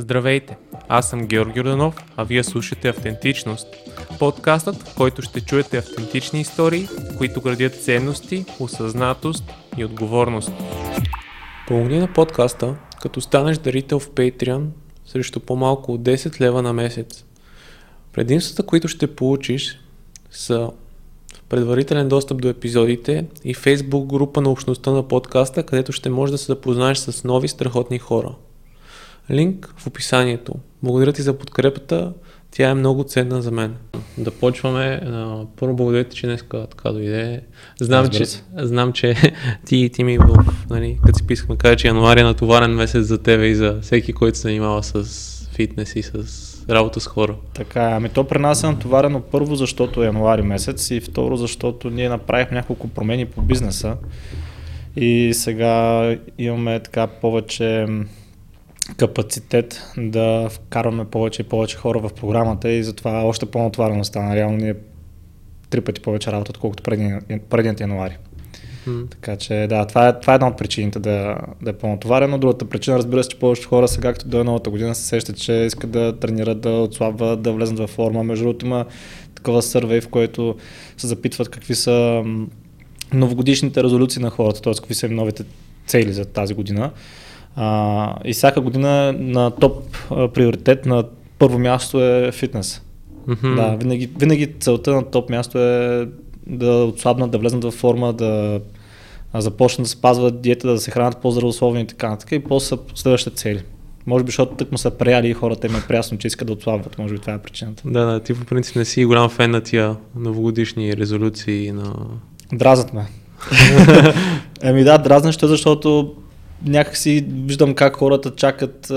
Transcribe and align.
Здравейте, 0.00 0.56
аз 0.88 1.10
съм 1.10 1.26
Георги 1.26 1.60
Роданов, 1.60 1.94
а 2.16 2.24
вие 2.24 2.44
слушате 2.44 2.88
Автентичност. 2.88 3.66
Подкастът, 4.18 4.76
в 4.76 4.94
който 4.96 5.22
ще 5.22 5.40
чуете 5.40 5.78
автентични 5.78 6.40
истории, 6.40 6.88
които 7.18 7.40
градят 7.40 7.82
ценности, 7.82 8.44
осъзнатост 8.60 9.44
и 9.76 9.84
отговорност. 9.84 10.52
Помогни 11.68 11.98
на 11.98 12.12
подкаста, 12.12 12.76
като 13.02 13.20
станеш 13.20 13.58
дарител 13.58 13.98
в 13.98 14.10
Patreon 14.10 14.66
срещу 15.06 15.40
по-малко 15.40 15.92
от 15.92 16.00
10 16.00 16.40
лева 16.40 16.62
на 16.62 16.72
месец. 16.72 17.24
Предимствата, 18.12 18.62
които 18.62 18.88
ще 18.88 19.14
получиш 19.16 19.80
са 20.30 20.70
предварителен 21.48 22.08
достъп 22.08 22.40
до 22.42 22.48
епизодите 22.48 23.26
и 23.44 23.54
Facebook 23.54 24.06
група 24.06 24.40
на 24.40 24.50
общността 24.50 24.90
на 24.90 25.08
подкаста, 25.08 25.62
където 25.62 25.92
ще 25.92 26.10
можеш 26.10 26.30
да 26.30 26.38
се 26.38 26.46
запознаеш 26.46 26.98
с 26.98 27.24
нови 27.24 27.48
страхотни 27.48 27.98
хора. 27.98 28.34
Линк 29.30 29.74
в 29.76 29.86
описанието. 29.86 30.54
Благодаря 30.82 31.12
ти 31.12 31.22
за 31.22 31.38
подкрепата. 31.38 32.12
Тя 32.50 32.70
е 32.70 32.74
много 32.74 33.04
ценна 33.04 33.42
за 33.42 33.50
мен. 33.50 33.74
Да 34.18 34.30
почваме. 34.30 35.00
Първо 35.56 35.76
благодаря 35.76 36.04
ти, 36.04 36.16
че 36.16 36.26
днес 36.26 36.44
така 36.50 36.92
дойде. 36.92 37.40
Знам, 37.80 38.08
че, 38.08 38.24
знам, 38.56 38.92
че 38.92 39.14
ти, 39.66 39.90
ти 39.92 40.04
ми 40.04 40.18
в, 40.18 40.44
нали, 40.70 40.98
като 41.06 41.18
си 41.18 41.26
писахме, 41.26 41.56
кажа, 41.56 41.76
че 41.76 41.88
януари 41.88 42.20
е 42.20 42.24
натоварен 42.24 42.70
месец 42.70 43.06
за 43.06 43.18
тебе 43.22 43.46
и 43.46 43.54
за 43.54 43.78
всеки, 43.82 44.12
който 44.12 44.38
се 44.38 44.42
занимава 44.42 44.82
с 44.82 45.48
фитнес 45.52 45.96
и 45.96 46.02
с 46.02 46.12
работа 46.70 47.00
с 47.00 47.06
хора. 47.06 47.36
Така 47.54 47.90
е, 47.90 47.92
ами 47.92 48.08
то 48.08 48.24
при 48.24 48.38
нас 48.38 48.62
е 48.62 48.66
натоварено 48.66 49.20
първо, 49.20 49.54
защото 49.54 50.02
е 50.02 50.06
януари 50.06 50.42
месец 50.42 50.90
и 50.90 51.00
второ, 51.00 51.36
защото 51.36 51.90
ние 51.90 52.08
направихме 52.08 52.56
няколко 52.56 52.88
промени 52.88 53.26
по 53.26 53.42
бизнеса 53.42 53.96
и 54.96 55.30
сега 55.34 56.16
имаме 56.38 56.80
така 56.80 57.06
повече 57.06 57.86
капацитет 58.96 59.82
да 59.96 60.48
вкарваме 60.50 61.04
повече 61.04 61.42
и 61.42 61.44
повече 61.44 61.76
хора 61.76 61.98
в 61.98 62.10
програмата 62.12 62.70
и 62.70 62.84
затова 62.84 63.22
още 63.22 63.46
по-натварено 63.46 64.04
стана. 64.04 64.36
Реално 64.36 64.56
ние 64.56 64.74
три 65.70 65.80
пъти 65.80 66.00
повече 66.00 66.32
работа, 66.32 66.50
отколкото 66.50 66.82
предният 67.50 67.80
януари. 67.80 68.16
Mm. 68.88 69.10
Така 69.10 69.36
че 69.36 69.66
да, 69.68 69.86
това 69.86 70.08
е, 70.08 70.20
това 70.20 70.32
е 70.32 70.34
една 70.34 70.48
от 70.48 70.58
причините 70.58 70.98
да, 70.98 71.38
да 71.62 71.70
е 71.70 71.72
по-натоварено. 71.72 72.38
Другата 72.38 72.64
причина, 72.64 72.98
разбира 72.98 73.24
се, 73.24 73.30
че 73.30 73.38
повечето 73.38 73.68
хора 73.68 73.88
сега, 73.88 74.08
както 74.08 74.28
до 74.28 74.44
новата 74.44 74.70
година, 74.70 74.94
се 74.94 75.02
сещат, 75.02 75.38
че 75.38 75.52
искат 75.52 75.90
да 75.90 76.18
тренират, 76.18 76.60
да 76.60 76.70
отслабват, 76.70 77.42
да 77.42 77.52
влезнат 77.52 77.78
във 77.78 77.90
форма. 77.90 78.24
Между 78.24 78.44
другото 78.44 78.66
има 78.66 78.84
такова 79.34 79.62
сървей, 79.62 80.00
в 80.00 80.08
който 80.08 80.56
се 80.96 81.06
запитват 81.06 81.48
какви 81.48 81.74
са 81.74 82.24
новогодишните 83.12 83.82
резолюции 83.82 84.22
на 84.22 84.30
хората, 84.30 84.62
т.е. 84.62 84.74
какви 84.74 84.94
са 84.94 85.08
новите 85.08 85.44
цели 85.86 86.12
за 86.12 86.24
тази 86.24 86.54
година. 86.54 86.90
А, 87.60 88.14
и 88.24 88.32
всяка 88.32 88.60
година 88.60 89.14
на 89.18 89.50
топ 89.50 89.96
а, 90.10 90.28
приоритет 90.28 90.86
на 90.86 91.04
първо 91.38 91.58
място 91.58 92.04
е 92.04 92.32
фитнес. 92.32 92.82
Mm-hmm. 93.28 93.54
Да, 93.54 93.76
винаги, 93.76 94.10
винаги 94.18 94.54
целта 94.60 94.94
на 94.94 95.10
топ 95.10 95.30
място 95.30 95.58
е 95.58 96.08
да 96.46 96.70
отслабнат, 96.72 97.30
да 97.30 97.38
влезнат 97.38 97.64
в 97.64 97.70
форма, 97.70 98.12
да 98.12 98.60
започнат 99.34 99.84
да 99.84 99.88
спазват 99.88 100.40
диета, 100.40 100.68
да 100.68 100.78
се 100.78 100.90
хранят 100.90 101.18
по-здравословно 101.18 101.80
и 101.80 101.86
така 101.86 102.08
нататък. 102.08 102.32
И 102.32 102.44
после 102.44 102.76
следващите 102.94 103.36
цели. 103.36 103.62
Може 104.06 104.24
би, 104.24 104.28
защото 104.28 104.54
тък 104.54 104.72
му 104.72 104.78
са 104.78 104.90
прияли 104.90 105.28
и 105.28 105.34
хората 105.34 105.66
им 105.66 105.76
е 105.76 105.86
прясно, 105.88 106.18
че 106.18 106.26
искат 106.26 106.46
да 106.46 106.52
отслабват. 106.52 106.98
Може 106.98 107.14
би 107.14 107.20
това 107.20 107.32
е 107.32 107.38
причината. 107.38 107.82
Да, 107.86 108.04
да, 108.04 108.20
ти 108.20 108.34
по 108.34 108.44
принцип 108.44 108.76
не 108.76 108.84
си 108.84 109.04
голям 109.04 109.28
фен 109.28 109.50
на 109.50 109.60
тия 109.60 109.96
новогодишни 110.16 110.96
резолюции 110.96 111.72
на... 111.72 111.94
Дразнат 112.52 112.92
ме. 112.92 113.06
Еми 114.62 114.84
да, 114.84 114.98
дразнещо, 114.98 115.46
защото 115.46 116.14
някакси 116.62 117.26
виждам 117.28 117.74
как 117.74 117.96
хората 117.96 118.34
чакат. 118.34 118.92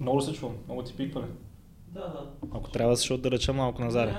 Много 0.00 0.20
се 0.20 0.32
чувам, 0.32 0.54
много 0.66 0.82
ти 0.82 0.96
пикване. 0.96 1.26
Да, 1.88 2.00
да. 2.00 2.30
Ако 2.54 2.70
трябва 2.70 2.92
да 2.92 2.96
се 2.96 3.16
да 3.16 3.30
реча 3.30 3.52
малко 3.52 3.82
назаре. 3.82 4.14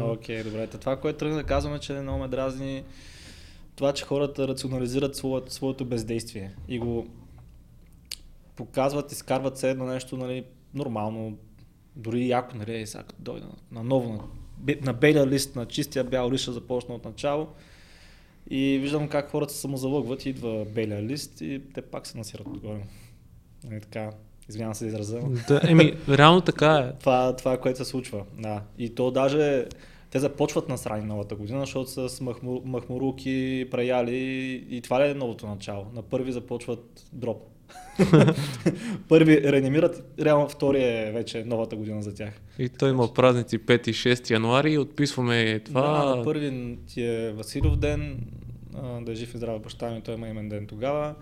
Окей, 0.00 0.40
okay, 0.40 0.44
добре. 0.44 0.66
Това, 0.66 0.96
което 0.96 1.18
тръгна 1.18 1.36
да 1.36 1.44
казваме, 1.44 1.78
че 1.78 1.92
много 1.92 2.18
ме 2.18 2.28
дразни 2.28 2.84
това, 3.76 3.92
че 3.92 4.04
хората 4.04 4.48
рационализират 4.48 5.16
своето, 5.16 5.52
своето 5.52 5.84
бездействие 5.84 6.54
и 6.68 6.78
го 6.78 7.06
показват, 8.56 9.12
изкарват 9.12 9.58
се 9.58 9.70
едно 9.70 9.84
нещо 9.84 10.16
нали, 10.16 10.44
нормално, 10.74 11.38
дори 11.96 12.28
яко, 12.28 12.56
нали, 12.56 12.86
сега 12.86 13.02
като 13.02 13.22
дойда 13.22 13.46
на, 13.46 13.54
на 13.72 13.84
ново, 13.84 14.12
на, 14.12 14.76
на 14.80 14.92
белия 14.92 15.26
лист, 15.26 15.56
на 15.56 15.66
чистия 15.66 16.04
бял 16.04 16.30
лист, 16.30 16.52
започна 16.52 16.94
от 16.94 17.04
начало. 17.04 17.48
И 18.50 18.78
виждам 18.78 19.08
как 19.08 19.30
хората 19.30 19.52
се 19.52 19.60
самозалъгват, 19.60 20.26
идва 20.26 20.64
белия 20.64 21.02
лист 21.02 21.40
и 21.40 21.62
те 21.74 21.82
пак 21.82 22.06
се 22.06 22.18
насират 22.18 22.46
отгоре. 22.46 22.80
Нали, 23.64 23.80
така, 23.80 24.10
извинявам 24.48 24.74
се 24.74 24.86
израза. 24.86 25.20
Да, 25.48 25.60
еми, 25.68 25.94
реално 26.08 26.40
така 26.40 26.76
е. 26.76 26.92
това, 27.00 27.36
това, 27.36 27.60
което 27.60 27.78
се 27.78 27.84
случва. 27.84 28.24
Да. 28.38 28.62
И 28.78 28.94
то 28.94 29.10
даже 29.10 29.66
те 30.10 30.18
започват 30.18 30.68
на 30.68 30.78
страни 30.78 31.04
новата 31.04 31.34
година, 31.34 31.60
защото 31.60 32.08
с 32.08 32.20
махму, 32.20 32.62
махмуруки, 32.64 33.68
праяли 33.70 34.16
и 34.70 34.80
това 34.80 35.06
ли 35.06 35.10
е 35.10 35.14
новото 35.14 35.46
начало? 35.46 35.86
На 35.94 36.02
първи 36.02 36.32
започват 36.32 37.06
дроп. 37.12 37.42
Първи 39.08 39.52
реанимират, 39.52 40.14
реално 40.20 40.48
втори 40.48 40.82
е 40.82 41.10
вече 41.14 41.44
новата 41.44 41.76
година 41.76 42.02
за 42.02 42.14
тях. 42.14 42.40
И 42.58 42.68
той 42.68 42.90
има 42.90 43.14
празници 43.14 43.58
5 43.58 43.88
и 43.88 43.92
6 43.92 44.30
януари 44.30 44.72
и 44.72 44.78
отписваме 44.78 45.60
това. 45.60 46.14
Да, 46.16 46.22
първи 46.22 46.78
ти 46.86 47.02
е 47.02 47.32
Василов 47.32 47.76
ден, 47.76 48.20
да 49.00 49.12
е 49.12 49.14
жив 49.14 49.34
и 49.34 49.36
здрав 49.36 49.62
баща 49.62 49.90
ми, 49.90 50.00
той 50.00 50.14
има 50.14 50.28
имен 50.28 50.48
ден 50.48 50.66
тогава. 50.66 51.14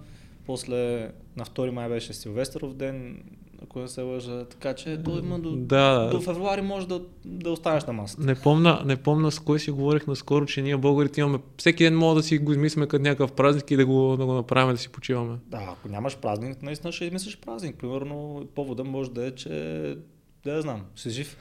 После 0.47 1.11
на 1.37 1.45
2 1.45 1.71
май 1.71 1.89
беше 1.89 2.13
Силвестров 2.13 2.75
ден, 2.75 3.23
ако 3.73 3.81
не 3.81 3.89
се 3.89 4.03
лъжа. 4.03 4.45
Така 4.45 4.75
че 4.75 4.97
до, 4.97 5.19
има 5.19 5.39
до, 5.39 5.57
да. 5.57 6.09
до 6.11 6.21
февруари 6.21 6.63
може 6.63 6.89
да, 6.89 7.01
да 7.25 7.51
останеш 7.51 7.85
на 7.85 7.93
масата. 7.93 8.23
Не 8.23 8.35
помна, 8.35 8.83
не 8.85 8.97
помна 8.97 9.31
с 9.31 9.39
кой 9.39 9.61
си 9.61 9.71
говорих 9.71 10.07
наскоро, 10.07 10.47
че 10.47 10.63
ние 10.63 10.77
българите 10.77 11.21
имаме 11.21 11.39
всеки 11.59 11.85
ден 11.85 11.97
мога 11.97 12.15
да 12.15 12.23
си 12.23 12.39
го 12.39 12.53
измислиме 12.53 12.87
като 12.87 13.03
някакъв 13.03 13.33
празник 13.33 13.71
и 13.71 13.77
да 13.77 13.87
го, 13.87 14.17
да 14.17 14.27
го 14.27 14.33
направим 14.33 14.75
да 14.75 14.79
си 14.79 14.89
почиваме. 14.89 15.37
Да, 15.47 15.59
ако 15.71 15.89
нямаш 15.89 16.17
празник, 16.17 16.63
наистина 16.63 16.93
ще 16.93 17.05
измислиш 17.05 17.39
празник. 17.39 17.77
Примерно 17.77 18.49
повода 18.55 18.85
може 18.85 19.11
да 19.11 19.27
е, 19.27 19.31
че 19.31 19.97
да 20.45 20.63
знам, 20.63 20.83
си 20.97 21.11
жив. 21.11 21.37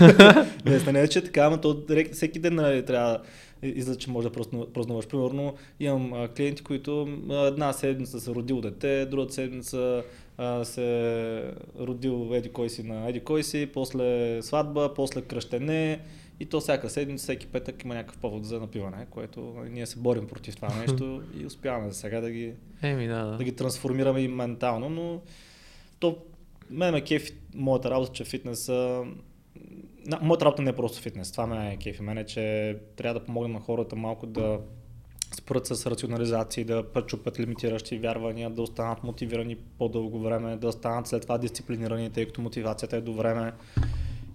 не, 0.64 0.92
не 0.92 1.00
е, 1.00 1.08
че 1.08 1.24
така, 1.24 1.40
ама 1.40 1.60
то 1.60 1.82
всеки 2.12 2.38
ден 2.38 2.54
нали, 2.54 2.84
трябва 2.84 3.20
излиза, 3.62 3.98
че 3.98 4.10
може 4.10 4.28
да 4.30 4.42
празнуваш. 4.74 5.06
Примерно 5.06 5.54
имам 5.80 6.12
а, 6.12 6.28
клиенти, 6.28 6.62
които 6.62 7.08
една 7.30 7.72
седмица 7.72 8.20
са 8.20 8.34
родил 8.34 8.60
дете, 8.60 9.06
другата 9.06 9.34
седмица 9.34 10.02
а, 10.38 10.64
се 10.64 11.52
родил 11.78 12.30
еди 12.32 12.48
кой 12.48 12.70
си 12.70 12.82
на 12.82 13.08
еди 13.08 13.20
кой 13.20 13.42
си, 13.42 13.70
после 13.74 14.42
сватба, 14.42 14.94
после 14.94 15.22
кръщене 15.22 16.00
и 16.40 16.46
то 16.46 16.60
всяка 16.60 16.90
седмица, 16.90 17.22
всеки 17.22 17.46
петък 17.46 17.84
има 17.84 17.94
някакъв 17.94 18.18
повод 18.18 18.44
за 18.44 18.60
напиване, 18.60 19.06
което 19.10 19.54
ние 19.70 19.86
се 19.86 19.98
борим 19.98 20.26
против 20.26 20.56
това 20.56 20.68
нещо 20.80 21.22
и 21.40 21.46
успяваме 21.46 21.90
за 21.90 21.94
сега 21.94 22.20
да 22.20 22.30
ги, 22.30 22.54
Еми, 22.82 23.06
да, 23.06 23.24
да. 23.24 23.36
да 23.36 23.44
ги 23.44 23.56
трансформираме 23.56 24.20
и 24.20 24.28
ментално, 24.28 24.88
но 24.88 25.20
то 26.00 26.18
мен 26.70 26.92
ме 26.92 27.00
кефи 27.00 27.32
моята 27.54 27.90
работа, 27.90 28.12
че 28.12 28.24
фитнес 28.24 28.70
моята 30.20 30.44
работа 30.44 30.62
не 30.62 30.70
е 30.70 30.76
просто 30.76 31.02
фитнес. 31.02 31.32
Това 31.32 31.46
ме 31.46 31.72
е 31.72 31.76
кефи. 31.76 32.02
Мене, 32.02 32.24
че 32.26 32.76
трябва 32.96 33.20
да 33.20 33.26
помогна 33.26 33.48
на 33.48 33.60
хората 33.60 33.96
малко 33.96 34.26
да 34.26 34.60
според 35.46 35.66
с 35.66 35.86
рационализации, 35.86 36.64
да 36.64 36.82
пречупят 36.82 37.40
лимитиращи 37.40 37.98
вярвания, 37.98 38.50
да 38.50 38.62
останат 38.62 39.04
мотивирани 39.04 39.56
по-дълго 39.78 40.20
време, 40.20 40.56
да 40.56 40.72
станат 40.72 41.06
след 41.06 41.22
това 41.22 41.38
дисциплинирани, 41.38 42.10
тъй 42.10 42.26
като 42.26 42.40
мотивацията 42.40 42.96
е 42.96 43.00
до 43.00 43.12
време. 43.12 43.52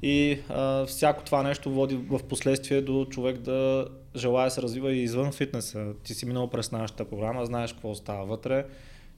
И 0.01 0.39
а, 0.49 0.85
всяко 0.85 1.23
това 1.23 1.43
нещо 1.43 1.71
води 1.71 1.95
в 1.95 2.19
последствие 2.23 2.81
до 2.81 3.05
човек 3.05 3.37
да 3.37 3.87
желая 4.15 4.47
да 4.47 4.51
се 4.51 4.61
развива 4.61 4.93
и 4.93 5.03
извън 5.03 5.31
фитнеса. 5.31 5.93
Ти 6.03 6.13
си 6.13 6.25
минал 6.25 6.49
през 6.49 6.71
нашата 6.71 7.05
програма, 7.05 7.45
знаеш 7.45 7.73
какво 7.73 7.95
става 7.95 8.25
вътре. 8.25 8.65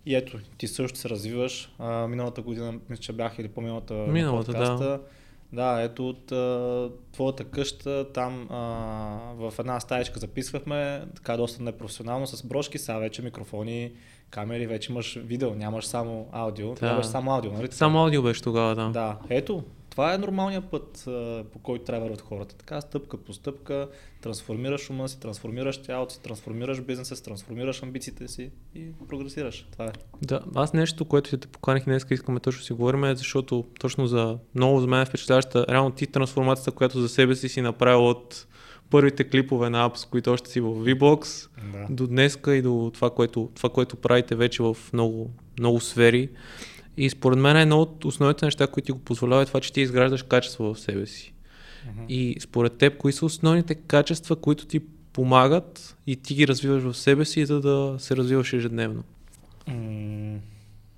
И 0.06 0.16
ето, 0.16 0.40
ти 0.58 0.68
също 0.68 1.00
се 1.00 1.10
развиваш. 1.10 1.74
А, 1.80 2.08
миналата 2.08 2.42
година, 2.42 2.74
мисля, 2.90 3.02
че 3.02 3.14
бях 3.14 3.40
или 3.40 3.48
по-миналата 3.48 3.94
миналата, 3.94 4.52
подкаста, 4.52 4.78
да 4.84 5.00
да, 5.54 5.82
ето 5.82 6.10
от 6.10 6.32
а, 6.32 6.90
твоята 7.12 7.44
къща, 7.44 8.06
там 8.14 8.48
а, 8.50 8.58
в 9.36 9.54
една 9.60 9.80
стаечка 9.80 10.20
записвахме, 10.20 11.06
така 11.16 11.38
доста 11.38 11.64
непрофесионално, 11.64 12.28
с 12.28 12.44
брошки, 12.44 12.78
сега 12.78 12.98
вече 12.98 13.22
микрофони, 13.22 13.92
камери, 14.30 14.68
вече 14.68 14.92
имаш 14.92 15.20
видео, 15.24 15.56
нямаш 15.56 15.86
само 15.86 16.28
аудио. 16.32 16.70
Да. 16.70 16.76
Това 16.76 16.96
беше 16.96 17.10
само 17.10 17.32
аудио, 17.32 17.52
нали? 17.52 17.68
Само 17.72 18.00
аудио 18.00 18.22
беше 18.22 18.42
тогава, 18.42 18.76
да. 18.76 18.90
Да, 18.90 19.18
ето, 19.30 19.64
това 19.94 20.14
е 20.14 20.18
нормалният 20.18 20.66
път, 20.66 21.04
по 21.54 21.60
който 21.60 21.86
трябва 21.86 22.00
да 22.00 22.04
върват 22.04 22.22
хората. 22.22 22.56
Така, 22.56 22.82
стъпка 22.82 23.18
по 23.18 23.34
стъпка, 23.34 23.90
трансформираш 24.22 24.90
ума 24.90 25.10
си, 25.10 25.20
трансформираш 25.20 25.78
тялото 25.78 26.14
си, 26.14 26.22
трансформираш 26.22 26.82
бизнеса 26.82 27.16
си, 27.16 27.24
трансформираш 27.24 27.84
амбициите 27.84 28.28
си 28.28 28.52
и 28.76 28.88
прогресираш. 29.10 29.68
Това 29.72 29.86
е. 29.86 29.92
Да, 30.22 30.42
аз 30.56 30.74
нещо, 30.74 31.06
което 31.06 31.38
те 31.38 31.48
поканих 31.48 31.84
днес, 31.86 32.06
искаме 32.12 32.40
точно 32.40 32.62
си 32.62 32.74
говорим, 32.74 33.04
е 33.04 33.16
защото 33.16 33.66
точно 33.80 34.08
за 34.08 34.38
много 34.56 34.80
за 34.80 34.88
мен 34.88 35.02
е 35.02 35.06
впечатляваща, 35.06 35.66
реално 35.70 35.92
ти 35.92 36.08
трансформацията, 36.08 36.72
която 36.72 37.02
за 37.02 37.10
себе 37.10 37.36
си 37.36 37.50
си 37.50 37.62
направил 37.62 38.10
от 38.10 38.48
първите 38.90 39.30
клипове 39.30 39.70
на 39.70 39.86
апс, 39.86 40.06
които 40.06 40.32
още 40.32 40.50
си 40.50 40.62
в 40.62 40.66
VBOX, 40.66 41.50
да. 41.74 41.88
до 41.90 42.08
днеска 42.08 42.56
и 42.56 42.62
до 42.62 42.92
това 42.94 43.10
което, 43.10 43.52
това, 43.56 43.70
което 43.70 43.96
правите 43.96 44.36
вече 44.36 44.64
в 44.64 44.78
много, 44.94 45.32
много 45.60 45.80
сфери 45.80 46.30
И 46.98 47.10
според 47.10 47.40
мен 47.40 47.58
едно 47.58 47.82
от 47.82 48.06
основните 48.06 48.46
неща, 48.46 48.68
които 48.68 48.86
ти 48.86 48.92
го 48.92 49.00
позволяват, 49.00 49.48
е 49.48 49.50
това, 49.50 49.60
че 49.60 49.74
ти 49.74 49.82
изграждаш 49.82 50.24
качество 50.24 50.74
в 50.74 50.80
себе 50.80 51.06
си. 51.06 51.34
Uh-huh. 51.88 52.08
И 52.08 52.38
според 52.40 52.78
теб, 52.78 52.98
кои 52.98 53.14
са 53.14 53.26
основните 53.26 53.76
качества, 53.76 54.36
които 54.36 54.66
ти 54.66 54.82
помагат 55.14 55.98
и 56.08 56.16
ти 56.16 56.36
ги 56.36 56.48
развиваш 56.48 56.84
в 56.84 56.94
себе 56.94 57.26
си, 57.26 57.46
за 57.46 57.62
да 57.62 57.96
се 58.00 58.16
развиваш 58.16 58.54
ежедневно? 58.54 59.04
Mm, 59.70 60.38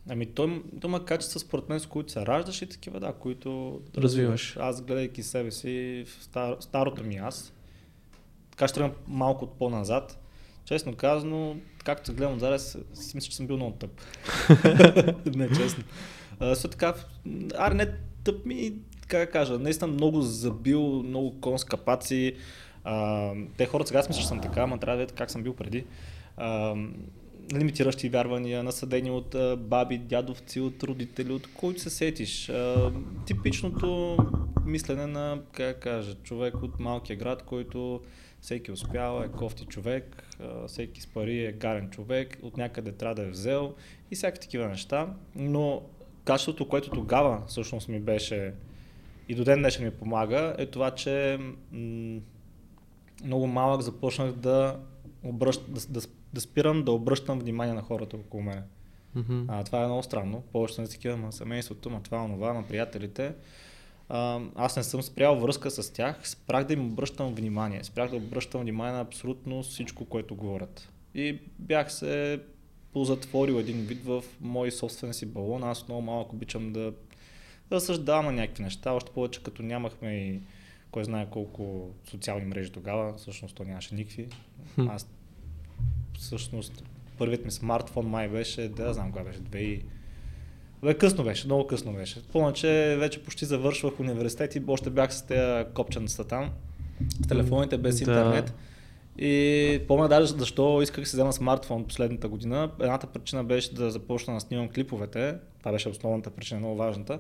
ами 0.10 0.26
той, 0.26 0.64
има 0.84 1.06
качества 1.06 1.40
според 1.40 1.70
мен, 1.70 1.80
с 1.80 1.86
които 1.86 2.12
се 2.12 2.26
раждаш 2.26 2.62
и 2.62 2.70
такива, 2.70 3.00
да, 3.00 3.14
които 3.14 3.82
развиваш. 3.98 4.58
Аз 4.60 4.82
гледайки 4.82 5.24
себе 5.24 5.52
си 5.52 6.06
в 6.08 6.24
стар, 6.24 6.56
старото 6.60 7.04
ми 7.04 7.16
аз, 7.16 7.54
така 8.52 8.68
ще 8.68 8.76
тръгна 8.76 8.94
малко 9.08 9.46
от 9.46 9.58
по-назад. 9.58 10.25
Честно 10.66 10.96
казано, 10.96 11.56
както 11.84 12.14
гледам 12.14 12.34
отзаде, 12.34 12.60
си 12.60 13.16
мисля, 13.16 13.30
че 13.30 13.36
съм 13.36 13.48
бил 13.48 13.56
много 13.56 13.72
тъп. 13.72 14.02
не, 15.36 15.50
честно. 15.50 15.84
А, 16.40 16.56
така, 16.56 16.94
аре 17.58 17.74
не 17.74 17.92
тъп 18.24 18.46
ми, 18.46 18.74
как 19.08 19.20
да 19.20 19.32
кажа, 19.32 19.60
наистина 19.60 19.88
много 19.88 20.22
забил, 20.22 21.04
много 21.04 21.40
кон 21.42 21.60
с 21.60 21.64
капаци. 21.64 22.36
А, 22.84 23.32
те 23.58 23.66
хората 23.66 23.88
сега 23.88 24.04
смисля, 24.04 24.22
че 24.22 24.28
съм 24.28 24.42
така, 24.42 24.62
ама 24.62 24.78
трябва 24.78 24.98
да 24.98 25.04
видят 25.04 25.18
как 25.18 25.32
съм 25.32 25.44
бил 25.44 25.54
преди. 25.54 25.86
А, 26.38 26.76
лимитиращи 27.54 28.10
вярвания, 28.10 28.64
насъдени 28.64 29.12
от 29.12 29.36
а, 29.36 29.58
баби, 29.58 29.98
дядовци, 29.98 30.60
от 30.60 30.84
родители, 30.84 31.32
от 31.32 31.48
който 31.54 31.82
се 31.82 31.90
сетиш. 31.90 32.50
А, 32.50 32.92
типичното 33.26 34.18
мислене 34.66 35.08
на, 35.08 35.40
как 35.52 35.80
кажа, 35.80 36.16
човек 36.24 36.64
от 36.64 36.80
малкия 36.80 37.16
град, 37.16 37.44
който 37.44 38.02
всеки 38.46 38.72
успял, 38.72 39.22
е 39.24 39.28
кофти 39.28 39.66
човек, 39.66 40.24
всеки 40.68 41.02
с 41.02 41.08
пари 41.08 41.46
е 41.46 41.52
гарен 41.52 41.90
човек, 41.90 42.38
от 42.42 42.58
някъде 42.58 42.92
трябва 42.92 43.16
да 43.16 43.22
е 43.22 43.30
взел 43.30 43.74
и 44.12 44.16
всякакви 44.16 44.42
такива 44.42 44.68
неща. 44.68 45.14
Но 45.36 45.82
качеството, 46.26 46.70
което 46.70 46.90
тогава 46.90 47.44
всъщност 47.48 47.88
ми 47.88 48.00
беше 48.00 48.54
и 49.30 49.36
до 49.36 49.44
ден 49.44 49.60
днешен 49.60 49.86
ми 49.86 49.92
помага, 49.92 50.56
е 50.58 50.66
това, 50.66 50.92
че 50.92 51.40
м- 51.72 52.20
много 53.24 53.48
малък 53.48 53.82
започнах 53.82 54.32
да, 54.32 54.80
обръщ, 55.24 55.74
да, 55.74 55.82
да, 55.90 56.08
да 56.34 56.42
спирам 56.42 56.84
да 56.84 56.92
обръщам 56.92 57.40
внимание 57.40 57.74
на 57.74 57.82
хората 57.82 58.16
около 58.16 58.44
мен. 58.44 58.64
Mm-hmm. 59.18 59.46
А, 59.48 59.64
това 59.64 59.84
е 59.84 59.86
много 59.86 60.04
странно. 60.04 60.44
Повечето 60.52 60.86
са 60.86 60.92
такива, 60.92 61.18
на 61.18 61.32
семейството, 61.32 61.90
на 61.90 62.04
това, 62.04 62.28
това, 62.28 62.54
на 62.54 62.68
приятелите. 62.68 63.34
А, 64.10 64.42
аз 64.56 64.78
не 64.78 64.84
съм 64.84 65.02
спрял 65.02 65.40
връзка 65.40 65.72
с 65.72 65.94
тях, 65.94 66.30
спрях 66.30 66.64
да 66.66 66.74
им 66.74 66.86
обръщам 66.86 67.36
внимание. 67.36 67.84
Спрях 67.84 68.10
да 68.10 68.16
обръщам 68.16 68.62
внимание 68.62 68.94
на 68.94 69.02
абсолютно 69.02 69.64
всичко, 69.64 70.06
което 70.06 70.36
говорят. 70.36 70.90
И 71.16 71.40
бях 71.60 71.94
се 71.94 72.40
позатворил 72.94 73.54
един 73.54 73.82
вид 73.82 74.04
в 74.06 74.24
мой 74.42 74.72
собствен 74.72 75.14
си 75.14 75.26
балон. 75.26 75.64
Аз 75.64 75.88
много 75.88 76.02
малко 76.02 76.36
обичам 76.36 76.74
да, 76.74 76.94
да 77.70 77.76
разсъждавам 77.76 78.26
на 78.26 78.32
някакви 78.32 78.64
неща, 78.64 78.94
още 78.94 79.12
повече 79.12 79.44
като 79.44 79.64
нямахме 79.64 80.16
и 80.16 80.40
кой 80.92 81.04
знае 81.04 81.30
колко 81.30 81.90
социални 82.10 82.46
мрежи 82.46 82.72
тогава, 82.72 83.18
всъщност 83.18 83.56
то 83.56 83.64
нямаше 83.64 83.96
никакви. 83.96 84.28
Аз 84.78 85.08
всъщност 86.18 86.84
първият 87.18 87.46
ми 87.46 87.52
смартфон 87.52 88.08
май 88.08 88.30
беше, 88.30 88.70
да 88.70 88.94
знам 88.94 89.12
кога 89.12 89.24
беше, 89.24 89.40
2 89.40 89.84
Бе, 90.86 90.94
късно 90.94 91.24
беше, 91.24 91.48
много 91.48 91.68
късно 91.68 91.94
беше. 91.94 92.24
Помня, 92.32 92.54
че 92.54 92.96
вече 93.00 93.24
почти 93.24 93.46
завършвах 93.46 94.00
университет 94.00 94.56
и 94.56 94.62
още 94.68 94.90
бях 94.90 95.14
с 95.14 95.22
тези 95.22 95.66
копченца 95.74 96.24
там, 96.24 96.50
с 97.24 97.28
телефоните 97.28 97.78
без 97.78 98.02
интернет. 98.02 98.46
Да. 98.46 98.52
И 99.26 99.82
помня 99.88 100.08
даже 100.08 100.34
защо 100.34 100.82
исках 100.82 101.04
да 101.04 101.10
си 101.10 101.16
взема 101.16 101.34
смартфон 101.34 101.84
последната 101.84 102.28
година. 102.28 102.70
Едната 102.80 103.08
причина 103.08 103.44
беше 103.44 103.74
да 103.74 103.92
започна 103.92 104.34
да 104.34 104.40
снимам 104.40 104.70
клиповете. 104.70 105.36
Това 105.60 105.72
беше 105.72 105.90
основната 105.90 106.30
причина, 106.30 106.60
много 106.60 106.76
важната. 106.76 107.20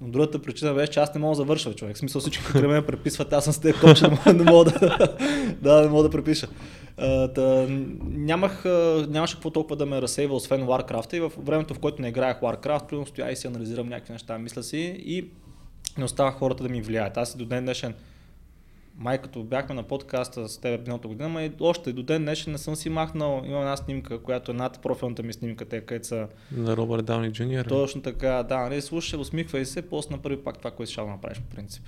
Но 0.00 0.08
другата 0.08 0.42
причина 0.42 0.74
беше, 0.74 0.92
че 0.92 1.00
аз 1.00 1.14
не 1.14 1.20
мога 1.20 1.30
да 1.30 1.36
завърша 1.36 1.74
човек. 1.74 1.96
В 1.96 1.98
смисъл 1.98 2.20
всички 2.20 2.44
край 2.44 2.68
мен 2.68 2.84
преписват, 2.86 3.32
аз 3.32 3.44
съм 3.44 3.52
с 3.52 3.58
тези 3.58 3.74
копче, 3.80 4.04
не 4.32 4.44
мога 4.44 4.64
да, 4.64 5.16
да, 5.60 5.82
не 5.82 5.88
мога 5.88 6.02
да 6.02 6.10
препиша. 6.10 6.48
Та, 7.34 7.66
нямах, 8.02 8.64
нямаше 9.08 9.34
какво 9.34 9.50
толкова 9.50 9.76
да 9.76 9.86
ме 9.86 10.02
разсейва, 10.02 10.34
освен 10.34 10.62
Warcraft 10.62 11.14
и 11.14 11.20
в 11.20 11.32
времето, 11.38 11.74
в 11.74 11.78
което 11.78 12.02
не 12.02 12.08
играех 12.08 12.36
Warcraft, 12.36 12.86
примерно 12.86 13.06
стоя 13.06 13.32
и 13.32 13.36
си 13.36 13.46
анализирам 13.46 13.88
някакви 13.88 14.12
неща, 14.12 14.38
мисля 14.38 14.62
си 14.62 15.02
и 15.04 15.28
не 15.98 16.04
оставах 16.04 16.34
хората 16.34 16.62
да 16.62 16.68
ми 16.68 16.82
влияят. 16.82 17.16
Аз 17.16 17.34
и 17.34 17.38
до 17.38 17.44
ден 17.44 17.64
днешен 17.64 17.94
май 18.96 19.22
като 19.22 19.42
бяхме 19.42 19.74
на 19.74 19.82
подкаста 19.82 20.48
с 20.48 20.58
теб 20.58 20.80
миналата 20.80 21.08
година, 21.08 21.28
ма 21.28 21.42
и 21.42 21.52
още 21.60 21.92
до 21.92 22.02
ден 22.02 22.22
днешен 22.22 22.52
не 22.52 22.58
съм 22.58 22.76
си 22.76 22.88
махнал. 22.88 23.42
Има 23.46 23.58
една 23.58 23.76
снимка, 23.76 24.22
която 24.22 24.50
е 24.50 24.54
над 24.54 24.82
профилната 24.82 25.22
ми 25.22 25.32
снимка, 25.32 25.64
те 25.64 25.80
където 25.80 26.06
са... 26.06 26.28
На 26.52 26.76
Робърт 26.76 27.04
Дауни 27.04 27.32
Джуниор. 27.32 27.64
Точно 27.64 28.02
така, 28.02 28.42
да, 28.42 28.58
нали, 28.58 28.82
слушай, 28.82 29.20
усмихвай 29.20 29.64
се, 29.64 29.82
после 29.82 30.16
на 30.16 30.22
първи 30.22 30.44
пак 30.44 30.58
това, 30.58 30.70
което 30.70 30.92
ще 30.92 31.00
направиш 31.00 31.40
по 31.40 31.56
принцип. 31.56 31.84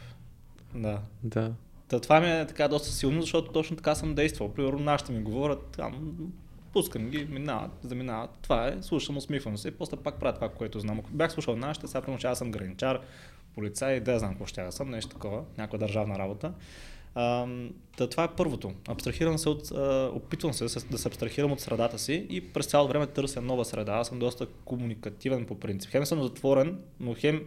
Да. 0.74 0.98
Да. 1.22 1.52
Та, 1.88 2.00
това 2.00 2.20
ми 2.20 2.30
е 2.30 2.46
така 2.46 2.68
доста 2.68 2.88
силно, 2.88 3.20
защото 3.20 3.52
точно 3.52 3.76
така 3.76 3.94
съм 3.94 4.14
действал. 4.14 4.54
Примерно 4.54 4.78
нашите 4.78 5.12
ми 5.12 5.22
говорят, 5.22 5.66
там, 5.76 6.14
пускам 6.72 7.10
ги, 7.10 7.24
минават, 7.24 7.70
заминават. 7.82 8.30
Това 8.42 8.68
е, 8.68 8.82
слушам, 8.82 9.16
усмихвам 9.16 9.58
се, 9.58 9.70
после 9.70 9.96
пак 9.96 10.20
правя 10.20 10.34
това, 10.34 10.48
което 10.48 10.80
знам. 10.80 10.98
Ако 10.98 11.10
бях 11.10 11.32
слушал 11.32 11.56
нашите, 11.56 11.86
сега 11.86 12.00
примерно, 12.00 12.30
аз 12.30 12.38
съм 12.38 12.50
граничар, 12.50 13.00
полицай, 13.54 14.00
да 14.00 14.18
знам 14.18 14.30
какво 14.30 14.46
ще 14.46 14.62
да 14.62 14.72
съм, 14.72 14.90
нещо 14.90 15.10
такова, 15.10 15.42
някаква 15.58 15.78
държавна 15.78 16.18
работа. 16.18 16.52
А, 17.14 17.46
да, 17.98 18.10
това 18.10 18.24
е 18.24 18.34
първото. 18.36 18.72
Абстрахирам 18.88 19.38
се 19.38 19.48
от, 19.48 19.70
а, 19.70 20.10
опитвам 20.14 20.52
се 20.52 20.64
да 20.90 20.98
се 20.98 21.08
абстрахирам 21.08 21.52
от 21.52 21.60
средата 21.60 21.98
си 21.98 22.26
и 22.30 22.52
през 22.52 22.66
цялото 22.66 22.92
време 22.92 23.06
търся 23.06 23.40
нова 23.40 23.64
среда. 23.64 23.92
Аз 23.92 24.08
съм 24.08 24.18
доста 24.18 24.46
комуникативен 24.64 25.44
по 25.46 25.60
принцип. 25.60 25.90
Хем 25.90 26.06
съм 26.06 26.22
затворен, 26.22 26.78
но 27.00 27.14
хем, 27.14 27.42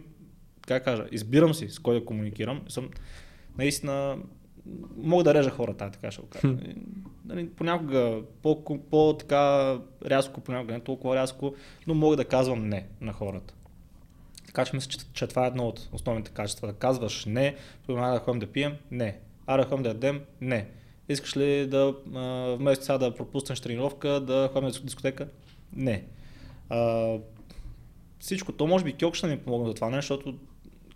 как 0.66 0.84
кажа, 0.84 1.06
избирам 1.12 1.54
си 1.54 1.68
с 1.68 1.78
кой 1.78 2.00
да 2.00 2.04
комуникирам. 2.04 2.62
Съм 2.68 2.88
наистина 3.58 4.18
мога 4.96 5.24
да 5.24 5.34
режа 5.34 5.50
хората, 5.50 5.90
така 5.90 6.10
ще 6.10 6.22
го 6.22 6.28
кажа. 6.28 6.56
Нали, 7.24 7.48
понякога 7.48 8.20
по, 8.42 8.64
по 8.90 9.16
така 9.18 9.74
рязко, 10.06 10.40
понякога 10.40 10.72
не 10.72 10.80
толкова 10.80 11.16
рязко, 11.16 11.54
но 11.86 11.94
мога 11.94 12.16
да 12.16 12.24
казвам 12.24 12.68
не 12.68 12.86
на 13.00 13.12
хората. 13.12 13.54
Така 14.46 14.64
че 14.64 14.76
мисля, 14.76 14.90
че, 14.90 14.98
че 15.12 15.26
това 15.26 15.44
е 15.44 15.48
едно 15.48 15.68
от 15.68 15.88
основните 15.92 16.30
качества. 16.30 16.68
Да 16.68 16.74
казваш 16.74 17.24
не, 17.24 17.56
примерно 17.86 18.12
да 18.12 18.18
ходим 18.18 18.40
да 18.40 18.46
пием, 18.46 18.76
не. 18.90 19.18
Ара 19.46 19.64
ходим 19.64 19.82
да 19.82 19.88
ядем, 19.88 20.20
не. 20.40 20.68
Искаш 21.08 21.36
ли 21.36 21.66
да 21.66 21.94
вместо 22.56 22.84
сега 22.84 22.98
да 22.98 23.14
пропуснеш 23.14 23.60
тренировка, 23.60 24.08
да 24.08 24.50
ходим 24.52 24.68
на 24.68 24.84
дискотека? 24.84 25.28
Не. 25.72 26.04
А, 26.68 27.14
всичко, 28.18 28.52
то 28.52 28.66
може 28.66 28.84
би 28.84 28.96
Кьок 28.96 29.14
ще 29.14 29.26
ми 29.26 29.38
помогне 29.38 29.68
за 29.68 29.74
това 29.74 29.90
нещо, 29.90 30.14
защото 30.14 30.38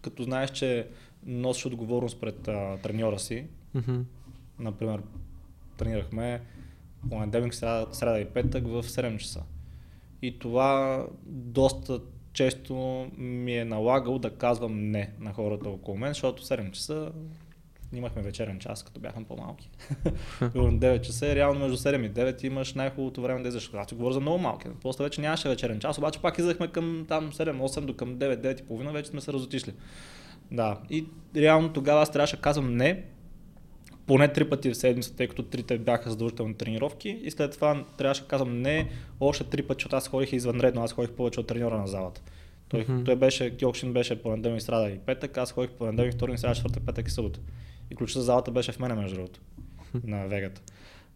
като 0.03 0.23
знаеш, 0.23 0.51
че 0.51 0.89
носиш 1.27 1.67
отговорност 1.67 2.21
пред 2.21 2.49
а, 2.49 2.79
треньора 2.83 3.19
си, 3.19 3.47
mm-hmm. 3.77 4.03
например, 4.59 5.03
тренирахме 5.77 6.41
понеделник, 7.11 7.55
среда, 7.55 7.87
среда 7.93 8.21
и 8.21 8.25
петък 8.25 8.67
в 8.67 8.83
7 8.83 9.17
часа. 9.17 9.43
И 10.23 10.39
това 10.39 11.07
доста 11.27 12.01
често 12.33 13.07
ми 13.19 13.59
е 13.59 13.65
налагал 13.65 14.19
да 14.19 14.31
казвам 14.31 14.91
не 14.91 15.11
на 15.21 15.33
хората 15.33 15.69
около 15.69 15.97
мен, 15.97 16.11
защото 16.11 16.43
7 16.43 16.71
часа 16.71 17.13
имахме 17.93 18.23
вечерен 18.23 18.59
час, 18.59 18.83
като 18.83 19.01
бяхме 19.01 19.25
по-малки. 19.25 19.71
Примерно 20.39 20.79
9 20.79 21.01
часа 21.01 21.27
и 21.27 21.35
реално 21.35 21.61
между 21.61 21.77
7 21.77 22.07
и 22.07 22.11
9 22.11 22.45
имаш 22.45 22.75
най-хубавото 22.75 23.23
време 23.23 23.43
да 23.43 23.49
излезеш. 23.49 23.69
Когато 23.69 23.97
говоря 23.97 24.15
за 24.15 24.21
много 24.21 24.39
малки. 24.39 24.69
После 24.83 25.05
вече 25.05 25.21
нямаше 25.21 25.49
вечерен 25.49 25.81
час, 25.81 25.99
обаче 25.99 26.23
пак 26.23 26.39
излезахме 26.39 26.69
към 26.69 27.05
там 27.09 27.33
7-8 27.33 27.81
до 27.81 27.97
към 27.97 28.17
9-9 28.17 28.61
и 28.61 28.65
половина, 28.65 28.93
вече 28.93 29.11
сме 29.11 29.21
се 29.21 29.33
разотишли. 29.33 29.73
Да, 30.53 30.79
и 30.91 31.07
реално 31.37 31.73
тогава 31.73 32.03
аз 32.03 32.13
трябваше 32.13 32.37
да 32.37 32.43
казвам 32.43 32.77
не, 32.77 33.05
поне 34.07 34.33
три 34.33 34.49
пъти 34.49 34.71
в 34.71 34.77
седмица, 34.77 35.17
тъй 35.17 35.29
като 35.29 35.43
трите 35.43 35.79
бяха 35.79 36.11
задължителни 36.11 36.55
тренировки 36.55 37.21
и 37.23 37.31
след 37.31 37.53
това 37.53 37.85
трябваше 37.99 38.23
да 38.23 38.29
казвам 38.29 38.63
не 38.63 38.89
още 39.21 39.45
три 39.45 39.63
пъти, 39.63 39.79
защото 39.79 39.97
аз 39.97 40.09
ходих 40.09 40.33
извънредно, 40.33 40.83
аз 40.83 40.93
ходих 40.93 41.11
повече 41.13 41.41
от 41.41 41.47
треньора 41.47 41.79
на 41.79 41.87
залата. 41.87 42.23
Той, 42.69 42.87
mm-hmm. 42.87 43.05
той 43.05 43.17
беше, 43.17 43.57
Кьокшин 43.57 43.93
беше 43.93 44.23
понеделник, 44.23 44.63
страда 44.63 44.91
и 44.91 44.99
петък, 44.99 45.39
аз 45.39 45.53
ходих 45.53 45.71
понеделник, 45.71 46.15
вторник, 46.15 46.39
сряда, 46.39 46.55
четвъртък, 46.55 46.87
петък 46.87 47.09
и 47.09 47.11
събота. 47.11 47.41
И 47.91 47.95
ключа 47.95 48.19
за 48.19 48.25
залата 48.25 48.51
беше 48.51 48.73
в 48.73 48.79
мене, 48.79 48.95
между 48.95 49.17
другото, 49.17 49.41
на 50.05 50.27
Вегата. 50.27 50.63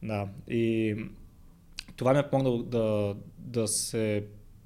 Да. 0.03 0.29
И 0.49 0.97
това 1.97 2.13
ми 2.13 2.19
е 2.19 2.31
помогнало 2.31 2.63
да, 2.63 3.17
да 3.39 3.69
се 3.69 4.25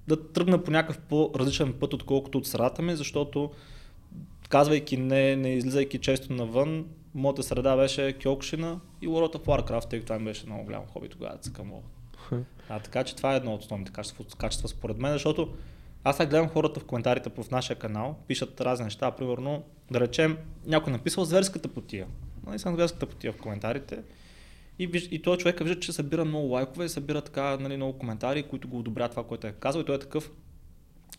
да 0.09 0.33
тръгна 0.33 0.65
по 0.65 0.71
някакъв 0.71 0.99
по-различен 0.99 1.73
път, 1.73 1.95
отколкото 1.95 2.39
от 2.39 2.47
средата 2.47 2.83
ми, 2.83 2.97
защото 2.97 3.51
казвайки 4.51 4.97
не, 4.97 5.37
не 5.37 5.55
излизайки 5.55 5.99
често 5.99 6.33
навън, 6.33 6.87
моята 7.15 7.43
среда 7.43 7.77
беше 7.77 8.19
Кьокшина 8.23 8.81
и 9.03 9.09
World 9.09 9.37
of 9.37 9.47
Warcraft, 9.47 9.91
тъй 9.91 9.99
като 9.99 10.07
това 10.07 10.19
ми 10.19 10.25
беше 10.25 10.47
много 10.47 10.65
голямо 10.65 10.87
хоби 10.87 11.09
тогава 11.09 11.37
да 11.37 11.45
се. 11.45 11.53
А, 12.69 12.81
така 12.81 13.05
че 13.05 13.17
това 13.17 13.33
е 13.33 13.37
едно 13.37 13.55
от 13.55 13.63
основните 13.63 13.93
качества, 13.93 14.25
качества 14.39 14.69
според 14.69 14.99
мен, 14.99 15.13
защото 15.13 15.49
аз 16.05 16.17
сега 16.17 16.31
гледам 16.31 16.49
хората 16.49 16.81
в 16.81 16.85
коментарите 16.85 17.31
в 17.43 17.51
нашия 17.51 17.77
канал, 17.79 18.17
пишат 18.29 18.61
разни 18.61 18.85
неща, 18.85 19.11
примерно, 19.11 19.63
да 19.91 20.01
речем, 20.01 20.39
някой 20.67 20.93
написал 20.93 21.25
зверската 21.25 21.69
потия. 21.69 22.07
Нали 22.47 22.59
съм 22.59 22.75
зверската 22.75 23.07
потия 23.07 23.33
в 23.33 23.37
коментарите. 23.37 24.03
И, 24.79 25.09
и 25.11 25.23
този 25.23 25.39
човек 25.39 25.59
вижда, 25.59 25.81
че 25.81 25.93
събира 25.93 26.25
много 26.25 26.49
лайкове 26.49 26.89
събира 26.89 27.23
така 27.23 27.57
нали, 27.57 27.77
много 27.77 27.99
коментари, 27.99 28.43
които 28.43 28.69
го 28.69 28.79
одобрят 28.79 29.11
това, 29.11 29.25
което 29.25 29.47
е 29.47 29.53
казал. 29.53 29.81
И 29.81 29.85
той 29.85 29.95
е 29.95 29.99
такъв, 29.99 30.31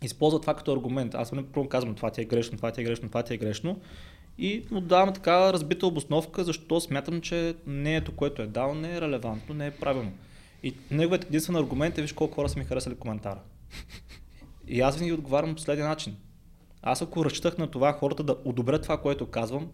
използва 0.01 0.41
това 0.41 0.53
като 0.53 0.73
аргумент. 0.73 1.15
Аз 1.15 1.31
не 1.31 1.45
първо 1.45 1.69
казвам 1.69 1.95
това 1.95 2.09
ти 2.11 2.21
е 2.21 2.25
грешно, 2.25 2.57
това 2.57 2.71
ти 2.71 2.81
е 2.81 2.83
грешно, 2.83 3.07
това 3.07 3.23
ти 3.23 3.33
е 3.33 3.37
грешно. 3.37 3.79
И 4.37 4.65
му 4.71 4.81
давам 4.81 5.13
така 5.13 5.53
разбита 5.53 5.87
обосновка, 5.87 6.43
защо 6.43 6.79
смятам, 6.79 7.21
че 7.21 7.55
неето, 7.67 8.15
което 8.15 8.41
е 8.41 8.47
дал, 8.47 8.75
не 8.75 8.95
е 8.95 9.01
релевантно, 9.01 9.55
не 9.55 9.67
е 9.67 9.71
правилно. 9.71 10.11
И 10.63 10.75
неговият 10.91 11.25
единствен 11.25 11.55
аргумент 11.55 11.97
е, 11.97 12.01
виж 12.01 12.13
колко 12.13 12.35
хора 12.35 12.49
са 12.49 12.59
ми 12.59 12.65
харесали 12.65 12.95
коментара. 12.95 13.39
И 14.67 14.81
аз 14.81 14.95
винаги 14.95 15.13
отговарям 15.13 15.49
по 15.49 15.55
последния 15.55 15.87
начин. 15.87 16.15
Аз 16.81 17.01
ако 17.01 17.25
разчитах 17.25 17.57
на 17.57 17.67
това 17.67 17.93
хората 17.93 18.23
да 18.23 18.35
одобрят 18.45 18.83
това, 18.83 19.01
което 19.01 19.29
казвам 19.29 19.67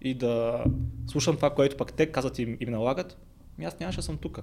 и 0.00 0.14
да 0.14 0.64
слушам 1.06 1.36
това, 1.36 1.50
което 1.50 1.76
пък 1.76 1.92
те 1.92 2.06
казват 2.06 2.38
и, 2.38 2.42
и 2.42 2.66
ми 2.66 2.72
налагат, 2.72 3.18
аз 3.64 3.80
нямаше 3.80 3.98
да 3.98 4.02
съм 4.02 4.18
тук. 4.18 4.40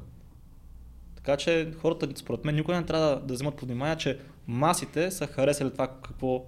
Така 1.30 1.38
че 1.38 1.72
хората, 1.82 2.10
според 2.16 2.46
мен, 2.46 2.56
никога 2.56 2.78
не 2.78 2.86
трябва 2.86 3.08
да, 3.08 3.22
да 3.22 3.34
вземат 3.34 3.56
под 3.56 3.70
внимание, 3.70 3.96
че 3.96 4.20
масите 4.48 5.12
са 5.12 5.28
харесали 5.28 5.72
това 5.72 5.88
какво 5.88 6.46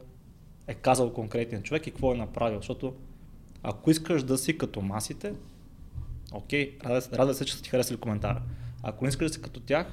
е 0.67 0.73
казал 0.73 1.13
конкретен 1.13 1.63
човек 1.63 1.87
и 1.87 1.91
какво 1.91 2.13
е 2.13 2.17
направил. 2.17 2.59
Защото 2.59 2.93
ако 3.63 3.91
искаш 3.91 4.23
да 4.23 4.37
си 4.37 4.57
като 4.57 4.81
масите, 4.81 5.33
окей, 6.33 6.77
радва 6.85 7.33
се, 7.33 7.45
че 7.45 7.53
са 7.53 7.63
ти 7.63 7.69
харесали 7.69 7.97
коментара. 7.97 8.41
Ако 8.83 9.05
не 9.05 9.09
искаш 9.09 9.27
да 9.27 9.33
си 9.33 9.41
като 9.41 9.59
тях, 9.59 9.87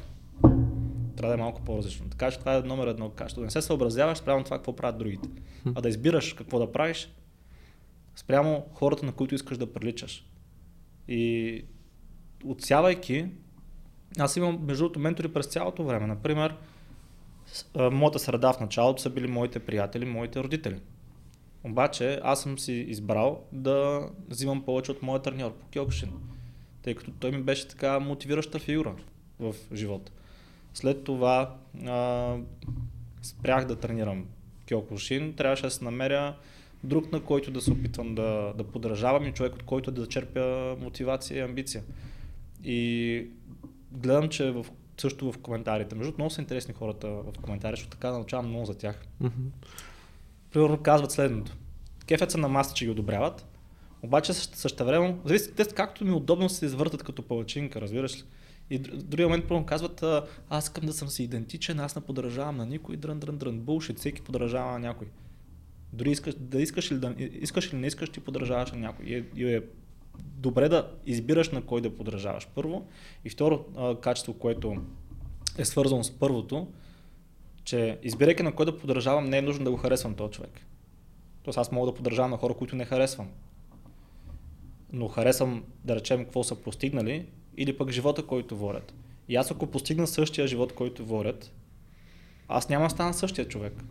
трябва 1.17 1.29
да 1.29 1.35
е 1.35 1.37
малко 1.37 1.63
по-различно. 1.63 2.09
Така 2.11 2.31
че 2.31 2.39
това 2.39 2.57
е 2.57 2.61
номер 2.61 2.87
едно. 2.87 3.13
Да 3.35 3.41
не 3.41 3.51
се 3.51 3.63
съобразяваш 3.63 4.19
спрямо 4.19 4.45
това 4.45 4.59
какво 4.59 4.77
правят 4.77 4.99
другите, 4.99 5.29
а 5.75 5.81
да 5.81 5.89
избираш 5.89 6.33
какво 6.33 6.59
да 6.59 6.73
правиш 6.73 7.13
спрямо 8.17 8.67
хората, 8.75 9.07
на 9.07 9.13
които 9.13 9.35
искаш 9.35 9.59
да 9.59 9.73
приличаш. 9.73 10.27
И 11.09 11.65
отсявайки, 12.45 13.27
аз 14.19 14.37
имам 14.37 14.59
между 14.67 14.85
другото 14.85 15.01
ментори 15.01 15.29
през 15.29 15.47
цялото 15.47 15.85
време. 15.85 16.07
Например, 16.07 16.55
моята 17.93 18.19
среда 18.19 18.53
в 18.53 18.61
началото 18.61 19.03
са 19.03 19.11
били 19.11 19.27
моите 19.27 19.59
приятели, 19.59 20.05
моите 20.05 20.43
родители. 20.43 20.81
Обаче 21.65 22.21
аз 22.23 22.43
съм 22.43 22.59
си 22.59 22.73
избрал 22.73 23.45
да 23.53 24.09
взимам 24.29 24.65
повече 24.65 24.91
от 24.91 25.03
моя 25.03 25.23
треньор 25.23 25.53
по 25.53 25.67
Кьокшин, 25.73 26.13
тъй 26.83 26.95
като 26.95 27.11
той 27.11 27.31
ми 27.31 27.43
беше 27.43 27.69
така 27.69 28.01
мотивираща 28.01 28.59
фигура 28.59 28.95
в 29.41 29.55
живота. 29.75 30.13
След 30.75 31.05
това 31.05 31.55
а, 31.87 32.37
спрях 33.23 33.67
да 33.67 33.77
тренирам 33.77 34.27
Кьокушин, 34.69 35.35
трябваше 35.35 35.63
да 35.63 35.71
се 35.71 35.85
намеря 35.85 36.37
друг, 36.85 37.13
на 37.13 37.21
който 37.21 37.51
да 37.51 37.61
се 37.61 37.73
опитвам 37.73 38.15
да, 38.15 38.53
да 38.57 38.65
подражавам 38.65 39.27
и 39.27 39.33
човек, 39.33 39.55
от 39.55 39.63
който 39.63 39.91
да 39.91 40.07
черпя 40.07 40.77
мотивация 40.81 41.39
и 41.39 41.41
амбиция. 41.41 41.83
И 42.65 43.27
гледам, 43.93 44.29
че 44.29 44.51
в, 44.51 44.67
също 45.01 45.33
в 45.33 45.39
коментарите, 45.39 45.95
между 45.95 46.13
много 46.19 46.31
са 46.31 46.41
интересни 46.41 46.75
хората 46.75 47.09
в 47.09 47.33
коментари, 47.43 47.73
защото 47.73 47.91
така 47.91 48.11
научавам 48.11 48.49
много 48.49 48.65
за 48.65 48.75
тях. 48.75 49.07
Mm-hmm. 49.23 49.67
Примерно 50.53 50.83
казват 50.83 51.11
следното. 51.11 51.57
Кефят 52.07 52.31
са 52.31 52.39
на 52.39 52.49
маста, 52.49 52.75
че 52.75 52.85
ги 52.85 52.91
одобряват, 52.91 53.47
обаче 54.03 54.33
също 54.33 54.85
време, 54.85 55.17
зависи, 55.25 55.55
те 55.55 55.65
както 55.65 56.05
ми 56.05 56.13
удобно 56.13 56.49
се 56.49 56.65
извъртат 56.65 57.03
като 57.03 57.23
палачинка, 57.23 57.81
разбираш 57.81 58.17
ли? 58.19 58.23
И 58.71 58.79
в 58.79 59.03
другия 59.03 59.29
момент 59.29 59.49
първо 59.49 59.67
казват, 59.67 60.05
аз 60.51 60.65
искам 60.65 60.87
да 60.87 60.93
съм 60.93 61.09
си 61.09 61.23
идентичен, 61.23 61.81
аз 61.81 61.97
не 61.97 62.03
подражавам 62.03 62.57
на 62.57 62.67
никой, 62.67 62.97
дрън, 62.97 63.19
дрън, 63.19 63.39
дрън, 63.39 63.61
булшит, 63.61 63.99
всеки 63.99 64.23
подражава 64.23 64.73
на 64.73 64.79
някой. 64.79 65.07
Дори 65.93 66.11
искаш, 66.11 66.35
да 66.39 66.63
искаш 66.63 66.91
или, 66.91 66.99
да, 66.99 67.15
искаш 67.19 67.73
или 67.73 67.77
не 67.77 67.87
искаш, 67.87 68.09
ти 68.09 68.21
подражаваш 68.21 68.73
на 68.73 68.79
някой. 68.79 69.07
И 69.07 69.15
е, 69.15 69.25
и 69.37 69.55
е 69.55 69.63
добре 70.23 70.69
да 70.69 70.91
избираш 71.07 71.51
на 71.51 71.63
кой 71.63 71.81
да 71.81 71.97
подражаваш 71.97 72.49
първо. 72.55 72.87
И 73.25 73.31
второ 73.31 73.65
а, 73.77 73.97
качество, 73.97 74.35
което 74.35 74.77
е 75.59 75.65
свързано 75.65 76.05
с 76.05 76.11
първото, 76.11 76.67
че 77.65 77.99
избирайки 78.03 78.43
на 78.43 78.55
кой 78.55 78.67
да 78.67 78.79
подражавам, 78.79 79.25
не 79.25 79.39
е 79.39 79.43
нужно 79.43 79.65
да 79.65 79.71
го 79.71 79.77
харесвам 79.77 80.15
този 80.15 80.33
човек. 80.33 80.61
Тоест 81.43 81.59
аз 81.59 81.73
мога 81.73 81.91
да 81.91 81.97
подражавам 81.97 82.31
на 82.31 82.37
хора, 82.37 82.55
които 82.55 82.77
не 82.77 82.85
харесвам. 82.85 83.29
Но 84.93 85.09
харесвам, 85.09 85.65
да 85.85 85.97
речем, 85.97 86.25
какво 86.25 86.45
са 86.45 86.55
постигнали 86.55 87.27
или 87.57 87.77
пък 87.77 87.91
живота, 87.91 88.27
който 88.27 88.57
водят. 88.57 88.95
И 89.29 89.37
аз 89.37 89.51
ако 89.51 89.67
постигна 89.67 90.07
същия 90.07 90.47
живот, 90.47 90.75
който 90.75 91.07
водят, 91.07 91.53
аз 92.49 92.69
няма 92.69 92.85
да 92.85 92.91
стана 92.91 93.15
същия 93.15 93.49
човек. 93.49 93.85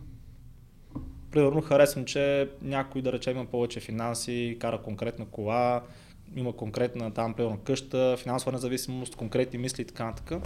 Примерно 1.30 1.60
харесвам, 1.60 2.04
че 2.04 2.50
някой 2.62 3.02
да 3.02 3.12
рече 3.12 3.30
има 3.30 3.46
повече 3.46 3.80
финанси, 3.80 4.56
кара 4.60 4.82
конкретна 4.82 5.26
кола, 5.26 5.82
има 6.36 6.52
конкретна 6.52 7.14
там, 7.14 7.34
примерно 7.34 7.58
къща, 7.58 8.16
финансова 8.18 8.52
независимост, 8.52 9.16
конкретни 9.16 9.58
мисли 9.58 9.82
и 9.82 9.86
така 9.86 10.04
нататък. 10.04 10.42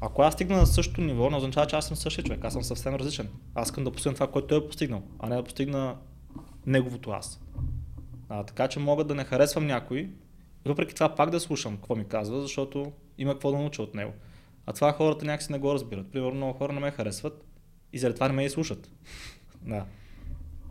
Ако 0.00 0.22
аз 0.22 0.34
стигна 0.34 0.56
на 0.56 0.66
същото 0.66 1.00
ниво, 1.00 1.30
не 1.30 1.36
означава, 1.36 1.66
че 1.66 1.76
аз 1.76 1.86
съм 1.86 1.96
същия 1.96 2.24
човек, 2.24 2.44
аз 2.44 2.52
съм 2.52 2.62
съвсем 2.62 2.94
различен. 2.94 3.28
Аз 3.54 3.68
искам 3.68 3.84
да 3.84 3.92
постигна 3.92 4.14
това, 4.14 4.26
което 4.26 4.46
той 4.46 4.58
е 4.58 4.66
постигнал, 4.66 5.02
а 5.18 5.28
не 5.28 5.36
да 5.36 5.44
постигна 5.44 5.96
неговото 6.66 7.10
аз. 7.10 7.40
А, 8.28 8.44
така 8.44 8.68
че 8.68 8.78
мога 8.78 9.04
да 9.04 9.14
не 9.14 9.24
харесвам 9.24 9.66
някой, 9.66 10.10
въпреки 10.64 10.94
това 10.94 11.14
пак 11.14 11.30
да 11.30 11.40
слушам 11.40 11.76
какво 11.76 11.96
ми 11.96 12.04
казва, 12.04 12.40
защото 12.42 12.92
има 13.18 13.32
какво 13.32 13.50
да 13.50 13.58
науча 13.58 13.82
от 13.82 13.94
него. 13.94 14.12
А 14.66 14.72
това 14.72 14.92
хората 14.92 15.24
някакси 15.24 15.52
не 15.52 15.58
го 15.58 15.74
разбират. 15.74 16.12
Примерно 16.12 16.34
много 16.34 16.58
хора 16.58 16.72
не 16.72 16.80
ме 16.80 16.90
харесват 16.90 17.44
и 17.92 17.98
заради 17.98 18.14
това 18.14 18.28
не 18.28 18.34
ме 18.34 18.44
и 18.44 18.50
слушат. 18.50 18.90
да. 19.62 19.84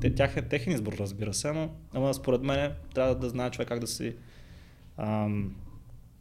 Те, 0.01 0.15
тях 0.15 0.37
е 0.37 0.41
техен 0.41 0.73
избор, 0.73 0.93
разбира 0.93 1.33
се, 1.33 1.51
но 1.51 1.69
ама 1.93 2.13
според 2.13 2.41
мен 2.41 2.71
трябва 2.93 3.15
да 3.15 3.29
знае 3.29 3.51
човек 3.51 3.67
как 3.67 3.79
да 3.79 3.87
си 3.87 4.15
ам, 4.97 5.55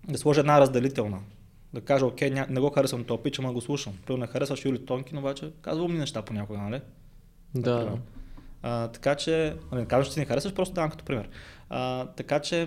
да 0.09 0.19
сложи 0.19 0.41
една 0.41 0.61
разделителна. 0.61 1.21
Да 1.75 1.81
каже, 1.81 2.05
окей, 2.05 2.31
ня, 2.31 2.47
не 2.51 2.61
го 2.61 2.71
харесвам 2.71 3.05
този 3.05 3.23
пич, 3.23 3.39
ама 3.39 3.53
го 3.53 3.61
слушам. 3.61 3.93
Примерно 4.07 4.21
не 4.21 4.33
харесваш 4.33 4.65
Юли 4.65 4.87
Тонкин, 4.87 5.19
обаче 5.19 5.53
казва 5.63 5.85
умни 5.85 5.99
неща 5.99 6.23
понякога, 6.23 6.59
нали? 6.59 6.81
Да. 7.55 7.99
А, 8.63 8.89
така 8.89 9.15
че, 9.15 9.57
не 9.73 9.87
казвам, 9.87 10.05
че 10.05 10.13
ти 10.13 10.21
не 10.21 10.27
харесваш, 10.27 10.55
просто 10.55 10.75
давам 10.75 10.91
като 10.91 11.05
пример. 11.05 11.29
А, 11.69 12.07
така 12.07 12.41
че, 12.41 12.67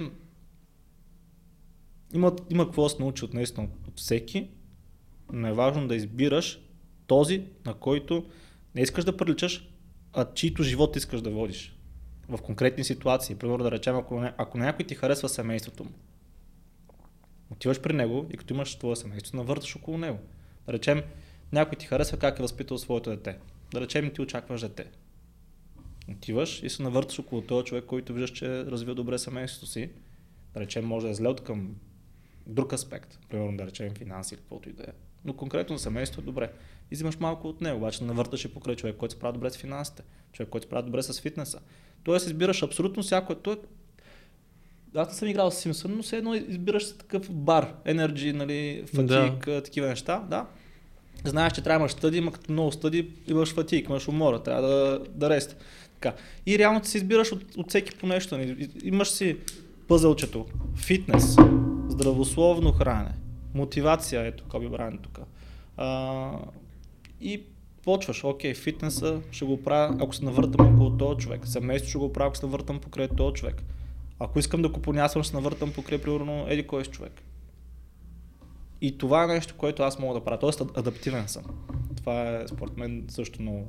има, 2.13 2.35
има 2.49 2.65
какво 2.65 2.83
да 2.83 2.89
се 2.89 2.95
научи 2.99 3.25
от 3.25 3.33
наистина 3.33 3.67
от 3.87 3.99
всеки, 3.99 4.49
но 5.33 5.47
е 5.47 5.53
важно 5.53 5.87
да 5.87 5.95
избираш 5.95 6.61
този, 7.07 7.45
на 7.65 7.73
който 7.73 8.25
не 8.75 8.81
искаш 8.81 9.05
да 9.05 9.17
приличаш, 9.17 9.69
а 10.17 10.33
чийто 10.33 10.63
живот 10.63 10.95
искаш 10.95 11.21
да 11.21 11.29
водиш. 11.29 11.77
В 12.29 12.37
конкретни 12.37 12.83
ситуации. 12.83 13.35
Примерно 13.35 13.63
да 13.63 13.71
речем, 13.71 13.95
ако, 13.95 14.29
ако 14.37 14.57
някой 14.57 14.85
ти 14.85 14.95
харесва 14.95 15.29
семейството 15.29 15.83
му, 15.83 15.91
отиваш 17.49 17.81
при 17.81 17.93
него 17.93 18.27
и 18.33 18.37
като 18.37 18.53
имаш 18.53 18.75
твое 18.75 18.95
семейство, 18.95 19.37
навърташ 19.37 19.75
около 19.75 19.97
него. 19.97 20.19
Да 20.65 20.73
речем, 20.73 21.03
някой 21.51 21.77
ти 21.77 21.85
харесва 21.85 22.17
как 22.17 22.39
е 22.39 22.41
възпитал 22.41 22.77
своето 22.77 23.09
дете. 23.09 23.37
Да 23.73 23.81
речем, 23.81 24.13
ти 24.13 24.21
очакваш 24.21 24.61
дете. 24.61 24.85
Отиваш 26.11 26.63
и 26.63 26.69
се 26.69 26.83
навърташ 26.83 27.19
около 27.19 27.41
този 27.41 27.65
човек, 27.65 27.85
който 27.85 28.13
виждаш, 28.13 28.31
че 28.31 28.45
е 28.45 28.65
развил 28.65 28.95
добре 28.95 29.17
семейството 29.17 29.67
си. 29.67 29.89
Да 30.53 30.59
речем, 30.59 30.85
може 30.85 31.05
да 31.05 31.11
е 31.11 31.15
зле 31.15 31.27
от 31.27 31.43
към 31.43 31.75
друг 32.47 32.73
аспект, 32.73 33.19
примерно 33.29 33.57
да 33.57 33.67
речем 33.67 33.95
финанси 33.95 34.35
или 34.35 34.41
каквото 34.41 34.69
и 34.69 34.73
да 34.73 34.83
е. 34.83 34.93
Но 35.25 35.33
конкретно 35.33 35.77
за 35.77 35.83
семейство 35.83 36.21
е 36.21 36.25
добре. 36.25 36.51
И 36.91 36.95
взимаш 36.95 37.17
малко 37.19 37.47
от 37.47 37.61
него, 37.61 37.77
обаче 37.77 38.03
навърташ 38.03 38.45
и 38.45 38.53
покрай 38.53 38.75
човек, 38.75 38.95
който 38.95 39.13
се 39.13 39.19
прави 39.19 39.33
добре 39.33 39.49
с 39.49 39.57
финансите, 39.57 40.03
човек, 40.33 40.49
който 40.49 40.65
се 40.65 40.69
прави 40.69 40.85
добре 40.85 41.03
с 41.03 41.21
фитнеса. 41.21 41.59
Тоест 42.03 42.25
избираш 42.25 42.63
абсолютно 42.63 43.03
всяко. 43.03 43.35
Той 43.35 43.57
аз 44.95 45.07
не 45.07 45.13
съм 45.13 45.27
играл 45.27 45.51
с 45.51 45.55
Симсън, 45.55 45.95
но 45.95 46.03
все 46.03 46.17
едно 46.17 46.35
избираш 46.35 46.97
такъв 46.97 47.31
бар, 47.31 47.73
енерджи, 47.85 48.33
нали, 48.33 48.83
фатик, 48.95 49.45
да. 49.45 49.63
такива 49.63 49.87
неща, 49.87 50.25
да. 50.29 50.45
Знаеш, 51.25 51.53
че 51.53 51.61
трябва 51.61 51.79
да 51.79 51.81
имаш 51.81 51.91
стъди, 51.91 52.17
ама 52.17 52.31
като 52.31 52.51
много 52.51 52.71
стъди 52.71 53.09
имаш 53.27 53.53
фатик, 53.53 53.89
имаш 53.89 54.07
умора, 54.07 54.43
трябва 54.43 54.67
да, 54.67 55.01
да 55.09 55.29
рест. 55.29 55.57
Така. 55.93 56.17
И 56.45 56.59
реално 56.59 56.81
ти 56.81 56.89
си 56.89 56.97
избираш 56.97 57.31
от, 57.31 57.55
от 57.57 57.69
всеки 57.69 57.97
по 57.97 58.07
нещо. 58.07 58.37
Нали. 58.37 58.69
Имаш 58.83 59.09
си 59.09 59.37
пъзълчето, 59.87 60.45
фитнес, 60.75 61.35
здравословно 61.89 62.71
хранене, 62.71 63.11
мотивация, 63.57 64.25
ето 64.25 64.43
Коби 64.49 64.69
Брайан 64.69 64.97
тук. 64.97 65.19
А, 65.77 66.31
и 67.21 67.43
почваш, 67.83 68.23
окей, 68.23 68.53
фитнеса 68.53 69.21
ще 69.31 69.45
го 69.45 69.63
правя, 69.63 69.97
ако 70.01 70.15
се 70.15 70.25
навъртам 70.25 70.73
около 70.73 70.97
този 70.97 71.17
човек. 71.17 71.47
Семейство 71.47 71.89
ще 71.89 71.97
го 71.97 72.13
правя, 72.13 72.27
ако 72.27 72.37
се 72.37 72.45
навъртам 72.45 72.79
покрай 72.79 73.07
този 73.07 73.33
човек. 73.33 73.63
Ако 74.19 74.39
искам 74.39 74.61
да 74.61 74.71
купонясвам, 74.71 75.23
ще 75.23 75.29
се 75.29 75.35
навъртам 75.35 75.73
покрай, 75.73 76.01
примерно, 76.01 76.45
еди 76.49 76.67
кой 76.67 76.81
е 76.81 76.85
човек. 76.85 77.21
И 78.81 78.97
това 78.97 79.23
е 79.23 79.27
нещо, 79.27 79.55
което 79.57 79.83
аз 79.83 79.99
мога 79.99 80.13
да 80.13 80.23
правя. 80.25 80.39
Тоест, 80.39 80.61
адаптивен 80.75 81.27
съм. 81.27 81.43
Това 81.97 82.29
е, 82.29 82.47
според 82.47 82.77
мен, 82.77 83.05
също 83.09 83.41
много 83.41 83.67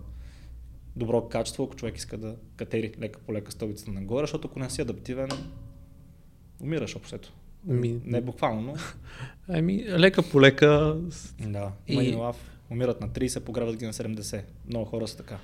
добро 0.97 1.28
качество, 1.28 1.64
ако 1.64 1.76
човек 1.76 1.97
иска 1.97 2.18
да 2.18 2.37
катери 2.57 2.92
лека 3.00 3.21
по 3.21 3.33
лека 3.33 3.52
стълбицата 3.52 3.90
нагоре, 3.90 4.23
защото 4.23 4.49
ако 4.49 4.59
не 4.59 4.71
си 4.71 4.80
адаптивен, 4.80 5.28
умираш 6.61 6.97
общото. 6.97 7.33
Ми... 7.65 8.00
Не 8.05 8.21
буквално, 8.21 8.62
но... 8.62 8.75
Ами, 9.49 9.85
лека 9.88 10.23
по 10.23 10.41
лека. 10.41 10.97
Да, 11.41 11.73
и... 11.87 12.15
лав. 12.15 12.37
Умират 12.71 13.00
на 13.00 13.09
30, 13.09 13.41
погребат 13.41 13.77
ги 13.77 13.87
на 13.87 13.93
70. 13.93 14.43
Много 14.69 14.85
хора 14.85 15.09
са 15.09 15.17
така. 15.17 15.38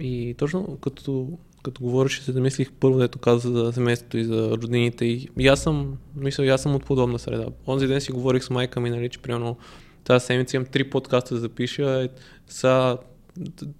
И 0.00 0.34
точно 0.38 0.78
като, 0.80 1.38
като 1.62 1.82
говориш, 1.82 2.20
се 2.20 2.32
замислих 2.32 2.72
първо, 2.72 2.98
дето 2.98 3.18
каза 3.18 3.50
за 3.50 3.72
семейството 3.72 4.18
и 4.18 4.24
за 4.24 4.50
роднините. 4.50 5.04
И, 5.04 5.28
и 5.38 5.48
аз 5.48 5.62
съм, 5.62 5.98
мисля, 6.16 6.46
аз 6.46 6.62
съм 6.62 6.74
от 6.74 6.84
подобна 6.84 7.18
среда. 7.18 7.46
Онзи 7.66 7.86
ден 7.86 8.00
си 8.00 8.12
говорих 8.12 8.44
с 8.44 8.50
майка 8.50 8.80
ми, 8.80 8.90
нали, 8.90 9.08
че 9.08 9.18
примерно 9.18 9.56
тази 10.04 10.26
седмица 10.26 10.56
имам 10.56 10.66
три 10.66 10.90
подкаста 10.90 11.34
да 11.34 11.40
запиша. 11.40 12.08
Са 12.46 12.98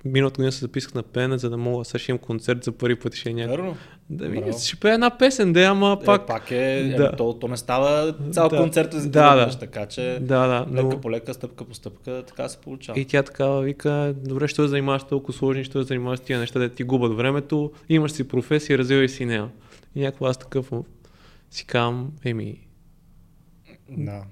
миналата 0.05 0.37
година 0.37 0.52
се 0.52 0.61
записах 0.61 0.95
на 0.95 1.02
пеене, 1.02 1.38
за 1.38 1.50
да 1.50 1.57
мога 1.57 1.85
да 1.93 1.99
имам 2.09 2.19
концерт 2.19 2.64
за 2.64 2.73
първи 2.73 2.97
път 2.97 3.14
ще 3.14 3.33
някакъв. 3.33 3.79
Да 4.12 4.28
ми, 4.28 4.42
ще 4.64 4.76
пея 4.76 4.95
една 4.95 5.19
песен, 5.19 5.52
да, 5.52 5.61
ама 5.62 5.99
пак. 6.04 6.23
Е, 6.23 6.26
пак 6.26 6.50
е, 6.50 6.95
Да. 6.97 7.02
да. 7.11 7.16
то, 7.16 7.33
то 7.33 7.49
не 7.49 7.57
става 7.57 8.14
цял 8.31 8.49
Да. 8.49 8.57
концерт 8.57 8.90
Да, 8.90 9.35
да, 9.37 9.47
да. 9.47 9.59
така 9.59 9.87
че 9.87 10.19
Да, 10.21 10.47
да, 10.47 10.66
лека 10.73 10.83
но... 10.83 11.00
по 11.00 11.11
лека, 11.11 11.35
стъпка 11.35 11.64
по 11.64 11.75
стъпка, 11.75 12.23
така 12.26 12.49
се 12.49 12.59
получава. 12.59 13.00
И 13.00 13.04
тя 13.04 13.23
такава 13.23 13.62
вика, 13.62 14.14
добре, 14.16 14.49
ще 14.49 14.69
занимаваш 14.69 15.04
толкова 15.04 15.33
сложни, 15.33 15.64
ще 15.64 15.83
занимаваш 15.83 16.21
тия 16.21 16.38
неща, 16.38 16.59
да 16.59 16.69
ти 16.69 16.83
губят 16.85 17.16
времето, 17.16 17.73
имаш 17.88 18.12
си 18.12 18.28
професия, 18.28 18.78
развивай 18.78 19.09
си 19.09 19.25
нея. 19.25 19.49
И 19.95 20.00
някакво 20.00 20.26
аз 20.26 20.37
такъв 20.38 20.71
си 21.50 21.66
казвам, 21.66 22.12
еми, 22.25 22.57
Да. 23.90 24.23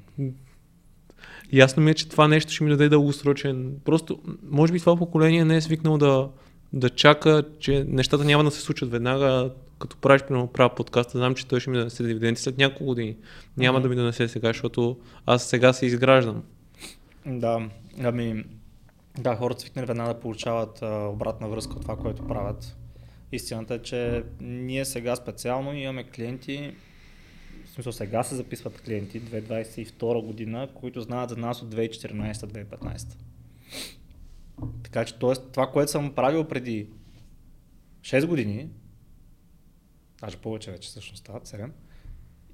ясно 1.52 1.82
ми 1.82 1.90
е, 1.90 1.94
че 1.94 2.08
това 2.08 2.28
нещо 2.28 2.52
ще 2.52 2.64
ми 2.64 2.70
даде 2.70 2.88
дългосрочен. 2.88 3.72
Просто, 3.84 4.18
може 4.50 4.72
би 4.72 4.80
това 4.80 4.96
поколение 4.96 5.44
не 5.44 5.56
е 5.56 5.60
свикнало 5.60 5.98
да, 5.98 6.28
да 6.72 6.90
чака, 6.90 7.42
че 7.58 7.84
нещата 7.88 8.24
няма 8.24 8.44
да 8.44 8.50
се 8.50 8.60
случат 8.60 8.90
веднага, 8.90 9.50
като 9.80 9.96
правиш, 9.96 10.22
примерно, 10.22 10.46
правя 10.46 10.74
подкаста, 10.74 11.18
знам, 11.18 11.34
че 11.34 11.46
той 11.46 11.60
ще 11.60 11.70
ми 11.70 11.78
донесе 11.78 12.02
дивиденти 12.02 12.42
след 12.42 12.58
няколко 12.58 12.84
години. 12.84 13.16
Няма 13.56 13.78
Мгм. 13.78 13.82
да 13.82 13.88
ми 13.88 13.96
донесе 13.96 14.28
сега, 14.28 14.48
защото 14.48 14.98
аз 15.26 15.44
сега 15.44 15.72
се 15.72 15.86
изграждам. 15.86 16.42
Да, 17.26 17.68
ами, 18.02 18.44
да, 19.18 19.36
хората 19.36 19.60
свикнали 19.60 19.86
веднага 19.86 20.14
да 20.14 20.20
получават 20.20 20.82
а, 20.82 21.06
обратна 21.06 21.48
връзка 21.48 21.72
от 21.72 21.82
това, 21.82 21.96
което 21.96 22.26
правят. 22.26 22.76
Истината 23.32 23.74
е, 23.74 23.78
че 23.78 24.24
ние 24.40 24.84
сега 24.84 25.16
специално 25.16 25.74
имаме 25.74 26.04
клиенти, 26.04 26.74
в 27.64 27.68
смисъл 27.70 27.92
сега 27.92 28.22
се 28.22 28.34
записват 28.34 28.80
клиенти 28.80 29.22
2022 29.22 30.26
година, 30.26 30.68
които 30.74 31.00
знаят 31.00 31.30
за 31.30 31.36
нас 31.36 31.62
от 31.62 31.74
2014-2015. 31.74 33.16
Така 34.82 35.04
че 35.04 35.18
т.е. 35.18 35.32
това, 35.52 35.66
което 35.66 35.90
съм 35.90 36.14
правил 36.14 36.44
преди 36.44 36.86
6 38.02 38.26
години, 38.26 38.68
даже 40.20 40.36
повече 40.36 40.70
вече 40.70 40.88
всъщност 40.88 41.20
стават 41.20 41.48
7, 41.48 41.70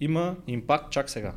има 0.01 0.37
импакт 0.47 0.93
чак 0.93 1.11
сега. 1.11 1.35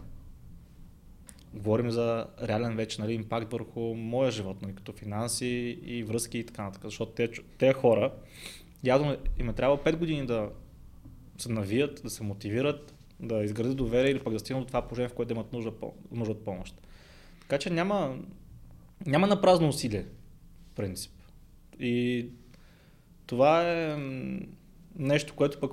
Говорим 1.54 1.92
за 1.92 2.28
реален 2.42 2.76
вече 2.76 3.02
нали, 3.02 3.14
импакт 3.14 3.52
върху 3.52 3.80
моя 3.80 4.32
живот, 4.32 4.62
нали, 4.62 4.76
като 4.76 4.94
финанси 4.94 5.80
и 5.84 6.04
връзки 6.04 6.40
и 6.40 6.46
така 6.46 6.64
нататък. 6.64 6.84
Защото 6.84 7.12
те, 7.12 7.32
те 7.58 7.74
хора, 7.74 8.14
явно 8.84 9.18
им 9.40 9.50
е 9.50 9.54
трябвало 9.54 9.82
5 9.84 9.96
години 9.96 10.26
да 10.26 10.50
се 11.38 11.52
навият, 11.52 12.02
да 12.04 12.10
се 12.10 12.24
мотивират, 12.24 12.96
да 13.20 13.44
изградят 13.44 13.78
доверие 13.78 14.12
или 14.12 14.24
пък 14.24 14.34
да 14.34 14.40
стигнат 14.40 14.64
до 14.64 14.68
това 14.68 14.88
положение, 14.88 15.10
в 15.10 15.14
което 15.14 15.34
имат 15.34 15.54
нужда, 15.54 15.72
нужда 16.12 16.32
от 16.32 16.46
помощ. 16.46 16.82
Така 17.42 17.58
че 17.58 17.70
няма, 17.70 18.18
няма 19.06 19.28
на 19.28 19.42
празно 19.42 19.68
усилие, 19.68 20.06
в 20.72 20.76
принцип. 20.76 21.12
И 21.80 22.28
това 23.26 23.72
е 23.72 23.98
нещо, 24.96 25.36
което 25.36 25.60
пък 25.60 25.72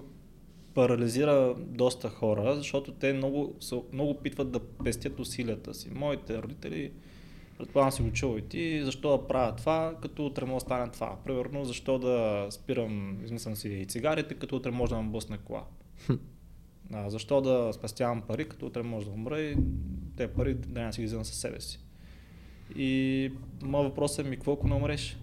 парализира 0.77 1.55
доста 1.59 2.09
хора, 2.09 2.57
защото 2.57 2.93
те 2.93 3.13
много, 3.13 3.55
много 3.93 4.11
опитват 4.11 4.51
да 4.51 4.61
пестят 4.61 5.21
усилията 5.21 5.75
си. 5.75 5.91
Моите 5.95 6.43
родители, 6.43 6.93
предполагам 7.59 7.93
си 7.93 8.03
го 8.03 8.13
чул 8.13 8.39
и 8.39 8.43
ти, 8.43 8.85
защо 8.85 9.19
да 9.19 9.27
правя 9.27 9.57
това, 9.57 9.95
като 10.03 10.27
утре 10.27 10.45
може 10.45 10.55
да 10.55 10.61
стане 10.61 10.93
това. 10.93 11.17
Примерно, 11.25 11.65
защо 11.65 11.99
да 11.99 12.47
спирам, 12.51 13.25
измислям 13.25 13.57
си 13.57 13.69
и 13.69 13.87
цигарите, 13.87 14.35
като 14.35 14.57
утре 14.57 14.71
може 14.71 14.95
да 14.95 15.03
ме 15.03 15.11
блъсне 15.11 15.39
кола. 15.39 15.65
А, 16.93 17.11
защо 17.11 17.41
да 17.41 17.73
спестявам 17.73 18.23
пари, 18.23 18.49
като 18.49 18.67
утре 18.67 18.83
може 18.83 19.07
да 19.07 19.13
умра 19.13 19.41
и 19.41 19.57
те 20.17 20.29
пари 20.29 20.55
да 20.55 20.83
не 20.83 20.93
си 20.93 21.01
ги 21.01 21.07
взема 21.07 21.25
със 21.25 21.37
себе 21.37 21.61
си. 21.61 21.81
И 22.77 23.33
моят 23.63 23.89
въпрос 23.89 24.19
е 24.19 24.23
ми, 24.23 24.37
какво 24.37 24.53
ако 24.53 24.69
не 24.69 24.75
умреш? 24.75 25.19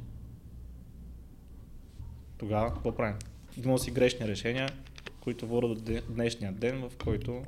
Тогава 2.38 2.74
какво 2.74 2.92
правим? 2.92 3.16
Имал 3.64 3.78
си 3.78 3.92
грешни 3.92 4.28
решения, 4.28 4.70
които 5.24 5.48
водят 5.48 5.84
до 5.84 6.02
днешния 6.10 6.52
ден, 6.52 6.82
в 6.90 6.92
който 7.04 7.44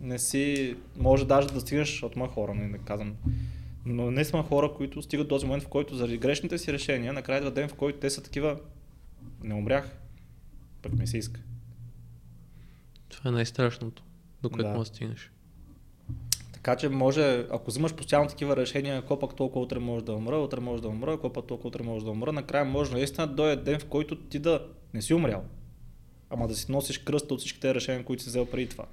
не 0.00 0.18
си, 0.18 0.76
може 0.96 1.26
даже 1.26 1.48
да 1.48 1.60
стигаш 1.60 2.02
от 2.02 2.16
мои 2.16 2.28
хора, 2.28 2.54
не, 2.54 2.68
не 2.68 2.78
казвам, 2.78 3.16
но 3.86 4.10
не 4.10 4.24
сме 4.24 4.42
хора, 4.42 4.72
които 4.76 5.02
стигат 5.02 5.28
до 5.28 5.34
този 5.34 5.46
момент, 5.46 5.62
в 5.62 5.68
който 5.68 5.94
заради 5.94 6.18
грешните 6.18 6.58
си 6.58 6.72
решения, 6.72 7.12
накрая 7.12 7.38
идва 7.38 7.50
ден, 7.50 7.68
в 7.68 7.74
който 7.74 7.98
те 7.98 8.10
са 8.10 8.22
такива, 8.22 8.60
не 9.42 9.54
умрях, 9.54 9.96
пък 10.82 10.92
ми 10.92 11.06
се 11.06 11.18
иска. 11.18 11.40
Това 13.08 13.30
е 13.30 13.32
най-страшното, 13.32 14.02
до 14.42 14.50
което 14.50 14.68
Да. 14.68 14.76
може 14.76 14.90
да 14.90 14.96
стигнеш. 14.96 15.30
Така 16.52 16.76
че 16.76 16.88
може, 16.88 17.46
ако 17.50 17.70
взимаш 17.70 17.94
постоянно 17.94 18.28
такива 18.28 18.56
решения, 18.56 18.98
ако 18.98 19.18
пък 19.18 19.36
толкова 19.36 19.64
утре 19.64 19.78
може 19.78 20.04
да 20.04 20.12
умра, 20.12 20.38
утре 20.38 20.60
може 20.60 20.82
да 20.82 20.88
умра, 20.88 21.12
ако 21.12 21.32
пък 21.32 21.46
толкова 21.46 21.68
утре 21.68 21.82
може 21.82 22.04
да 22.04 22.10
умра, 22.10 22.32
накрая 22.32 22.64
може 22.64 22.92
наистина 22.92 23.26
да 23.26 23.34
дойде 23.34 23.62
ден, 23.62 23.80
в 23.80 23.86
който 23.86 24.16
ти 24.16 24.38
да 24.38 24.68
не 24.94 25.02
си 25.02 25.14
умрял, 25.14 25.44
ама 26.30 26.48
да 26.48 26.54
си 26.54 26.72
носиш 26.72 26.98
кръста 26.98 27.34
от 27.34 27.40
всичките 27.40 27.74
решения, 27.74 28.04
които 28.04 28.22
си 28.22 28.28
взел 28.28 28.46
преди 28.46 28.68
това. 28.68 28.84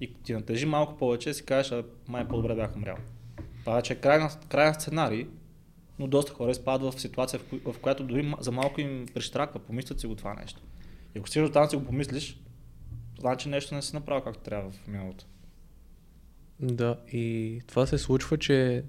И 0.00 0.14
ти 0.14 0.32
натежи 0.32 0.66
малко 0.66 0.96
повече 0.96 1.34
си 1.34 1.44
кажеш, 1.44 1.72
а 1.72 1.84
май 2.08 2.28
по-добре 2.28 2.54
бях 2.54 2.76
умрял. 2.76 2.96
Това 3.60 3.74
вече 3.74 3.92
е 3.92 3.96
крайен 4.48 4.74
сценарий, 4.74 5.26
но 5.98 6.06
доста 6.06 6.32
хора 6.32 6.50
изпадат 6.50 6.94
в 6.94 7.00
ситуация, 7.00 7.40
в, 7.40 7.44
кои, 7.44 7.60
в 7.64 7.78
която 7.78 8.04
дори 8.04 8.34
за 8.40 8.52
малко 8.52 8.80
им 8.80 9.06
прищраква, 9.14 9.60
помислят 9.60 10.00
си 10.00 10.06
го 10.06 10.14
това 10.14 10.34
нещо. 10.34 10.60
И 11.14 11.18
ако 11.18 11.28
стигнеш 11.28 11.50
там 11.50 11.68
си 11.68 11.76
го 11.76 11.84
помислиш, 11.84 12.40
значи 13.20 13.48
нещо 13.48 13.74
не 13.74 13.82
си 13.82 13.94
направил 13.94 14.24
както 14.24 14.40
трябва 14.40 14.70
в 14.70 14.86
миналото. 14.86 15.24
Да, 16.60 16.96
и 17.12 17.60
това 17.66 17.86
се 17.86 17.98
случва, 17.98 18.38
че 18.38 18.84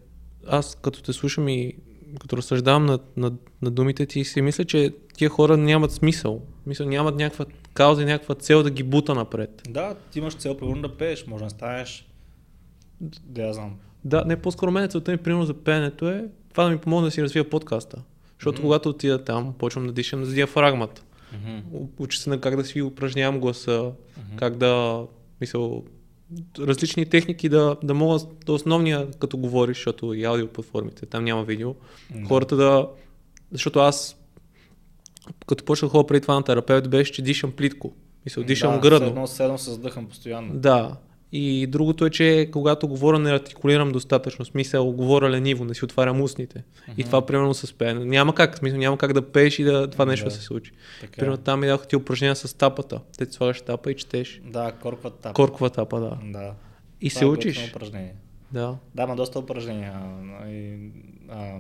аз 0.47 0.75
като 0.75 1.03
те 1.03 1.13
слушам 1.13 1.47
и 1.47 1.73
като 2.19 2.37
разсъждавам 2.37 2.85
на, 2.85 2.99
на, 3.17 3.31
на 3.61 3.71
думите 3.71 4.05
ти, 4.05 4.23
си 4.23 4.41
мисля, 4.41 4.65
че 4.65 4.93
тия 5.13 5.29
хора 5.29 5.57
нямат 5.57 5.91
смисъл. 5.91 6.41
Мисля, 6.65 6.85
нямат 6.85 7.15
някаква 7.15 7.45
кауза 7.73 8.01
и 8.01 8.05
някаква 8.05 8.36
цел 8.36 8.63
да 8.63 8.69
ги 8.69 8.84
бута 8.84 9.15
напред. 9.15 9.62
Да, 9.69 9.95
ти 10.12 10.19
имаш 10.19 10.36
цел, 10.36 10.57
примерно 10.57 10.81
да 10.81 10.97
пееш, 10.97 11.27
може 11.27 11.43
да 11.43 11.49
станеш, 11.49 12.07
да 13.21 13.41
я 13.41 13.53
знам. 13.53 13.75
Да, 14.05 14.23
не, 14.25 14.36
по-скоро 14.38 14.71
мен 14.71 14.89
целта 14.89 15.12
ми, 15.12 15.17
примерно 15.17 15.45
за 15.45 15.53
пеенето 15.53 16.10
е 16.10 16.25
това 16.49 16.63
да 16.63 16.69
ми 16.69 16.77
помогне 16.77 17.07
да 17.07 17.12
си 17.12 17.23
развия 17.23 17.49
подкаста. 17.49 17.97
Защото 18.34 18.55
Мгм. 18.55 18.62
когато 18.62 18.89
отида 18.89 19.23
там, 19.23 19.53
почвам 19.53 19.88
да 19.88 19.93
дишам 19.93 20.25
с 20.25 20.34
диафрагмата. 20.34 21.03
У- 21.71 21.88
Уча 21.99 22.19
се 22.19 22.29
на 22.29 22.41
как 22.41 22.55
да 22.55 22.65
си 22.65 22.81
упражнявам 22.81 23.39
гласа, 23.39 23.91
как 24.36 24.57
да, 24.57 25.03
мисъл, 25.41 25.84
различни 26.60 27.05
техники 27.05 27.49
да, 27.49 27.77
да 27.84 27.93
мога 27.93 28.19
да 28.45 28.53
основния, 28.53 29.12
като 29.12 29.38
говориш, 29.38 29.77
защото 29.77 30.13
и 30.13 30.23
аудио 30.23 30.47
платформите, 30.47 31.05
там 31.05 31.23
няма 31.23 31.43
видео, 31.43 31.75
Да. 32.12 32.27
хората 32.27 32.55
да, 32.55 32.88
защото 33.51 33.79
аз 33.79 34.17
като 35.47 35.63
почнах 35.65 35.91
ходя 35.91 36.07
преди 36.07 36.21
това 36.21 36.34
на 36.34 36.43
терапевт, 36.43 36.89
беше, 36.89 37.12
че 37.12 37.21
дишам 37.21 37.51
плитко. 37.51 37.93
Мисъл, 38.25 38.43
дишам 38.43 38.73
да, 38.73 38.79
гръдно. 38.79 39.07
Едно 39.07 39.27
седно 39.27 39.57
се 39.57 39.69
задъхам 39.71 40.05
постоянно. 40.05 40.53
Да. 40.53 40.95
И 41.34 41.67
другото 41.67 42.05
е, 42.05 42.10
че 42.10 42.49
когато 42.51 42.88
говоря 42.88 43.19
не 43.19 43.31
артикулирам 43.31 43.91
достатъчно 43.91 44.45
смисъл, 44.45 44.91
говоря 44.91 45.29
лениво, 45.29 45.65
не 45.65 45.73
си 45.73 45.86
отварям 45.86 46.21
устните. 46.21 46.63
И 46.97 47.03
това 47.03 47.25
примерно 47.25 47.53
с 47.53 47.73
пеене. 47.73 48.05
Няма 48.05 48.36
как, 48.36 48.57
смисъл, 48.57 48.79
няма 48.79 48.97
как 48.97 49.13
да 49.13 49.21
пееш 49.31 49.60
и 49.60 49.63
да 49.63 49.89
това 49.89 50.05
нещо 50.05 50.23
Да. 50.25 50.29
да 50.29 50.36
се 50.36 50.41
случи. 50.41 50.71
Така. 51.01 51.12
е. 51.13 51.19
Примерно 51.19 51.38
там 51.38 51.60
ми 51.60 51.67
даха 51.67 51.88
ти 51.88 51.95
упражнения 51.95 52.36
с 52.36 52.57
тапата. 52.57 52.99
Те 53.17 53.25
ти 53.25 53.31
слагаш 53.34 53.62
тапа 53.62 53.91
и 53.91 53.95
четеш. 53.95 54.41
Да, 54.45 54.71
корква 54.71 55.10
тап. 55.12 55.34
Коркова 55.34 55.69
тапа, 55.69 55.99
да. 55.99 56.17
Да. 56.23 56.53
И 57.01 57.10
Това 57.10 57.19
се 57.19 57.25
е 57.25 57.27
учиш. 57.27 57.69
упражнение. 57.69 58.15
Да. 58.51 58.75
Да, 58.95 59.03
има 59.03 59.15
доста 59.15 59.39
упражнения. 59.39 59.93
И, 60.49 60.77
а, 61.29 61.57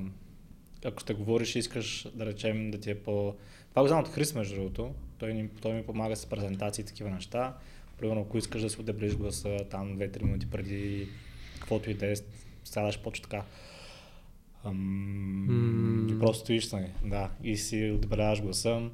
ако 0.85 0.99
ще 0.99 1.13
говориш, 1.13 1.55
искаш 1.55 2.07
да 2.13 2.25
речем 2.25 2.71
да 2.71 2.77
ти 2.79 2.91
е 2.91 2.95
по... 2.95 3.35
Това 3.69 3.81
го 3.81 3.87
знам 3.87 3.99
от 3.99 4.07
Хрис, 4.07 4.35
между 4.35 4.55
другото. 4.55 4.93
Той, 5.17 5.33
ни, 5.33 5.49
той 5.61 5.73
ми 5.73 5.83
помага 5.83 6.15
с 6.15 6.25
презентации 6.25 6.81
и 6.81 6.85
такива 6.85 7.09
неща. 7.09 7.57
Примерно, 7.97 8.21
ако 8.21 8.37
искаш 8.37 8.61
да 8.61 8.69
си 8.69 8.79
отдебриш 8.79 9.15
гласа 9.15 9.57
там 9.69 9.97
2-3 9.97 10.23
минути 10.23 10.49
преди 10.49 11.07
каквото 11.59 11.89
и 11.89 11.93
да 11.93 12.11
е, 12.11 12.15
сядаш 12.63 12.99
почва 12.99 13.23
така. 13.23 13.43
Ам, 14.65 16.07
и 16.11 16.19
просто 16.19 16.43
стоиш, 16.43 16.71
нали, 16.71 16.91
да, 17.05 17.29
и 17.43 17.57
си 17.57 17.91
отбеляваш 17.95 18.41
гласа. 18.41 18.89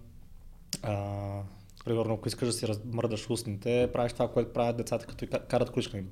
А, 0.84 1.42
примерно, 1.86 2.14
ако 2.14 2.28
искаш 2.28 2.48
да 2.48 2.54
си 2.54 2.68
размърдаш 2.68 3.30
устните, 3.30 3.90
правиш 3.94 4.14
това, 4.14 4.32
което 4.32 4.54
правят 4.54 4.78
децата, 4.78 5.06
като 5.06 5.28
карат 5.48 5.70
количка. 5.70 6.04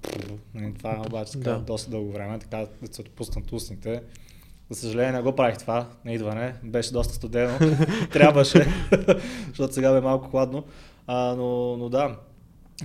Нали, 0.53 0.73
Това 0.73 1.03
обаче 1.07 1.31
се 1.31 1.39
казва 1.39 1.59
Да. 1.59 1.65
доста 1.65 1.91
дълго 1.91 2.11
време, 2.11 2.39
така 2.39 2.67
да 2.81 2.93
се 2.93 3.01
отпуснат 3.01 3.51
устните. 3.51 4.03
За 4.69 4.79
съжаление 4.79 5.11
не 5.11 5.21
го 5.21 5.35
правих 5.35 5.57
това 5.57 5.87
на 6.05 6.13
идване, 6.13 6.55
беше 6.63 6.91
доста 6.91 7.13
студено, 7.13 7.57
трябваше, 8.11 8.67
защото 9.47 9.73
сега 9.73 9.93
бе 9.93 10.01
малко 10.01 10.29
хладно, 10.29 10.63
а, 11.07 11.35
но, 11.35 11.77
но 11.77 11.89
да, 11.89 12.15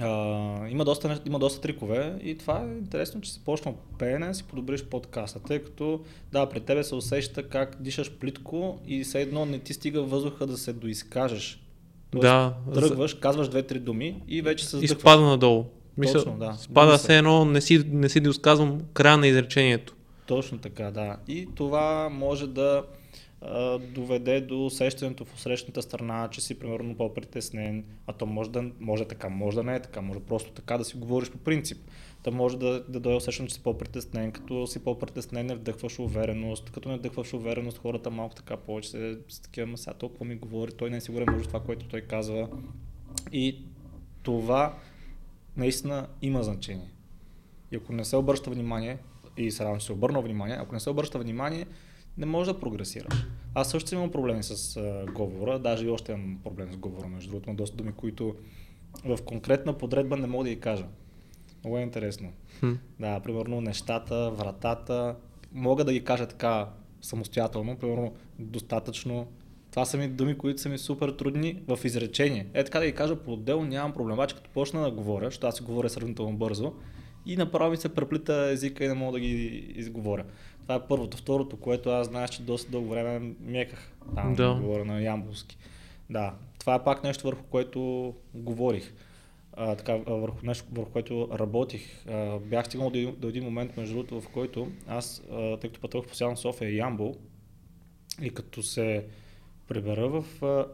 а, 0.00 0.68
има, 0.68 0.84
доста, 0.84 1.20
има 1.26 1.38
доста 1.38 1.60
трикове 1.60 2.18
и 2.22 2.38
това 2.38 2.60
е 2.60 2.78
интересно, 2.78 3.20
че 3.20 3.32
си 3.32 3.40
почнал 3.44 3.74
пеене, 3.98 4.34
си 4.34 4.44
подобриш 4.44 4.84
подкаста, 4.84 5.40
тъй 5.40 5.58
като 5.58 6.00
да, 6.32 6.46
при 6.48 6.60
тебе 6.60 6.84
се 6.84 6.94
усеща 6.94 7.48
как 7.48 7.76
дишаш 7.80 8.10
плитко 8.12 8.78
и 8.86 9.04
все 9.04 9.20
едно 9.20 9.44
не 9.44 9.58
ти 9.58 9.74
стига 9.74 10.02
въздуха 10.02 10.46
да 10.46 10.58
се 10.58 10.72
доизкажеш. 10.72 11.62
Тоест, 12.10 12.22
Да. 12.22 12.54
Тръгваш, 12.74 13.14
казваш 13.14 13.48
две-три 13.48 13.78
думи 13.78 14.22
и 14.28 14.42
вече 14.42 14.66
се 14.66 14.76
И 14.76 14.86
сдъхваш. 14.86 15.00
спада 15.00 15.22
надолу. 15.22 15.64
Мисля, 15.96 16.18
Точно, 16.18 16.38
да. 16.38 16.54
Спада 16.58 16.98
се 16.98 17.18
едно, 17.18 17.44
не 17.44 17.60
си, 17.60 17.84
не 17.86 18.08
си 18.08 18.20
досказвам 18.20 18.80
края 18.94 19.16
на 19.16 19.26
изречението. 19.26 19.94
Точно 20.30 20.58
така, 20.58 20.90
да. 20.90 21.16
И 21.28 21.48
това 21.54 22.08
може 22.08 22.46
да 22.46 22.84
доведе 23.94 24.40
до 24.40 24.66
усещането 24.66 25.24
в 25.24 25.40
срещната 25.40 25.82
страна, 25.82 26.28
че 26.30 26.40
си 26.40 26.58
примерно 26.58 26.96
по-притеснен, 26.96 27.84
а 28.06 28.12
то 28.12 28.26
може 28.26 28.50
да, 28.50 28.70
може 28.80 29.04
така, 29.04 29.28
може 29.28 29.56
да 29.56 29.62
не 29.62 29.74
е 29.74 29.82
така, 29.82 30.00
може 30.00 30.20
просто 30.20 30.52
така 30.52 30.78
да 30.78 30.84
си 30.84 30.96
говориш 30.96 31.30
по 31.30 31.38
принцип. 31.38 31.78
Та 32.22 32.30
може 32.30 32.58
да, 32.58 32.84
да 32.88 33.00
дойде 33.00 33.16
усещането, 33.16 33.50
че 33.50 33.54
си 33.54 33.62
по-притеснен, 33.62 34.32
като 34.32 34.66
си 34.66 34.84
по-притеснен 34.84 35.46
не 35.46 35.54
вдъхваш 35.54 35.98
увереност, 35.98 36.70
като 36.70 36.88
не 36.88 36.96
вдъхваш 36.96 37.32
увереност, 37.32 37.78
хората 37.78 38.10
малко 38.10 38.34
така 38.34 38.56
повече 38.56 38.88
се 38.88 39.18
такива, 39.42 39.78
сега 39.78 39.94
толкова 39.94 40.24
ми 40.24 40.36
говори, 40.36 40.72
той 40.72 40.90
не 40.90 40.96
е 40.96 41.00
сигурен 41.00 41.26
може 41.32 41.46
това, 41.46 41.60
което 41.60 41.88
той 41.88 42.00
казва. 42.00 42.48
И 43.32 43.58
това 44.22 44.78
наистина 45.56 46.06
има 46.22 46.42
значение. 46.42 46.90
И 47.72 47.76
ако 47.76 47.92
не 47.92 48.04
се 48.04 48.16
обръща 48.16 48.50
внимание, 48.50 48.98
и 49.44 49.50
се 49.50 49.64
радвам, 49.64 49.80
че 49.80 49.86
се 49.86 49.92
обърна 49.92 50.20
внимание, 50.20 50.56
ако 50.60 50.74
не 50.74 50.80
се 50.80 50.90
обръща 50.90 51.18
внимание, 51.18 51.66
не 52.18 52.26
може 52.26 52.52
да 52.52 52.60
прогресираш. 52.60 53.26
Аз 53.54 53.70
също 53.70 53.94
имам 53.94 54.10
проблеми 54.10 54.42
с 54.42 54.76
а, 54.76 55.12
говора, 55.12 55.58
даже 55.58 55.86
и 55.86 55.90
още 55.90 56.12
имам 56.12 56.40
проблем 56.44 56.72
с 56.72 56.76
говора, 56.76 57.08
между 57.08 57.30
другото, 57.30 57.50
има 57.50 57.56
доста 57.56 57.76
думи, 57.76 57.92
които 57.92 58.34
в 59.04 59.18
конкретна 59.24 59.78
подредба 59.78 60.16
не 60.16 60.26
мога 60.26 60.44
да 60.44 60.50
ги 60.50 60.60
кажа. 60.60 60.86
Много 61.64 61.78
е 61.78 61.82
интересно. 61.82 62.32
Хм. 62.60 62.72
Да, 63.00 63.20
примерно 63.20 63.60
нещата, 63.60 64.30
вратата, 64.30 65.16
мога 65.52 65.84
да 65.84 65.92
ги 65.92 66.04
кажа 66.04 66.26
така 66.26 66.68
самостоятелно, 67.00 67.76
примерно 67.76 68.12
достатъчно. 68.38 69.26
Това 69.70 69.84
са 69.84 69.96
ми 69.96 70.08
думи, 70.08 70.38
които 70.38 70.60
са 70.60 70.68
ми 70.68 70.78
супер 70.78 71.08
трудни 71.08 71.62
в 71.68 71.78
изречение. 71.84 72.46
Е 72.54 72.64
така 72.64 72.78
да 72.80 72.86
ги 72.86 72.92
кажа 72.92 73.16
по 73.16 73.32
отдел, 73.32 73.64
нямам 73.64 73.92
проблем. 73.92 74.14
Обаче 74.14 74.34
като 74.34 74.50
почна 74.50 74.82
да 74.82 74.90
говоря, 74.90 75.24
защото 75.24 75.46
аз 75.46 75.56
си 75.56 75.62
говоря 75.62 75.90
сравнително 75.90 76.36
бързо, 76.36 76.72
и 77.26 77.36
направо 77.36 77.70
ми 77.70 77.76
се 77.76 77.94
преплита 77.94 78.50
езика 78.52 78.84
и 78.84 78.88
не 78.88 78.94
мога 78.94 79.12
да 79.12 79.20
ги 79.20 79.32
изговоря. 79.76 80.24
Това 80.62 80.74
е 80.74 80.86
първото. 80.88 81.16
Второто, 81.16 81.56
което 81.56 81.90
аз 81.90 82.06
знаеш, 82.06 82.30
че 82.30 82.42
доста 82.42 82.70
дълго 82.70 82.88
време 82.88 83.34
меках 83.40 83.92
там 84.14 84.34
да. 84.34 84.54
говоря 84.54 84.84
на 84.84 85.02
ямбулски. 85.02 85.56
Да, 86.10 86.34
това 86.58 86.74
е 86.74 86.84
пак 86.84 87.04
нещо 87.04 87.26
върху 87.26 87.42
което 87.42 88.14
говорих. 88.34 88.92
А, 89.52 89.76
така, 89.76 89.96
върху 89.96 90.46
нещо, 90.46 90.64
върху 90.72 90.90
което 90.90 91.28
работих. 91.38 92.06
А, 92.08 92.38
бях 92.38 92.66
стигнал 92.66 92.90
до, 92.90 93.12
до 93.12 93.28
един 93.28 93.44
момент, 93.44 93.76
между 93.76 93.94
другото, 93.94 94.20
в 94.20 94.28
който 94.28 94.68
аз, 94.88 95.22
а, 95.32 95.56
тъй 95.56 95.70
като 95.70 95.80
пътувах 95.80 96.08
постоянно 96.08 96.36
в 96.36 96.40
София 96.40 96.70
и 96.70 96.76
Ямбул, 96.76 97.16
и 98.22 98.30
като 98.30 98.62
се 98.62 99.04
прибера 99.68 100.08
в 100.08 100.24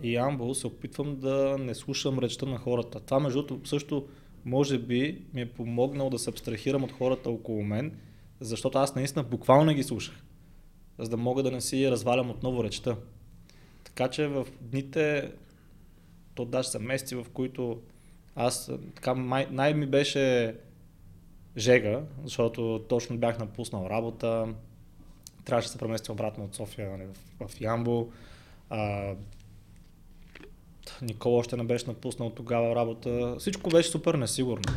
Ямбул, 0.02 0.54
се 0.54 0.66
опитвам 0.66 1.16
да 1.16 1.56
не 1.58 1.74
слушам 1.74 2.18
речта 2.18 2.46
на 2.46 2.58
хората. 2.58 3.00
Това, 3.00 3.20
между 3.20 3.42
другото, 3.42 3.68
също 3.68 4.08
може 4.46 4.78
би 4.78 5.24
ми 5.34 5.40
е 5.40 5.52
помогнал 5.52 6.10
да 6.10 6.18
се 6.18 6.30
абстрахирам 6.30 6.84
от 6.84 6.92
хората 6.92 7.30
около 7.30 7.62
мен, 7.62 7.98
защото 8.40 8.78
аз 8.78 8.94
наистина 8.94 9.22
буквално 9.22 9.74
ги 9.74 9.82
слушах, 9.82 10.24
за 10.98 11.08
да 11.08 11.16
мога 11.16 11.42
да 11.42 11.50
не 11.50 11.60
си 11.60 11.90
развалям 11.90 12.30
отново 12.30 12.64
речта. 12.64 12.96
Така 13.84 14.08
че 14.08 14.26
в 14.26 14.46
дните, 14.60 15.32
то 16.34 16.44
даже 16.44 16.68
са 16.68 16.78
месеци, 16.78 17.14
в 17.14 17.26
които 17.32 17.80
аз 18.34 18.70
така 18.94 19.14
най 19.50 19.74
ми 19.74 19.86
беше 19.86 20.56
жега, 21.56 22.02
защото 22.24 22.84
точно 22.88 23.18
бях 23.18 23.38
напуснал 23.38 23.86
работа, 23.90 24.54
трябваше 25.44 25.68
да 25.68 25.72
се 25.72 25.78
преместя 25.78 26.12
обратно 26.12 26.44
от 26.44 26.54
София 26.54 26.90
нали, 26.90 27.06
в, 27.40 27.48
в 27.48 27.60
Ямбо. 27.60 28.08
А, 28.70 29.14
Никола 31.02 31.38
още 31.38 31.56
не 31.56 31.64
беше 31.64 31.86
напуснал 31.86 32.30
тогава 32.30 32.74
работа. 32.74 33.36
Всичко 33.38 33.70
беше 33.70 33.90
супер 33.90 34.14
несигурно. 34.14 34.72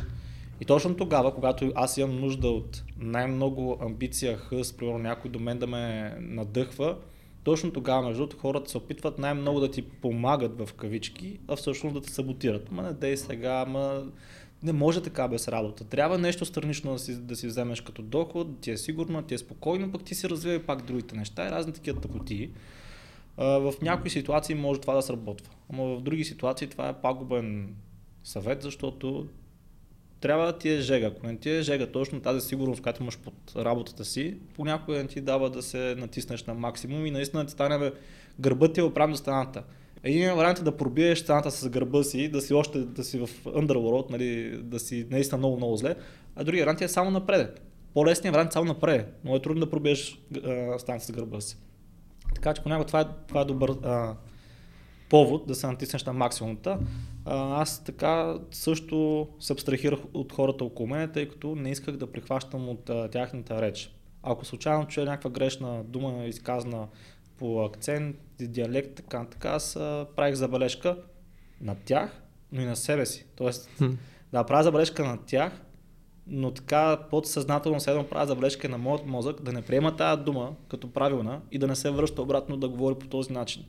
И 0.62 0.66
точно 0.66 0.96
тогава, 0.96 1.36
когато 1.36 1.72
аз 1.76 1.98
имам 1.98 2.20
нужда 2.20 2.48
от 2.48 2.84
най-много 2.98 3.78
амбиция, 3.82 4.38
хъс, 4.38 4.74
примерно 4.74 5.00
някой 5.00 5.32
до 5.32 5.40
мен 5.40 5.60
да 5.60 5.68
ме 5.68 6.16
надъхва, 6.20 6.96
точно 7.44 7.72
тогава, 7.72 8.08
между 8.08 8.18
другото, 8.18 8.42
хората 8.42 8.72
се 8.72 8.78
опитват 8.78 9.20
най-много 9.20 9.60
да 9.60 9.72
ти 9.72 9.82
помагат 9.82 10.58
в 10.58 10.74
кавички, 10.74 11.40
а 11.48 11.56
всъщност 11.56 11.94
да 11.94 12.02
те 12.02 12.10
саботират. 12.10 12.72
Ма 12.72 12.82
не 12.82 12.94
дей 12.94 13.18
сега, 13.18 13.66
ма 13.66 14.04
не 14.64 14.74
може 14.74 15.04
така 15.04 15.28
без 15.28 15.48
работа. 15.48 15.84
Трябва 15.84 16.18
нещо 16.18 16.46
странично 16.46 16.94
да 16.94 17.00
си, 17.00 17.22
да 17.22 17.36
си 17.36 17.48
вземеш 17.48 17.82
като 17.82 18.02
доход, 18.02 18.60
ти 18.62 18.72
е 18.72 18.78
сигурно, 18.78 19.22
ти 19.22 19.34
е 19.34 19.38
спокойно, 19.38 19.92
пък 19.92 20.04
ти 20.04 20.16
си 20.16 20.30
развива 20.30 20.64
пак 20.64 20.86
другите 20.86 21.16
неща 21.16 21.48
и 21.48 21.52
разни 21.52 21.74
такива 21.74 22.02
тъпоти 22.02 22.50
в 23.40 23.74
някои 23.82 24.10
ситуации 24.10 24.56
може 24.56 24.82
това 24.82 24.94
да 24.94 25.02
сработва. 25.02 25.54
Но 25.74 25.98
в 25.98 26.02
други 26.02 26.24
ситуации 26.24 26.68
това 26.68 26.90
е 26.90 27.02
пагубен 27.02 27.76
съвет, 28.24 28.62
защото 28.62 29.28
трябва 30.22 30.46
да 30.46 30.58
ти 30.58 30.70
е 30.70 30.82
жега. 30.82 31.08
Ако 31.08 31.28
не 31.28 31.38
ти 31.38 31.50
е 31.50 31.62
жега 31.62 31.88
точно 31.88 32.22
тази 32.22 32.48
сигурност, 32.48 32.82
която 32.82 33.04
имаш 33.04 33.18
под 33.18 33.34
работата 33.56 34.06
си, 34.06 34.38
понякога 34.56 34.98
не 34.98 35.08
ти 35.08 35.22
дава 35.22 35.50
да 35.50 35.62
се 35.62 35.96
натиснеш 35.98 36.44
на 36.44 36.54
максимум 36.54 37.06
и 37.06 37.12
наистина 37.12 37.46
ти 37.46 37.52
стане 37.52 37.92
гърбът 38.40 38.74
ти 38.74 38.80
е 38.80 38.84
оправен 38.84 39.12
до 39.12 39.18
стената. 39.18 39.64
Един 40.04 40.36
вариант 40.36 40.60
е 40.60 40.64
да 40.64 40.78
пробиеш 40.78 41.20
стената 41.20 41.52
с 41.52 41.70
гърба 41.70 42.04
си, 42.04 42.28
да 42.28 42.42
си 42.42 42.54
още 42.54 42.80
да 42.80 43.04
си 43.04 43.20
в 43.20 43.30
underworld, 43.46 44.10
нали, 44.10 44.58
да 44.64 44.80
си 44.80 45.08
наистина 45.10 45.38
много, 45.38 45.58
много 45.58 45.78
зле, 45.78 45.96
а 46.36 46.44
другия 46.44 46.66
вариант 46.66 46.82
е 46.82 46.88
само 46.88 47.12
напред. 47.12 47.62
По-лесният 47.94 48.34
вариант 48.34 48.52
е 48.52 48.54
само 48.54 48.66
напред, 48.66 49.20
но 49.24 49.36
е 49.36 49.42
трудно 49.42 49.60
да 49.60 49.70
пробиеш 49.70 50.22
стената 50.78 51.06
с 51.06 51.12
гърба 51.12 51.42
си. 51.42 51.58
Така 52.36 52.54
че 52.54 52.64
понякога 52.64 52.88
това 52.88 53.02
е, 53.02 53.06
това 53.28 53.42
е 53.42 53.46
добър 53.46 53.70
а, 53.84 54.16
повод 55.10 55.48
да 55.48 55.56
се 55.56 55.68
натиснеш 55.68 56.04
на 56.06 56.14
максимумата. 56.14 56.80
А, 57.26 57.62
аз 57.62 57.84
така 57.84 58.36
също 58.52 59.28
се 59.40 59.54
абстрахирах 59.54 60.00
от 60.14 60.34
хората 60.34 60.64
около 60.64 60.88
мен, 60.88 61.12
тъй 61.12 61.30
като 61.30 61.56
не 61.56 61.72
исках 61.72 61.98
да 61.98 62.12
прихващам 62.12 62.70
от 62.70 62.90
а, 62.90 63.10
тяхната 63.10 63.62
реч. 63.62 63.96
Ако 64.24 64.46
случайно 64.46 64.88
чуя 64.88 65.06
някаква 65.06 65.30
грешна 65.30 65.84
дума, 65.84 66.26
изказана 66.26 66.88
по 67.38 67.64
акцент, 67.64 68.16
диалект, 68.40 68.96
така, 68.96 69.26
така, 69.32 69.50
аз 69.50 69.76
а, 69.76 70.08
правих 70.16 70.36
забележка 70.36 70.98
на 71.62 71.76
тях, 71.86 72.22
но 72.52 72.62
и 72.62 72.66
на 72.66 72.76
себе 72.76 73.06
си. 73.06 73.26
Тоест, 73.36 73.70
да 74.32 74.44
правя 74.44 74.64
забележка 74.64 75.06
на 75.06 75.18
тях, 75.26 75.62
но 76.30 76.52
така 76.52 76.98
подсъзнателно 77.10 77.80
седно 77.80 78.04
правя 78.04 78.28
забележка 78.28 78.70
на 78.70 78.78
моят 78.78 79.06
мозък 79.06 79.42
да 79.42 79.54
не 79.54 79.62
приема 79.62 79.96
тази 79.96 80.22
дума 80.22 80.52
като 80.68 80.92
правилна 80.92 81.42
и 81.52 81.58
да 81.58 81.68
не 81.68 81.76
се 81.76 81.92
връща 81.92 82.22
обратно 82.22 82.58
да 82.58 82.70
говори 82.70 82.96
по 82.96 83.08
този 83.08 83.34
начин. 83.34 83.66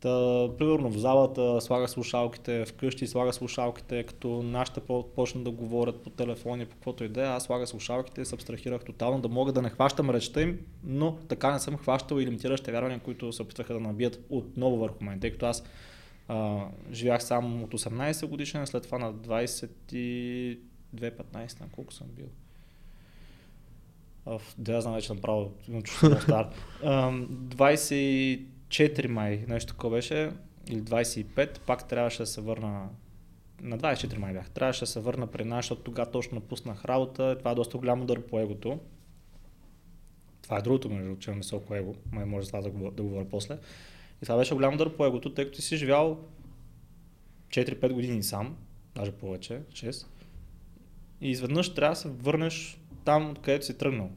Та, 0.00 0.48
примерно 0.58 0.90
в 0.90 0.98
залата 0.98 1.60
слага 1.60 1.88
слушалките, 1.88 2.64
вкъщи 2.64 3.06
слага 3.06 3.32
слушалките, 3.32 4.02
като 4.02 4.42
нашите 4.42 4.80
почнат 5.14 5.44
да 5.44 5.50
говорят 5.50 6.02
по 6.02 6.10
телефони, 6.10 6.66
по 6.66 6.74
каквото 6.74 7.04
и 7.04 7.08
да 7.08 7.22
е, 7.22 7.26
аз 7.26 7.42
слага 7.42 7.66
слушалките 7.66 8.20
и 8.20 8.24
се 8.24 8.34
абстрахирах 8.34 8.84
тотално 8.84 9.20
да 9.20 9.28
мога 9.28 9.52
да 9.52 9.62
не 9.62 9.70
хващам 9.70 10.10
речта 10.10 10.42
им, 10.42 10.58
но 10.84 11.16
така 11.28 11.52
не 11.52 11.58
съм 11.58 11.76
хващал 11.76 12.16
и 12.16 12.26
лимитиращите 12.26 12.72
вярвания, 12.72 13.00
които 13.00 13.32
се 13.32 13.42
опитваха 13.42 13.74
да 13.74 13.80
набият 13.80 14.26
отново 14.30 14.76
върху 14.76 15.04
мен, 15.04 15.20
тъй 15.20 15.30
като 15.30 15.46
аз 15.46 15.64
а, 16.28 16.64
живях 16.92 17.24
само 17.24 17.64
от 17.64 17.74
18 17.74 18.26
годишен, 18.26 18.66
след 18.66 18.82
това 18.82 18.98
на 18.98 19.14
20 19.14 19.70
2015, 20.94 21.60
на 21.60 21.68
колко 21.68 21.92
съм 21.92 22.06
бил. 22.06 22.26
Да, 24.58 24.72
я 24.72 24.80
знам 24.80 24.94
вече 24.94 25.14
направо, 25.14 25.52
имам 25.68 25.82
чувство 25.82 26.20
стар. 26.20 26.50
24 26.82 29.06
май, 29.06 29.44
нещо 29.48 29.72
такова 29.72 29.96
беше, 29.96 30.30
или 30.68 30.82
25, 30.82 31.60
пак 31.60 31.88
трябваше 31.88 32.22
да 32.22 32.26
се 32.26 32.40
върна 32.40 32.88
на 33.62 33.78
24 33.78 34.16
май 34.16 34.32
бях. 34.32 34.50
Трябваше 34.50 34.80
да 34.80 34.86
се 34.86 35.00
върна 35.00 35.26
при 35.26 35.44
нас, 35.44 35.64
защото 35.64 35.82
тогава 35.82 36.10
точно 36.10 36.34
напуснах 36.34 36.84
работа. 36.84 37.36
Това 37.38 37.50
е 37.50 37.54
доста 37.54 37.78
голям 37.78 38.02
удар 38.02 38.22
по 38.22 38.40
егото. 38.40 38.80
Това 40.42 40.58
е 40.58 40.62
другото, 40.62 40.90
между 40.90 41.16
че 41.16 41.30
имам 41.30 41.40
високо 41.40 41.74
его. 41.74 41.94
Май 42.12 42.24
може 42.24 42.46
това 42.46 42.60
да, 42.60 42.70
да 42.70 43.02
говоря 43.02 43.26
после. 43.30 43.58
И 44.22 44.26
това 44.26 44.36
беше 44.36 44.54
голям 44.54 44.74
удар 44.74 44.96
по 44.96 45.06
егото, 45.06 45.34
тъй 45.34 45.44
като 45.44 45.56
ти 45.56 45.62
си 45.62 45.76
живял 45.76 46.18
4-5 47.48 47.92
години 47.92 48.22
сам, 48.22 48.56
даже 48.94 49.12
повече, 49.12 49.60
6 49.72 50.06
и 51.20 51.30
изведнъж 51.30 51.74
трябва 51.74 51.94
да 51.94 52.00
се 52.00 52.08
върнеш 52.08 52.80
там, 53.04 53.30
откъдето 53.30 53.66
си 53.66 53.78
тръгнал. 53.78 54.10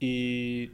И 0.00 0.70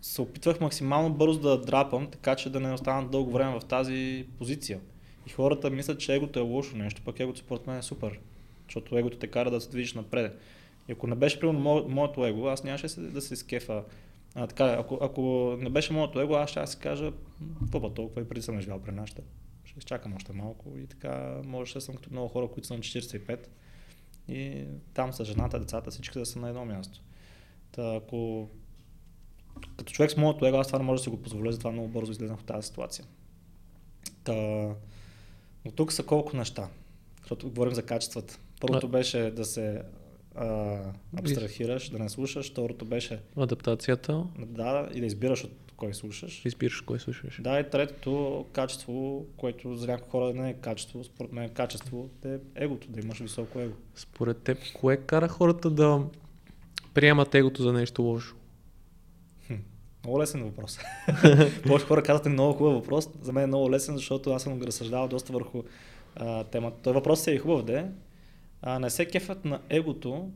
се 0.00 0.22
опитвах 0.22 0.60
максимално 0.60 1.14
бързо 1.14 1.40
да 1.40 1.60
драпам, 1.60 2.06
така 2.06 2.36
че 2.36 2.50
да 2.50 2.60
не 2.60 2.72
остана 2.72 3.08
дълго 3.08 3.30
време 3.30 3.60
в 3.60 3.64
тази 3.64 4.26
позиция. 4.38 4.80
И 5.26 5.30
хората 5.30 5.70
мислят, 5.70 6.00
че 6.00 6.14
егото 6.14 6.38
е 6.38 6.42
лошо 6.42 6.76
нещо, 6.76 7.02
пък 7.04 7.20
егото 7.20 7.38
според 7.38 7.66
мен 7.66 7.78
е 7.78 7.82
супер. 7.82 8.18
Защото 8.64 8.98
егото 8.98 9.18
те 9.18 9.26
кара 9.26 9.50
да 9.50 9.60
се 9.60 9.70
движиш 9.70 9.94
напред. 9.94 10.40
И 10.88 10.92
ако 10.92 11.06
не 11.06 11.14
беше 11.14 11.40
примерно 11.40 11.60
мо, 11.60 11.88
моето 11.88 12.26
его, 12.26 12.48
аз 12.48 12.64
нямаше 12.64 12.86
да 13.00 13.20
се 13.20 13.36
скефа. 13.36 13.84
А, 14.34 14.46
така, 14.46 14.76
ако, 14.78 14.98
ако 15.00 15.56
не 15.60 15.70
беше 15.70 15.92
моето 15.92 16.20
его, 16.20 16.34
аз 16.34 16.50
ще 16.50 16.66
си 16.66 16.78
кажа, 16.78 17.12
какво 17.60 17.90
толкова 17.90 18.22
и 18.22 18.28
преди 18.28 18.42
съм 18.42 18.60
живял 18.60 18.80
при 18.80 18.92
нашата 18.92 19.22
изчакам 19.78 20.14
още 20.14 20.32
малко 20.32 20.78
и 20.78 20.86
така 20.86 21.40
може 21.44 21.74
да 21.74 21.80
съм 21.80 21.94
като 21.94 22.10
много 22.10 22.28
хора, 22.28 22.48
които 22.48 22.66
са 22.66 22.74
на 22.74 22.80
45 22.80 23.46
и 24.28 24.64
там 24.94 25.12
са 25.12 25.24
жената, 25.24 25.60
децата, 25.60 25.90
всички 25.90 26.18
да 26.18 26.26
са 26.26 26.38
на 26.38 26.48
едно 26.48 26.64
място. 26.64 27.00
Та, 27.72 27.94
ако 27.94 28.48
като 29.76 29.92
човек 29.92 30.10
с 30.10 30.16
моето 30.16 30.46
его, 30.46 30.56
аз 30.56 30.66
това 30.66 30.78
не 30.78 30.84
може 30.84 31.00
да 31.00 31.04
си 31.04 31.10
го 31.10 31.22
позволя, 31.22 31.52
затова 31.52 31.70
много 31.70 31.88
бързо 31.88 32.12
излезнах 32.12 32.38
от 32.40 32.46
тази 32.46 32.66
ситуация. 32.66 33.04
Та, 34.24 34.34
но 35.64 35.70
тук 35.74 35.92
са 35.92 36.02
колко 36.02 36.36
неща, 36.36 36.68
защото 37.20 37.48
говорим 37.48 37.74
за 37.74 37.82
качествата. 37.82 38.38
Първото 38.60 38.88
беше 38.88 39.30
да 39.30 39.44
се 39.44 39.82
а, 40.34 40.78
абстрахираш, 41.18 41.90
да 41.90 41.98
не 41.98 42.08
слушаш. 42.08 42.50
Второто 42.50 42.84
беше 42.84 43.20
Адаптацията. 43.36 44.26
да, 44.38 44.88
и 44.94 45.00
да 45.00 45.06
избираш 45.06 45.44
от 45.44 45.67
кой 45.78 45.94
слушаш. 45.94 46.44
Избираш 46.44 46.80
кой 46.80 47.00
слушаш. 47.00 47.40
Да, 47.42 47.60
и 47.60 47.70
третото 47.70 48.46
качество, 48.52 49.26
което 49.36 49.74
за 49.74 49.86
някои 49.86 50.10
хора 50.10 50.34
не 50.34 50.50
е 50.50 50.54
качество, 50.54 51.04
според 51.04 51.32
мен 51.32 51.50
качество 51.50 52.10
е 52.24 52.38
егото, 52.54 52.88
да 52.90 53.00
имаш 53.00 53.18
високо 53.18 53.60
его. 53.60 53.74
Според 53.94 54.42
теб, 54.42 54.58
кое 54.74 54.96
кара 54.96 55.28
хората 55.28 55.70
да 55.70 56.02
приемат 56.94 57.34
егото 57.34 57.62
за 57.62 57.72
нещо 57.72 58.02
лошо? 58.02 58.36
Много 60.04 60.20
лесен 60.20 60.44
въпрос. 60.44 60.78
Повече 61.66 61.86
хора 61.86 62.02
казвате 62.02 62.28
много 62.28 62.52
хубав 62.52 62.74
въпрос. 62.74 63.08
За 63.22 63.32
мен 63.32 63.44
е 63.44 63.46
много 63.46 63.70
лесен, 63.70 63.96
защото 63.96 64.30
аз 64.30 64.42
съм 64.42 64.58
го 64.58 64.66
разсъждавал 64.66 65.08
доста 65.08 65.32
върху 65.32 65.62
а, 66.16 66.44
темата. 66.44 66.76
Той 66.82 66.92
въпрос 66.92 67.26
е 67.26 67.32
и 67.32 67.38
хубав, 67.38 67.64
де. 67.64 67.90
А, 68.62 68.78
не 68.78 68.90
се 68.90 69.06
кефят 69.06 69.44
на 69.44 69.60
егото, 69.68 70.30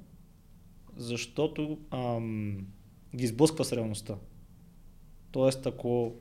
защото 0.96 1.78
ам, 1.90 2.66
ги 3.16 3.26
сблъсква 3.26 3.64
с 3.64 3.72
реалността. 3.72 4.14
Тоест, 5.32 5.66
ако 5.66 6.14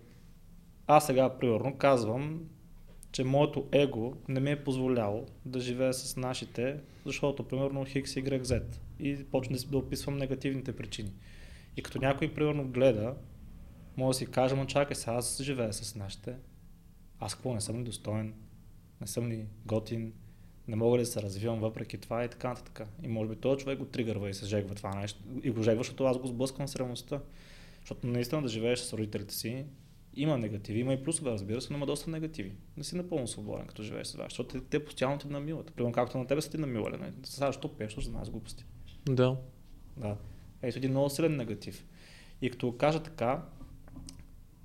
аз 0.87 1.05
сега, 1.05 1.29
примерно, 1.29 1.77
казвам, 1.77 2.49
че 3.11 3.23
моето 3.23 3.67
его 3.71 4.13
не 4.27 4.39
ми 4.39 4.51
е 4.51 4.63
позволяло 4.63 5.25
да 5.45 5.59
живея 5.59 5.93
с 5.93 6.17
нашите, 6.17 6.79
защото, 7.05 7.47
примерно, 7.47 7.85
Хикс, 7.85 8.11
Y, 8.11 8.41
Z. 8.43 8.63
И 8.99 9.23
почна 9.23 9.57
да 9.71 9.77
описвам 9.77 10.17
негативните 10.17 10.75
причини. 10.75 11.11
И 11.77 11.83
като 11.83 11.99
някой, 11.99 12.33
примерно, 12.33 12.67
гледа, 12.67 13.15
може 13.97 14.15
да 14.15 14.19
си 14.19 14.25
каже, 14.25 14.55
но 14.55 14.65
чакай 14.65 14.95
сега, 14.95 15.15
аз 15.15 15.41
живея 15.41 15.73
с 15.73 15.95
нашите. 15.95 16.35
Аз 17.19 17.35
какво, 17.35 17.53
не 17.53 17.61
съм 17.61 17.79
ли 17.79 17.83
достоен? 17.83 18.33
Не 19.01 19.07
съм 19.07 19.29
ли 19.29 19.45
готин? 19.65 20.13
Не 20.67 20.75
мога 20.75 20.97
ли 20.97 21.01
да 21.01 21.05
се 21.05 21.21
развивам 21.21 21.59
въпреки 21.59 21.97
това 21.97 22.23
и 22.23 22.29
така 22.29 22.49
нататък. 22.49 22.87
И 23.03 23.07
може 23.07 23.29
би 23.29 23.35
този 23.35 23.59
човек 23.59 23.79
го 23.79 23.85
тригърва 23.85 24.29
и 24.29 24.33
се 24.33 24.45
жегва 24.45 24.75
това 24.75 24.95
нещо. 24.95 25.19
И 25.43 25.51
го 25.51 25.63
жегва, 25.63 25.79
защото 25.83 26.05
аз 26.05 26.17
го 26.17 26.27
сблъсквам 26.27 26.67
с 26.67 26.75
реалността. 26.75 27.19
Защото 27.81 28.07
наистина 28.07 28.41
да 28.41 28.47
живееш 28.47 28.79
с 28.79 28.93
родителите 28.93 29.33
си, 29.35 29.65
има 30.13 30.37
негативи, 30.37 30.79
има 30.79 30.93
и 30.93 31.03
плюсове, 31.03 31.31
разбира 31.31 31.61
се, 31.61 31.73
но 31.73 31.77
има 31.77 31.85
доста 31.85 32.09
негативи. 32.09 32.55
Не 32.77 32.83
си 32.83 32.95
напълно 32.95 33.27
свободен, 33.27 33.67
като 33.67 33.83
живееш 33.83 34.07
с 34.07 34.15
вас, 34.15 34.25
защото 34.25 34.59
те, 34.59 34.65
те 34.65 34.85
постоянно 34.85 35.17
ти 35.17 35.27
намилат. 35.27 35.73
Примерно 35.73 35.93
както 35.93 36.17
на 36.17 36.27
тебе 36.27 36.41
са 36.41 36.51
ти 36.51 36.57
намилали. 36.57 36.97
Не? 36.97 37.11
Сега, 37.23 37.47
защо 37.47 37.77
пееш, 37.77 37.95
за 37.99 38.11
нас 38.11 38.29
глупости. 38.29 38.65
Да. 39.05 39.37
Да. 39.97 40.17
Ето 40.61 40.77
един 40.77 40.91
много 40.91 41.09
силен 41.09 41.35
негатив. 41.35 41.85
И 42.41 42.49
като 42.49 42.77
кажа 42.77 43.03
така, 43.03 43.45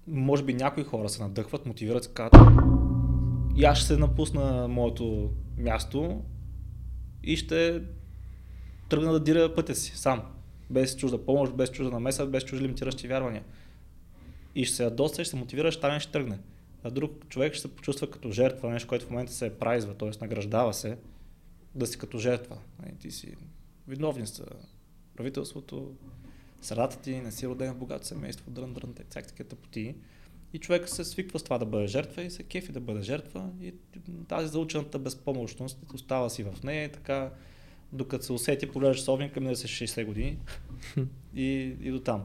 може 0.06 0.42
би 0.42 0.54
някои 0.54 0.84
хора 0.84 1.08
се 1.08 1.22
надъхват, 1.22 1.66
мотивират, 1.66 2.04
се 2.04 2.10
казват, 2.12 2.48
и 3.56 3.64
аз 3.64 3.78
ще 3.78 3.86
се 3.86 3.96
напусна 3.96 4.68
моето 4.68 5.30
място 5.58 6.22
и 7.22 7.36
ще 7.36 7.82
тръгна 8.88 9.12
да 9.12 9.20
дира 9.20 9.54
пътя 9.54 9.74
си 9.74 9.96
сам. 9.96 10.22
Без 10.70 10.96
чужда 10.96 11.24
помощ, 11.24 11.56
без 11.56 11.70
чужда 11.70 11.90
намеса, 11.90 12.26
без 12.26 12.44
чужди 12.44 12.64
лимитиращи 12.64 13.08
вярвания. 13.08 13.44
И 14.54 14.64
ще 14.64 14.76
се 14.76 14.84
ядоса 14.84 15.22
и 15.22 15.24
ще 15.24 15.30
се 15.30 15.36
мотивира, 15.36 15.72
ще 15.72 15.78
стане, 15.78 16.00
ще 16.00 16.12
тръгне. 16.12 16.38
А 16.82 16.90
друг 16.90 17.28
човек 17.28 17.52
ще 17.52 17.62
се 17.62 17.76
почувства 17.76 18.10
като 18.10 18.30
жертва, 18.30 18.70
нещо, 18.70 18.88
което 18.88 19.06
в 19.06 19.10
момента 19.10 19.32
се 19.32 19.58
прайзва, 19.58 19.94
т.е. 19.94 20.10
награждава 20.20 20.74
се, 20.74 20.98
да 21.74 21.86
си 21.86 21.98
като 21.98 22.18
жертва. 22.18 22.58
Нали, 22.82 22.94
Ти 23.00 23.10
си 23.10 23.34
виновни 23.88 24.26
са 24.26 24.44
правителството, 25.16 25.94
средата 26.62 26.98
ти, 26.98 27.20
не 27.20 27.32
си 27.32 27.48
роден 27.48 27.74
в 27.74 27.76
богато 27.76 28.06
семейство, 28.06 28.50
дрън, 28.50 28.74
дрън, 28.74 28.94
всяки 29.10 29.28
такива 29.28 29.48
тъпоти. 29.48 29.94
И 30.52 30.58
човек 30.58 30.88
се 30.88 31.04
свиква 31.04 31.38
с 31.38 31.42
това 31.42 31.58
да 31.58 31.66
бъде 31.66 31.86
жертва 31.86 32.22
и 32.22 32.30
се 32.30 32.42
кефи 32.42 32.72
да 32.72 32.80
бъде 32.80 33.02
жертва 33.02 33.50
и 33.60 33.74
тази 34.28 34.48
заучената 34.48 34.98
безпомощност 34.98 35.78
остава 35.94 36.28
си 36.28 36.42
в 36.42 36.62
нея 36.64 36.84
и 36.84 36.92
така, 36.92 37.30
докато 37.92 38.24
се 38.24 38.32
усети, 38.32 38.66
погледаш 38.66 39.02
совника, 39.02 39.40
ми 39.40 39.48
да 39.48 39.56
се 39.56 39.68
60 39.68 40.04
години 40.04 40.38
и, 41.34 41.76
и 41.80 41.90
до 41.90 42.00
там. 42.00 42.24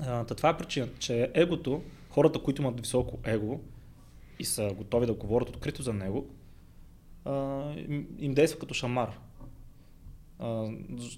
А, 0.00 0.24
това 0.24 0.48
е 0.48 0.56
причината, 0.56 0.98
че 0.98 1.30
егото, 1.34 1.82
хората, 2.10 2.38
които 2.38 2.62
имат 2.62 2.80
високо 2.80 3.18
его 3.24 3.60
и 4.38 4.44
са 4.44 4.74
готови 4.76 5.06
да 5.06 5.14
говорят 5.14 5.48
открито 5.48 5.82
за 5.82 5.92
него, 5.92 6.30
а, 7.24 7.64
им, 8.18 8.34
действа 8.34 8.58
като 8.58 8.74
шамар. 8.74 9.18
А, 10.38 10.68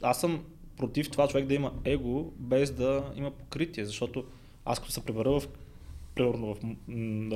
аз 0.02 0.20
съм 0.20 0.44
против 0.76 1.10
това 1.10 1.28
човек 1.28 1.46
да 1.46 1.54
има 1.54 1.72
его, 1.84 2.32
без 2.36 2.70
да 2.70 3.12
има 3.16 3.30
покритие, 3.30 3.84
защото 3.84 4.24
аз 4.64 4.78
като 4.78 4.92
се 4.92 5.04
пребера 5.04 5.30
в, 5.30 5.42
примерно 6.14 6.54
в 6.54 6.58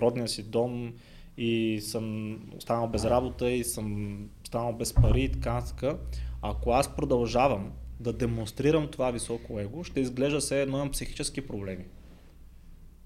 родния 0.00 0.28
си 0.28 0.42
дом 0.42 0.94
и 1.40 1.80
съм 1.80 2.36
останал 2.56 2.88
без 2.88 3.04
работа 3.04 3.50
и 3.50 3.64
съм 3.64 4.18
останал 4.42 4.72
без 4.72 4.94
пари 4.94 5.22
и 5.22 5.32
така 5.32 5.54
нататък, 5.54 6.00
ако 6.42 6.70
аз 6.70 6.96
продължавам 6.96 7.72
да 8.00 8.12
демонстрирам 8.12 8.88
това 8.88 9.10
високо 9.10 9.60
его, 9.60 9.84
ще 9.84 10.00
изглежда 10.00 10.40
се 10.40 10.62
едно 10.62 10.76
имам 10.76 10.90
психически 10.90 11.40
проблеми. 11.40 11.84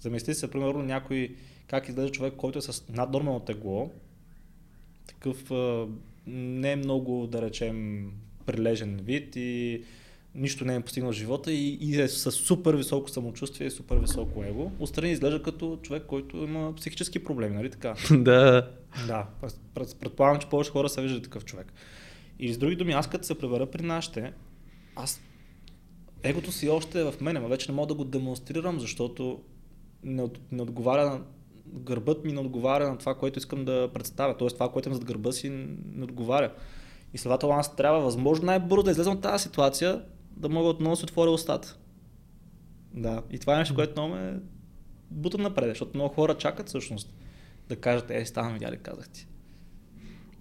Замисли 0.00 0.34
се, 0.34 0.50
примерно, 0.50 0.82
някой, 0.82 1.36
как 1.66 1.88
изглежда 1.88 2.12
човек, 2.12 2.34
който 2.36 2.58
е 2.58 2.62
с 2.62 2.88
наднормално 2.88 3.40
тегло, 3.40 3.90
такъв 5.06 5.50
не 6.26 6.72
е 6.72 6.76
много, 6.76 7.26
да 7.26 7.42
речем, 7.42 8.10
прилежен 8.46 8.96
вид 8.96 9.36
и 9.36 9.82
нищо 10.34 10.64
не 10.64 10.74
е 10.74 10.80
постигнал 10.80 11.12
в 11.12 11.14
живота 11.14 11.52
и, 11.52 11.78
и 11.80 12.00
е 12.00 12.08
с 12.08 12.32
супер 12.32 12.74
високо 12.74 13.10
самочувствие 13.10 13.66
и 13.66 13.70
супер 13.70 13.96
високо 13.96 14.44
его. 14.44 14.70
Отстрани 14.78 15.12
изглежда 15.12 15.42
като 15.42 15.78
човек, 15.82 16.02
който 16.06 16.36
има 16.36 16.74
психически 16.74 17.24
проблеми, 17.24 17.56
нали 17.56 17.70
така? 17.70 17.94
да. 18.10 18.70
Да, 19.06 19.26
пред- 19.74 19.96
предполагам, 20.00 20.40
че 20.40 20.48
повече 20.48 20.70
хора 20.70 20.88
са 20.88 21.02
виждали 21.02 21.22
такъв 21.22 21.44
човек. 21.44 21.72
И 22.38 22.52
с 22.52 22.58
други 22.58 22.76
думи, 22.76 22.92
аз 22.92 23.08
като 23.08 23.26
се 23.26 23.38
пребера 23.38 23.66
при 23.66 23.82
нашите, 23.82 24.32
аз 24.96 25.20
егото 26.22 26.52
си 26.52 26.68
още 26.68 27.00
е 27.00 27.04
в 27.04 27.20
мене, 27.20 27.40
но 27.40 27.48
вече 27.48 27.72
не 27.72 27.76
мога 27.76 27.86
да 27.86 27.94
го 27.94 28.04
демонстрирам, 28.04 28.80
защото 28.80 29.40
не, 30.02 30.22
от, 30.22 30.38
не 30.52 30.62
отговаря 30.62 31.04
на 31.04 31.20
гърбът 31.66 32.24
ми 32.24 32.32
не 32.32 32.40
отговаря 32.40 32.88
на 32.88 32.98
това, 32.98 33.14
което 33.14 33.38
искам 33.38 33.64
да 33.64 33.90
представя. 33.94 34.36
Тоест 34.36 34.56
това, 34.56 34.68
което 34.68 34.88
имам 34.88 34.96
зад 34.96 35.04
гърба 35.04 35.32
си, 35.32 35.50
не 35.92 36.04
отговаря. 36.04 36.52
И 37.14 37.18
следователно 37.18 37.54
аз 37.54 37.76
трябва 37.76 38.00
възможно 38.00 38.46
най-бързо 38.46 38.82
да 38.82 38.90
излезам 38.90 39.14
от 39.14 39.22
тази 39.22 39.42
ситуация, 39.42 40.02
да 40.36 40.48
мога 40.48 40.68
отново 40.68 40.92
да 40.92 40.96
си 40.96 41.04
отворя 41.04 41.30
устата. 41.30 41.76
Да, 42.94 43.22
и 43.30 43.38
това 43.38 43.54
е 43.54 43.58
нещо, 43.58 43.74
което 43.74 43.92
много 44.00 44.14
ме 44.14 44.34
бута 45.10 45.38
напред, 45.38 45.68
защото 45.68 45.90
много 45.94 46.14
хора 46.14 46.34
чакат 46.34 46.68
всъщност 46.68 47.14
да 47.68 47.76
кажат, 47.76 48.10
е, 48.10 48.26
ставам 48.26 48.52
видя 48.52 48.72
ли 48.72 48.76
казах 48.76 49.08
ти. 49.08 49.26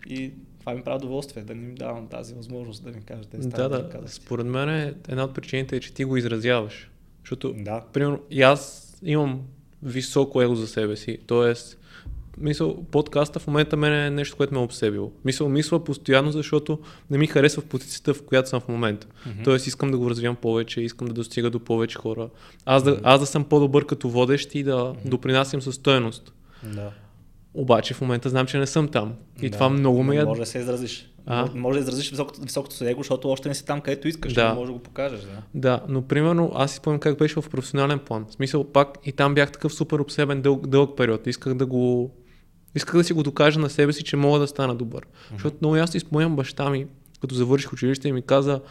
И 0.09 0.31
това 0.59 0.73
ми 0.73 0.81
прави 0.83 0.97
удоволствие, 0.97 1.43
да 1.43 1.55
не 1.55 1.63
им 1.63 1.75
давам 1.75 2.07
тази 2.07 2.33
възможност 2.33 2.83
да 2.83 2.91
ми 2.91 3.01
кажете, 3.01 3.37
е, 3.37 3.39
Да, 3.39 3.45
видя 3.63 3.77
ли 3.79 3.83
да. 3.83 3.89
казах 3.89 4.09
ти. 4.09 4.15
Според 4.15 4.45
мен 4.45 4.69
е- 4.69 4.93
една 5.07 5.23
от 5.23 5.33
причините 5.33 5.75
е, 5.75 5.79
че 5.79 5.93
ти 5.93 6.03
го 6.03 6.17
изразяваш. 6.17 6.89
Защото, 7.23 7.53
Да, 7.53 7.85
примерно, 7.93 8.19
и 8.29 8.41
аз 8.41 8.93
имам 9.03 9.41
високо 9.83 10.41
его 10.41 10.55
за 10.55 10.67
себе 10.67 10.95
си. 10.95 11.19
Тоест, 11.27 11.79
мисъл, 12.37 12.83
подкаста 12.91 13.39
в 13.39 13.47
момента 13.47 13.77
мен 13.77 13.93
е 13.93 14.09
нещо, 14.09 14.37
което 14.37 14.53
ме 14.53 14.59
е 14.59 14.63
обсебило. 14.63 15.11
Мисъл, 15.25 15.49
мисля 15.49 15.83
постоянно, 15.83 16.31
защото 16.31 16.79
не 17.09 17.17
ми 17.17 17.27
харесва 17.27 17.61
в 17.61 17.65
позицията, 17.65 18.13
в 18.13 18.23
която 18.23 18.49
съм 18.49 18.61
в 18.61 18.67
момента. 18.67 19.07
Мгм. 19.25 19.43
Тоест, 19.43 19.67
искам 19.67 19.91
да 19.91 19.97
го 19.97 20.09
развивам 20.09 20.35
повече, 20.35 20.81
искам 20.81 21.07
да 21.07 21.13
достига 21.13 21.49
до 21.49 21.59
повече 21.59 21.97
хора. 21.97 22.29
Аз 22.65 22.83
да, 22.83 22.99
аз 23.03 23.19
да 23.19 23.25
съм 23.25 23.43
по-добър 23.43 23.85
като 23.85 24.09
водещ 24.09 24.55
и 24.55 24.63
да 24.63 24.93
допринасям 25.05 25.61
със 25.61 25.75
стоеност. 25.75 26.33
да. 26.63 26.91
Обаче 27.53 27.93
в 27.93 28.01
момента 28.01 28.29
знам, 28.29 28.47
че 28.47 28.57
не 28.57 28.67
съм 28.67 28.87
там. 28.87 29.13
И 29.41 29.49
да. 29.49 29.53
това 29.53 29.69
много 29.69 30.03
ме. 30.03 30.23
Може 30.23 30.39
да 30.39 30.45
се 30.45 30.59
изразиш. 30.59 31.09
А? 31.25 31.49
Може- 31.55 31.79
да 31.79 31.83
изразиш 31.83 32.09
високото, 32.09 32.41
високото 32.41 32.75
си 32.75 32.85
его, 32.85 32.99
защото 32.99 33.29
още 33.29 33.49
не 33.49 33.55
си 33.55 33.65
там, 33.65 33.81
където 33.81 34.07
искаш. 34.07 34.33
Да. 34.33 34.53
Може 34.53 34.67
да 34.67 34.73
го 34.73 34.79
покажеш. 34.79 35.21
Да. 35.21 35.41
Да, 35.53 35.81
но 35.89 36.01
примерно 36.01 36.51
аз 36.55 36.71
си 36.71 36.77
спомням 36.77 36.99
как 36.99 37.17
беше 37.17 37.41
в 37.41 37.49
професионален 37.49 37.99
план. 37.99 38.25
В 38.29 38.33
смисъл 38.33 38.63
пак 38.63 38.97
и 39.05 39.11
там 39.11 39.33
бях 39.33 39.51
такъв 39.51 39.73
супер 39.73 39.99
обсебен 39.99 40.41
дълъг, 40.41 40.67
дълъг 40.67 40.97
период. 40.97 41.27
Исках 41.27 41.53
да 41.53 41.65
го... 41.65 42.11
Исках 42.75 42.95
да 42.95 43.03
си 43.03 43.13
го 43.13 43.23
докажа 43.23 43.59
на 43.59 43.69
себе 43.69 43.93
си, 43.93 44.03
че 44.03 44.15
мога 44.15 44.39
да 44.39 44.47
стана 44.47 44.75
добър. 44.75 45.05
Mm-hmm. 45.05 45.31
Защото 45.31 45.57
много 45.61 45.75
ясно 45.75 45.91
си 45.91 45.99
спомням 45.99 46.35
баща 46.35 46.69
ми, 46.69 46.87
като 47.21 47.35
завърших 47.35 47.73
училище 47.73 48.07
и 48.07 48.11
ми 48.11 48.21
каза, 48.21 48.61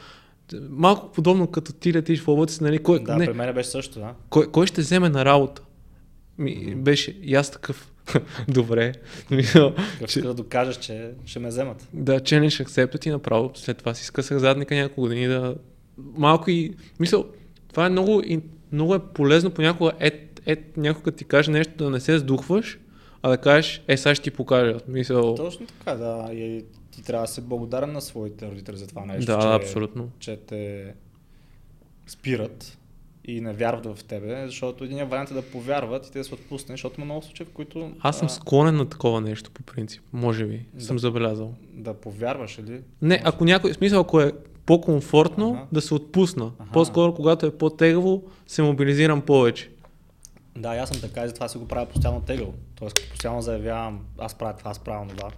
малко 0.71 1.13
подобно 1.13 1.47
като 1.47 1.73
ти 1.73 1.93
летиш 1.93 2.21
в 2.21 2.29
облаци, 2.29 2.63
нали, 2.63 2.79
кой, 2.79 3.03
Да, 3.03 3.17
не, 3.17 3.27
при 3.27 3.33
мен 3.33 3.55
беше 3.55 3.69
също, 3.69 3.99
да. 3.99 4.15
кой, 4.31 4.51
кой 4.51 4.67
ще 4.67 4.81
вземе 4.81 5.09
на 5.09 5.25
работа? 5.25 5.63
Ми, 6.39 6.75
беше 6.75 7.11
и 7.23 7.35
аз 7.35 7.51
такъв. 7.51 7.93
Добре. 8.49 8.93
Че- 9.31 9.75
че... 10.07 10.21
да 10.21 10.35
докажеш, 10.35 10.77
че 10.77 11.11
ще 11.27 11.39
ме 11.39 11.49
вземат. 11.49 11.89
да, 11.93 12.21
challenge 12.21 12.65
accepted 12.65 13.07
и 13.07 13.11
направо 13.11 13.51
след 13.55 13.79
това 13.79 13.95
си 13.95 14.05
скъсах 14.05 14.39
задника 14.39 14.75
няколко 14.75 15.01
години 15.01 15.27
да... 15.27 15.55
Малко 15.99 16.51
и... 16.51 16.75
Мисъл, 17.01 17.27
това 17.69 17.87
е 17.87 17.91
много, 17.91 18.23
и, 18.27 18.41
много 18.73 18.95
е 18.95 18.99
полезно 18.99 19.51
понякога 19.51 19.93
е, 20.01 20.29
е 20.47 20.57
някога 20.77 21.11
ти 21.11 21.25
каже 21.25 21.51
нещо 21.51 21.73
да 21.77 21.91
не 21.91 22.01
се 22.01 22.19
сдухваш, 22.19 22.79
а 23.23 23.29
да 23.29 23.39
кажеш, 23.39 23.83
е, 23.89 23.97
сега 23.97 24.15
ще 24.15 24.25
ти 24.25 24.31
покажа. 24.31 24.79
Мисъл, 24.89 25.35
Точно 25.35 25.67
така, 25.67 25.95
да. 25.95 26.29
И 26.33 26.65
ти 26.91 27.03
трябва 27.03 27.27
да 27.27 27.33
се 27.33 27.41
благодарен 27.41 27.93
на 27.93 28.01
своите 28.01 28.47
родители 28.47 28.77
за 28.77 28.87
това 28.87 29.05
нещо. 29.05 29.33
да, 29.33 29.41
че, 29.41 29.47
абсолютно. 29.47 30.11
че 30.19 30.37
те 30.37 30.95
спират 32.07 32.79
и 33.25 33.41
не 33.41 33.53
вярват 33.53 33.87
в 33.87 34.05
тебе, 34.05 34.47
защото 34.47 34.85
един 34.85 35.05
вариант 35.05 35.31
е 35.31 35.35
да 35.35 35.43
повярват 35.43 36.07
и 36.07 36.13
те 36.13 36.19
да 36.19 36.25
се 36.25 36.35
отпуснеш, 36.35 36.79
защото 36.79 37.01
има 37.01 37.05
много 37.05 37.23
случаи, 37.23 37.47
в 37.47 37.51
които 37.51 37.93
Аз 38.01 38.19
съм 38.19 38.27
а, 38.27 38.29
склонен 38.29 38.77
на 38.77 38.89
такова 38.89 39.21
нещо, 39.21 39.51
по 39.51 39.63
принцип. 39.63 40.03
Може 40.13 40.47
би. 40.47 40.67
Да. 40.75 40.85
Съм 40.85 40.99
забелязал. 40.99 41.55
да 41.73 41.95
повярваш 41.95 42.59
или 42.59 42.81
Не, 43.03 43.23
ако 43.25 43.45
някой, 43.45 43.73
в 43.73 43.77
смисъл, 43.77 44.01
ако 44.01 44.21
е 44.21 44.33
по-комфортно 44.67 45.51
Ага. 45.51 45.67
да 45.73 45.81
се 45.81 45.95
отпусна. 45.95 46.53
Аха. 46.59 46.73
По-скоро, 46.73 47.15
когато 47.15 47.47
е 47.47 47.59
по-тегаво, 47.59 48.23
се 48.47 48.63
мобилизирам 48.63 49.21
повече. 49.21 49.71
Да, 50.57 50.69
аз 50.69 50.89
съм 50.89 51.01
така 51.01 51.25
и 51.25 51.29
затова 51.29 51.49
си 51.49 51.59
го 51.59 51.69
правя 51.69 51.87
постоянно 51.87 52.21
тегъл. 52.21 52.55
Тоест, 52.83 52.95
като 52.95 53.11
постоянно 53.11 53.43
заявявам, 53.43 54.07
аз 54.19 54.35
правя 54.35 54.57
това, 54.57 54.71
аз 54.71 54.79
правя 54.79 55.09
това, 55.09 55.31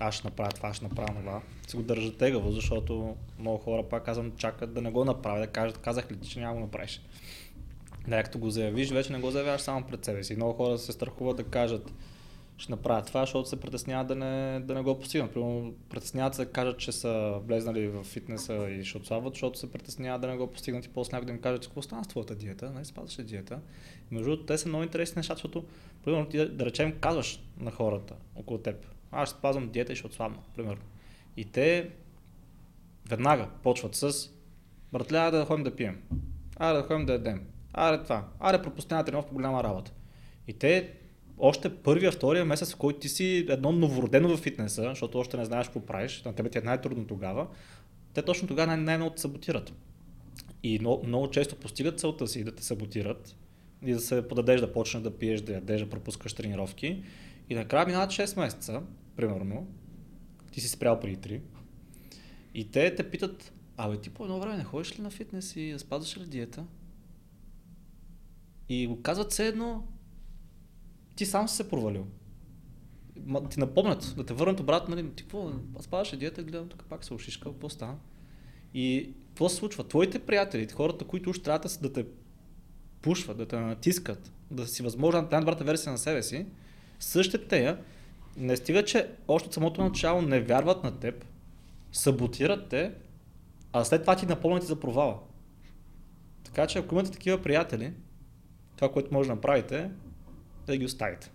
аз 0.00 0.14
ще 0.14 0.26
направя 0.26 0.50
това, 0.50 0.68
аз 0.68 0.76
ще 0.76 0.84
направя 0.84 1.20
това. 1.20 1.42
Си 1.68 1.76
го 1.76 1.82
държа 1.82 2.16
тегаво, 2.16 2.52
защото 2.52 3.16
много 3.38 3.58
хора, 3.58 3.82
пак 3.82 4.04
казвам, 4.04 4.32
чакат 4.36 4.74
да 4.74 4.82
не 4.82 4.90
го 4.90 5.04
направя, 5.04 5.40
да 5.40 5.46
кажат, 5.46 5.78
казах 5.78 6.10
ли 6.12 6.16
ти, 6.16 6.28
че 6.28 6.40
няма 6.40 6.54
го 6.54 6.60
направиш. 6.60 7.02
Да, 8.08 8.22
като 8.22 8.38
го 8.38 8.50
заявиш, 8.50 8.90
вече 8.90 9.12
не 9.12 9.18
го 9.18 9.30
заявяваш 9.30 9.60
само 9.60 9.86
пред 9.86 10.04
себе 10.04 10.24
си. 10.24 10.36
Много 10.36 10.52
хора 10.52 10.78
се 10.78 10.92
страхуват 10.92 11.36
да 11.36 11.44
кажат, 11.44 11.92
ще 12.56 12.72
направят 12.72 13.06
това, 13.06 13.20
защото 13.20 13.48
се 13.48 13.60
притесняват 13.60 14.06
да 14.06 14.14
не, 14.14 14.60
да 14.60 14.74
не 14.74 14.82
го 14.82 14.98
постигнат. 14.98 15.32
Примерно, 15.32 15.74
притесняват 15.90 16.34
се 16.34 16.44
да 16.44 16.50
кажат, 16.50 16.78
че 16.78 16.92
са 16.92 17.40
влезнали 17.46 17.88
в 17.88 18.04
фитнеса 18.04 18.70
и 18.70 18.84
ще 18.84 18.98
отслабват, 18.98 19.34
защото 19.34 19.58
се 19.58 19.72
притесняват 19.72 20.20
да 20.20 20.26
не 20.26 20.36
го 20.36 20.46
постигнат 20.46 20.84
и 20.84 20.88
после 20.88 21.16
някой 21.16 21.26
да 21.26 21.32
им 21.32 21.40
каже, 21.40 21.58
че 21.58 21.68
какво 21.68 21.82
стана 21.82 22.04
с 22.04 22.08
твоята 22.08 22.34
диета, 22.34 22.70
не 22.70 22.84
спазваш 22.84 23.26
диета. 23.26 23.60
Между 24.10 24.30
другото, 24.30 24.46
те 24.46 24.58
са 24.58 24.68
много 24.68 24.84
интересни 24.84 25.20
неща, 25.20 25.34
защото, 25.34 25.64
примерно, 26.04 26.28
ти 26.28 26.48
да, 26.48 26.66
речем, 26.66 26.98
казваш 27.00 27.42
на 27.60 27.70
хората 27.70 28.14
около 28.36 28.58
теб, 28.58 28.86
аз 29.10 29.30
спазвам 29.30 29.68
диета 29.68 29.92
и 29.92 29.96
ще 29.96 30.06
отслабна, 30.06 30.38
примерно. 30.56 30.82
И 31.36 31.44
те 31.44 31.90
веднага 33.08 33.48
почват 33.62 33.94
с, 33.94 34.30
братле, 34.92 35.18
айде 35.18 35.38
да 35.38 35.44
ходим 35.44 35.64
да 35.64 35.76
пием, 35.76 36.02
айде 36.56 36.80
да 36.80 36.86
ходим 36.86 37.06
да 37.06 37.12
ядем, 37.12 37.46
айде 37.72 38.02
това, 38.02 38.28
айде 38.40 38.62
пропусняваме 38.62 39.06
тренировка 39.06 39.34
голяма 39.34 39.64
работа. 39.64 39.92
И 40.48 40.52
те 40.52 40.92
още 41.38 41.76
първия, 41.76 42.12
втория 42.12 42.44
месец, 42.44 42.72
в 42.72 42.76
който 42.76 42.98
ти 42.98 43.08
си 43.08 43.46
едно 43.48 43.72
новородено 43.72 44.36
в 44.36 44.40
фитнеса, 44.40 44.82
защото 44.82 45.18
още 45.18 45.36
не 45.36 45.44
знаеш 45.44 45.66
какво 45.66 45.80
правиш, 45.80 46.22
на 46.22 46.34
тебе 46.34 46.48
ти 46.48 46.58
е 46.58 46.60
най-трудно 46.60 47.06
тогава, 47.06 47.46
те 48.14 48.22
точно 48.22 48.48
тогава 48.48 48.66
най- 48.66 48.76
най-много 48.76 49.14
те 49.14 49.20
саботират. 49.20 49.72
И 50.62 50.78
много, 50.78 51.06
много 51.06 51.30
често 51.30 51.56
постигат 51.56 52.00
целта 52.00 52.26
си 52.26 52.44
да 52.44 52.54
те 52.54 52.64
саботират 52.64 53.36
и 53.82 53.92
да 53.92 54.00
се 54.00 54.28
подадеш 54.28 54.60
да 54.60 54.72
почнеш 54.72 55.02
да 55.02 55.18
пиеш, 55.18 55.40
да 55.40 55.52
ядеш, 55.52 55.80
да 55.80 55.90
пропускаш 55.90 56.34
тренировки. 56.34 57.02
И 57.50 57.54
накрая 57.54 57.86
минават 57.86 58.10
6 58.10 58.40
месеца, 58.40 58.82
примерно, 59.16 59.66
ти 60.52 60.60
си 60.60 60.68
спрял 60.68 61.00
при 61.00 61.16
3. 61.16 61.40
И 62.54 62.70
те 62.70 62.94
те 62.94 63.10
питат, 63.10 63.52
абе 63.76 63.96
ти 63.96 64.10
по 64.10 64.24
едно 64.24 64.40
време 64.40 64.56
не 64.56 64.64
ходиш 64.64 64.98
ли 64.98 65.02
на 65.02 65.10
фитнес 65.10 65.56
и 65.56 65.74
спазваш 65.78 66.18
ли 66.18 66.26
диета? 66.26 66.64
И 68.68 68.86
го 68.86 69.02
казват 69.02 69.32
все 69.32 69.46
едно, 69.46 69.86
ти 71.16 71.26
сам 71.26 71.48
си 71.48 71.56
се 71.56 71.68
провалил. 71.68 72.06
Ма, 73.26 73.48
ти 73.48 73.60
напомнят, 73.60 74.14
да 74.16 74.26
те 74.26 74.34
върнат 74.34 74.60
обратно, 74.60 74.94
нали, 74.94 75.10
ти 75.10 75.22
какво, 75.22 75.52
спаваш 75.80 76.12
ли 76.12 76.16
диета, 76.16 76.42
гледам 76.42 76.68
тук 76.68 76.84
пак 76.88 77.04
се 77.04 77.14
ушишка, 77.14 77.50
какво 77.50 77.68
стана? 77.68 77.96
И 78.74 79.14
какво 79.28 79.48
се 79.48 79.56
случва? 79.56 79.88
Твоите 79.88 80.18
приятели, 80.18 80.68
хората, 80.68 81.04
които 81.04 81.30
уж 81.30 81.38
трябва 81.38 81.68
да 81.82 81.92
те 81.92 82.06
пушват, 83.08 83.36
да 83.36 83.46
те 83.46 83.56
натискат, 83.56 84.32
да 84.50 84.66
си 84.66 84.82
възможна 84.82 85.28
най-добрата 85.30 85.64
версия 85.64 85.92
на 85.92 85.98
себе 85.98 86.22
си, 86.22 86.46
същите 87.00 87.48
тея 87.48 87.78
не 88.36 88.56
стига, 88.56 88.84
че 88.84 89.08
още 89.28 89.46
от 89.48 89.54
самото 89.54 89.84
начало 89.84 90.22
не 90.22 90.40
вярват 90.40 90.84
на 90.84 90.98
теб, 90.98 91.24
саботират 91.92 92.68
те, 92.68 92.92
а 93.72 93.84
след 93.84 94.00
това 94.00 94.16
ти 94.16 94.26
напомнят 94.26 94.66
за 94.66 94.80
провала. 94.80 95.18
Така 96.44 96.66
че 96.66 96.78
ако 96.78 96.94
имате 96.94 97.10
такива 97.10 97.42
приятели, 97.42 97.92
това, 98.76 98.92
което 98.92 99.14
може 99.14 99.28
да 99.28 99.34
направите, 99.34 99.78
е 99.78 99.90
да 100.66 100.76
ги 100.76 100.84
оставите. 100.84 101.30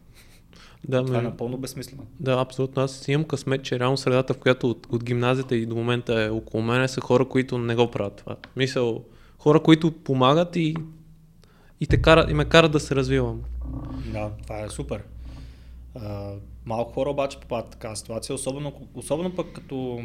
Да, 0.88 1.05
Това 1.05 1.17
е 1.17 1.21
ме, 1.21 1.27
напълно 1.27 1.57
безсмислено. 1.57 2.05
да, 2.19 2.31
абсолютно. 2.39 2.83
Аз 2.83 3.07
имам 3.07 3.27
късмет, 3.27 3.63
че 3.63 3.79
реално 3.79 3.97
средата, 3.97 4.33
в 4.33 4.38
която 4.38 4.69
от, 4.69 4.88
от 4.91 5.03
гимназията 5.03 5.55
и 5.55 5.65
до 5.65 5.75
момента 5.75 6.21
е 6.21 6.29
около 6.29 6.63
мен, 6.63 6.88
са 6.88 7.01
хора, 7.01 7.29
които 7.29 7.57
не 7.57 7.75
го 7.75 7.91
правят 7.91 8.15
това. 8.15 8.36
Мисъл, 8.55 9.03
хора, 9.38 9.63
които 9.63 9.91
помагат 9.91 10.55
и, 10.55 10.75
и, 11.84 11.88
те 11.88 12.02
карат, 12.02 12.30
и 12.30 12.34
ме 12.34 12.46
карат 12.46 12.72
да 12.72 12.80
се 12.80 12.96
развивам. 12.96 13.43
Да, 14.13 14.32
това 14.43 14.60
е 14.60 14.69
супер. 14.69 15.04
А, 15.96 16.34
малко 16.65 16.91
хора 16.93 17.10
обаче 17.10 17.39
попадат 17.39 17.67
в 17.67 17.72
такава 17.72 17.96
ситуация, 17.96 18.36
особено, 18.36 18.88
особено 18.93 19.36
пък 19.36 19.54
като 19.54 20.02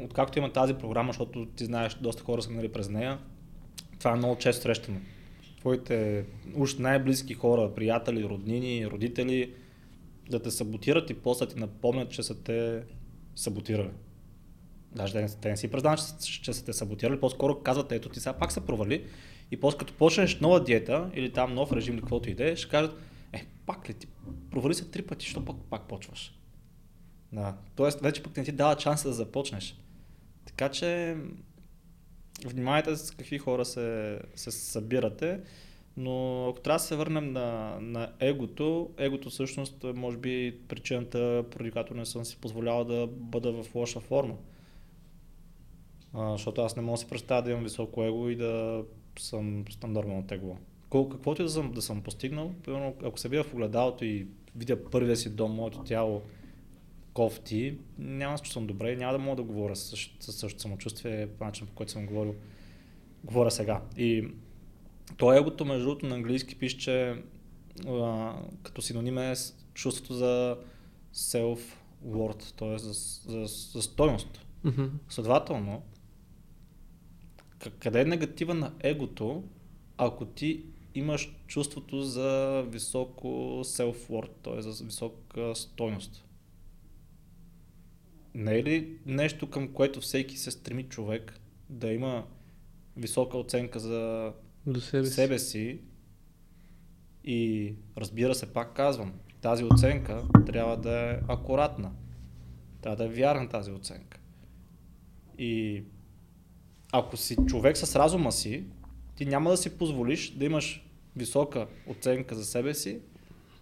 откакто 0.00 0.38
има 0.38 0.52
тази 0.52 0.74
програма, 0.74 1.12
защото 1.12 1.46
ти 1.46 1.64
знаеш, 1.64 1.94
доста 1.94 2.22
хора 2.22 2.42
са 2.42 2.50
минали 2.50 2.72
през 2.72 2.88
нея, 2.88 3.18
това 3.98 4.10
е 4.10 4.16
много 4.16 4.36
често 4.36 4.62
срещано. 4.62 5.00
Твоите 5.60 6.24
уж 6.54 6.74
най-близки 6.74 7.34
хора, 7.34 7.74
приятели, 7.74 8.24
роднини, 8.24 8.86
родители, 8.86 9.52
да 10.30 10.42
те 10.42 10.50
саботират 10.50 11.10
и 11.10 11.14
после 11.14 11.46
ти 11.46 11.58
напомнят, 11.58 12.10
че 12.10 12.22
са 12.22 12.42
те 12.42 12.82
саботирали. 13.36 13.90
Даже 14.96 15.12
те, 15.12 15.48
не- 15.48 15.56
си 15.56 15.70
признават, 15.70 16.20
че, 16.24 16.42
че 16.42 16.52
са 16.52 16.64
те 16.64 16.72
саботирали, 16.72 17.20
по-скоро 17.20 17.60
казват, 17.62 17.92
ето 17.92 18.08
ти 18.08 18.20
сега 18.20 18.32
пак 18.32 18.52
се 18.52 18.66
провали. 18.66 19.04
И 19.50 19.60
после 19.60 19.78
като 19.78 19.94
почнеш 19.94 20.40
нова 20.40 20.64
диета 20.64 21.10
или 21.14 21.32
там 21.32 21.54
нов 21.54 21.72
режим 21.72 21.98
каквото 21.98 22.30
и 22.30 22.34
да 22.34 22.50
е, 22.50 22.56
ще 22.56 22.70
кажат, 22.70 22.98
е, 23.32 23.46
пак 23.66 23.88
ли 23.88 23.94
ти 23.94 24.06
провали 24.50 24.74
се 24.74 24.90
три 24.90 25.02
пъти, 25.02 25.26
що 25.26 25.44
пак, 25.44 25.56
пак 25.70 25.88
почваш? 25.88 26.32
Да. 27.32 27.54
Тоест, 27.76 28.00
вече 28.00 28.22
пък 28.22 28.36
не 28.36 28.44
ти 28.44 28.52
дава 28.52 28.80
шанс 28.80 29.02
да 29.02 29.12
започнеш. 29.12 29.76
Така 30.44 30.68
че, 30.68 31.16
внимавайте 32.46 32.96
с 32.96 33.10
какви 33.10 33.38
хора 33.38 33.64
се, 33.64 34.18
се 34.34 34.50
събирате, 34.50 35.40
но 35.96 36.46
ако 36.48 36.60
трябва 36.60 36.78
да 36.78 36.84
се 36.84 36.96
върнем 36.96 37.32
на, 37.32 37.78
на 37.80 38.12
егото, 38.20 38.90
егото 38.98 39.30
всъщност 39.30 39.84
е, 39.84 39.92
може 39.92 40.16
би 40.16 40.58
причината, 40.68 41.44
поради 41.50 41.70
която 41.70 41.94
не 41.94 42.06
съм 42.06 42.24
си 42.24 42.36
позволявал 42.40 42.84
да 42.84 43.06
бъда 43.06 43.62
в 43.62 43.74
лоша 43.74 44.00
форма. 44.00 44.34
А, 46.12 46.32
защото 46.32 46.62
аз 46.62 46.76
не 46.76 46.82
мога 46.82 46.94
да 46.94 47.00
си 47.00 47.08
представя 47.08 47.42
да 47.42 47.50
имам 47.50 47.64
високо 47.64 48.04
его 48.04 48.28
и 48.28 48.36
да 48.36 48.84
съм 49.18 49.64
стандартно 49.70 50.24
тегло. 50.26 50.56
Кол, 50.88 51.08
каквото 51.08 51.42
и 51.42 51.44
да 51.44 51.50
съм, 51.50 51.72
да 51.72 51.82
съм 51.82 52.02
постигнал, 52.02 52.52
примерно, 52.64 52.94
ако 53.04 53.18
се 53.18 53.28
видя 53.28 53.44
в 53.44 53.54
огледалото 53.54 54.04
и 54.04 54.26
видя 54.56 54.84
първия 54.84 55.16
си 55.16 55.30
дом, 55.30 55.52
моето 55.52 55.78
тяло 55.78 56.22
кофти, 57.12 57.78
няма 57.98 58.34
да 58.34 58.38
се 58.38 58.44
чувствам 58.44 58.66
добре 58.66 58.92
и 58.92 58.96
няма 58.96 59.12
да 59.12 59.18
мога 59.18 59.36
да 59.36 59.42
говоря 59.42 59.76
същ- 59.76 60.22
със 60.22 60.36
същото 60.36 60.62
самочувствие 60.62 61.26
по 61.28 61.44
начин, 61.44 61.66
по 61.66 61.72
който 61.72 61.92
съм 61.92 62.06
говорил, 62.06 62.34
говоря 63.24 63.50
сега. 63.50 63.82
И 63.96 64.28
то 65.16 65.32
егото, 65.32 65.64
между 65.64 65.84
другото, 65.84 66.06
на 66.06 66.14
английски 66.14 66.58
пише, 66.58 66.78
че 66.78 67.22
а, 67.88 68.34
като 68.62 68.82
синоним 68.82 69.18
е 69.18 69.36
с- 69.36 69.54
чувството 69.74 70.14
за 70.14 70.56
self-worth, 71.14 72.58
т.е. 72.58 72.78
За, 72.78 72.92
за, 72.92 73.44
за 73.72 73.82
стойност. 73.82 74.46
Мгм. 74.64 74.84
Следователно, 75.08 75.82
къде 77.78 78.00
е 78.00 78.04
негатива 78.04 78.54
на 78.54 78.74
егото, 78.80 79.44
ако 79.96 80.26
ти 80.26 80.64
имаш 80.94 81.36
чувството 81.46 82.02
за 82.02 82.62
високо 82.68 83.28
self-worth, 83.64 84.30
т.е. 84.42 84.62
за 84.62 84.84
висока 84.84 85.54
стойност? 85.54 86.24
Не 88.34 88.58
е 88.58 88.64
ли 88.64 88.98
нещо 89.06 89.50
към 89.50 89.72
което 89.72 90.00
всеки 90.00 90.36
се 90.36 90.50
стреми 90.50 90.82
човек 90.82 91.40
да 91.70 91.92
има 91.92 92.26
висока 92.96 93.38
оценка 93.38 93.80
за 93.80 94.32
До 94.66 94.80
себе, 94.80 95.06
си. 95.06 95.12
себе 95.14 95.38
си 95.38 95.80
и 97.24 97.74
разбира 97.96 98.34
се, 98.34 98.52
пак 98.52 98.76
казвам, 98.76 99.12
тази 99.40 99.64
оценка 99.64 100.24
трябва 100.46 100.76
да 100.76 101.10
е 101.10 101.20
акуратна. 101.28 101.92
Трябва 102.80 102.96
да 102.96 103.04
е 103.04 103.14
вярна 103.14 103.48
тази 103.48 103.72
оценка. 103.72 104.20
И 105.38 105.84
ако 106.98 107.16
си 107.16 107.36
човек 107.46 107.76
с 107.76 107.96
разума 107.96 108.32
си, 108.32 108.64
ти 109.16 109.26
няма 109.26 109.50
да 109.50 109.56
си 109.56 109.78
позволиш 109.78 110.30
да 110.30 110.44
имаш 110.44 110.84
висока 111.16 111.66
оценка 111.86 112.34
за 112.34 112.44
себе 112.44 112.74
си, 112.74 112.98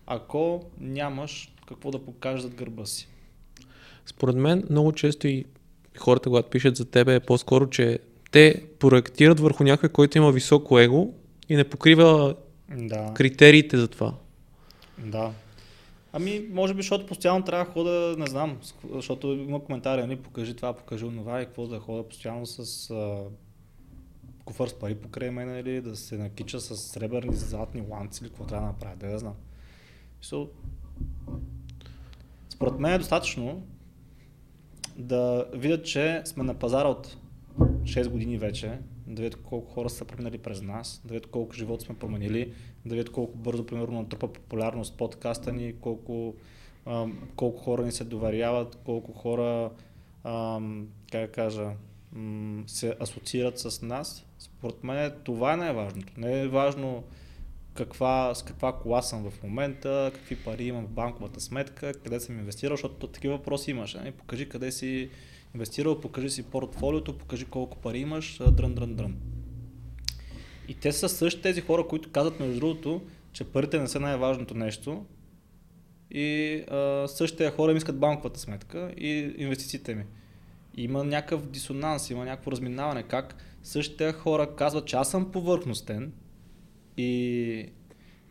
ако 0.07 0.64
нямаш 0.81 1.53
какво 1.68 1.90
да 1.90 2.05
покажеш 2.05 2.40
зад 2.40 2.55
гърба 2.55 2.87
си. 2.87 3.09
Според 4.07 4.37
мен 4.37 4.64
много 4.70 4.92
често 4.92 5.29
и 5.29 5.44
хората, 5.99 6.29
когато 6.29 6.51
пишат 6.51 6.77
за 6.77 6.85
тебе, 6.85 7.14
е 7.14 7.20
по-скоро, 7.20 7.70
че 7.70 7.99
те 8.31 8.65
проектират 8.79 9.40
върху 9.40 9.65
някой, 9.65 9.88
който 9.88 10.19
има 10.19 10.33
високо 10.33 10.79
его 10.79 11.15
и 11.48 11.56
не 11.56 11.65
покрива 11.65 12.35
Да. 12.77 13.13
критериите 13.15 13.77
за 13.77 13.88
това. 13.88 14.15
Да. 14.98 15.33
Ами, 16.17 16.48
може 16.50 16.75
би, 16.75 16.83
защото 16.83 17.06
постоянно 17.06 17.44
трябва 17.44 17.65
да 17.65 17.71
хода, 17.71 18.15
не 18.19 18.27
знам, 18.27 18.58
защото 18.92 19.27
има 19.27 19.65
коментари, 19.65 20.00
нали, 20.00 20.17
покажи 20.17 20.56
това, 20.56 20.73
покажи 20.73 21.04
онова 21.04 21.42
и 21.42 21.44
какво 21.44 21.67
да 21.67 21.81
хода 21.81 22.08
постоянно 22.08 22.46
с 22.46 22.90
а, 22.90 23.23
куфър 24.44 24.69
с 24.69 24.79
пари 24.79 24.94
покрай 24.94 25.31
мен, 25.31 25.58
или 25.58 25.81
да 25.81 25.96
се 25.96 26.19
накича 26.19 26.60
с 26.60 26.77
сребърни, 26.77 27.37
златни 27.37 27.83
ланци 27.90 28.25
или 28.25 28.31
какво 28.31 28.44
трябва 28.44 28.67
да 28.67 28.73
направя, 28.73 28.96
да 28.96 29.06
я 29.06 29.19
знам. 29.19 29.35
So, 30.23 30.48
според 32.48 32.79
мен 32.79 32.92
е 32.92 32.98
достатъчно 32.98 33.67
да 34.96 35.46
видят, 35.54 35.85
че 35.85 36.23
сме 36.25 36.44
на 36.44 36.54
пазара 36.54 36.88
от 36.88 37.17
6 37.60 38.08
години 38.08 38.38
вече, 38.38 38.79
да 39.06 39.23
видят 39.23 39.42
колко 39.42 39.73
хора 39.73 39.90
са 39.90 40.04
преминали 40.04 40.38
през 40.38 40.62
нас, 40.62 41.02
да 41.04 41.15
видят 41.15 41.31
колко 41.31 41.54
живот 41.54 41.83
сме 41.83 41.98
променили, 41.98 42.52
да 42.85 42.94
видят 42.94 43.12
колко 43.12 43.38
бързо, 43.38 43.66
примерно, 43.66 44.00
натрупа 44.00 44.32
популярност 44.32 44.96
подкаста 44.96 45.52
ни, 45.52 45.74
колко, 45.80 46.35
ам, 46.87 47.28
колко 47.37 47.58
хора 47.58 47.82
ни 47.82 47.92
се 47.92 48.04
доверяват, 48.04 48.78
колко 48.85 49.12
хора, 49.12 49.70
ам, 50.24 50.88
как 51.12 51.30
кажа, 51.30 51.70
се 52.66 52.96
асоциират 53.00 53.58
с 53.58 53.82
нас, 53.82 54.26
според 54.38 54.85
мен 54.85 55.12
това 55.24 55.52
е 55.52 55.56
най-важното. 55.56 56.12
Не 56.16 56.40
е 56.40 56.48
важно 56.48 57.04
каква, 57.74 58.35
с 58.35 58.42
каква 58.42 58.72
кола 58.72 59.02
съм 59.02 59.30
в 59.30 59.42
момента, 59.42 60.10
какви 60.14 60.37
пари 60.37 60.64
имам 60.64 60.87
в 60.87 60.90
банковата 60.90 61.40
сметка, 61.40 61.94
къде 61.94 62.20
съм 62.20 62.38
инвестирал, 62.38 62.76
защото 62.76 63.06
такива 63.06 63.37
въпроси 63.37 63.70
имаш. 63.70 63.94
Не? 63.94 64.12
Покажи 64.12 64.48
къде 64.48 64.72
си 64.72 65.10
инвестирал, 65.54 66.00
покажи 66.00 66.30
си 66.30 66.42
портфолиото, 66.42 67.18
покажи 67.18 67.44
колко 67.44 67.78
пари 67.78 67.98
имаш, 67.98 68.40
дрън, 68.50 68.74
дрън, 68.74 68.94
дрън. 68.94 69.16
И 70.69 70.75
те 70.75 70.92
са 70.92 71.08
същите 71.08 71.42
тези 71.42 71.60
хора, 71.60 71.87
които 71.88 72.10
казват 72.10 72.40
между 72.40 72.60
другото, 72.60 73.02
че 73.33 73.44
парите 73.44 73.81
не 73.81 73.88
са 73.88 74.00
най-важното 74.00 74.54
нещо. 74.54 75.06
И 76.10 76.54
а, 76.71 77.08
същите 77.08 77.50
хора 77.50 77.71
им 77.71 77.77
искат 77.77 77.98
банковата 77.98 78.40
сметка 78.40 78.92
и 78.96 79.35
инвестициите 79.37 79.94
ми. 79.94 80.04
Има 80.77 81.04
някакъв 81.04 81.46
дисонанс, 81.46 82.10
има 82.10 82.25
някакво 82.25 82.52
разминаване. 82.52 83.02
Как 83.02 83.37
същите 83.62 84.12
хора 84.12 84.56
казват, 84.56 84.87
че 84.87 84.96
аз 84.96 85.10
съм 85.10 85.33
повърхностен 85.33 86.12
и 86.96 87.67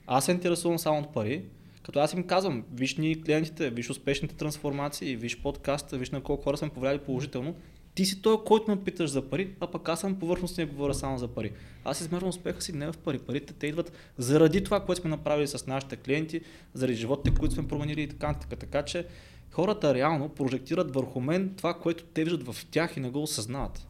аз 0.07 0.25
се 0.25 0.31
интересувам 0.31 0.79
само 0.79 0.99
от 0.99 1.13
пари, 1.13 1.45
като 1.83 1.99
аз 1.99 2.13
им 2.13 2.27
казвам, 2.27 2.63
виж 2.73 2.97
ни 2.97 3.23
клиентите, 3.23 3.69
виж 3.69 3.89
успешните 3.89 4.35
трансформации, 4.35 5.15
виж 5.15 5.41
подкаста, 5.41 5.97
виж 5.97 6.09
на 6.09 6.21
колко 6.21 6.43
хора 6.43 6.57
съм 6.57 6.69
повлияли 6.69 6.99
положително, 6.99 7.55
ти 7.95 8.05
си 8.05 8.21
той, 8.21 8.43
който 8.43 8.71
ме 8.71 8.83
питаш 8.83 9.09
за 9.09 9.21
пари, 9.21 9.49
а 9.59 9.67
пък 9.67 9.89
аз 9.89 9.99
съм 9.99 10.15
повърхностен 10.15 10.67
и 10.67 10.71
говоря 10.71 10.93
само 10.93 11.17
за 11.17 11.27
пари. 11.27 11.51
Аз 11.85 12.01
измервам 12.01 12.29
успеха 12.29 12.61
си 12.61 12.73
не 12.73 12.91
в 12.91 12.97
пари. 12.97 13.19
Парите 13.19 13.53
те 13.53 13.67
идват 13.67 13.91
заради 14.17 14.63
това, 14.63 14.79
което 14.79 15.01
сме 15.01 15.09
направили 15.09 15.47
с 15.47 15.67
нашите 15.67 15.95
клиенти, 15.95 16.41
заради 16.73 16.97
животите, 16.97 17.37
които 17.39 17.55
сме 17.55 17.67
променили 17.67 18.01
и 18.01 18.07
така 18.07 18.27
нататък. 18.27 18.59
Така 18.59 18.81
че 18.81 19.05
хората 19.51 19.93
реално 19.93 20.29
прожектират 20.29 20.95
върху 20.95 21.19
мен 21.19 21.53
това, 21.57 21.73
което 21.73 22.03
те 22.03 22.23
виждат 22.23 22.53
в 22.53 22.65
тях 22.71 22.97
и 22.97 22.99
не 22.99 23.09
го 23.09 23.23
осъзнават. 23.23 23.87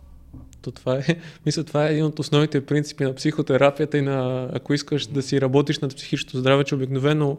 То 0.61 0.71
това 0.71 0.97
е, 0.97 1.03
мисля, 1.45 1.63
това 1.63 1.87
е 1.87 1.91
един 1.91 2.05
от 2.05 2.19
основните 2.19 2.65
принципи 2.65 3.03
на 3.03 3.15
психотерапията 3.15 3.97
и 3.97 4.01
на, 4.01 4.49
ако 4.53 4.73
искаш 4.73 5.07
да 5.07 5.21
си 5.21 5.41
работиш 5.41 5.79
над 5.79 5.95
психичното 5.95 6.37
здраве, 6.37 6.63
че 6.63 6.75
обикновено 6.75 7.37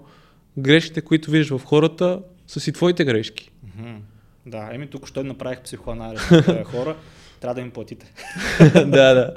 грешките, 0.58 1.00
които 1.00 1.30
виждаш 1.30 1.58
в 1.58 1.64
хората, 1.64 2.22
са 2.46 2.60
си 2.60 2.72
твоите 2.72 3.04
грешки. 3.04 3.50
Mm-hmm. 3.66 3.96
Да, 4.46 4.68
еми 4.72 4.86
тук 4.86 5.06
ще 5.06 5.22
направих 5.22 5.60
психоанализ 5.60 6.30
на 6.30 6.64
хора. 6.64 6.96
Трябва 7.40 7.54
да 7.54 7.60
им 7.60 7.70
платите. 7.70 8.12
да, 8.74 9.14
да. 9.14 9.36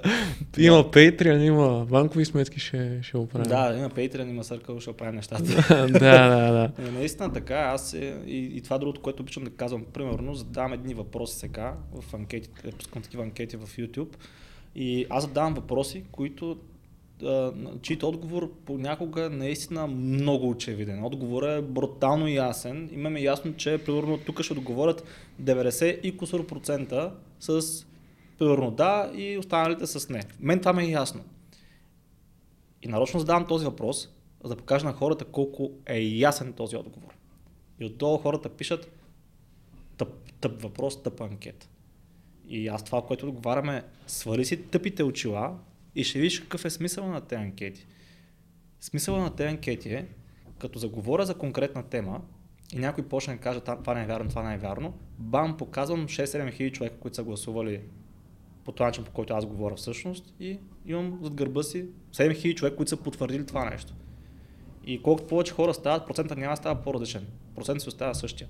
Има 0.57 0.83
Patreon, 0.83 1.37
има 1.37 1.85
банкови 1.85 2.25
сметки, 2.25 2.59
ще, 2.59 2.99
ще 3.03 3.17
го 3.17 3.27
правим. 3.27 3.47
Да, 3.47 3.75
има 3.77 3.89
Patreon, 3.89 4.29
има 4.29 4.43
Circle, 4.43 4.79
ще 4.79 4.89
оправим 4.89 5.15
нещата. 5.15 5.43
да, 5.87 6.29
да, 6.29 6.51
да. 6.51 6.71
Е, 6.87 6.91
наистина 6.91 7.33
така, 7.33 7.55
аз 7.55 7.93
е, 7.93 8.17
и, 8.25 8.57
и 8.57 8.61
това 8.61 8.77
другото, 8.77 9.01
което 9.01 9.23
обичам 9.23 9.43
да 9.43 9.49
казвам, 9.49 9.85
примерно, 9.93 10.35
задавам 10.35 10.73
едни 10.73 10.93
въпроси 10.93 11.39
сега 11.39 11.73
в 11.93 12.13
анкетите, 12.13 12.71
пускам 12.71 13.01
такива 13.01 13.23
анкети 13.23 13.57
в 13.57 13.67
YouTube 13.67 14.15
и 14.75 15.05
аз 15.09 15.23
задавам 15.23 15.53
въпроси, 15.53 16.03
които 16.11 16.57
чието 17.81 18.09
отговор 18.09 18.51
понякога 18.65 19.29
наистина 19.29 19.87
много 19.87 20.49
очевиден. 20.49 21.03
Отговорът 21.03 21.59
е 21.59 21.67
брутално 21.67 22.27
ясен. 22.27 22.89
Имаме 22.93 23.21
ясно, 23.21 23.55
че 23.55 23.83
примерно 23.85 24.17
тук 24.17 24.41
ще 24.41 24.53
отговорят 24.53 25.03
90 25.41 26.01
и 26.01 26.17
кусор 26.17 26.47
процента 26.47 27.13
с 27.39 27.61
примерно 28.39 28.71
да 28.71 29.11
и 29.15 29.37
останалите 29.37 29.87
с 29.87 30.09
не. 30.09 30.23
Мен 30.39 30.59
това 30.59 30.73
ме 30.73 30.83
е 30.83 30.89
ясно. 30.89 31.23
И 32.83 32.87
нарочно 32.87 33.19
задавам 33.19 33.47
този 33.47 33.65
въпрос, 33.65 34.09
за 34.43 34.49
да 34.49 34.55
покажа 34.55 34.85
на 34.85 34.93
хората 34.93 35.25
колко 35.25 35.71
е 35.85 35.99
ясен 35.99 36.53
този 36.53 36.75
отговор. 36.75 37.13
И 37.79 37.85
отдолу 37.85 38.17
хората 38.17 38.49
пишат 38.49 38.91
тъп, 39.97 40.09
тъп 40.41 40.61
въпрос, 40.61 41.03
тъп 41.03 41.21
анкет. 41.21 41.69
И 42.49 42.67
аз 42.67 42.83
това, 42.83 43.01
което 43.01 43.27
отговаряме, 43.27 43.83
свали 44.07 44.45
си 44.45 44.61
тъпите 44.61 45.03
очила 45.03 45.57
и 45.97 46.03
ще 46.03 46.19
видиш 46.19 46.39
какъв 46.39 46.65
е 46.65 46.69
смисъл 46.69 47.07
на 47.07 47.21
тези 47.21 47.41
анкети. 47.41 47.87
Смисъла 48.81 49.19
на 49.19 49.35
тези 49.35 49.49
анкети 49.49 49.93
е, 49.93 50.07
като 50.59 50.79
заговоря 50.79 51.25
за 51.25 51.37
конкретна 51.37 51.83
тема 51.83 52.21
и 52.73 52.79
някой 52.79 53.07
почне 53.07 53.33
да 53.33 53.39
каже 53.39 53.59
това 53.59 53.93
не 53.93 54.03
е 54.03 54.05
вярно, 54.05 54.29
това 54.29 54.43
не 54.43 54.55
е 54.55 54.57
вярно, 54.57 54.93
бам, 55.17 55.57
показвам 55.57 56.07
6-7 56.07 56.53
хиляди 56.53 56.73
човека, 56.73 56.99
които 56.99 57.15
са 57.15 57.23
гласували 57.23 57.81
по 58.65 58.71
този 58.71 58.85
начин, 58.85 59.03
по 59.03 59.11
който 59.11 59.33
аз 59.33 59.45
говоря 59.45 59.75
всъщност 59.75 60.33
и 60.39 60.59
имам 60.85 61.19
зад 61.23 61.33
гърба 61.33 61.63
си 61.63 61.85
7 62.13 62.35
хиляди 62.35 62.55
човека, 62.55 62.77
които 62.77 62.89
са 62.89 62.97
потвърдили 62.97 63.45
това 63.45 63.69
нещо. 63.69 63.93
И 64.85 65.01
колкото 65.01 65.27
повече 65.27 65.53
хора 65.53 65.73
стават, 65.73 66.07
процента 66.07 66.35
няма 66.35 66.51
да 66.53 66.57
става 66.57 66.81
по-различен. 66.81 67.25
Процентът 67.55 67.81
се 67.81 67.89
остава 67.89 68.13
същия. 68.13 68.47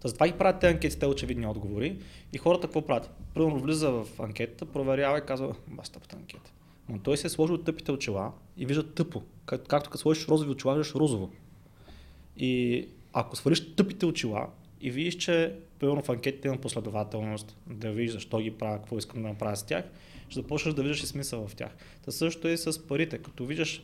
Та 0.00 0.08
затова 0.08 0.26
ги 0.26 0.32
правят 0.32 0.60
тези 0.60 0.74
анкети, 0.74 0.98
те 0.98 1.06
очевидни 1.06 1.46
отговори. 1.46 1.98
И 2.32 2.38
хората 2.38 2.66
какво 2.66 2.82
правят? 2.82 3.10
Примерно 3.34 3.60
влиза 3.60 3.90
в 3.90 4.06
анкетата, 4.18 4.66
проверява 4.66 5.18
и 5.18 5.26
казва, 5.26 5.54
бас 5.68 5.90
тъпата 5.90 6.16
анкета. 6.16 6.52
Но 6.88 6.98
той 6.98 7.16
се 7.16 7.26
е 7.26 7.30
сложил 7.30 7.58
тъпите 7.58 7.92
очила 7.92 8.32
и 8.56 8.66
вижда 8.66 8.92
тъпо. 8.94 9.22
Как, 9.46 9.66
както 9.66 9.90
като 9.90 10.00
сложиш 10.00 10.28
розови 10.28 10.50
очила, 10.50 10.74
виждаш 10.74 10.94
розово. 10.94 11.30
И 12.36 12.84
ако 13.12 13.36
свалиш 13.36 13.74
тъпите 13.74 14.06
очила 14.06 14.48
и 14.80 14.90
видиш, 14.90 15.16
че 15.16 15.54
примерно 15.78 16.02
в 16.02 16.08
анкетите 16.08 16.48
има 16.48 16.56
последователност, 16.56 17.56
да 17.66 17.90
видиш 17.90 18.12
защо 18.12 18.38
ги 18.38 18.50
правя, 18.50 18.78
какво 18.78 18.98
искам 18.98 19.22
да 19.22 19.28
направя 19.28 19.56
с 19.56 19.62
тях, 19.62 19.84
ще 20.28 20.40
започнеш 20.40 20.74
да 20.74 20.82
виждаш 20.82 21.02
и 21.02 21.06
смисъл 21.06 21.48
в 21.48 21.54
тях. 21.54 21.76
Та 22.04 22.10
също 22.10 22.48
е 22.48 22.52
и 22.52 22.56
с 22.56 22.86
парите. 22.86 23.18
Като 23.18 23.46
виждаш, 23.46 23.82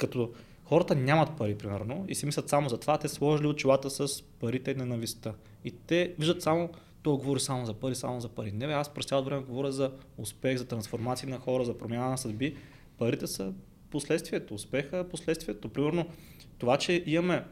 като 0.00 0.32
Хората 0.72 0.94
нямат 0.94 1.36
пари, 1.36 1.54
примерно, 1.54 2.04
и 2.08 2.14
си 2.14 2.26
мислят 2.26 2.48
само 2.48 2.68
за 2.68 2.78
това, 2.78 2.98
те 2.98 3.08
сложили 3.08 3.46
очилата 3.46 3.90
с 3.90 4.22
парите 4.22 4.70
и 4.70 4.74
ненавистта. 4.74 5.34
И 5.64 5.70
те 5.70 6.14
виждат 6.18 6.42
само, 6.42 6.70
то 7.02 7.16
говори 7.16 7.40
само 7.40 7.66
за 7.66 7.74
пари, 7.74 7.94
само 7.94 8.20
за 8.20 8.28
пари. 8.28 8.52
Не, 8.52 8.66
бе, 8.66 8.72
аз 8.72 8.88
през 8.88 9.06
цялото 9.06 9.28
време 9.28 9.42
говоря 9.42 9.72
за 9.72 9.92
успех, 10.18 10.58
за 10.58 10.64
трансформация 10.64 11.28
на 11.28 11.38
хора, 11.38 11.64
за 11.64 11.78
промяна 11.78 12.10
на 12.10 12.18
съдби. 12.18 12.56
Парите 12.98 13.26
са 13.26 13.52
последствието, 13.90 14.54
успеха 14.54 14.98
е 14.98 15.08
последствието. 15.08 15.68
Примерно, 15.68 16.06
това, 16.58 16.76
че 16.76 17.04
имаме 17.06 17.44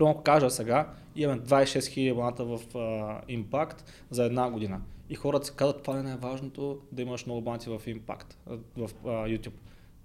ако 0.00 0.22
кажа 0.22 0.50
сега, 0.50 0.92
имаме 1.16 1.40
26 1.40 1.78
000 1.78 2.12
абоната 2.12 2.44
в 2.44 2.58
uh, 2.58 3.44
Impact 3.44 3.76
за 4.10 4.24
една 4.24 4.50
година. 4.50 4.80
И 5.10 5.14
хората 5.14 5.46
се 5.46 5.52
казват, 5.56 5.82
това 5.82 5.98
е 5.98 6.02
най-важното 6.02 6.80
да 6.92 7.02
имаш 7.02 7.26
много 7.26 7.38
абонати 7.38 7.68
в 7.68 7.80
Impact, 7.86 8.34
в 8.76 8.90
uh, 9.04 9.38
YouTube. 9.38 9.54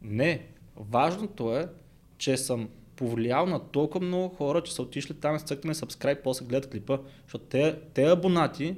Не, 0.01 0.47
важното 0.75 1.57
е 1.57 1.67
че 2.20 2.38
съм 2.38 2.70
повлиял 2.95 3.45
на 3.45 3.59
толкова 3.59 4.05
много 4.05 4.36
хора, 4.36 4.63
че 4.63 4.74
са 4.74 4.82
отишли 4.82 5.13
там 5.13 5.36
и 5.36 5.39
цъкнали 5.39 5.76
subscribe, 5.76 6.22
после 6.24 6.45
гледат 6.45 6.72
клипа, 6.72 6.97
защото 7.24 7.45
те, 7.45 7.76
те 7.93 8.03
абонати, 8.03 8.76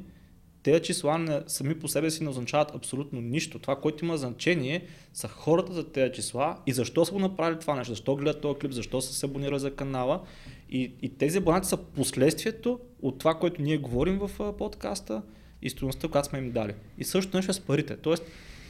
тези 0.64 0.82
числа 0.82 1.18
не, 1.18 1.42
сами 1.48 1.80
по 1.80 1.88
себе 1.88 2.12
си 2.12 2.24
не 2.24 2.30
означават 2.30 2.76
абсолютно 2.76 3.22
нищо. 3.22 3.60
Това, 3.60 3.76
което 3.76 4.06
има 4.06 4.18
значение, 4.18 4.88
са 5.14 5.28
хората 5.28 5.74
за 5.74 5.92
тези 5.92 6.14
числа 6.14 6.58
и 6.68 6.74
защо 6.74 7.06
са 7.06 7.12
го 7.12 7.20
направили 7.20 7.60
това 7.60 7.76
нещо, 7.76 7.92
защо 7.92 8.16
гледат 8.16 8.42
този 8.42 8.60
клип, 8.60 8.72
защо 8.72 9.02
са 9.02 9.14
се 9.14 9.26
абонирали 9.26 9.60
за 9.60 9.76
канала. 9.76 10.22
И, 10.70 10.92
и 11.02 11.10
тези 11.10 11.38
абонати 11.38 11.68
са 11.68 11.78
последствието 11.78 12.80
от 13.02 13.18
това, 13.18 13.34
което 13.34 13.62
ние 13.62 13.78
говорим 13.78 14.20
в 14.20 14.54
подкаста 14.58 15.22
и 15.62 15.70
стоеността, 15.70 16.08
която 16.08 16.28
сме 16.30 16.40
им 16.40 16.52
дали. 16.52 16.74
И 16.98 17.04
също 17.04 17.38
нещо 17.38 17.52
е 17.52 17.54
с 17.54 17.60
парите. 17.60 17.98
Тоест, 17.98 18.24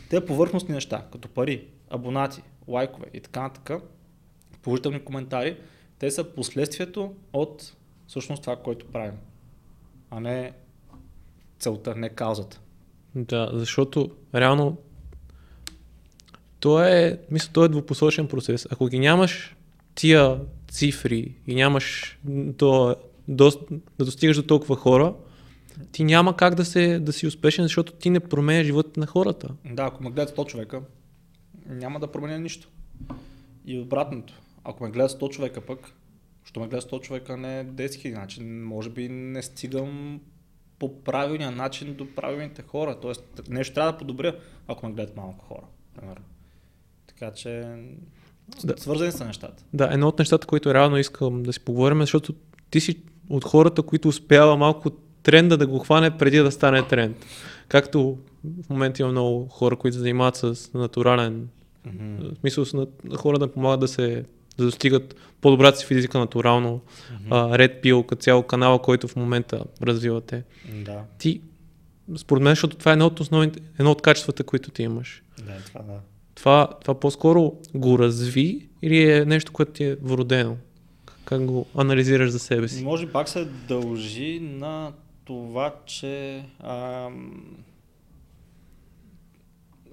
те 0.09 0.25
повърхностни 0.25 0.73
неща, 0.73 1.05
като 1.11 1.27
пари, 1.27 1.67
абонати, 1.89 2.41
лайкове 2.67 3.05
и 3.13 3.19
така 3.19 3.41
нататък, 3.41 3.83
положителни 4.61 4.99
коментари, 4.99 5.57
те 5.99 6.11
са 6.11 6.23
последствието 6.23 7.13
от 7.33 7.73
всъщност 8.07 8.41
това, 8.41 8.55
което 8.55 8.85
правим, 8.85 9.17
а 10.09 10.19
не 10.19 10.51
целта, 11.59 11.95
не 11.95 12.09
каузата. 12.09 12.59
Да, 13.15 13.49
защото 13.53 14.11
реално 14.35 14.77
то 16.59 16.83
е, 16.83 17.19
мисля, 17.31 17.49
то 17.53 17.65
е 17.65 17.69
двупосочен 17.69 18.27
процес. 18.27 18.67
Ако 18.71 18.87
ги 18.87 18.99
нямаш 18.99 19.55
тия 19.95 20.39
цифри 20.69 21.35
и 21.47 21.55
нямаш 21.55 22.17
то, 22.57 22.95
до, 23.27 23.51
да 23.99 24.05
достигаш 24.05 24.37
до 24.37 24.43
толкова 24.43 24.75
хора, 24.75 25.13
ти 25.91 26.03
няма 26.03 26.37
как 26.37 26.55
да, 26.55 26.65
се, 26.65 26.99
да 26.99 27.13
си 27.13 27.27
успешен, 27.27 27.65
защото 27.65 27.93
ти 27.93 28.09
не 28.09 28.19
променя 28.19 28.63
живота 28.63 28.99
на 28.99 29.05
хората. 29.05 29.49
Да, 29.65 29.83
ако 29.83 30.03
ме 30.03 30.11
гледат 30.11 30.37
100 30.37 30.45
човека, 30.45 30.81
няма 31.65 31.99
да 31.99 32.11
променя 32.11 32.37
нищо. 32.37 32.69
И 33.65 33.79
обратното. 33.79 34.33
Ако 34.63 34.83
ме 34.83 34.91
гледат 34.91 35.11
100 35.11 35.29
човека 35.29 35.61
пък, 35.61 35.93
що 36.43 36.59
ме 36.59 36.67
гледат 36.67 36.91
100 36.91 37.01
човека, 37.01 37.37
не 37.37 37.65
10 37.65 37.87
000, 37.87 38.13
значи 38.13 38.43
може 38.43 38.89
би 38.89 39.09
не 39.09 39.41
стигам 39.41 40.21
по 40.79 41.03
правилния 41.03 41.51
начин 41.51 41.93
до 41.93 42.15
правилните 42.15 42.61
хора. 42.61 42.97
Тоест 43.01 43.41
нещо 43.49 43.73
трябва 43.73 43.91
да 43.91 43.97
подобря, 43.97 44.35
ако 44.67 44.87
ме 44.87 44.93
гледат 44.93 45.17
малко 45.17 45.45
хора, 45.45 45.65
примерно. 45.95 46.25
Така 47.07 47.31
че 47.31 47.75
да. 48.63 48.73
свързани 48.77 49.11
са 49.11 49.25
нещата. 49.25 49.63
Да, 49.73 49.89
едно 49.91 50.07
от 50.07 50.19
нещата, 50.19 50.47
които 50.47 50.73
реално 50.73 50.97
искам 50.97 51.43
да 51.43 51.53
си 51.53 51.59
поговорим, 51.59 51.99
защото 51.99 52.33
ти 52.69 52.79
си 52.79 53.01
от 53.29 53.43
хората, 53.43 53.83
които 53.83 54.07
успява 54.07 54.57
малко 54.57 54.89
тренда 55.23 55.57
да 55.57 55.67
го 55.67 55.79
хване 55.79 56.17
преди 56.17 56.37
да 56.37 56.51
стане 56.51 56.87
тренд. 56.87 57.17
Както 57.67 58.17
в 58.65 58.69
момента 58.69 59.01
има 59.01 59.11
много 59.11 59.47
хора, 59.47 59.75
които 59.75 59.93
се 59.93 59.99
занимават 59.99 60.35
с 60.35 60.73
натурален 60.73 61.49
mm-hmm. 61.87 62.35
в 62.35 62.39
смисъл 62.39 62.65
на 62.73 63.17
хора 63.17 63.39
да 63.39 63.51
помагат 63.51 63.79
да 63.79 63.87
се 63.87 64.25
да 64.57 64.65
достигат 64.65 65.15
по-добрата 65.41 65.77
си 65.77 65.85
физика 65.85 66.19
натурално. 66.19 66.81
Mm-hmm. 66.81 67.29
Red 67.29 67.83
Pill, 67.83 68.05
като 68.05 68.21
цяло 68.21 68.43
канала, 68.43 68.81
който 68.81 69.07
в 69.07 69.15
момента 69.15 69.63
развивате. 69.81 70.43
Да. 70.85 71.03
Ти 71.17 71.41
според 72.17 72.43
мен, 72.43 72.51
защото 72.51 72.77
това 72.77 72.91
е 72.91 72.93
едно 72.93 73.05
от 73.05 73.19
основните, 73.19 73.59
едно 73.79 73.91
от 73.91 74.01
качествата, 74.01 74.43
които 74.43 74.71
ти 74.71 74.83
имаш. 74.83 75.23
Да, 75.37 75.53
това 75.65 75.81
да. 75.81 75.99
Това, 76.35 76.69
това 76.81 76.99
по-скоро 76.99 77.53
го 77.75 77.99
разви 77.99 78.69
или 78.81 79.11
е 79.11 79.25
нещо, 79.25 79.51
което 79.51 79.71
ти 79.71 79.83
е 79.83 79.95
вродено? 79.95 80.57
Как 81.25 81.45
го 81.45 81.65
анализираш 81.77 82.29
за 82.29 82.39
себе 82.39 82.67
си? 82.67 82.83
Може 82.83 83.11
пак 83.11 83.29
се 83.29 83.45
дължи 83.45 84.39
на 84.39 84.93
това, 85.25 85.75
че 85.85 86.45
ам, 86.59 87.43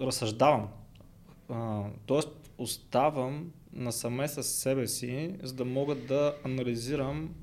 разсъждавам. 0.00 0.68
А, 1.50 1.82
тоест 2.06 2.28
оставам 2.58 3.50
насаме 3.78 4.28
с 4.28 4.42
себе 4.42 4.86
си, 4.86 5.34
за 5.42 5.54
да 5.54 5.64
мога 5.64 5.94
да 5.94 6.34
анализирам 6.44 7.34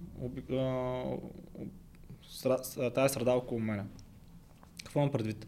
тази 2.94 3.14
среда 3.14 3.32
около 3.34 3.60
мене. 3.60 3.84
Какво 4.84 5.00
имам 5.00 5.12
предвид? 5.12 5.48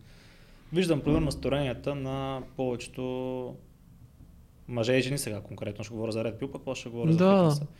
Виждам, 0.73 1.01
примерно, 1.01 1.25
настроенията 1.25 1.95
на 1.95 2.43
повечето 2.55 3.55
мъже 4.67 4.93
и 4.93 5.01
жени 5.01 5.17
сега 5.17 5.41
конкретно, 5.41 5.83
ще 5.83 5.93
говоря 5.93 6.11
за 6.11 6.23
Red 6.23 6.39
Pill, 6.41 6.51
пък 6.51 6.61
после 6.65 6.79
ще 6.79 6.89
говоря 6.89 7.11
Да. 7.11 7.15
за 7.15 7.55
фитнеса. 7.55 7.73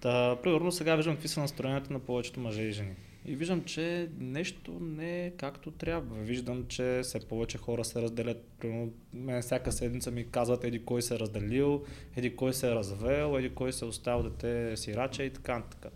Та, 0.00 0.36
примерно 0.42 0.72
сега 0.72 0.96
виждам 0.96 1.14
какви 1.14 1.28
са 1.28 1.40
настроенията 1.40 1.92
на 1.92 1.98
повечето 1.98 2.40
мъже 2.40 2.62
и 2.62 2.72
жени. 2.72 2.94
И 3.26 3.36
виждам, 3.36 3.64
че 3.64 4.08
нещо 4.18 4.78
не 4.80 5.26
е 5.26 5.30
както 5.30 5.70
трябва. 5.70 6.16
Виждам, 6.16 6.66
че 6.66 7.00
все 7.02 7.20
повече 7.20 7.58
хора 7.58 7.84
се 7.84 8.02
разделят. 8.02 8.64
Мен 9.12 9.42
всяка 9.42 9.72
седмица 9.72 10.10
ми 10.10 10.30
казват 10.30 10.64
еди 10.64 10.84
кой 10.84 11.02
се 11.02 11.14
е 11.14 11.18
разделил, 11.18 11.84
еди 12.16 12.36
кой 12.36 12.54
се 12.54 12.68
е 12.68 12.74
развел, 12.74 13.38
еди 13.38 13.54
кой 13.54 13.72
се 13.72 13.84
е 13.84 13.88
оставил 13.88 14.30
дете 14.30 14.76
сираче 14.76 15.22
и 15.22 15.30
така 15.30 15.58
нататък. 15.58 15.92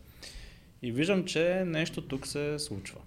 И 0.83 0.93
виждам, 0.93 1.25
че 1.25 1.65
нещо 1.67 2.03
тук 2.03 2.27
се 2.27 2.59
случва. 2.59 3.01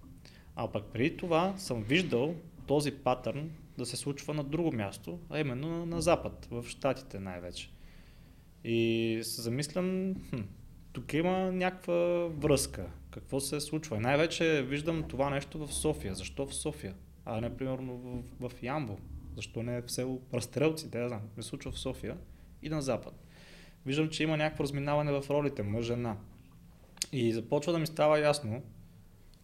А 0.56 0.72
пък 0.72 0.84
преди 0.94 1.18
това 1.18 1.54
съм 1.58 1.84
виждал 1.84 2.36
този 2.68 2.92
патърн 2.92 3.50
да 3.78 3.86
се 3.86 3.98
случва 3.98 4.34
на 4.34 4.44
друго 4.44 4.72
място, 4.72 5.20
а 5.30 5.40
именно 5.40 5.70
на, 5.70 5.86
на 5.86 6.02
Запад, 6.02 6.48
в 6.52 6.66
Штатите 6.68 7.20
най-вече. 7.20 7.70
И 8.64 9.20
се 9.24 9.42
замислям, 9.42 10.16
хм, 10.30 10.42
тук 10.94 11.14
има 11.14 11.52
някаква 11.52 12.28
връзка. 12.28 12.90
Какво 13.12 13.40
се 13.40 13.60
случва? 13.60 14.00
Най-вече 14.00 14.62
виждам 14.62 15.04
това 15.04 15.30
нещо 15.30 15.68
в 15.68 15.74
София. 15.74 16.16
Защо 16.16 16.46
в 16.48 16.56
София? 16.56 16.96
А 17.26 17.42
не 17.42 17.58
примерно 17.58 18.24
в, 18.40 18.50
в 18.50 18.64
Ямбол. 18.64 18.98
Защо 19.36 19.64
не 19.64 19.82
в 19.82 19.92
село 19.92 20.22
Прастрелци? 20.32 20.90
Да, 20.90 21.08
знам. 21.08 21.22
Не 21.38 21.44
случва 21.44 21.72
в 21.72 21.80
София 21.80 22.18
и 22.62 22.70
на 22.70 22.82
Запад. 22.82 23.14
Виждам, 23.86 24.10
че 24.10 24.24
има 24.24 24.38
някакво 24.38 24.64
разминаване 24.64 25.12
в 25.12 25.30
ролите 25.30 25.64
мъж-жена. 25.64 26.18
И 27.12 27.34
започва 27.34 27.74
да 27.74 27.80
ми 27.80 27.88
става 27.88 28.20
ясно, 28.20 28.64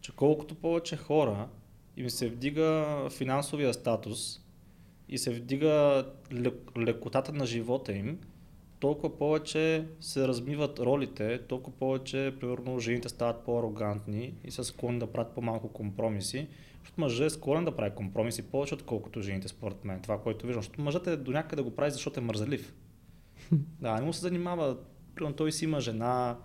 че 0.02 0.16
колкото 0.16 0.56
повече 0.56 0.98
хора 0.98 1.50
им 1.98 2.10
се 2.10 2.30
вдига 2.30 2.98
финансовия 3.10 3.74
статус 3.74 4.42
и 5.10 5.18
се 5.18 5.34
вдига 5.34 6.06
лек- 6.32 6.78
лекотата 6.78 7.34
на 7.34 7.46
живота 7.46 7.94
им, 7.94 8.20
толкова 8.80 9.18
повече 9.18 9.88
се 10.00 10.28
размиват 10.28 10.80
ролите, 10.80 11.42
толкова 11.48 11.78
повече, 11.78 12.36
примерно, 12.40 12.80
жените 12.80 13.10
стават 13.10 13.46
по-арогантни 13.46 14.34
и 14.44 14.52
са 14.52 14.64
склонни 14.64 15.00
да 15.00 15.08
правят 15.08 15.36
по-малко 15.36 15.68
компромиси, 15.68 16.48
защото 16.80 17.02
мъжът 17.02 17.28
е 17.28 17.30
склонен 17.30 17.66
да 17.66 17.76
прави 17.76 17.96
компромиси 17.96 18.42
повече, 18.42 18.74
отколкото 18.74 19.22
жените, 19.22 19.48
според 19.48 19.86
мен. 19.86 20.02
Това, 20.02 20.22
което 20.22 20.48
виждам. 20.48 20.62
Защото 20.62 20.82
мъжът 20.82 21.08
е 21.08 21.18
до 21.18 21.32
някъде 21.32 21.56
да 21.56 21.70
го 21.70 21.76
прави, 21.76 21.92
защото 21.92 22.20
е 22.20 22.24
мързелив. 22.24 22.74
Да, 23.82 23.96
не 23.96 24.06
му 24.06 24.14
се 24.14 24.22
занимава. 24.22 24.78
Примерно 25.16 25.36
той 25.36 25.52
си 25.52 25.66
има 25.66 25.80
жена, 25.80 26.38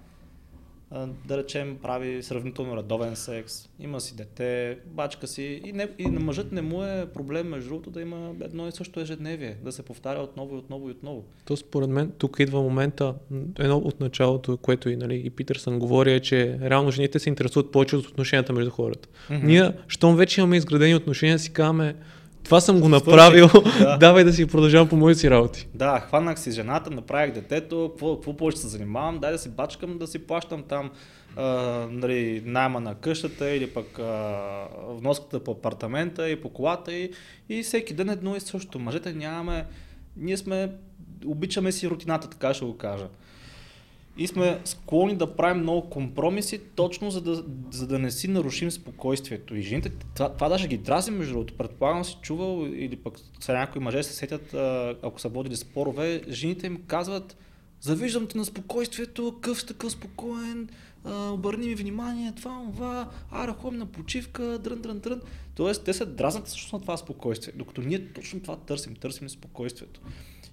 да 1.29 1.39
речем, 1.39 1.79
прави 1.83 2.23
сравнително 2.23 2.77
редовен 2.77 3.17
секс, 3.17 3.69
има 3.81 4.01
си 4.01 4.17
дете, 4.17 4.79
бачка 4.87 5.27
си 5.27 5.61
и, 5.65 5.73
не, 5.73 5.89
и 5.99 6.07
на 6.07 6.21
мъжът 6.21 6.53
не 6.53 6.63
му 6.63 6.85
е 6.85 7.07
проблем, 7.15 7.49
между 7.49 7.69
другото, 7.69 7.91
да 7.91 8.01
има 8.01 8.33
едно 8.41 8.69
и 8.69 8.73
също 8.73 9.01
ежедневие, 9.01 9.57
да 9.65 9.73
се 9.73 9.83
повтаря 9.83 10.21
отново 10.21 10.55
и 10.55 10.59
отново 10.59 10.89
и 10.89 10.93
отново. 10.93 11.25
То 11.45 11.57
според 11.57 11.91
мен 11.91 12.13
тук 12.19 12.37
идва 12.41 12.63
момента, 12.63 13.15
едно 13.59 13.77
от 13.77 14.01
началото, 14.01 14.57
което 14.57 14.91
и, 14.91 14.97
нали, 14.97 15.23
и 15.25 15.31
Питърсън 15.31 15.79
говори, 15.79 16.13
е, 16.13 16.21
че 16.21 16.59
реално 16.63 16.91
жените 16.91 17.19
се 17.19 17.29
интересуват 17.29 17.73
повече 17.73 17.97
от 17.97 18.07
отношенията 18.07 18.53
между 18.53 18.71
хората. 18.71 19.09
Мгм. 19.31 19.47
Ние, 19.47 19.73
щом 19.89 20.17
вече 20.17 20.41
имаме 20.41 20.57
изградени 20.57 20.95
отношения, 20.95 21.39
си 21.39 21.53
казваме, 21.53 21.95
това 22.45 22.61
съм 22.61 22.81
го 22.81 22.89
направил, 22.89 23.49
Да. 23.79 23.97
давай 24.01 24.25
да 24.25 24.33
си 24.33 24.47
продължавам 24.47 24.89
по 24.89 24.97
моите 24.97 25.21
си 25.21 25.31
работи. 25.31 25.69
Да, 25.75 26.01
хванах 26.01 26.41
си 26.41 26.51
жената, 26.51 26.91
направих 26.91 27.35
детето, 27.35 27.91
какво, 27.93 28.15
какво 28.15 28.37
повече 28.37 28.59
се 28.59 28.69
занимавам, 28.69 29.19
дай 29.19 29.33
да 29.33 29.39
си 29.39 29.49
бачкам, 29.49 29.99
да 29.99 30.07
си 30.07 30.19
плащам 30.19 30.63
там 30.63 30.91
а, 31.37 31.45
нали, 31.91 32.43
найма 32.45 32.81
на 32.81 32.95
къщата 32.95 33.51
или 33.51 33.71
пък 33.71 33.99
а, 33.99 34.69
вноската 34.89 35.45
по 35.45 35.51
апартамента 35.51 36.31
и 36.31 36.41
по 36.41 36.49
колата 36.49 36.93
и, 36.93 37.11
и 37.49 37.63
всеки 37.63 37.95
ден 37.95 38.09
едно 38.11 38.37
и 38.37 38.41
също. 38.41 38.79
Мъжете 38.79 39.13
нямаме, 39.13 39.67
ние 40.17 40.37
сме, 40.37 40.73
обичаме 41.27 41.73
си 41.73 41.91
рутината, 41.91 42.31
така 42.31 42.55
ще 42.55 42.65
го 42.65 42.77
кажа. 42.77 43.07
И 44.17 44.27
сме 44.27 44.61
склонни 44.65 45.17
да 45.17 45.37
правим 45.37 45.63
много 45.63 45.91
компромиси, 45.91 46.61
точно 46.75 47.11
за 47.11 47.21
да, 47.21 47.45
за 47.71 47.87
да 47.87 47.99
не 47.99 48.11
си 48.11 48.29
нарушим 48.29 48.71
спокойствието. 48.71 49.57
И 49.57 49.63
жените, 49.63 49.93
това, 50.15 50.29
това 50.29 50.49
даже 50.49 50.69
ги 50.69 50.79
дрази, 50.79 51.11
между 51.11 51.33
другото. 51.33 51.57
Предполагам 51.57 52.05
си 52.05 52.19
чувал, 52.23 52.67
или 52.67 52.97
пък 52.97 53.15
сега 53.41 53.59
някои 53.59 53.81
мъже 53.81 54.03
се 54.03 54.13
сетят, 54.13 54.55
ако 55.03 55.21
са 55.21 55.29
водили 55.29 55.57
спорове, 55.57 56.23
жените 56.29 56.67
им 56.67 56.83
казват, 56.87 57.37
завиждам 57.81 58.27
те 58.27 58.39
на 58.39 58.45
спокойствието, 58.45 59.39
къв 59.41 59.61
си 59.61 59.67
такъв 59.67 59.93
спокоен, 59.93 60.69
а, 61.05 61.31
обърни 61.31 61.67
ми 61.67 61.75
внимание, 61.75 62.33
това, 62.37 62.63
това, 62.75 63.11
ара, 63.31 63.53
ходим 63.53 63.79
на 63.79 63.87
почивка, 63.87 64.59
дрън, 64.59 64.81
дрън, 64.81 64.99
дрън. 64.99 65.21
Тоест, 65.55 65.85
те 65.85 65.93
се 65.93 66.05
дразнат 66.07 66.49
също 66.49 66.77
на 66.77 66.83
това 66.83 66.97
спокойствие, 66.97 67.53
докато 67.57 67.81
ние 67.81 68.13
точно 68.13 68.41
това 68.41 68.57
търсим, 68.57 68.95
търсим 68.95 69.29
спокойствието. 69.29 70.01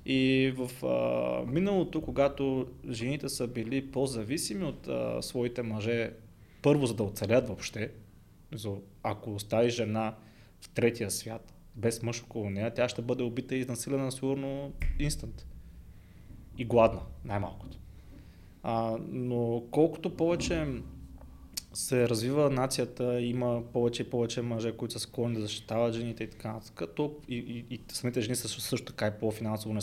И 0.05 0.53
в 0.57 0.85
а, 0.85 1.51
миналото, 1.51 2.01
когато 2.01 2.67
жените 2.89 3.29
са 3.29 3.47
били 3.47 3.91
по-зависими 3.91 4.63
от 4.65 4.87
а, 4.87 5.21
своите 5.21 5.61
мъже, 5.61 6.11
първо 6.61 6.85
за 6.85 6.93
да 6.93 7.03
оцелят 7.03 7.47
въобще, 7.47 7.91
за, 8.53 8.69
ако 9.03 9.35
остави 9.35 9.69
жена 9.69 10.15
в 10.61 10.69
третия 10.69 11.11
свят, 11.11 11.53
без 11.75 12.03
мъж 12.03 12.23
около 12.23 12.49
нея, 12.49 12.73
тя 12.73 12.89
ще 12.89 13.01
бъде 13.01 13.23
убита 13.23 13.55
и 13.55 13.59
изнасилена 13.59 14.11
сигурно 14.11 14.73
инстант. 14.99 15.45
И 16.57 16.65
гладна, 16.65 17.01
най-малкото. 17.25 17.77
А, 18.63 18.97
но 19.07 19.63
колкото 19.71 20.15
повече 20.15 20.67
се 21.73 22.09
развива 22.09 22.49
нацията, 22.49 23.21
има 23.21 23.61
повече 23.73 24.01
и 24.01 24.09
повече 24.09 24.41
мъже, 24.41 24.71
които 24.71 24.93
са 24.93 24.99
склонни 24.99 25.35
да 25.35 25.41
защитават 25.41 25.93
жените 25.93 26.23
и 26.23 26.29
така 26.29 26.53
нататък, 26.53 26.89
то 26.95 27.15
и, 27.29 27.35
и, 27.35 27.75
и 27.75 27.81
самите 27.91 28.21
жени 28.21 28.35
са 28.35 28.47
също 28.47 28.91
така 28.91 29.07
и 29.07 29.19
по-финансово 29.19 29.77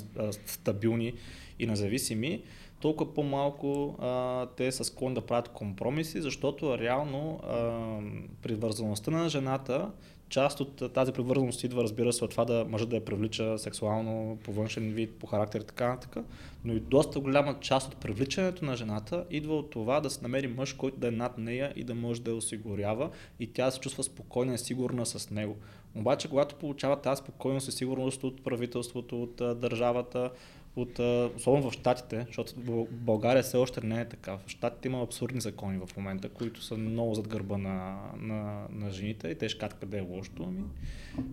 стабилни 0.47 1.13
и 1.59 1.67
независими, 1.67 2.43
толкова 2.81 3.15
по-малко 3.15 3.97
а, 3.99 4.47
те 4.47 4.73
са 4.73 4.85
склонни 4.85 5.15
да 5.15 5.27
правят 5.27 5.49
компромиси, 5.49 6.21
защото 6.21 6.79
реално 6.79 7.41
а, 7.43 7.99
привързаността 8.43 9.11
на 9.11 9.29
жената, 9.29 9.91
част 10.29 10.61
от 10.61 10.93
тази 10.93 11.13
привързаност 11.13 11.65
идва, 11.65 11.83
разбира 11.83 12.13
се, 12.13 12.25
от 12.25 12.31
това 12.31 12.45
да 12.45 12.65
мъжът 12.69 12.89
да 12.89 12.97
я 12.97 13.05
привлича 13.05 13.59
сексуално, 13.59 14.39
по 14.45 14.53
външен 14.53 14.93
вид, 14.93 15.15
по 15.19 15.27
характер 15.27 15.61
и 15.61 15.65
така 15.65 15.89
нататък, 15.89 16.25
но 16.65 16.73
и 16.73 16.81
доста 16.81 17.21
голяма 17.21 17.61
част 17.61 17.93
от 17.93 17.97
привличането 17.97 18.65
на 18.65 18.77
жената 18.77 19.25
идва 19.31 19.57
от 19.57 19.71
това 19.71 20.01
да 20.01 20.11
се 20.11 20.23
намери 20.23 20.47
мъж, 20.47 20.73
който 20.73 20.99
да 20.99 21.09
е 21.09 21.11
над 21.11 21.39
нея 21.39 21.73
и 21.77 21.85
да 21.85 21.95
може 21.95 22.23
да 22.23 22.31
я 22.31 22.37
осигурява 22.37 23.11
и 23.41 23.47
тя 23.47 23.71
се 23.71 23.81
чувства 23.81 24.05
спокойна 24.05 24.55
и 24.55 24.59
сигурна 24.59 25.07
с 25.07 25.31
него. 25.31 25.57
Обаче, 25.95 26.29
когато 26.29 26.55
получава 26.55 27.01
тази 27.01 27.19
спокойност 27.19 27.69
и 27.69 27.73
сигурност 27.73 28.25
от 28.25 28.45
правителството, 28.45 29.23
от 29.23 29.37
държавата, 29.37 30.31
от, 30.77 30.99
особено 31.37 31.71
в 31.71 31.73
Штатите, 31.73 32.25
защото 32.27 32.53
в 32.57 32.87
България 32.91 33.43
все 33.43 33.57
още 33.57 33.87
не 33.87 34.01
е 34.01 34.09
така. 34.09 34.33
В 34.33 34.41
Штатите 34.47 34.89
има 34.89 35.03
абсурдни 35.03 35.41
закони 35.41 35.79
в 35.79 35.97
момента, 35.97 36.29
които 36.29 36.63
са 36.63 36.77
много 36.77 37.15
зад 37.15 37.29
гърба 37.29 37.59
на, 37.59 37.99
на, 38.17 38.67
на 38.71 38.91
жените 38.91 39.29
и 39.29 39.35
те 39.35 39.49
ще 39.49 39.59
кажат 39.59 39.79
къде 39.79 39.99
е 39.99 40.01
лошото. 40.01 40.45
Ами, 40.49 40.63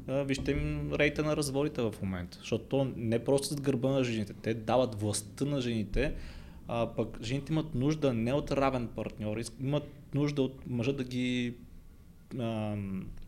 а, 0.08 0.24
вижте 0.24 0.52
им 0.52 0.94
рейта 0.94 1.24
на 1.24 1.38
разводите 1.38 1.82
в 1.82 1.94
момента, 2.02 2.38
защото 2.38 2.64
то 2.64 2.92
не 2.96 3.16
е 3.16 3.24
просто 3.24 3.48
зад 3.48 3.62
гърба 3.62 3.90
на 3.90 4.04
жените, 4.04 4.34
те 4.34 4.54
дават 4.54 5.02
властта 5.02 5.46
на 5.46 5.62
жените, 5.62 6.14
а 6.68 6.88
пък 6.96 7.18
жените 7.22 7.52
имат 7.54 7.76
нужда 7.76 8.14
не 8.14 8.34
от 8.34 8.52
равен 8.52 8.88
партньор, 8.88 9.38
имат 9.62 9.84
нужда 10.14 10.42
от 10.42 10.68
мъжа 10.68 10.94
да 10.94 11.04
ги 11.04 11.54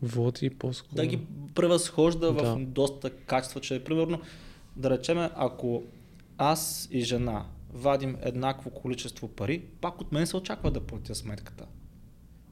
Води 0.02 0.50
по-скоро. 0.50 0.96
да 0.96 1.06
ги 1.06 1.18
превъзхожда 1.54 2.32
Да. 2.32 2.54
в 2.56 2.64
доста 2.66 3.10
качества, 3.10 3.60
че 3.60 3.84
примерно, 3.84 4.20
да 4.76 4.90
речеме, 4.90 5.30
ако 5.34 5.82
аз 6.38 6.88
и 6.90 7.00
жена 7.00 7.46
вадим 7.72 8.16
еднакво 8.22 8.70
количество 8.70 9.28
пари, 9.28 9.64
пак 9.80 10.00
от 10.00 10.12
мен 10.12 10.26
се 10.26 10.36
очаква 10.36 10.70
да 10.70 10.80
платя 10.80 11.14
сметката. 11.14 11.66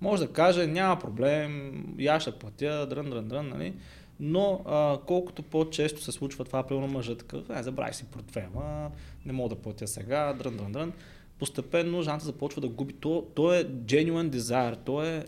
Може 0.00 0.26
да 0.26 0.32
каже, 0.32 0.66
няма 0.66 0.98
проблем, 0.98 1.84
аз 2.08 2.22
ще 2.22 2.32
платя, 2.32 2.86
дрън, 2.90 3.10
дрън, 3.10 3.28
дрън, 3.28 3.48
нали? 3.48 3.74
Но 4.20 4.62
а, 4.66 4.98
колкото 5.06 5.42
по-често 5.42 6.02
се 6.02 6.12
случва 6.12 6.44
това, 6.44 6.62
примерно 6.62 6.88
мъжът 6.88 7.18
такъв, 7.18 7.50
е, 7.50 7.62
забравяй 7.62 7.94
си 7.94 8.04
портфела, 8.04 8.90
не 9.26 9.32
мога 9.32 9.54
да 9.54 9.62
платя 9.62 9.86
сега, 9.86 10.32
дрън, 10.32 10.56
дрън, 10.56 10.72
дрън, 10.72 10.92
постепенно 11.38 12.02
жената 12.02 12.24
започва 12.24 12.60
да 12.60 12.68
губи. 12.68 12.94
То, 12.94 13.26
то 13.34 13.54
е 13.54 13.64
genuine 13.64 14.30
desire, 14.30 14.78
то 14.84 15.04
е 15.04 15.24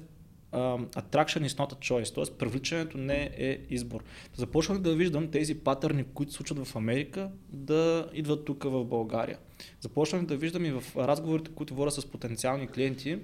uh, 0.53 0.89
attraction 1.03 1.47
is 1.47 1.59
not 1.59 1.73
a 1.73 1.79
choice, 1.79 2.15
т.е. 2.15 2.39
привличането 2.39 2.99
не 2.99 3.31
е 3.37 3.59
избор. 3.71 4.05
Започнах 4.35 4.79
да 4.79 4.95
виждам 4.95 5.31
тези 5.31 5.55
патърни, 5.55 6.05
които 6.05 6.33
се 6.33 6.37
случват 6.37 6.67
в 6.67 6.77
Америка, 6.77 7.31
да 7.49 8.11
идват 8.15 8.45
тук 8.45 8.63
в 8.65 8.85
България. 8.85 9.39
Започнах 9.81 10.27
да 10.27 10.37
виждам 10.37 10.65
и 10.65 10.71
в 10.71 10.85
разговорите, 10.97 11.51
които 11.55 11.75
водя 11.75 11.91
с 11.91 12.07
потенциални 12.07 12.67
клиенти, 12.67 13.19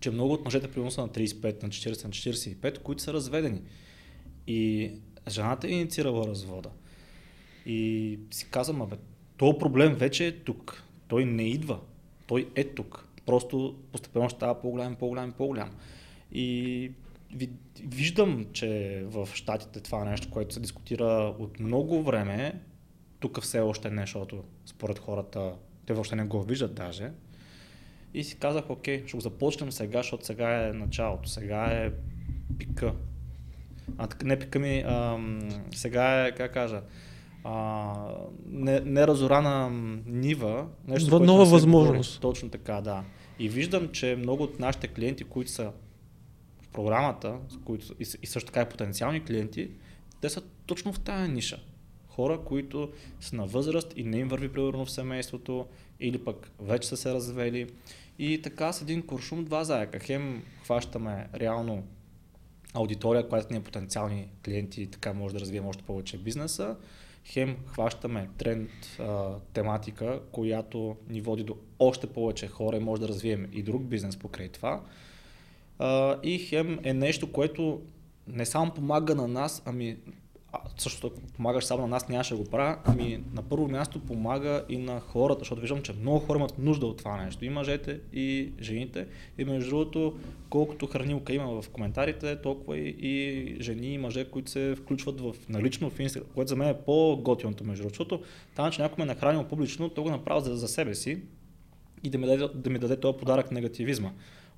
че 0.00 0.10
много 0.10 0.32
от 0.32 0.44
мъжете 0.44 0.70
примерно 0.70 0.90
са 0.90 1.00
на 1.00 1.08
35, 1.08 1.62
на 1.62 1.68
40, 1.68 2.04
на 2.04 2.10
45, 2.10 2.78
които 2.78 3.02
са 3.02 3.12
разведени. 3.12 3.60
И 4.46 4.90
жената 5.28 5.66
е 5.66 5.70
инициирала 5.70 6.26
развода. 6.26 6.70
И 7.66 8.18
си 8.30 8.46
казвам, 8.50 8.82
абе, 8.82 8.96
този 9.36 9.58
проблем 9.58 9.94
вече 9.94 10.26
е 10.26 10.32
тук. 10.32 10.82
Той 11.08 11.24
не 11.24 11.42
идва. 11.42 11.78
Той 12.26 12.48
е 12.54 12.64
тук. 12.64 13.06
Просто 13.26 13.76
постепенно 13.92 14.30
става 14.30 14.60
по-голям, 14.60 14.96
по-голям, 14.96 15.32
по-голям. 15.32 15.70
И 16.32 16.90
виждам, 17.84 18.46
че 18.52 19.02
в 19.06 19.28
Штатите 19.34 19.80
това 19.80 20.02
е 20.02 20.10
нещо, 20.10 20.30
което 20.30 20.54
се 20.54 20.60
дискутира 20.60 21.34
от 21.38 21.60
много 21.60 22.02
време. 22.02 22.60
Тук 23.20 23.40
все 23.40 23.60
още 23.60 23.90
не, 23.90 24.02
защото 24.02 24.44
според 24.66 24.98
хората 24.98 25.52
те 25.86 25.92
въобще 25.92 26.16
не 26.16 26.24
го 26.24 26.42
виждат 26.42 26.74
даже. 26.74 27.10
И 28.14 28.24
си 28.24 28.38
казах, 28.38 28.70
окей, 28.70 29.06
ще 29.06 29.16
го 29.16 29.20
започнем 29.20 29.72
сега, 29.72 29.98
защото 29.98 30.26
сега 30.26 30.66
е 30.66 30.72
началото, 30.72 31.28
сега 31.28 31.64
е 31.64 31.90
пика. 32.58 32.92
А, 33.98 34.08
не 34.24 34.38
пика 34.38 34.58
ми, 34.58 34.84
а, 34.86 35.18
сега 35.74 36.26
е, 36.26 36.32
как 36.32 36.52
кажа, 36.52 36.82
а, 37.44 37.94
не, 38.46 38.80
неразорана 38.80 39.70
нива. 40.06 40.66
Нещо, 40.88 41.20
нова 41.20 41.44
възможност. 41.44 42.20
Говори. 42.20 42.34
Точно 42.34 42.48
така, 42.48 42.80
да. 42.80 43.04
И 43.38 43.48
виждам, 43.48 43.88
че 43.88 44.16
много 44.18 44.42
от 44.42 44.60
нашите 44.60 44.88
клиенти, 44.88 45.24
които 45.24 45.50
са 45.50 45.72
програмата, 46.72 47.38
които, 47.64 47.94
и, 48.00 48.04
също 48.04 48.46
така 48.52 48.62
и 48.62 48.68
потенциални 48.68 49.24
клиенти, 49.24 49.70
те 50.20 50.28
са 50.28 50.42
точно 50.66 50.92
в 50.92 51.00
тази 51.00 51.32
ниша. 51.32 51.60
Хора, 52.08 52.40
които 52.44 52.92
са 53.20 53.36
на 53.36 53.46
възраст 53.46 53.92
и 53.96 54.04
не 54.04 54.18
им 54.18 54.28
върви 54.28 54.52
примерно 54.52 54.84
в 54.84 54.90
семейството, 54.90 55.66
или 56.00 56.24
пък 56.24 56.50
вече 56.60 56.88
са 56.88 56.96
се 56.96 57.14
развели. 57.14 57.70
И 58.18 58.42
така 58.42 58.72
с 58.72 58.82
един 58.82 59.06
куршум 59.06 59.44
два 59.44 59.64
заека. 59.64 59.98
Хем 59.98 60.42
хващаме 60.64 61.28
реално 61.34 61.84
аудитория, 62.74 63.28
която 63.28 63.52
ни 63.52 63.58
е 63.58 63.62
потенциални 63.62 64.28
клиенти 64.44 64.82
и 64.82 64.86
така 64.86 65.12
може 65.12 65.34
да 65.34 65.40
развием 65.40 65.66
още 65.66 65.82
повече 65.82 66.18
бизнеса. 66.18 66.76
Хем 67.24 67.56
хващаме 67.66 68.28
тренд, 68.38 68.70
а, 68.98 69.34
тематика, 69.52 70.20
която 70.32 70.96
ни 71.08 71.20
води 71.20 71.44
до 71.44 71.56
още 71.78 72.06
повече 72.06 72.46
хора 72.46 72.76
и 72.76 72.80
може 72.80 73.00
да 73.00 73.08
развием 73.08 73.48
и 73.52 73.62
друг 73.62 73.82
бизнес 73.82 74.16
покрай 74.16 74.48
това. 74.48 74.82
И 76.22 76.38
хем 76.38 76.78
е 76.82 76.94
нещо, 76.94 77.32
което 77.32 77.80
не 78.26 78.46
само 78.46 78.70
помага 78.70 79.14
на 79.14 79.28
нас, 79.28 79.62
ами 79.66 79.96
също 80.78 81.06
ако 81.06 81.20
помагаш 81.20 81.64
само 81.64 81.82
на 81.82 81.88
нас, 81.88 82.08
нямаше 82.08 82.34
го 82.34 82.44
правя, 82.44 82.78
ами 82.84 83.22
на 83.34 83.42
първо 83.42 83.68
място 83.68 84.00
помага 84.00 84.64
и 84.68 84.78
на 84.78 85.00
хората, 85.00 85.38
защото 85.38 85.60
виждам, 85.60 85.82
че 85.82 85.92
много 85.92 86.18
хора 86.18 86.38
имат 86.38 86.58
нужда 86.58 86.86
от 86.86 86.98
това 86.98 87.24
нещо. 87.24 87.44
И 87.44 87.48
мъжете, 87.48 88.00
и 88.12 88.52
жените. 88.60 89.06
И 89.38 89.44
между 89.44 89.70
другото, 89.70 90.18
колкото 90.50 90.86
хранилка 90.86 91.32
има 91.32 91.62
в 91.62 91.68
коментарите, 91.68 92.36
толкова 92.36 92.78
и, 92.78 92.96
и 92.98 93.56
жени 93.60 93.94
и 93.94 93.98
мъже, 93.98 94.24
които 94.24 94.50
се 94.50 94.74
включват 94.74 95.20
в 95.20 95.34
налично 95.48 95.90
в 95.90 96.00
Инстаграм, 96.00 96.30
което 96.34 96.48
за 96.48 96.56
мен 96.56 96.68
е 96.68 96.78
по-готиното 96.78 97.64
между 97.64 97.88
другото, 97.88 98.22
там, 98.56 98.70
че 98.70 98.82
някой 98.82 99.04
ме 99.04 99.10
е 99.10 99.14
нахранил 99.14 99.44
публично, 99.44 99.88
то 99.88 100.02
го 100.02 100.10
направя 100.10 100.40
за, 100.40 100.56
за 100.56 100.68
себе 100.68 100.94
си 100.94 101.22
и 102.04 102.10
да 102.10 102.18
ми 102.18 102.26
даде, 102.26 102.48
да 102.54 102.70
ми 102.70 102.78
даде 102.78 103.00
този 103.00 103.18
подарък 103.18 103.50
негативизма. 103.50 104.10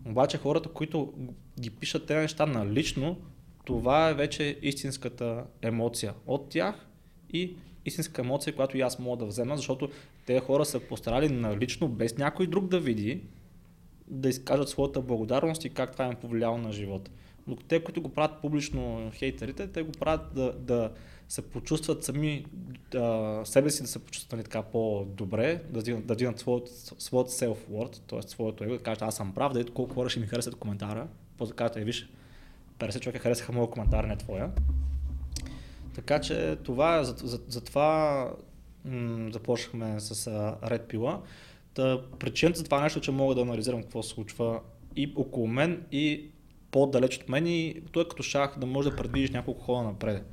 Обаче 0.07 0.39
хората, 0.39 0.69
които 0.69 1.13
ги 1.61 1.71
пишат 1.71 2.07
тези 2.07 2.21
неща 2.21 2.47
налично, 2.47 3.17
това 3.65 4.09
е 4.09 4.15
вече 4.15 4.59
истинската 4.63 5.45
емоция 5.63 6.15
от 6.27 6.49
тях 6.49 6.87
и 7.33 7.57
истинска 7.85 8.23
емоция, 8.23 8.57
която 8.57 8.77
и 8.77 8.81
аз 8.81 8.99
мога 8.99 9.17
да 9.17 9.27
взема, 9.27 9.57
защото 9.57 9.91
те 10.27 10.41
хора 10.41 10.65
са 10.65 10.81
постарали 10.81 11.29
налично, 11.29 11.89
без 11.89 12.19
някой 12.19 12.47
друг 12.47 12.67
да 12.67 12.81
види, 12.81 13.21
да 14.07 14.29
изкажат 14.29 14.69
своята 14.69 15.01
благодарност 15.03 15.65
и 15.65 15.71
как 15.71 15.93
това 15.93 16.07
им 16.07 16.15
повлияло 16.15 16.59
на 16.59 16.73
живота. 16.73 17.11
Но 17.47 17.57
те, 17.57 17.85
които 17.85 18.03
го 18.03 18.09
правят 18.09 18.41
публично 18.41 19.11
хейтерите, 19.15 19.67
те 19.69 19.83
го 19.83 19.93
правят 19.93 20.35
да, 20.35 20.53
да 20.53 20.93
се 21.33 21.43
почувстват 21.43 22.05
сами, 22.05 22.45
да, 22.91 23.41
себе 23.45 23.71
си 23.71 23.83
да 23.83 23.89
се 23.89 24.05
почувстват 24.05 24.33
нали, 24.33 24.43
така 24.45 24.63
по-добре, 24.63 25.63
да 25.71 25.83
дигнат, 25.83 26.07
да 26.07 26.17
дигнат 26.17 26.39
своят, 26.39 26.69
своят 26.99 27.29
self-worth, 27.29 28.01
т.е. 28.07 28.23
своето 28.23 28.65
его, 28.65 28.73
да 28.73 28.83
кажат 28.83 29.03
аз 29.03 29.17
съм 29.17 29.35
прав, 29.35 29.53
да 29.53 29.61
ето 29.61 29.75
колко 29.75 29.95
хора 29.95 30.09
ще 30.09 30.21
ми 30.21 30.27
харесат 30.27 30.55
коментара, 30.55 31.09
после 31.39 31.55
да 31.55 31.81
е, 31.81 31.85
виж, 31.85 32.09
50 32.79 33.01
човека 33.01 33.19
харесаха 33.19 33.53
моят 33.53 33.71
коментар, 33.71 34.05
не 34.05 34.17
твоя. 34.17 34.51
Така 35.95 36.21
че 36.21 36.57
това, 36.57 36.99
е, 36.99 37.05
за, 37.05 37.15
за, 37.19 37.41
за 37.49 37.61
това 37.61 38.31
м- 38.85 39.31
започнахме 39.33 40.01
с 40.01 40.27
а, 40.27 40.57
Red 40.71 40.93
Pilla. 40.93 41.19
Та, 41.75 42.01
причината 42.19 42.59
за 42.59 42.65
това 42.65 42.83
нещо, 42.83 43.01
че 43.01 43.11
мога 43.11 43.35
да 43.35 43.41
анализирам 43.41 43.83
какво 43.83 44.03
се 44.03 44.11
случва 44.11 44.61
и 44.97 45.13
около 45.17 45.47
мен, 45.47 45.87
и 45.93 46.31
по-далеч 46.71 47.19
от 47.19 47.29
мен, 47.29 47.47
и 47.47 47.83
той 47.93 48.03
е 48.03 48.09
като 48.09 48.23
шах 48.23 48.59
да 48.59 48.67
може 48.67 48.91
да 48.91 48.97
предвидиш 48.97 49.31
няколко 49.31 49.63
хода 49.63 49.83
напред. 49.83 50.25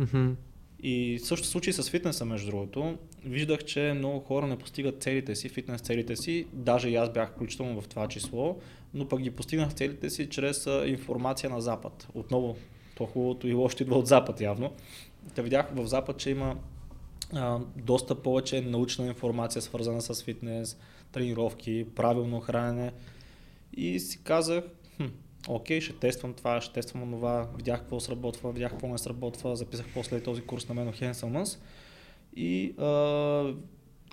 Mm-hmm. 0.00 0.34
И 0.82 1.18
също 1.22 1.46
случай 1.46 1.72
с 1.72 1.90
фитнеса, 1.90 2.24
между 2.24 2.50
другото, 2.50 2.98
виждах, 3.24 3.64
че 3.64 3.92
много 3.96 4.20
хора 4.20 4.46
не 4.46 4.58
постигат 4.58 5.02
целите 5.02 5.36
си, 5.36 5.48
фитнес 5.48 5.80
целите 5.80 6.16
си, 6.16 6.46
даже 6.52 6.88
и 6.88 6.96
аз 6.96 7.12
бях 7.12 7.32
включително 7.32 7.80
в 7.80 7.88
това 7.88 8.08
число, 8.08 8.58
но 8.94 9.08
пък 9.08 9.20
ги 9.20 9.30
постигнах 9.30 9.74
целите 9.74 10.10
си 10.10 10.28
чрез 10.28 10.68
информация 10.86 11.50
на 11.50 11.60
Запад. 11.60 12.08
Отново, 12.14 12.56
то 12.96 13.06
хубавото 13.06 13.48
и 13.48 13.54
лошото 13.54 13.82
идва 13.82 13.96
от 13.98 14.06
Запад 14.06 14.40
явно. 14.40 14.72
Та 15.34 15.42
видях 15.42 15.70
в 15.74 15.86
Запад, 15.86 16.18
че 16.18 16.30
има 16.30 16.56
а, 17.32 17.58
доста 17.76 18.14
повече 18.14 18.60
научна 18.60 19.06
информация, 19.06 19.62
свързана 19.62 20.02
с 20.02 20.22
фитнес, 20.22 20.78
тренировки, 21.12 21.86
правилно 21.94 22.40
хранене. 22.40 22.92
И 23.72 24.00
си 24.00 24.22
казах, 24.24 24.64
хм, 24.96 25.06
окей, 25.48 25.80
ще 25.80 25.92
тествам 25.92 26.34
това, 26.34 26.60
ще 26.60 26.74
тествам 26.74 27.10
това, 27.10 27.48
видях 27.56 27.80
какво 27.80 28.00
сработва, 28.00 28.52
видях 28.52 28.70
какво 28.70 28.88
не 28.88 28.98
сработва, 28.98 29.56
записах 29.56 29.86
после 29.94 30.22
този 30.22 30.42
курс 30.42 30.68
на 30.68 30.74
мен 30.74 30.92
Henselmans 30.92 31.58
и 32.36 32.74
а, 32.78 33.54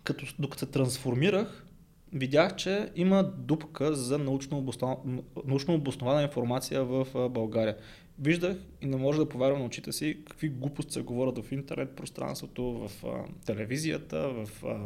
като, 0.04 0.26
докато 0.40 0.60
се 0.60 0.66
трансформирах, 0.66 1.66
видях, 2.14 2.56
че 2.56 2.92
има 2.96 3.24
дупка 3.24 3.96
за 3.96 4.18
научно, 4.18 4.58
обоснова, 4.58 4.98
научно 5.46 5.74
обоснована 5.74 6.24
информация 6.24 6.84
в 6.84 7.30
България. 7.30 7.78
Виждах 8.20 8.58
и 8.82 8.86
не 8.86 8.98
може 8.98 9.20
да 9.20 9.30
повярвам 9.30 9.60
на 9.60 9.66
очите 9.66 9.92
си 9.92 10.18
какви 10.28 10.50
глупости 10.50 10.94
се 10.94 11.02
говорят 11.02 11.46
в 11.46 11.52
интернет 11.52 11.96
пространството, 11.96 12.64
в 12.64 12.92
а, 13.06 13.24
телевизията, 13.46 14.30
в... 14.30 14.50
А, 14.66 14.80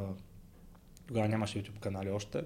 тогава 1.08 1.28
нямаше 1.28 1.64
YouTube 1.64 1.80
канали 1.80 2.10
още 2.10 2.44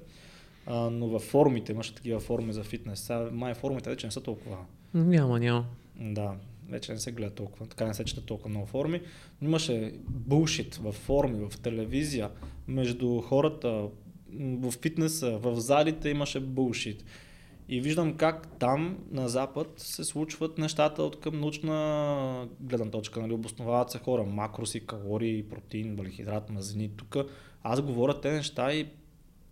а, 0.66 0.89
но 0.89 1.07
във 1.07 1.22
форумите, 1.22 1.72
имаше 1.72 1.95
такива 1.95 2.20
форуми 2.20 2.53
за 2.53 2.64
фитнес. 2.64 2.99
Сега 2.99 3.30
май 3.32 3.53
форумите 3.53 3.89
вече 3.89 4.07
не 4.07 4.12
са 4.12 4.22
толкова. 4.22 4.57
Няма, 4.93 5.39
няма. 5.39 5.66
Да, 5.99 6.34
вече 6.70 6.93
не 6.93 6.99
се 6.99 7.12
гледа 7.12 7.36
толкова, 7.36 7.66
така 7.66 7.86
не 7.86 7.93
се 7.93 8.05
чета 8.05 8.26
толкова 8.26 8.49
много 8.49 8.66
форуми. 8.66 9.01
Но 9.41 9.47
имаше 9.47 9.93
булшит 10.07 10.76
в 10.76 10.91
форуми, 10.91 11.49
в 11.49 11.57
телевизия, 11.62 12.30
между 12.68 13.22
хората, 13.22 13.88
в 14.34 14.72
фитнеса, 14.72 15.38
в 15.38 15.55
залите 15.55 16.09
имаше 16.09 16.39
булшит. 16.39 17.05
И 17.70 17.82
виждам 17.82 18.18
как 18.18 18.47
там 18.59 18.97
на 19.12 19.30
Запад 19.30 19.68
се 19.78 20.03
случват 20.03 20.57
нещата 20.57 21.03
от 21.03 21.20
към 21.20 21.39
научна 21.39 22.47
гледна 22.59 22.91
точка. 22.91 23.22
Нали? 23.22 23.34
Обосновават 23.34 23.91
се 23.91 23.99
хора, 23.99 24.24
макроси, 24.24 24.86
калории, 24.86 25.43
протеин, 25.43 25.95
въглехидрат, 25.95 26.49
мазнини. 26.49 26.89
Тук 26.97 27.18
аз 27.64 27.82
говоря 27.82 28.22
те 28.22 28.32
неща 28.32 28.74
и, 28.74 28.88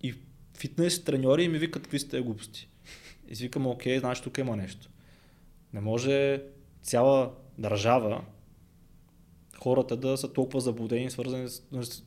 и 0.02 0.14
фитнес 0.60 1.04
треньори 1.04 1.44
и 1.44 1.48
ми 1.48 1.58
викат 1.58 1.84
какви 1.84 2.00
сте 2.00 2.22
глупости. 2.22 2.70
И 3.28 3.36
си 3.36 3.44
викам, 3.44 3.68
окей, 3.68 4.00
значи 4.00 4.24
тук 4.24 4.38
има 4.38 4.56
нещо. 4.56 4.90
Не 5.74 5.82
може 5.82 6.44
цяла 6.84 7.32
държава 7.58 8.22
хората 9.60 9.98
да 9.98 10.18
са 10.18 10.34
толкова 10.34 10.62
заблудени, 10.62 11.12
свързани, 11.12 11.48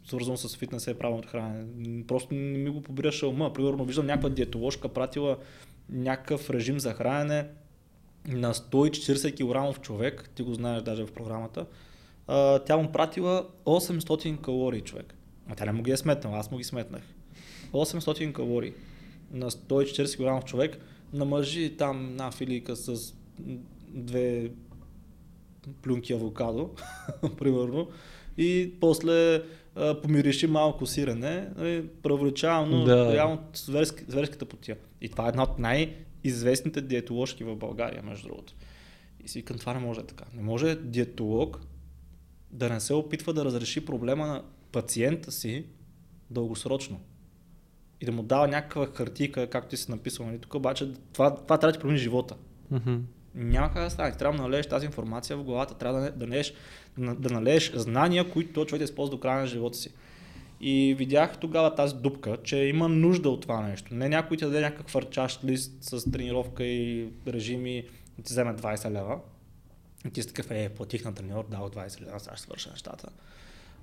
свързано 0.07 0.37
с 0.37 0.57
фитнеса 0.57 0.91
и 0.91 0.95
правилното 0.95 1.29
хранене. 1.29 2.07
Просто 2.07 2.35
не 2.35 2.59
ми 2.59 2.71
го 2.71 2.83
побираше 2.83 3.27
ума. 3.27 3.53
Примерно 3.53 3.85
виждам 3.85 4.07
някаква 4.07 4.29
диетоложка 4.29 4.89
пратила 4.89 5.39
някакъв 5.89 6.51
режим 6.51 6.81
за 6.81 6.95
хранене 6.95 7.49
на 8.27 8.55
140 8.55 9.75
кг 9.75 9.83
човек, 9.83 10.31
ти 10.35 10.43
го 10.43 10.55
знаеш 10.55 10.83
даже 10.83 11.05
в 11.05 11.13
програмата, 11.13 11.67
тя 12.67 12.77
му 12.77 12.93
пратила 12.93 13.49
800 13.65 14.41
калории 14.41 14.81
човек. 14.81 15.15
А 15.49 15.55
тя 15.55 15.65
не 15.65 15.73
му 15.73 15.83
ги 15.83 15.91
е 15.91 15.97
сметнала, 15.97 16.39
аз 16.39 16.51
му 16.51 16.59
ги 16.59 16.65
сметнах. 16.65 17.03
800 17.73 18.33
калории 18.33 18.73
на 19.33 19.51
140 19.51 20.41
кг 20.41 20.47
човек, 20.47 20.79
намържи 21.13 21.77
там 21.77 22.17
на 22.17 22.31
филийка 22.31 22.77
с 22.77 23.15
две 23.89 24.51
плюнки 25.83 26.13
авокадо, 26.13 26.71
примерно, 27.39 27.89
и 28.39 28.75
после 28.81 29.43
а, 29.75 30.01
помириши 30.01 30.47
малко 30.47 30.87
сирене, 30.87 31.49
нали, 31.57 31.89
преувеличавам, 32.03 32.71
но 32.71 32.85
Да. 32.85 33.13
реално 33.13 33.39
зверски, 33.55 34.05
зверската 34.09 34.45
потия. 34.45 34.77
И 35.01 35.09
това 35.09 35.27
е 35.27 35.29
една 35.29 35.43
от 35.43 35.59
най-известните 35.59 36.81
диетоложки 36.81 37.45
в 37.45 37.57
България, 37.57 38.03
между 38.03 38.29
другото. 38.29 38.55
И 39.25 39.29
си 39.29 39.39
викам, 39.39 39.59
това 39.59 39.75
не 39.75 39.81
може 39.81 40.01
е 40.01 40.05
така. 40.05 40.25
Не 40.35 40.43
може 40.43 40.75
диетолог 40.75 41.61
да 42.51 42.69
не 42.69 42.81
се 42.81 42.95
опитва 42.95 43.33
да 43.33 43.45
разреши 43.45 43.85
проблема 43.85 44.27
на 44.27 44.43
пациента 44.73 45.33
си 45.33 45.65
дългосрочно. 46.31 47.01
И 48.03 48.05
да 48.05 48.13
му 48.13 48.23
дава 48.23 48.49
някаква 48.49 48.87
хартийка, 48.95 49.47
както 49.47 49.71
ти 49.71 49.77
си 49.77 49.91
написал, 49.91 50.27
нали? 50.27 50.39
тук 50.39 50.55
обаче 50.55 50.93
това, 51.13 51.35
това 51.35 51.59
трябва 51.59 51.73
да 51.73 51.73
ти 51.73 51.79
промени 51.79 51.99
живота. 51.99 52.35
Мгм. 52.71 52.97
Няма 53.35 53.73
как 53.73 53.85
да 53.85 53.91
стане. 53.91 54.17
Трябва 54.17 54.37
да 54.37 54.43
налееш 54.43 54.67
тази 54.67 54.87
информация 54.87 55.37
в 55.37 55.45
главата, 55.45 55.75
трябва 55.75 56.01
да, 56.01 56.11
да, 56.11 56.27
налееш, 56.27 56.55
да, 56.99 57.15
да 57.15 57.31
налееш 57.31 57.73
знания, 57.75 58.31
които 58.31 58.53
този 58.53 58.67
човек 58.67 58.79
да 58.79 58.85
използва 58.85 59.17
до 59.17 59.21
края 59.21 59.41
на 59.41 59.47
живота 59.47 59.79
си. 59.79 59.95
И 60.61 60.95
видях 60.99 61.39
тогава 61.39 61.75
тази 61.75 61.95
дупка, 61.95 62.37
че 62.45 62.57
има 62.57 62.89
нужда 62.89 63.31
от 63.31 63.43
това 63.43 63.61
нещо. 63.69 63.95
Не 63.95 64.09
някой 64.09 64.37
ти 64.37 64.45
даде 64.45 64.61
някакъв 64.61 64.87
хвърчащ 64.87 65.45
лист 65.45 65.73
с 65.81 66.11
тренировка 66.11 66.65
и 66.65 67.09
режими 67.27 67.79
и 68.19 68.23
ти 68.23 68.33
вземе 68.33 68.55
20 68.55 68.91
лева. 68.91 69.19
И 70.07 70.11
ти 70.11 70.23
си 70.23 70.29
такъв, 70.29 70.51
е, 70.51 70.69
платих 70.69 71.05
на 71.05 71.15
треньор, 71.15 71.47
дал 71.51 71.71
20 71.71 72.01
лева, 72.01 72.21
сега 72.21 72.37
ще 72.37 72.43
свърша 72.43 72.71
нещата. 72.71 73.09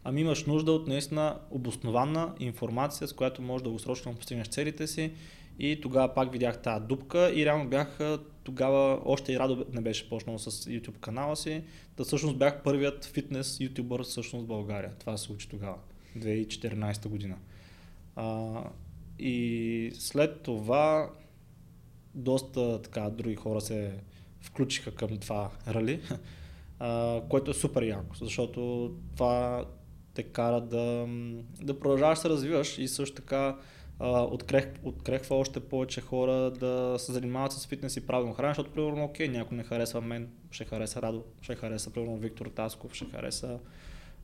Ами 0.03 0.21
имаш 0.21 0.45
нужда 0.45 0.71
от 0.71 0.87
наистина 0.87 1.39
обоснована 1.51 2.33
информация, 2.39 3.07
с 3.07 3.13
която 3.13 3.41
можеш 3.41 3.63
дългосрочно 3.63 4.11
да 4.11 4.17
постигнеш 4.17 4.47
целите 4.47 4.87
си. 4.87 5.11
И 5.59 5.81
тогава 5.81 6.13
пак 6.13 6.31
видях 6.31 6.61
тази 6.61 6.85
дупка 6.85 7.31
и 7.35 7.45
реално 7.45 7.69
бях 7.69 7.99
тогава, 8.43 9.01
още 9.05 9.33
и 9.33 9.39
Радо 9.39 9.65
не 9.73 9.81
беше 9.81 10.09
почнал 10.09 10.39
с 10.39 10.51
YouTube 10.51 10.99
канала 10.99 11.35
си, 11.35 11.63
да 11.97 12.03
всъщност 12.03 12.37
бях 12.37 12.63
първият 12.63 13.05
фитнес 13.05 13.59
ютубър 13.59 14.03
всъщност 14.03 14.45
в 14.45 14.47
България. 14.47 14.91
Това 14.99 15.17
се 15.17 15.23
случи 15.23 15.49
тогава, 15.49 15.75
2014 16.17 17.07
година. 17.07 17.35
А, 18.15 18.63
и 19.19 19.91
след 19.93 20.41
това 20.41 21.09
доста 22.15 22.81
така 22.81 23.09
други 23.09 23.35
хора 23.35 23.61
се 23.61 23.93
включиха 24.41 24.95
към 24.95 25.17
това 25.17 25.51
рали, 25.67 26.01
а, 26.79 27.21
което 27.29 27.51
е 27.51 27.53
супер 27.53 27.83
яко, 27.83 28.15
защото 28.15 28.91
това 29.15 29.65
те 30.19 30.23
кара 30.23 30.61
да, 30.61 31.07
да 31.61 31.79
продължаваш 31.79 32.17
да 32.17 32.21
се 32.21 32.29
развиваш 32.29 32.77
и 32.77 32.87
също 32.87 33.15
така 33.15 33.57
а, 33.99 34.21
открех, 34.21 34.67
открехва 34.83 35.35
още 35.35 35.59
повече 35.59 36.01
хора 36.01 36.51
да 36.51 36.95
се 36.99 37.11
занимават 37.11 37.51
с 37.51 37.67
фитнес 37.67 37.97
и 37.97 38.07
правилно 38.07 38.33
хранене, 38.33 38.51
защото 38.51 38.71
примерно, 38.71 39.03
окей, 39.03 39.27
някой 39.27 39.57
не 39.57 39.63
харесва 39.63 40.01
мен, 40.01 40.29
ще 40.51 40.65
хареса 40.65 41.01
Радо, 41.01 41.23
ще 41.41 41.55
хареса 41.55 41.89
примерно 41.89 42.17
Виктор 42.17 42.45
Тасков, 42.45 42.93
ще 42.93 43.05
хареса 43.05 43.59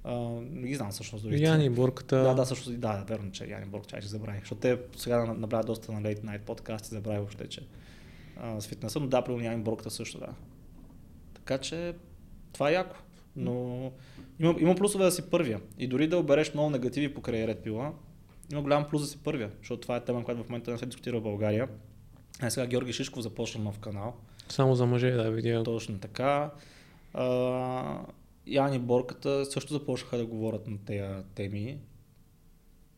а, 0.03 0.15
не 0.51 0.67
ги 0.67 0.75
знам 0.75 0.91
всъщност 0.91 1.23
дори. 1.23 1.41
Яни, 1.41 1.69
Борката. 1.69 2.23
Да, 2.23 2.33
да, 2.33 2.45
също, 2.45 2.71
да, 2.71 2.77
да, 2.77 3.03
верно, 3.03 3.31
че 3.31 3.45
Яни 3.45 3.65
Борг 3.65 3.87
чай 3.87 4.01
ще 4.01 4.09
забрави. 4.09 4.39
Защото 4.39 4.61
те 4.61 4.79
сега 4.97 5.25
направят 5.25 5.65
доста 5.65 5.91
на 5.91 6.01
Late 6.01 6.23
Night 6.23 6.41
подкасти, 6.41 6.89
забрави 6.89 7.17
въобще, 7.17 7.47
че 7.47 7.67
а, 8.37 8.61
с 8.61 8.67
фитнеса, 8.67 8.99
но 8.99 9.07
да, 9.07 9.21
примерно 9.21 9.45
Яни 9.45 9.63
Боргата 9.63 9.91
също, 9.91 10.19
да. 10.19 10.33
Така 11.33 11.57
че 11.57 11.93
това 12.53 12.69
е 12.69 12.73
яко. 12.73 12.95
Но 13.35 13.91
има, 14.39 14.55
има 14.59 14.75
плюсове 14.75 15.05
да 15.05 15.11
си 15.11 15.29
първия. 15.29 15.61
И 15.77 15.87
дори 15.87 16.07
да 16.07 16.17
обереш 16.17 16.53
много 16.53 16.69
негативи 16.69 17.13
покрай 17.13 17.47
Red 17.47 17.65
Pill, 17.65 17.91
има 18.51 18.61
голям 18.61 18.85
плюс 18.89 19.01
да 19.01 19.07
си 19.07 19.17
първия, 19.23 19.51
защото 19.59 19.81
това 19.81 19.95
е 19.95 20.03
тема, 20.03 20.23
която 20.23 20.43
в 20.43 20.49
момента 20.49 20.71
не 20.71 20.77
се 20.77 20.85
дискутира 20.85 21.19
в 21.19 21.23
България. 21.23 21.67
А 22.41 22.49
сега 22.49 22.67
Георги 22.67 22.93
Шишков 22.93 23.23
започна 23.23 23.63
нов 23.63 23.79
канал. 23.79 24.13
Само 24.49 24.75
за 24.75 24.85
мъже, 24.85 25.11
да, 25.11 25.31
видя. 25.31 25.63
Точно 25.63 25.99
така. 25.99 26.51
А, 27.13 27.99
Яни 28.47 28.79
Борката 28.79 29.45
също 29.45 29.73
започнаха 29.73 30.17
да 30.17 30.25
говорят 30.25 30.67
на 30.67 30.77
тези 30.85 31.23
теми. 31.35 31.77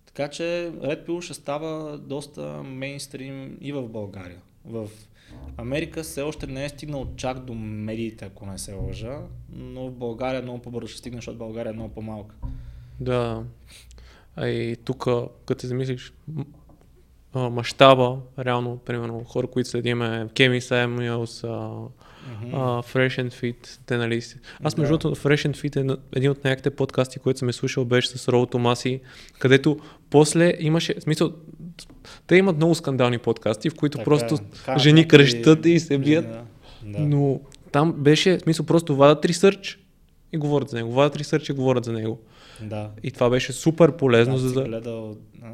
Така 0.06 0.28
че 0.28 0.44
Red 0.74 1.08
Pill 1.08 1.22
ще 1.22 1.34
става 1.34 1.98
доста 1.98 2.64
мейнстрим 2.64 3.58
и 3.62 3.72
в 3.72 3.90
България. 3.90 4.42
В 4.66 4.90
Америка 5.58 6.04
все 6.04 6.22
още 6.22 6.48
не 6.48 6.66
е 6.66 6.70
стигнал 6.70 7.08
чак 7.16 7.40
до 7.40 7.54
медиите, 7.54 8.26
ако 8.26 8.46
не 8.46 8.58
се 8.58 8.74
лъжа, 8.74 9.20
но 9.50 9.88
в 9.88 9.92
България 9.92 10.42
много 10.42 10.62
по-бързо 10.62 10.88
ще 10.88 10.98
стигне, 10.98 11.18
защото 11.18 11.38
България 11.38 11.70
е 11.70 11.74
много 11.74 11.94
по-малка. 11.94 12.36
Да. 13.00 13.44
А 14.36 14.48
и 14.48 14.76
тук, 14.76 15.08
като 15.46 15.62
се 15.62 15.68
замислиш, 15.68 16.14
мащаба, 17.36 18.20
реално, 18.40 18.78
примерно, 18.78 19.24
хора, 19.24 19.48
които 19.48 19.70
следиме, 19.70 20.28
Кеми 20.36 20.62
Саймюелс, 20.62 21.44
а, 22.46 22.58
Fresh 22.84 23.22
and 23.22 23.32
Fit, 23.34 23.80
те 23.86 23.98
нали. 23.98 24.22
Аз 24.64 24.78
между 24.78 24.94
Да. 24.94 25.00
другото, 25.00 25.22
Fresh 25.22 25.50
and 25.50 25.56
Fit 25.56 25.76
е 25.78 26.16
един 26.16 26.32
от 26.32 26.44
най-яките 26.44 26.70
подкасти, 26.70 27.20
които 27.20 27.40
съм 27.40 27.50
е 27.50 27.54
слушал, 27.54 27.86
беше 27.86 28.10
с 28.10 28.28
Роу 28.28 28.46
Томаси, 28.46 29.00
където 29.40 29.78
после 30.10 30.54
имаше, 30.60 30.94
в 30.94 31.04
смисъл, 31.04 31.32
те 32.28 32.36
имат 32.36 32.56
много 32.56 32.76
скандални 32.76 33.18
подкасти, 33.18 33.70
в 33.70 33.76
които 33.76 33.98
Така 33.98 34.06
просто 34.06 34.36
е. 34.36 34.38
Карат 34.66 34.82
жени 34.82 35.02
някакви- 35.02 35.08
кръщат 35.10 35.66
и 35.66 35.80
се 35.80 35.98
бият. 35.98 36.26
Да. 36.28 36.42
Да. 36.84 37.00
Но 37.00 37.40
там 37.72 37.94
беше, 37.94 38.38
в 38.38 38.42
смисъл, 38.42 38.66
просто 38.66 38.96
вадат 38.96 39.26
ресърч 39.26 39.80
и 40.34 40.38
говорят 40.38 40.70
за 40.70 40.78
него. 40.78 40.92
Вадат 40.92 41.16
ресърч 41.16 41.50
и 41.50 41.54
говорят 41.54 41.86
за 41.86 41.92
него. 41.94 42.20
да. 42.62 42.90
И 43.04 43.12
това 43.12 43.30
беше 43.30 43.54
супер 43.54 43.92
полезно, 43.92 44.34
да, 44.34 44.40
за 44.40 44.54
да... 44.54 44.64
гледал 44.64 45.16
а, 45.44 45.48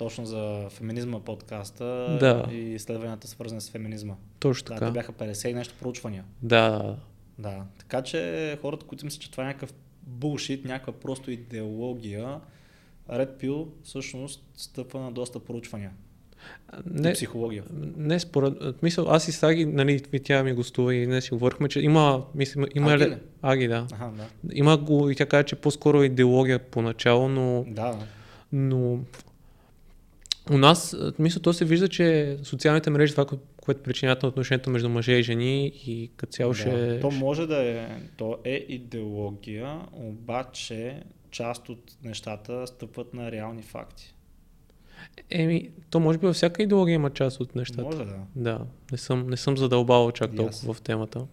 точно 0.00 0.26
за 0.26 0.66
феминизма 0.70 1.20
подкаста 1.20 1.84
Да. 2.20 2.46
и 2.52 2.56
изследванията 2.56 3.28
свързани 3.28 3.60
с 3.60 3.70
феминизма. 3.70 4.14
Точно 4.38 4.64
Да, 4.64 4.74
така. 4.74 4.86
те 4.86 4.92
бяха 4.92 5.12
50 5.12 5.48
и 5.48 5.54
нещо 5.54 5.74
проучвания. 5.80 6.24
Да, 6.42 6.70
да, 6.70 6.78
да. 6.78 6.96
Да, 7.38 7.62
така 7.78 8.02
че 8.02 8.58
хората, 8.62 8.86
които 8.86 9.04
мислят, 9.04 9.22
че 9.22 9.30
това 9.30 9.44
е 9.44 9.46
някакъв 9.46 9.74
булшит, 10.02 10.64
някаква 10.64 10.92
просто 10.92 11.30
идеология, 11.30 12.40
Red 13.10 13.42
Pill 13.42 13.66
всъщност 13.82 14.42
стъпва 14.54 15.00
на 15.00 15.12
доста 15.12 15.38
проучвания 15.40 15.90
Не, 16.86 17.10
и 17.10 17.12
психология. 17.12 17.64
не 17.96 18.20
според... 18.20 18.82
Мисъл, 18.82 19.06
аз 19.08 19.28
и 19.28 19.32
Саги, 19.32 19.64
нали, 19.66 20.00
тя 20.00 20.42
ми 20.42 20.52
гостува 20.52 20.94
и 20.94 21.06
днес 21.06 21.24
си 21.24 21.30
говорихме, 21.30 21.68
че 21.68 21.80
има... 21.80 22.24
Мисля, 22.34 22.66
има 22.74 22.92
Аги 22.92 23.04
ли... 23.04 23.10
ли? 23.10 23.16
Аги, 23.42 23.68
да. 23.68 23.86
Аха, 23.92 24.10
да. 24.16 24.26
Има 24.52 24.76
го 24.76 25.10
и 25.10 25.16
тя 25.16 25.26
каза, 25.26 25.44
че 25.44 25.56
по-скоро 25.56 26.02
е 26.02 26.06
идеология 26.06 26.58
поначало, 26.58 27.28
но, 27.28 27.64
Да, 27.68 27.98
но 28.52 28.98
у 30.50 30.58
нас, 30.58 30.96
мисля, 31.18 31.40
то 31.40 31.52
се 31.52 31.64
вижда, 31.64 31.88
че 31.88 32.38
социалните 32.42 32.90
мрежи, 32.90 33.12
това, 33.12 33.24
кое- 33.24 33.38
което 33.56 33.82
причинят 33.82 34.22
на 34.22 34.28
отношението 34.28 34.70
между 34.70 34.88
мъже 34.88 35.12
и 35.12 35.22
жени 35.22 35.66
и 35.66 36.10
като 36.16 36.32
цяло 36.32 36.54
ще... 36.54 36.70
да. 36.70 37.00
То 37.00 37.10
може 37.10 37.46
да 37.46 37.62
е, 37.62 37.88
то 38.16 38.38
е 38.44 38.66
идеология, 38.68 39.80
обаче 39.92 41.02
част 41.30 41.68
от 41.68 41.96
нещата 42.04 42.66
стъпват 42.66 43.14
на 43.14 43.32
реални 43.32 43.62
факти. 43.62 44.14
Еми, 45.30 45.70
то 45.90 46.00
може 46.00 46.18
би 46.18 46.26
във 46.26 46.36
всяка 46.36 46.62
идеология 46.62 46.94
има 46.94 47.10
част 47.10 47.40
от 47.40 47.54
нещата. 47.54 47.82
Може 47.82 48.04
да. 48.04 48.16
Да, 48.36 48.60
не 48.92 48.98
съм, 48.98 49.26
не 49.26 49.36
съм 49.36 49.56
задълбавал 49.56 50.12
чак 50.12 50.36
толкова 50.36 50.74
в 50.74 50.80
темата. 50.80 51.26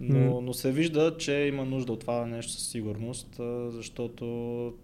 Но, 0.00 0.40
но 0.40 0.54
се 0.54 0.72
вижда, 0.72 1.14
че 1.18 1.32
има 1.32 1.64
нужда 1.64 1.92
от 1.92 2.00
това 2.00 2.26
нещо 2.26 2.52
със 2.52 2.68
сигурност, 2.68 3.40
защото, 3.68 4.74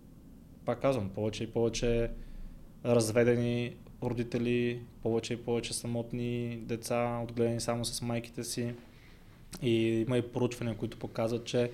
пак 0.64 0.80
казвам, 0.80 1.08
повече 1.08 1.44
и 1.44 1.46
повече 1.46 2.10
разведени 2.84 3.76
родители, 4.02 4.80
повече 5.02 5.34
и 5.34 5.42
повече 5.42 5.74
самотни 5.74 6.56
деца, 6.56 7.20
отгледани 7.24 7.60
само 7.60 7.84
с 7.84 8.02
майките 8.02 8.44
си. 8.44 8.74
И 9.62 10.04
има 10.08 10.18
и 10.18 10.22
проучвания, 10.22 10.76
които 10.76 10.98
показват, 10.98 11.44
че 11.44 11.70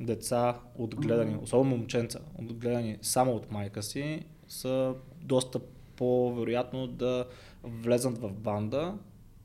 деца 0.00 0.58
отгледани, 0.78 1.36
особено 1.42 1.76
момченца, 1.76 2.18
отгледани 2.38 2.98
само 3.02 3.32
от 3.32 3.50
майка 3.50 3.82
си, 3.82 4.22
са 4.48 4.94
доста 5.22 5.60
по-вероятно 5.96 6.86
да 6.86 7.26
влезат 7.64 8.18
в 8.18 8.32
банда, 8.32 8.94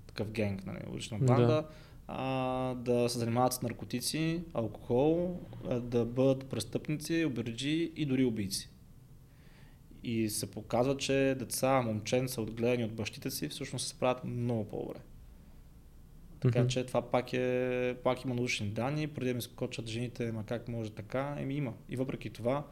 такъв 0.08 0.32
генг, 0.32 0.66
нали, 0.66 0.80
улична 0.92 1.20
Да. 1.20 1.26
банда, 1.26 1.66
а, 2.08 2.74
да 2.74 3.10
се 3.10 3.20
занимават 3.20 3.54
с 3.54 3.62
наркотици, 3.62 4.42
алкохол, 4.54 5.40
да 5.82 6.06
бъдат 6.06 6.46
престъпници, 6.46 7.26
обирджи 7.26 7.92
и 7.96 8.06
дори 8.06 8.26
убийци. 8.26 8.70
И 10.06 10.30
се 10.30 10.52
показва, 10.52 10.98
че 10.98 11.36
деца, 11.40 11.82
момченца, 11.82 12.42
отгледани 12.42 12.84
от 12.84 12.94
бащите 12.94 13.32
си, 13.32 13.50
всъщност 13.50 13.86
се 13.86 13.90
справят 13.90 14.24
много 14.24 14.66
по-добре. 14.66 15.00
Така 16.40 16.60
Мгм. 16.60 16.68
че 16.68 16.86
това 16.86 17.02
пак, 17.12 17.34
е, 17.34 17.96
пак 18.04 18.24
има 18.24 18.36
научни 18.36 18.68
данни, 18.68 19.08
преди 19.08 19.30
да 19.30 19.34
ми 19.34 19.42
скочат 19.42 19.88
жените, 19.88 20.32
ма 20.32 20.44
как 20.46 20.68
може 20.68 20.90
така, 20.90 21.36
еми 21.40 21.56
има. 21.56 21.74
И 21.90 21.96
въпреки 21.96 22.30
това, 22.30 22.66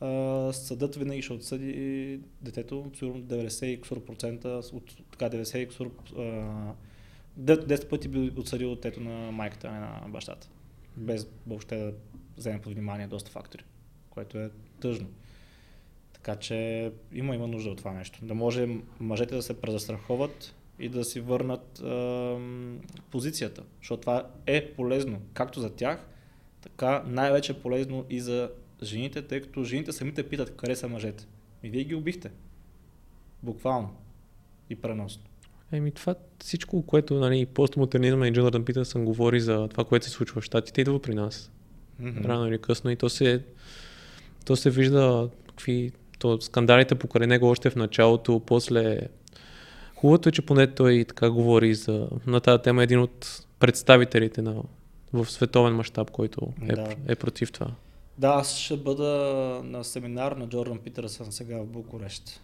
а, 0.00 0.52
съдът 0.52 0.96
винаги 0.96 1.22
ще 1.22 1.32
отсъди 1.32 2.20
детето, 2.42 2.90
сигурно 2.98 3.22
90 3.22 3.66
и 3.66 3.80
кусур 3.80 4.04
процента, 4.04 4.60
от 4.72 4.96
така 5.10 5.30
90 5.30 5.58
и 5.58 5.66
кусур, 5.66 5.90
а, 6.18 6.74
10 7.38 7.88
пъти 7.88 8.08
би 8.08 8.32
отсъдил 8.36 8.74
детето 8.74 9.00
на 9.00 9.32
майката, 9.32 9.68
а 9.68 10.00
на 10.02 10.08
бащата. 10.08 10.48
Без 10.96 11.26
въобще 11.46 11.76
да 11.76 11.94
вземе 12.36 12.60
под 12.60 12.72
внимание 12.72 13.06
доста 13.06 13.30
фактори, 13.30 13.64
което 14.10 14.38
е 14.38 14.50
тъжно. 14.80 15.06
Така 16.24 16.38
че 16.38 16.90
има, 17.12 17.34
има 17.34 17.46
нужда 17.46 17.70
от 17.70 17.78
това 17.78 17.92
нещо. 17.92 18.18
Да 18.22 18.34
може 18.34 18.68
мъжете 19.00 19.34
да 19.34 19.42
се 19.42 19.60
презастраховат 19.60 20.54
и 20.78 20.88
да 20.88 21.04
си 21.04 21.20
върнат 21.20 21.82
ам, 21.84 22.80
позицията, 23.10 23.62
защото 23.80 24.00
това 24.00 24.26
е 24.46 24.72
полезно 24.72 25.20
както 25.34 25.60
за 25.60 25.70
тях, 25.70 26.06
така 26.60 27.02
най-вече 27.06 27.52
е 27.52 27.54
полезно 27.54 28.04
и 28.10 28.20
за 28.20 28.50
жените, 28.82 29.22
тъй 29.22 29.40
като 29.40 29.64
жените 29.64 29.92
самите 29.92 30.28
питат 30.28 30.56
къде 30.56 30.76
са 30.76 30.88
мъжете. 30.88 31.26
И 31.62 31.70
вие 31.70 31.84
ги 31.84 31.94
убихте. 31.94 32.30
Буквално. 33.42 33.96
И 34.70 34.76
преносно. 34.76 35.22
Еми 35.72 35.90
това 35.90 36.14
всичко, 36.38 36.82
което 36.82 37.14
нали, 37.14 37.46
постмодернизма 37.46 38.28
и 38.28 38.32
Джонатан 38.32 38.64
Питърсън 38.64 39.04
говори 39.04 39.40
за 39.40 39.68
това, 39.68 39.84
което 39.84 40.04
се 40.04 40.10
случва 40.10 40.40
в 40.40 40.44
Штатите, 40.44 40.80
идва 40.80 41.02
при 41.02 41.14
нас. 41.14 41.52
Mm-hmm. 42.02 42.24
Рано 42.24 42.48
или 42.48 42.58
късно 42.58 42.90
и 42.90 42.96
то 42.96 43.08
се, 43.08 43.44
то 44.44 44.56
се 44.56 44.70
вижда 44.70 45.30
какви 45.48 45.92
то, 46.24 46.40
скандалите 46.40 46.94
покрай 46.94 47.26
него 47.26 47.46
още 47.46 47.70
в 47.70 47.76
началото, 47.76 48.40
после 48.46 49.00
Хубавото 49.94 50.28
е, 50.28 50.32
че 50.32 50.42
поне 50.42 50.66
той 50.66 51.04
така 51.08 51.30
говори 51.30 51.74
за, 51.74 52.08
на 52.26 52.40
тази 52.40 52.62
тема 52.62 52.82
един 52.82 53.00
от 53.00 53.44
представителите 53.58 54.42
на, 54.42 54.62
в 55.12 55.26
световен 55.30 55.74
мащаб, 55.74 56.10
който 56.10 56.40
е, 56.62 56.74
да. 56.74 56.94
е 57.08 57.14
против 57.14 57.52
това. 57.52 57.66
Да, 58.18 58.28
аз 58.28 58.58
ще 58.58 58.76
бъда 58.76 59.10
на 59.64 59.84
семинар 59.84 60.32
на 60.32 60.48
Джордан 60.48 60.78
Питърсън 60.78 61.32
сега 61.32 61.58
в 61.58 61.66
Букурещ. 61.66 62.40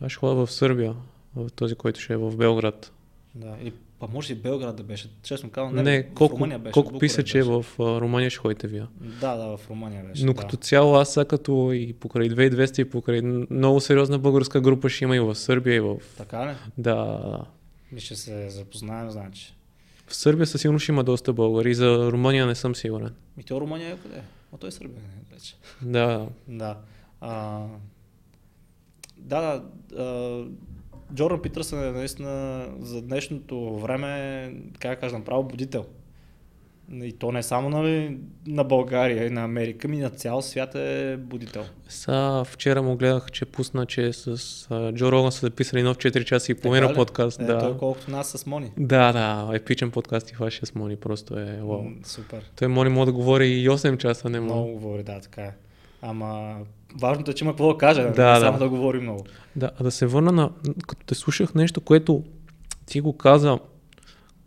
Аз 0.00 0.12
ще 0.12 0.18
ходя 0.18 0.46
в 0.46 0.52
Сърбия, 0.52 0.94
в 1.36 1.50
този, 1.50 1.74
който 1.74 2.00
ще 2.00 2.12
е 2.12 2.16
в 2.16 2.36
Белград. 2.36 2.92
Да, 3.34 3.56
или 3.60 3.72
па 4.00 4.08
може 4.08 4.32
и 4.32 4.36
Белград 4.36 4.76
да 4.76 4.82
беше. 4.82 5.10
Честно 5.22 5.50
казвам, 5.50 5.74
не, 5.74 5.82
не 5.82 6.08
колко, 6.14 6.34
Румъния 6.34 6.58
беше. 6.58 6.72
Колко 6.72 6.98
писа, 6.98 7.24
че 7.24 7.42
в 7.42 7.66
Румъния 7.78 8.30
ще 8.30 8.38
ходите 8.38 8.66
вие. 8.66 8.86
Да, 9.20 9.36
да, 9.36 9.56
в 9.56 9.70
Румъния 9.70 10.04
беше. 10.04 10.24
Но 10.24 10.32
да. 10.32 10.40
като 10.40 10.56
цяло 10.56 10.94
аз 10.94 11.12
сега 11.12 11.24
като 11.24 11.72
и 11.72 11.92
покрай 11.92 12.30
2200 12.30 12.80
и 12.80 12.84
покрай 12.84 13.22
много 13.50 13.80
сериозна 13.80 14.18
българска 14.18 14.60
група 14.60 14.88
ще 14.88 15.04
има 15.04 15.16
и 15.16 15.20
в 15.20 15.34
Сърбия 15.34 15.76
и 15.76 15.80
в... 15.80 15.96
Така 16.16 16.46
ли? 16.46 16.54
Да. 16.78 17.20
Ми 17.92 18.00
ще 18.00 18.16
се 18.16 18.50
запознаем, 18.50 19.10
значи. 19.10 19.54
В 20.06 20.14
Сърбия 20.16 20.46
със 20.46 20.60
сигурност 20.60 20.82
ще 20.82 20.92
има 20.92 21.04
доста 21.04 21.32
българи, 21.32 21.74
за 21.74 22.12
Румъния 22.12 22.46
не 22.46 22.54
съм 22.54 22.74
сигурен. 22.74 23.14
И 23.40 23.42
то 23.42 23.60
Румъния 23.60 23.90
е 23.90 23.96
къде? 23.96 24.22
А 24.54 24.56
той 24.56 24.68
е 24.68 24.72
Сърбия 24.72 25.02
вече. 25.32 25.54
Да. 25.82 26.26
Да. 26.48 26.76
А, 27.20 27.66
да, 29.16 29.40
да. 29.40 29.62
Джордан 31.14 31.42
Питърсън 31.42 31.84
е 31.84 31.90
наистина 31.90 32.66
за 32.80 33.02
днешното 33.02 33.78
време, 33.78 34.52
как 34.78 35.00
кажа, 35.00 35.24
право 35.24 35.44
будител. 35.44 35.86
И 36.92 37.12
то 37.12 37.32
не 37.32 37.42
само 37.42 37.68
нали, 37.68 38.18
на 38.46 38.64
България 38.64 39.26
и 39.26 39.30
на 39.30 39.44
Америка, 39.44 39.88
ми 39.88 39.98
на 39.98 40.10
цял 40.10 40.42
свят 40.42 40.74
е 40.74 41.16
будител. 41.16 41.64
Са, 41.88 42.44
вчера 42.46 42.82
му 42.82 42.96
гледах, 42.96 43.30
че 43.30 43.44
пусна, 43.44 43.86
че 43.86 44.12
с 44.12 44.36
uh, 44.36 44.94
Джо 44.94 45.12
Роган 45.12 45.32
са 45.32 45.46
записали 45.46 45.82
нов 45.82 45.96
4 45.96 46.24
часа 46.24 46.52
и 46.52 46.54
половина 46.54 46.94
подкаст. 46.94 47.40
Е, 47.40 47.44
да. 47.44 47.58
Той 47.58 47.78
колкото 47.78 48.10
нас 48.10 48.28
с 48.28 48.46
Мони. 48.46 48.72
Да, 48.78 49.12
да, 49.12 49.50
епичен 49.56 49.90
подкаст 49.90 50.30
и 50.30 50.34
вашия 50.34 50.66
с 50.66 50.74
Мони, 50.74 50.96
просто 50.96 51.38
е 51.38 51.60
вау. 51.62 51.84
Супер. 52.04 52.50
Той 52.56 52.68
Мони 52.68 52.90
може 52.90 53.06
да 53.06 53.12
говори 53.12 53.46
и 53.46 53.68
8 53.68 53.96
часа, 53.96 54.30
не 54.30 54.40
Много 54.40 54.72
говори, 54.72 55.02
да, 55.02 55.20
така 55.20 55.42
е. 55.42 55.54
Ама 56.02 56.56
важното 57.00 57.30
е, 57.30 57.34
че 57.34 57.44
има 57.44 57.52
какво 57.52 57.72
да 57.72 57.78
каже, 57.78 58.02
да, 58.02 58.10
Да, 58.10 58.40
само 58.40 58.58
да. 58.58 58.64
да 58.64 58.68
говори 58.70 59.00
много. 59.00 59.24
Да, 59.56 59.70
а 59.78 59.84
да 59.84 59.90
се 59.90 60.06
върна 60.06 60.32
на, 60.32 60.50
като 60.88 61.06
те 61.06 61.14
слушах 61.14 61.54
нещо, 61.54 61.80
което 61.80 62.22
ти 62.86 63.00
го 63.00 63.16
каза 63.16 63.58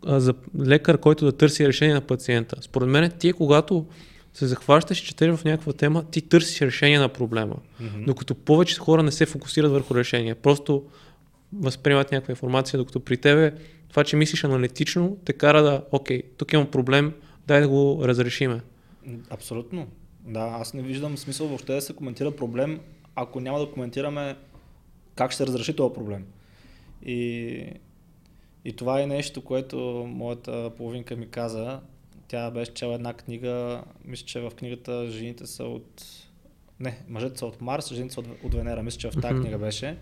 а, 0.06 0.20
за 0.20 0.34
лекар, 0.60 0.98
който 0.98 1.24
да 1.24 1.32
търси 1.32 1.68
решение 1.68 1.94
на 1.94 2.00
пациента. 2.00 2.56
Според 2.60 2.88
мен 2.88 3.10
ти, 3.18 3.32
когато 3.32 3.86
се 4.34 4.46
захващаш 4.46 5.00
и 5.00 5.04
четеш 5.04 5.36
в 5.36 5.44
някаква 5.44 5.72
тема, 5.72 6.04
ти 6.10 6.20
търсиш 6.20 6.60
решение 6.60 6.98
на 6.98 7.08
проблема. 7.08 7.56
Мгм. 7.80 8.04
Докато 8.04 8.34
повече 8.34 8.78
хора 8.78 9.02
не 9.02 9.12
се 9.12 9.26
фокусират 9.26 9.72
върху 9.72 9.94
решение. 9.94 10.34
Просто 10.34 10.82
възприемат 11.52 12.12
някаква 12.12 12.32
информация, 12.32 12.78
докато 12.78 13.00
при 13.00 13.16
тебе 13.16 13.52
това, 13.88 14.04
че 14.04 14.16
мислиш 14.16 14.44
аналитично, 14.44 15.16
те 15.24 15.32
кара 15.32 15.62
да, 15.62 15.82
окей, 15.92 16.22
тук 16.36 16.52
имам 16.52 16.66
проблем, 16.66 17.12
дай 17.46 17.60
да 17.60 17.68
го 17.68 18.00
разрешиме. 18.04 18.60
Абсолютно. 19.30 19.86
Да, 20.24 20.40
аз 20.40 20.74
не 20.74 20.82
виждам 20.82 21.18
смисъл 21.18 21.46
въобще 21.46 21.74
да 21.74 21.82
се 21.82 21.96
коментира 21.96 22.36
проблем, 22.36 22.80
ако 23.14 23.40
няма 23.40 23.58
да 23.58 23.70
коментираме 23.70 24.36
как 25.14 25.32
ще 25.32 25.46
разреши 25.46 25.76
този 25.76 25.94
проблем. 25.94 26.26
И, 27.06 27.66
и 28.64 28.76
това 28.76 29.00
е 29.00 29.06
нещо, 29.06 29.44
което 29.44 29.76
моята 30.08 30.70
половинка 30.76 31.16
ми 31.16 31.30
каза. 31.30 31.80
Тя 32.28 32.50
беше 32.50 32.74
чела 32.74 32.94
една 32.94 33.14
книга, 33.14 33.84
мисля, 34.04 34.26
че 34.26 34.40
в 34.40 34.50
книгата 34.50 35.10
жените 35.10 35.46
са 35.46 35.64
от... 35.64 36.04
Не, 36.80 36.98
мъжете 37.08 37.38
са 37.38 37.46
от 37.46 37.60
Марс, 37.60 37.92
жените 37.92 38.14
са 38.14 38.20
от, 38.20 38.26
от 38.44 38.54
Венера. 38.54 38.82
Мисля, 38.82 38.98
че 38.98 39.10
в 39.10 39.20
тази 39.20 39.40
книга 39.40 39.58
беше. 39.58 39.96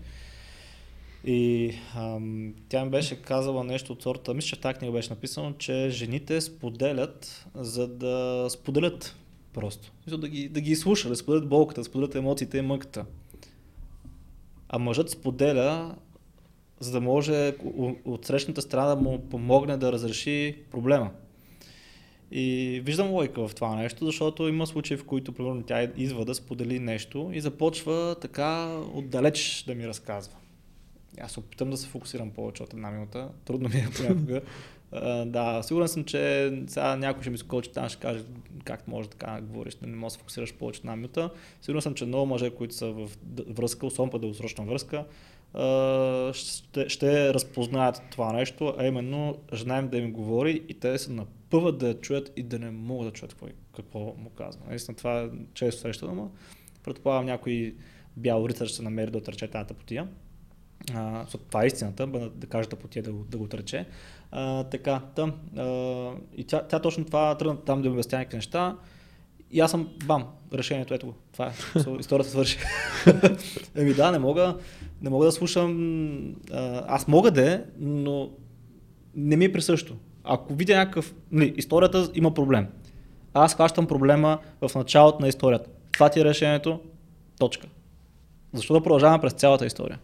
И 1.25 1.73
ам, 1.95 2.53
тя 2.69 2.85
ми 2.85 2.91
беше 2.91 3.21
казала 3.21 3.63
нещо 3.63 3.93
от 3.93 4.03
сорта, 4.03 4.33
мисля, 4.33 4.47
че 4.47 4.55
в 4.55 4.59
тази 4.59 4.77
книга 4.77 4.93
беше 4.93 5.09
написано, 5.09 5.53
че 5.53 5.89
жените 5.89 6.41
споделят, 6.41 7.45
за 7.55 7.87
да 7.87 8.47
споделят 8.49 9.15
просто. 9.53 9.91
Да 10.07 10.27
ги, 10.27 10.49
да 10.49 10.61
ги 10.61 10.71
изслуша, 10.71 11.09
да 11.09 11.15
споделят 11.15 11.49
болката, 11.49 11.81
да 11.81 11.85
споделят 11.85 12.15
емоциите 12.15 12.57
и 12.57 12.61
мъката. 12.61 13.05
А 14.69 14.79
мъжът 14.79 15.09
споделя, 15.09 15.95
за 16.79 16.91
да 16.91 17.01
може 17.01 17.55
от 18.05 18.25
срещната 18.25 18.61
страна 18.61 18.87
да 18.87 18.95
му 18.95 19.29
помогне 19.29 19.77
да 19.77 19.91
разреши 19.91 20.57
проблема. 20.71 21.11
И 22.31 22.81
виждам 22.85 23.11
лойка 23.11 23.47
в 23.47 23.55
това 23.55 23.75
нещо, 23.75 24.05
защото 24.05 24.47
има 24.47 24.67
случаи, 24.67 24.97
в 24.97 25.05
които 25.05 25.31
примерно 25.31 25.63
тя 25.63 25.83
идва 25.83 26.25
да 26.25 26.35
сподели 26.35 26.79
нещо 26.79 27.31
и 27.33 27.41
започва 27.41 28.15
така 28.21 28.79
отдалеч 28.93 29.63
да 29.67 29.75
ми 29.75 29.87
разказва. 29.87 30.35
Аз 31.21 31.37
опитам 31.37 31.69
да 31.69 31.77
се 31.77 31.87
фокусирам 31.87 32.31
повече 32.31 32.63
от 32.63 32.73
една 32.73 32.91
минута. 32.91 33.29
Трудно 33.45 33.69
ми 33.69 33.75
е 33.75 33.89
понякога. 33.95 34.41
Да, 35.25 35.63
сигурен 35.63 35.87
съм, 35.87 36.03
че 36.03 36.53
сега 36.67 36.95
някой 36.95 37.23
ще 37.23 37.29
ми 37.29 37.37
скочи 37.37 37.71
там, 37.71 37.89
ще 37.89 37.99
каже 37.99 38.23
как 38.63 38.87
може 38.87 39.09
така 39.09 39.31
да 39.31 39.41
говориш, 39.41 39.77
не 39.81 39.95
можеш 39.95 40.03
да 40.03 40.09
се 40.13 40.19
фокусираш 40.19 40.53
повече 40.53 40.79
една 40.79 40.95
минута. 40.95 41.29
Сигурен 41.61 41.81
съм, 41.81 41.93
че 41.93 42.05
много 42.05 42.25
мъже, 42.25 42.49
които 42.49 42.75
са 42.75 42.91
в 42.91 43.09
връзка, 43.47 43.85
особено 43.85 44.11
по 44.11 44.19
дългосрочна 44.19 44.65
връзка, 44.65 45.05
ще, 46.33 46.89
ще 46.89 47.33
разпознаят 47.33 48.01
това 48.11 48.33
нещо, 48.33 48.73
а 48.77 48.85
именно 48.85 49.37
жена 49.53 49.79
им 49.79 49.87
да 49.87 49.97
им 49.97 50.11
говори 50.11 50.63
и 50.69 50.73
те 50.73 50.97
се 50.97 51.11
напъват 51.11 51.77
да 51.77 51.87
я 51.87 52.01
чуят 52.01 52.31
и 52.35 52.43
да 52.43 52.59
не 52.59 52.71
могат 52.71 53.07
да 53.07 53.13
чуят 53.13 53.33
какво, 53.33 53.47
какво 53.75 53.99
му 53.99 54.29
казва. 54.29 54.61
Наистина 54.67 54.97
това 54.97 55.21
е 55.21 55.29
често 55.53 55.81
срещано, 55.81 56.15
но 56.15 56.31
предполагам 56.83 57.25
някой 57.25 57.75
бял 58.17 58.45
рицар 58.49 58.65
ще 58.65 58.75
се 58.75 58.83
намери 58.83 59.11
да 59.11 59.17
отрече 59.17 59.47
тази 59.47 59.67
тъпотия. 59.67 60.07
А, 60.95 61.25
това 61.49 61.63
е 61.63 61.67
истината, 61.67 62.07
да, 62.07 62.29
да 62.29 62.47
каже 62.47 62.69
тъпотия 62.69 63.03
да, 63.03 63.11
го- 63.11 63.23
да 63.29 63.37
го 63.37 63.43
отрече. 63.43 63.85
А, 64.31 64.63
така, 64.63 65.01
там. 65.15 65.33
А, 65.57 66.11
и 66.37 66.43
тя, 66.43 66.67
тя 66.67 66.79
точно 66.79 67.05
това 67.05 67.37
тръгна 67.37 67.57
там 67.57 67.81
да 67.81 67.89
ми 67.89 67.93
обясня 67.93 68.17
някакви 68.17 68.37
неща. 68.37 68.77
И 69.51 69.59
аз 69.59 69.71
съм, 69.71 69.89
бам, 70.05 70.25
решението, 70.53 70.93
ето 70.93 71.05
го. 71.05 71.13
Това 71.33 71.47
е. 71.47 71.51
Историята 71.99 72.29
свърши. 72.31 72.57
Еми 73.75 73.93
да, 73.93 74.11
не 74.11 74.19
мога, 74.19 74.57
не 75.01 75.09
мога 75.09 75.25
да 75.25 75.31
слушам. 75.31 76.35
Аз 76.87 77.07
мога 77.07 77.31
да, 77.31 77.53
е, 77.53 77.61
но 77.79 78.29
не 79.15 79.35
ми 79.35 79.45
е 79.45 79.53
присъщо. 79.53 79.95
Ако 80.23 80.53
видя 80.53 80.77
някакъв... 80.77 81.13
Нали, 81.31 81.53
историята 81.57 82.09
има 82.13 82.33
проблем. 82.33 82.67
Аз 83.33 83.55
хващам 83.55 83.87
проблема 83.87 84.39
в 84.61 84.75
началото 84.75 85.21
на 85.21 85.27
историята. 85.27 85.69
Това 85.91 86.09
ти 86.09 86.19
е 86.19 86.25
решението. 86.25 86.79
Точка. 87.39 87.67
Защо 88.53 88.73
да 88.73 88.83
продължаваме 88.83 89.21
през 89.21 89.33
цялата 89.33 89.65
история? 89.65 89.99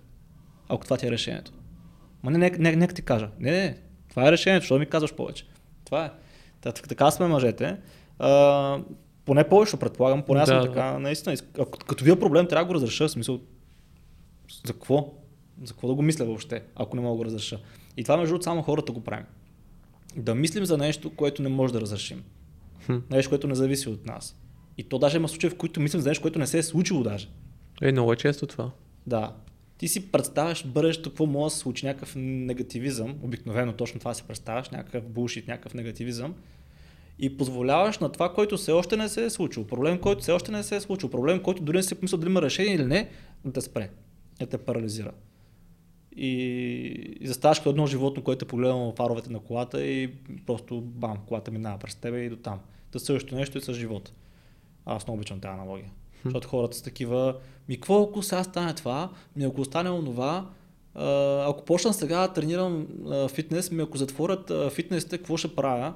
Ако 0.69 0.83
това 0.83 0.97
ти 0.97 1.07
е 1.07 1.11
решението. 1.11 1.51
Ма 2.23 2.31
не, 2.31 2.37
не, 2.37 2.49
не, 2.59 2.75
нека 2.75 2.93
ти 2.93 3.01
кажа. 3.01 3.29
Не, 3.39 3.51
не, 3.51 3.77
това 4.09 4.27
е 4.27 4.31
решението, 4.31 4.63
защо 4.63 4.75
да 4.75 4.79
ми 4.79 4.85
казваш 4.85 5.13
повече? 5.13 5.45
Това 5.85 6.05
е. 6.05 6.11
Та, 6.61 6.71
така, 6.71 7.11
сме 7.11 7.27
мъжете. 7.27 7.77
А, 8.19 8.79
поне 9.25 9.49
повече 9.49 9.77
предполагам, 9.77 10.23
поне 10.23 10.39
аз 10.39 10.49
Да, 10.49 10.55
съм 10.55 10.61
да. 10.61 10.67
така, 10.67 10.99
наистина. 10.99 11.35
Ако, 11.59 11.71
като 11.79 12.03
вие 12.03 12.19
проблем, 12.19 12.47
трябва 12.47 12.65
да 12.65 12.67
го 12.67 12.75
разреша. 12.75 13.07
В 13.07 13.11
смисъл, 13.11 13.39
за 14.65 14.73
какво? 14.73 15.13
За 15.63 15.73
какво 15.73 15.87
да 15.87 15.93
го 15.93 16.01
мисля 16.01 16.25
въобще, 16.25 16.63
ако 16.75 16.95
не 16.95 17.01
мога 17.01 17.13
да 17.13 17.17
го 17.17 17.25
разреша? 17.25 17.59
И 17.97 18.03
това 18.03 18.17
между 18.17 18.31
другото 18.31 18.43
само 18.43 18.61
хората 18.61 18.91
го 18.91 19.03
правим. 19.03 19.25
Да 20.15 20.35
мислим 20.35 20.65
за 20.65 20.77
нещо, 20.77 21.15
което 21.15 21.41
не 21.41 21.49
може 21.49 21.73
да 21.73 21.81
разрешим. 21.81 22.23
Хм. 22.85 22.95
Нещо, 23.09 23.29
което 23.29 23.47
не 23.47 23.55
зависи 23.55 23.89
от 23.89 24.05
нас. 24.05 24.35
И 24.77 24.83
то 24.83 24.99
даже 24.99 25.17
има 25.17 25.29
случаи, 25.29 25.49
в 25.49 25.57
които 25.57 25.79
мислим 25.79 26.01
за 26.01 26.09
нещо, 26.09 26.21
което 26.21 26.39
не 26.39 26.47
се 26.47 26.57
е 26.57 26.63
случило 26.63 27.03
даже. 27.03 27.29
Е, 27.81 27.91
много 27.91 28.13
е 28.13 28.15
често 28.15 28.47
това. 28.47 28.71
Да. 29.07 29.33
Ти 29.79 29.87
си 29.87 30.11
представяш 30.11 30.65
бъдещето, 30.67 31.09
какво 31.09 31.25
може 31.25 31.43
да 31.43 31.49
се 31.49 31.59
случи, 31.59 31.85
някакъв 31.85 32.13
негативизъм, 32.15 33.15
обикновено 33.23 33.73
точно 33.73 33.99
това 33.99 34.13
си 34.13 34.23
представяш, 34.27 34.69
някакъв 34.69 35.03
булшит, 35.03 35.47
някакъв 35.47 35.73
негативизъм 35.73 36.35
и 37.19 37.37
позволяваш 37.37 37.99
на 37.99 38.11
това, 38.11 38.33
което 38.33 38.57
все 38.57 38.71
още 38.71 38.97
не 38.97 39.09
се 39.09 39.25
е 39.25 39.29
случило, 39.29 39.67
проблем, 39.67 39.99
който 39.99 40.21
все 40.21 40.31
още 40.31 40.51
не 40.51 40.63
се 40.63 40.75
е 40.75 40.81
случил, 40.81 41.09
проблем, 41.09 41.43
който 41.43 41.63
дори 41.63 41.77
не 41.77 41.83
си 41.83 41.95
помисля 41.95 42.17
дали 42.17 42.29
има 42.29 42.41
решение 42.41 42.75
или 42.75 42.85
не, 42.85 43.09
да 43.45 43.61
спре, 43.61 43.89
да 44.39 44.45
те 44.45 44.57
парализира. 44.57 45.11
И, 46.15 46.31
и 47.19 47.27
заставаш 47.27 47.59
като 47.59 47.69
едно 47.69 47.87
животно, 47.87 48.23
което 48.23 48.45
е 48.45 48.47
погледнало 48.47 48.95
фаровете 48.95 49.31
на 49.31 49.39
колата 49.39 49.85
и 49.85 50.13
просто 50.45 50.81
бам, 50.81 51.17
колата 51.27 51.51
минава 51.51 51.77
през 51.77 51.95
тебе 51.95 52.21
и 52.21 52.29
до 52.29 52.35
там. 52.35 52.59
Та 52.91 52.99
същото 52.99 53.35
нещо 53.35 53.57
и 53.57 53.61
с 53.61 53.73
живота. 53.73 54.11
Аз 54.85 55.07
много 55.07 55.17
обичам 55.17 55.39
тази 55.39 55.53
аналогия. 55.53 55.91
Защото 56.25 56.47
хората 56.47 56.77
са 56.77 56.83
такива, 56.83 57.35
ми 57.69 57.75
какво 57.75 58.03
ако 58.03 58.23
сега 58.23 58.43
стане 58.43 58.73
това, 58.73 59.09
ми 59.35 59.43
ако 59.43 59.65
стане 59.65 59.89
онова, 59.89 60.49
ако 61.45 61.65
почна 61.65 61.93
сега 61.93 62.27
да 62.27 62.33
тренирам 62.33 62.87
фитнес, 63.33 63.71
ми 63.71 63.81
ако 63.81 63.97
затворят 63.97 64.73
фитнесите, 64.73 65.17
какво 65.17 65.37
ще 65.37 65.55
правя? 65.55 65.93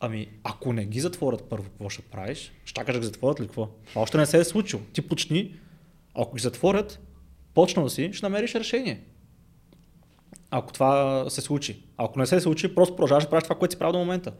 Ами, 0.00 0.28
ако 0.44 0.72
не 0.72 0.84
ги 0.84 1.00
затворят 1.00 1.44
първо, 1.44 1.64
какво 1.64 1.88
ще 1.88 2.02
правиш? 2.02 2.52
Ще 2.64 2.84
кажа, 2.84 2.98
ги 2.98 3.06
затворят 3.06 3.40
ли 3.40 3.46
какво? 3.46 3.68
Това 3.88 4.02
още 4.02 4.18
не 4.18 4.26
се 4.26 4.38
е 4.38 4.44
случило. 4.44 4.82
Ти 4.92 5.08
почни, 5.08 5.54
ако 6.14 6.36
ги 6.36 6.42
затворят, 6.42 7.00
почнал 7.54 7.88
си, 7.88 8.10
ще 8.12 8.26
намериш 8.26 8.54
решение. 8.54 9.04
Ако 10.50 10.72
това 10.72 11.24
се 11.30 11.40
случи. 11.40 11.82
Ако 11.96 12.18
не 12.18 12.26
се 12.26 12.40
случи, 12.40 12.74
просто 12.74 12.96
продължаваш 12.96 13.24
да 13.24 13.30
правиш 13.30 13.42
това, 13.42 13.58
което 13.58 13.72
си 13.72 13.78
правил 13.78 13.92
до 13.92 13.98
момента. 13.98 14.32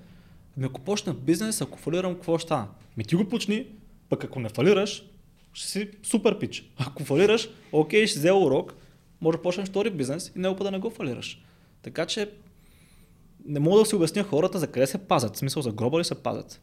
Ами 0.57 0.66
ако 0.66 0.80
почна 0.80 1.14
бизнес, 1.14 1.61
ако 1.61 1.78
фалирам, 1.78 2.14
какво 2.14 2.38
ще 2.38 2.46
стане? 2.46 2.66
Ми 2.96 3.05
ти 3.05 3.14
го 3.14 3.28
почни, 3.28 3.66
пък 4.09 4.25
ако 4.25 4.41
не 4.41 4.49
фалираш, 4.49 5.05
ще 5.53 5.69
си 5.69 5.91
супер 6.03 6.39
пич. 6.39 6.73
Ако 6.77 7.05
фалираш, 7.05 7.49
окей, 7.73 8.07
ще 8.07 8.19
взел 8.19 8.45
урок, 8.45 8.75
може 9.21 9.39
да 9.39 9.43
почнеш 9.43 9.69
втори 9.69 9.91
бизнес 9.91 10.33
и 10.37 10.39
него 10.39 10.65
да 10.65 10.71
не 10.71 10.79
го 10.79 10.91
фалираш. 10.91 11.43
Така 11.83 12.07
че 12.07 12.31
не 13.45 13.61
мога 13.61 13.79
да 13.79 13.87
си 13.87 13.95
обясня 13.95 14.23
хората 14.23 14.59
за 14.59 14.67
къде 14.67 14.87
се 14.87 14.99
пазят. 14.99 15.35
В 15.35 15.39
смисъл 15.39 15.63
за 15.63 15.73
гроба 15.73 15.99
ли 15.99 16.05
се 16.05 16.23
пазят. 16.23 16.61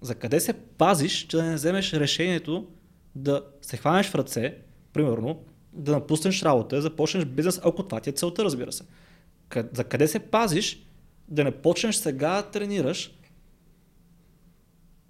За 0.00 0.14
къде 0.14 0.40
се 0.40 0.52
пазиш, 0.52 1.26
че 1.26 1.36
да 1.36 1.42
не 1.42 1.54
вземеш 1.54 1.92
решението 1.92 2.66
да 3.14 3.44
се 3.62 3.76
хванеш 3.76 4.06
в 4.06 4.14
ръце, 4.14 4.56
примерно, 4.92 5.44
да 5.72 5.92
напуснеш 5.92 6.42
работа, 6.42 6.76
да 6.76 6.82
започнеш 6.82 7.24
бизнес, 7.24 7.60
ако 7.64 7.82
това 7.82 8.00
ти 8.00 8.10
е 8.10 8.12
целта, 8.12 8.44
разбира 8.44 8.72
се. 8.72 8.84
За 9.72 9.84
къде 9.84 10.08
се 10.08 10.18
пазиш, 10.18 10.86
да 11.28 11.44
не 11.44 11.50
почнеш 11.50 11.96
сега 11.96 12.42
да 12.42 12.50
тренираш 12.50 13.14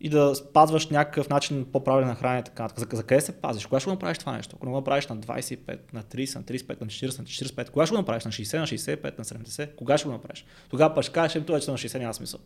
и 0.05 0.09
да 0.09 0.35
спазваш 0.35 0.89
някакъв 0.89 1.29
начин 1.29 1.67
по-правилен 1.73 2.09
на 2.09 2.15
хранене 2.15 2.43
така. 2.43 2.69
За, 2.77 2.87
за 2.93 3.03
къде 3.03 3.21
се 3.21 3.33
пазиш? 3.33 3.67
Кога 3.67 3.81
ще 3.81 3.91
го 3.91 3.95
направиш 3.95 4.19
това 4.19 4.37
нещо? 4.37 4.57
Ако 4.57 4.67
не 4.67 4.73
го 4.73 4.79
направиш 4.79 5.07
на 5.07 5.17
25, 5.17 5.79
на 5.93 6.03
30, 6.03 6.37
на 6.37 6.43
35, 6.43 6.81
на 6.81 6.87
40, 6.87 7.19
на 7.19 7.25
45, 7.25 7.71
кога 7.71 7.87
ще 7.87 7.95
го 7.95 7.99
направиш? 7.99 8.25
На 8.25 8.31
60, 8.31 8.59
на 8.59 8.67
65, 8.67 9.19
на 9.19 9.25
70? 9.25 9.75
Кога 9.75 9.99
ще 9.99 10.07
го 10.07 10.13
направиш? 10.13 10.45
Тогава 10.71 10.95
пък 10.95 11.05
ще 11.05 11.13
кажеш, 11.13 11.43
това, 11.47 11.61
че 11.61 11.71
на 11.71 11.79
60 11.79 11.99
няма 11.99 12.15
смисъл. 12.15 12.41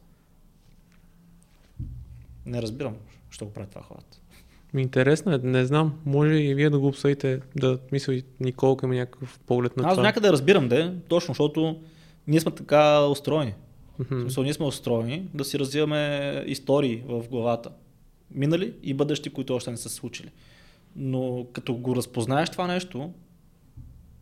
Не 2.47 2.63
разбирам, 2.63 2.97
що 3.31 3.45
го 3.45 3.53
прави 3.53 3.69
това 3.71 3.83
хората. 3.83 4.19
Интересно 4.77 5.33
е, 5.33 5.39
не 5.39 5.65
знам. 5.65 5.95
Може 6.07 6.35
и 6.35 6.55
вие 6.55 6.71
да 6.71 6.79
го 6.79 6.87
обсъдите, 6.87 7.41
да 7.57 7.79
мисля 7.93 8.15
и 8.15 8.25
Николка 8.41 8.87
има 8.87 8.95
някакъв 8.95 9.39
поглед 9.47 9.77
на 9.77 9.83
Аз 9.83 9.93
това. 9.95 10.03
Аз 10.03 10.07
някъде 10.07 10.33
разбирам, 10.33 10.69
де, 10.69 10.93
точно, 11.09 11.35
защото 11.35 11.81
ние 12.27 12.41
сме 12.41 12.53
така 12.53 13.07
устроени. 13.07 13.55
Mm-hmm. 14.01 14.21
смисъл, 14.21 14.45
ние 14.45 14.55
сме 14.55 14.67
устроени 14.67 15.29
да 15.35 15.45
си 15.45 15.59
развиваме 15.59 16.45
истории 16.47 17.03
в 17.07 17.29
главата. 17.29 17.71
Минали 18.31 18.75
и 18.83 18.95
бъдещи, 18.95 19.31
които 19.31 19.55
още 19.55 19.71
не 19.71 19.77
са 19.77 19.89
случили. 19.89 20.31
Но 20.97 21.47
като 21.53 21.75
го 21.75 21.97
разпознаеш 21.97 22.51
това 22.51 22.67
нещо, 22.67 23.13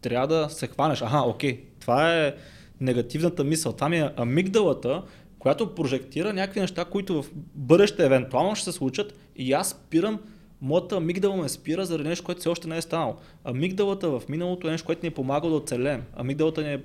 трябва 0.01 0.27
да 0.29 0.49
се 0.49 0.66
хванеш. 0.66 1.03
Аха, 1.03 1.18
окей, 1.18 1.64
това 1.81 2.14
е 2.14 2.35
негативната 2.81 3.45
мисъл. 3.45 3.72
Това 3.72 3.89
ми 3.89 3.99
е 3.99 4.11
амигдалата, 4.16 5.03
която 5.39 5.75
прожектира 5.75 6.33
някакви 6.33 6.61
неща, 6.61 6.85
които 6.85 7.22
в 7.22 7.31
бъдеще 7.55 8.07
евентуално 8.07 8.57
ще 8.57 8.64
се 8.64 8.72
случат 8.72 9.18
и 9.37 9.53
аз 9.53 9.70
спирам 9.70 10.20
моята 10.61 10.97
амигдала 10.97 11.37
ме 11.37 11.49
спира 11.49 11.85
заради 11.85 12.09
нещо, 12.09 12.25
което 12.25 12.41
все 12.41 12.49
още 12.49 12.68
не 12.68 12.77
е 12.77 12.83
станало. 12.83 13.16
Амигдалата 13.45 14.11
в 14.11 14.22
миналото 14.29 14.68
е 14.68 14.70
нещо, 14.70 14.87
което 14.87 15.07
ни 15.07 15.09
е 15.09 15.14
помагало 15.14 15.51
да 15.51 15.57
оцелем. 15.57 16.03
Амигдалата 16.16 16.62
ни 16.62 16.72
е 16.72 16.83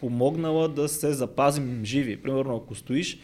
помогнала 0.00 0.68
да 0.68 0.88
се 0.88 1.12
запазим 1.12 1.84
живи. 1.84 2.22
Примерно, 2.22 2.56
ако 2.56 2.74
стоиш, 2.74 3.18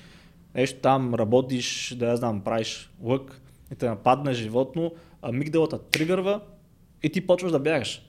нещо 0.54 0.80
там, 0.80 1.14
работиш, 1.14 1.94
да 1.98 2.06
я 2.06 2.16
знам, 2.16 2.40
правиш 2.40 2.90
лък 3.02 3.40
и 3.72 3.74
те 3.74 3.88
нападне 3.88 4.32
животно, 4.32 4.92
амигдалата 5.22 5.78
тригърва 5.78 6.40
и 7.02 7.10
ти 7.10 7.26
почваш 7.26 7.52
да 7.52 7.58
бягаш. 7.58 8.02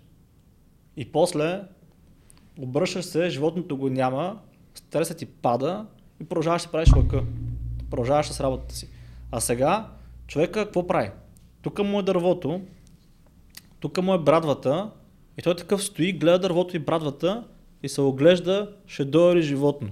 И 0.98 1.12
после 1.12 1.62
обръщаш 2.60 3.06
се, 3.06 3.30
животното 3.30 3.78
го 3.78 3.90
няма, 3.90 4.40
стресът 4.76 5.18
ти 5.18 5.26
пада 5.26 5.86
и 6.22 6.24
продължаваш 6.24 6.64
да 6.64 6.72
правиш 6.72 6.90
лъка. 6.96 7.24
Продължаваш 7.90 8.28
с 8.28 8.40
работата 8.40 8.76
си. 8.76 8.90
А 9.32 9.40
сега 9.40 9.90
човека 10.28 10.64
какво 10.64 10.88
прави? 10.88 11.12
Тук 11.62 11.80
му 11.80 12.00
е 12.00 12.04
дървото, 12.04 12.62
тук 13.80 14.02
му 14.02 14.14
е 14.14 14.20
брадвата 14.20 14.92
и 15.38 15.42
той 15.42 15.56
такъв 15.56 15.84
стои, 15.84 16.14
гледа 16.14 16.40
дървото 16.40 16.76
и 16.76 16.80
брадвата 16.80 17.48
и 17.84 17.90
се 17.90 18.02
оглежда, 18.02 18.76
ще 18.86 19.06
дойде 19.06 19.42
животно. 19.42 19.90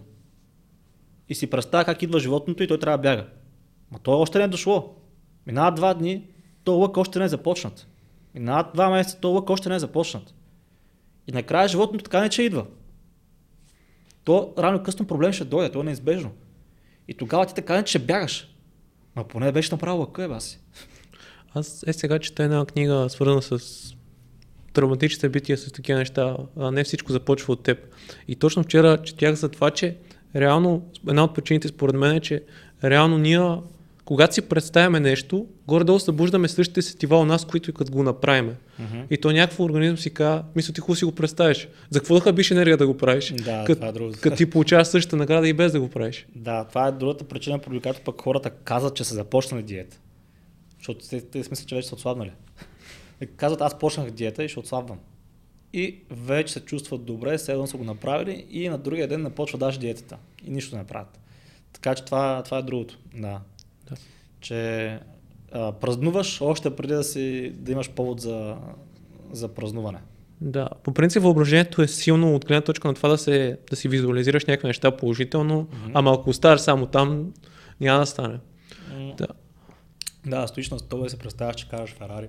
И 1.29 1.35
си 1.35 1.49
представя 1.49 1.85
как 1.85 2.01
идва 2.01 2.19
животното 2.19 2.63
и 2.63 2.67
той 2.67 2.79
трябва 2.79 2.97
да 2.97 3.01
бяга. 3.01 3.27
Ма 3.91 3.99
той 3.99 4.15
още 4.15 4.37
не 4.37 4.43
е 4.43 4.47
дошло. 4.47 4.95
Минават 5.47 5.75
два 5.75 5.93
дни, 5.93 6.27
то 6.63 6.73
лък 6.73 6.97
още 6.97 7.19
не 7.19 7.25
е 7.25 7.29
започнат. 7.29 7.87
Минават 8.33 8.67
два 8.73 8.89
месеца, 8.89 9.19
то 9.21 9.29
лък 9.29 9.49
още 9.49 9.69
не 9.69 9.75
е 9.75 9.79
започнат. 9.79 10.33
И 11.27 11.31
накрая 11.31 11.67
животното 11.67 12.03
така 12.03 12.21
не 12.21 12.29
че 12.29 12.43
идва. 12.43 12.65
То 14.23 14.53
рано 14.57 14.83
късно 14.83 15.07
проблем 15.07 15.31
ще 15.31 15.45
дойде, 15.45 15.71
то 15.71 15.81
е 15.81 15.83
неизбежно. 15.83 16.31
И 17.07 17.13
тогава 17.13 17.45
ти 17.45 17.53
така 17.53 17.75
не 17.75 17.83
че 17.83 17.99
бягаш. 17.99 18.55
Ма 19.15 19.27
поне 19.27 19.51
беше 19.51 19.73
направил 19.73 19.99
лъка, 19.99 20.23
е 20.23 20.27
баси. 20.27 20.59
Аз 21.53 21.83
е 21.87 21.93
сега 21.93 22.19
чета 22.19 22.43
една 22.43 22.65
книга, 22.65 23.09
свързана 23.09 23.41
с 23.41 23.59
травматични 24.75 25.19
събития 25.19 25.57
с 25.57 25.71
такива 25.71 25.99
неща. 25.99 26.37
А 26.59 26.71
не 26.71 26.83
всичко 26.83 27.11
започва 27.11 27.53
от 27.53 27.63
теб. 27.63 27.77
И 28.27 28.35
точно 28.35 28.63
вчера 28.63 28.97
четях 28.97 29.35
за 29.35 29.49
това, 29.49 29.71
че 29.71 29.95
реално, 30.35 30.85
една 31.09 31.23
от 31.23 31.35
причините 31.35 31.67
според 31.67 31.95
мен 31.95 32.15
е, 32.15 32.19
че 32.19 32.43
реално 32.83 33.17
ние, 33.17 33.49
когато 34.05 34.33
си 34.33 34.41
представяме 34.41 34.99
нещо, 34.99 35.47
горе-долу 35.67 35.99
събуждаме 35.99 36.47
същите 36.47 36.81
сетива 36.81 37.19
у 37.19 37.25
нас, 37.25 37.45
които 37.45 37.69
и 37.69 37.73
като 37.73 37.91
го 37.91 38.03
направиме. 38.03 38.55
Uh-huh. 38.81 39.03
И 39.09 39.17
то 39.17 39.31
някакво 39.31 39.63
организъм 39.63 39.97
си 39.97 40.09
казва, 40.09 40.43
мисля 40.55 40.73
ти 40.73 40.81
хубаво 40.81 40.95
си 40.95 41.05
го 41.05 41.11
представиш. 41.11 41.67
За 41.89 41.99
какво 41.99 42.15
да 42.15 42.21
хабиш 42.21 42.51
енергия 42.51 42.77
да 42.77 42.87
го 42.87 42.97
правиш? 42.97 43.33
Да, 43.45 43.63
Кът, 43.67 43.77
това 43.77 43.87
е 43.87 43.91
друго. 43.91 44.13
Като 44.21 44.35
ти 44.35 44.49
получаваш 44.49 44.87
същата 44.87 45.15
награда 45.15 45.47
и 45.47 45.53
без 45.53 45.71
да 45.71 45.79
го 45.79 45.89
правиш. 45.89 46.27
Да, 46.35 46.63
това 46.63 46.87
е 46.87 46.91
другата 46.91 47.23
причина, 47.23 47.59
поради 47.59 47.79
която 47.79 48.01
пък 48.01 48.21
хората 48.21 48.49
казват, 48.49 48.95
че 48.95 49.03
са 49.03 49.15
започнали 49.15 49.63
диета. 49.63 49.97
Защото 50.77 51.09
те, 51.09 51.21
те 51.21 51.43
смисля, 51.43 51.65
че 51.65 51.75
вече 51.75 51.87
са 51.87 51.95
отслабнали. 51.95 52.31
Казват, 53.35 53.61
аз 53.61 53.79
почнах 53.79 54.11
диета 54.11 54.43
и 54.43 54.49
ще 54.49 54.59
отслабвам. 54.59 54.99
И 55.73 55.99
вече 56.09 56.53
се 56.53 56.59
чувстват 56.59 57.05
добре, 57.05 57.37
седно 57.37 57.67
са 57.67 57.77
го 57.77 57.83
направили 57.83 58.45
и 58.49 58.69
на 58.69 58.77
другия 58.77 59.07
ден 59.07 59.21
не 59.21 59.29
почва 59.29 59.59
даже 59.59 59.79
диетата. 59.79 60.17
И 60.45 60.49
нищо 60.49 60.75
не 60.75 60.83
правят. 60.83 61.19
Така 61.73 61.95
че 61.95 62.05
това, 62.05 62.43
това 62.45 62.57
е 62.57 62.61
другото. 62.61 62.99
Да. 63.15 63.41
да. 63.89 63.95
Че 64.39 64.99
а, 65.51 65.71
празнуваш 65.71 66.41
още 66.41 66.75
преди 66.75 66.93
да, 66.93 67.03
си, 67.03 67.53
да 67.55 67.71
имаш 67.71 67.89
повод 67.89 68.21
за, 68.21 68.57
за 69.31 69.47
празнуване. 69.47 69.99
Да, 70.41 70.69
по 70.83 70.93
принцип 70.93 71.23
въображението 71.23 71.81
е 71.81 71.87
силно 71.87 72.35
от 72.35 72.45
гледна 72.45 72.61
точка 72.61 72.87
на 72.87 72.93
това 72.93 73.09
да, 73.09 73.17
се, 73.17 73.57
да 73.69 73.75
си 73.75 73.87
визуализираш 73.87 74.45
някакви 74.45 74.67
неща 74.67 74.97
положително, 74.97 75.65
mm-hmm. 75.65 75.91
ама 75.93 76.13
ако 76.13 76.29
оставаш 76.29 76.61
само 76.61 76.85
там, 76.85 77.33
няма 77.81 77.99
да 77.99 78.05
стане. 78.05 78.39
Mm-hmm. 78.91 79.15
Да. 79.15 79.27
Да, 80.25 80.47
стоиш 80.47 80.69
на 80.69 80.79
стола 80.79 81.05
и 81.05 81.09
се 81.09 81.19
представяш, 81.19 81.55
че 81.55 81.69
караш 81.69 81.89
Ферари 81.89 82.27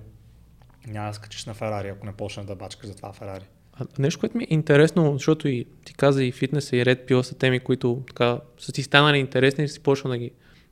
няма 0.86 1.08
да 1.08 1.14
скачиш 1.14 1.44
на 1.44 1.54
Ферари, 1.54 1.88
ако 1.88 2.06
не 2.06 2.12
почнеш 2.12 2.46
да 2.46 2.54
бачкаш 2.54 2.88
за 2.88 2.96
това 2.96 3.12
Ферари. 3.12 3.44
А, 3.72 3.86
нещо, 3.98 4.20
което 4.20 4.36
ми 4.36 4.44
е 4.44 4.54
интересно, 4.54 5.12
защото 5.12 5.48
и 5.48 5.66
ти 5.84 5.94
каза 5.94 6.24
и 6.24 6.32
фитнеса 6.32 6.76
и 6.76 6.84
ред 6.84 7.06
пила 7.06 7.24
са 7.24 7.34
теми, 7.34 7.60
които 7.60 8.02
така 8.08 8.38
са 8.58 8.72
ти 8.72 8.82
станали 8.82 9.18
интересни 9.18 9.64
и 9.64 9.68
си 9.68 9.80
почна 9.80 10.10
да 10.10 10.18
ги 10.18 10.30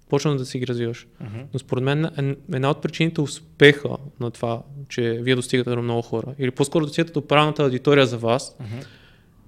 почна 0.09 0.37
да 0.37 0.47
си 0.47 0.59
ги 0.59 0.67
развиваш. 0.67 1.07
Uh-huh. 1.23 1.45
Но 1.53 1.59
според 1.59 1.85
мен 1.85 2.37
една 2.53 2.71
от 2.71 2.83
причините 2.83 3.21
успеха 3.21 3.97
на 4.21 4.31
това, 4.31 4.63
че 4.89 5.19
вие 5.23 5.35
достигате 5.35 5.71
до 5.71 5.83
много 5.83 6.03
хора, 6.03 6.35
или 6.39 6.51
по-скоро 6.51 6.85
достигате 6.85 7.13
до 7.13 7.27
правилната 7.27 7.63
аудитория 7.63 8.07
за 8.07 8.19
вас, 8.19 8.57
uh-huh. 8.61 8.87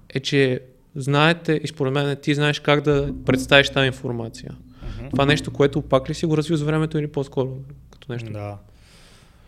е, 0.09 0.19
че 0.19 0.61
знаете 0.95 1.59
и 1.63 1.67
според 1.67 1.93
мен 1.93 2.17
ти 2.21 2.35
знаеш 2.35 2.59
как 2.59 2.81
да 2.81 3.13
представиш 3.25 3.69
тази 3.69 3.87
информация. 3.87 4.51
Uh-huh. 4.51 5.11
Това 5.11 5.25
нещо, 5.25 5.53
което 5.53 5.81
пак 5.81 6.09
ли 6.09 6.13
си 6.13 6.25
го 6.25 6.37
развил 6.37 6.57
с 6.57 6.61
времето 6.61 6.97
или 6.97 7.07
по-скоро 7.07 7.57
като 7.91 8.11
нещо? 8.11 8.31
Да. 8.31 8.57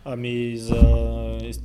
Ами 0.06 0.58
за 0.58 0.82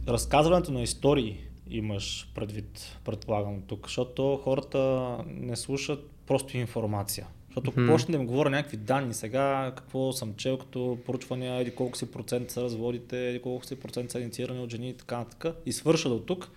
разказването 0.09 0.73
на 0.73 0.83
истории 0.83 1.41
имаш 1.71 2.31
предвид, 2.35 2.99
предполагам 3.05 3.63
тук, 3.67 3.87
защото 3.87 4.41
хората 4.45 5.19
не 5.27 5.57
слушат 5.57 6.11
просто 6.27 6.57
информация. 6.57 7.27
Защото 7.47 7.71
ако 7.71 7.81
mm-hmm. 7.81 7.93
почне 7.93 8.17
да 8.17 8.23
им 8.23 8.27
говоря 8.27 8.51
някакви 8.51 8.77
данни 8.77 9.15
сега, 9.15 9.73
какво 9.77 10.13
съм 10.13 10.35
чел 10.35 10.59
като 10.59 10.99
поручвания, 11.07 11.61
еди 11.61 11.75
колко 11.75 11.97
си 11.97 12.11
процент 12.11 12.51
са 12.51 12.63
разводите, 12.63 13.29
еди 13.29 13.43
колко 13.43 13.65
си 13.65 13.81
процент 13.81 14.11
са 14.11 14.21
инициирани 14.21 14.61
от 14.61 14.71
жени 14.71 14.89
и 14.89 14.95
така 14.95 15.19
нататък, 15.19 15.57
и 15.67 15.73
свърша 15.73 16.09
до 16.09 16.19
тук, 16.19 16.51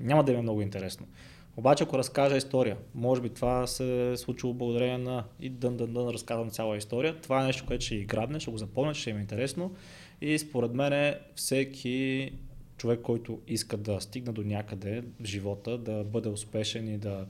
няма 0.00 0.24
да 0.24 0.32
им 0.32 0.38
е 0.38 0.42
много 0.42 0.62
интересно. 0.62 1.06
Обаче 1.56 1.84
ако 1.84 1.98
разкажа 1.98 2.36
история, 2.36 2.76
може 2.94 3.20
би 3.20 3.28
това 3.28 3.66
се 3.66 4.12
е 4.12 4.16
случило 4.16 4.54
благодарение 4.54 4.98
на 4.98 5.24
и 5.40 5.50
дън 5.50 5.76
дън 5.76 5.92
дън 5.92 6.08
разказвам 6.08 6.50
цяла 6.50 6.76
история, 6.76 7.20
това 7.20 7.42
е 7.42 7.46
нещо, 7.46 7.66
което 7.66 7.84
ще 7.84 7.96
ги 7.96 8.04
грабне, 8.04 8.40
ще 8.40 8.50
го 8.50 8.58
запомня, 8.58 8.94
ще 8.94 9.10
им 9.10 9.16
е 9.16 9.20
интересно 9.20 9.74
и 10.22 10.38
според 10.38 10.74
мен 10.74 11.14
всеки 11.34 12.32
човек, 12.76 13.00
който 13.02 13.40
иска 13.48 13.76
да 13.76 14.00
стигне 14.00 14.32
до 14.32 14.42
някъде 14.42 15.02
в 15.20 15.24
живота, 15.24 15.78
да 15.78 16.04
бъде 16.04 16.28
успешен 16.28 16.94
и 16.94 16.98
да 16.98 17.26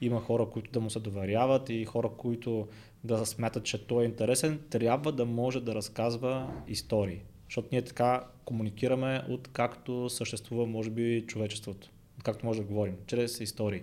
има 0.00 0.20
хора, 0.20 0.46
които 0.52 0.70
да 0.70 0.80
му 0.80 0.90
се 0.90 1.00
доверяват 1.00 1.70
и 1.70 1.84
хора, 1.84 2.10
които 2.16 2.68
да 3.04 3.26
смятат, 3.26 3.64
че 3.64 3.86
той 3.86 4.02
е 4.02 4.06
интересен, 4.06 4.60
трябва 4.70 5.12
да 5.12 5.24
може 5.24 5.60
да 5.60 5.74
разказва 5.74 6.52
истории. 6.68 7.20
Защото 7.44 7.68
ние 7.72 7.82
така 7.82 8.24
комуникираме 8.44 9.22
от 9.28 9.48
както 9.48 10.10
съществува, 10.10 10.66
може 10.66 10.90
би, 10.90 11.24
човечеството. 11.26 11.90
Както 12.22 12.46
може 12.46 12.60
да 12.60 12.66
говорим, 12.66 12.96
чрез 13.06 13.40
истории. 13.40 13.82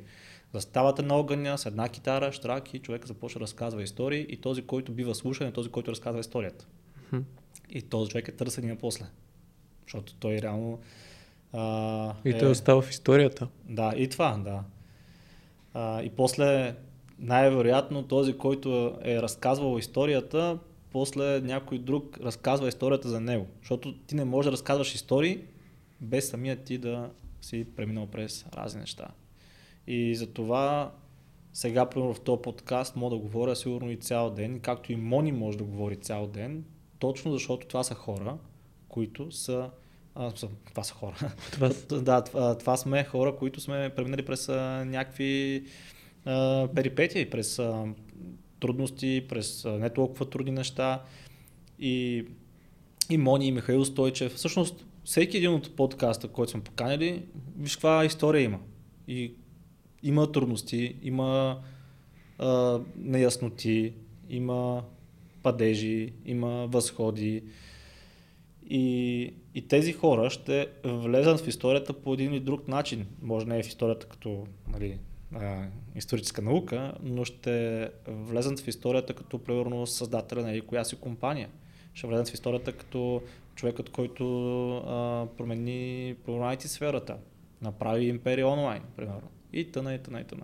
Заставате 0.54 1.02
на 1.02 1.16
огъня 1.16 1.58
с 1.58 1.66
една 1.66 1.90
китара, 1.90 2.32
штрак 2.32 2.74
и 2.74 2.80
човек 2.80 3.08
започва 3.08 3.40
да 3.40 3.44
разказва 3.44 3.84
истории 3.84 4.26
и 4.30 4.38
този, 4.38 4.62
който 4.62 4.92
бива 4.92 5.16
слушан 5.16 5.48
е 5.48 5.52
този, 5.52 5.70
който 5.70 5.92
разказва 5.92 6.20
историята. 6.20 6.68
И 7.72 7.82
този 7.82 8.12
човек 8.12 8.28
е 8.28 8.32
търсен 8.32 8.70
и 8.70 8.78
после. 8.78 9.06
Защото 9.84 10.16
той 10.16 10.42
реално... 10.42 10.80
А, 11.54 12.14
И 12.26 12.30
е, 12.30 12.38
той 12.38 12.52
остава 12.52 12.82
в 12.82 12.90
историята. 12.90 13.48
Да, 13.70 13.94
и 13.98 14.10
това, 14.10 14.38
да. 14.38 14.64
А, 15.74 16.04
и 16.04 16.10
после, 16.10 16.76
най-вероятно, 17.20 18.04
този, 18.04 18.38
който 18.38 18.98
е 19.04 19.22
разказвал 19.22 19.78
историята, 19.78 20.60
после 20.92 21.42
някой 21.42 21.80
друг 21.80 22.20
разказва 22.24 22.68
историята 22.68 23.10
за 23.10 23.20
него. 23.20 23.48
Защото 23.60 23.94
ти 23.94 24.16
не 24.16 24.26
можеш 24.26 24.46
да 24.46 24.52
разказваш 24.52 24.96
истории, 24.96 25.40
без 26.02 26.30
самия 26.30 26.56
ти 26.56 26.78
да 26.78 27.10
си 27.42 27.66
преминал 27.76 28.08
през 28.08 28.46
разни 28.54 28.80
неща. 28.80 29.08
И 29.88 30.16
затова 30.16 30.92
сега, 31.54 31.90
примерно 31.90 32.14
в 32.14 32.22
този 32.22 32.42
подкаст, 32.42 32.96
мога 32.96 33.16
да 33.16 33.22
говоря 33.22 33.56
сигурно 33.56 33.92
и 33.92 33.98
цял 33.98 34.30
ден, 34.30 34.60
както 34.60 34.92
и 34.92 34.96
Мони 34.96 35.32
може 35.32 35.58
да 35.58 35.64
говори 35.64 35.96
цял 35.96 36.28
ден, 36.28 36.64
точно 37.02 37.32
защото 37.32 37.68
това 37.68 37.84
са 37.84 37.96
хора, 37.96 38.38
които 38.90 39.32
са 39.32 39.70
а, 40.16 40.32
това 40.66 40.84
са 40.84 40.94
хора. 40.94 41.16
Това 41.52 41.70
Да, 42.02 42.24
това, 42.24 42.58
това 42.58 42.78
сме 42.78 43.04
хора, 43.04 43.36
които 43.36 43.60
сме 43.60 43.92
преминали 43.96 44.26
през 44.26 44.50
а, 44.50 44.86
някакви 44.86 45.64
а, 46.26 46.68
перипетии, 46.76 47.30
през 47.30 47.60
а, 47.60 47.86
трудности, 48.60 49.26
през 49.30 49.66
а, 49.66 49.72
не 49.72 49.90
толкова 49.90 50.30
трудни 50.30 50.52
неща. 50.52 51.04
И, 51.80 52.26
и 53.10 53.18
Мони, 53.18 53.48
и 53.48 53.52
Михаил 53.52 53.86
Стойчев. 53.86 54.34
Всъщност, 54.34 54.86
всеки 55.04 55.38
един 55.38 55.54
от 55.54 55.76
подкаста, 55.76 56.28
който 56.28 56.52
сме 56.52 56.64
поканили, 56.64 57.26
виж 57.58 57.76
каква 57.76 58.06
история 58.06 58.42
има. 58.42 58.60
И 59.08 59.34
има 60.04 60.32
трудности, 60.32 60.96
има 61.02 61.60
а, 62.40 62.80
неясноти, 62.96 63.94
има 64.30 64.84
падежи, 65.44 66.14
има 66.26 66.68
възходи. 66.68 67.44
И, 68.70 69.34
и 69.56 69.68
тези 69.68 69.94
хора 69.94 70.30
ще 70.30 70.68
влезат 70.84 71.42
в 71.42 71.48
историята 71.48 71.94
по 71.94 72.14
един 72.14 72.34
или 72.34 72.40
друг 72.40 72.68
начин. 72.68 73.06
Може 73.22 73.46
не 73.46 73.60
е 73.60 73.64
в 73.64 73.68
историята 73.68 74.08
като 74.08 74.48
нали, 74.74 74.98
а, 75.36 75.66
историческа 75.96 76.42
наука, 76.42 76.94
но 77.04 77.26
ще 77.26 77.90
влезат 78.08 78.60
в 78.60 78.68
историята 78.68 79.14
като 79.14 79.40
примерно 79.40 79.88
създателя 79.88 80.42
на 80.42 80.62
коя 80.62 80.84
си 80.84 80.96
компания. 80.96 81.50
Ще 81.94 82.08
влезат 82.08 82.30
в 82.30 82.34
историята 82.34 82.72
като 82.72 83.22
човекът, 83.56 83.90
който 83.90 84.26
а, 84.78 85.28
промени, 85.38 86.16
промени 86.26 86.58
IT 86.58 86.66
сферата, 86.66 87.18
направи 87.62 88.06
империя 88.06 88.48
онлайн, 88.48 88.84
примерно. 88.96 89.30
И 89.54 89.72
тъна, 89.72 89.94
и 89.94 90.00
тъна, 90.00 90.22
и 90.22 90.24
тъна. 90.24 90.44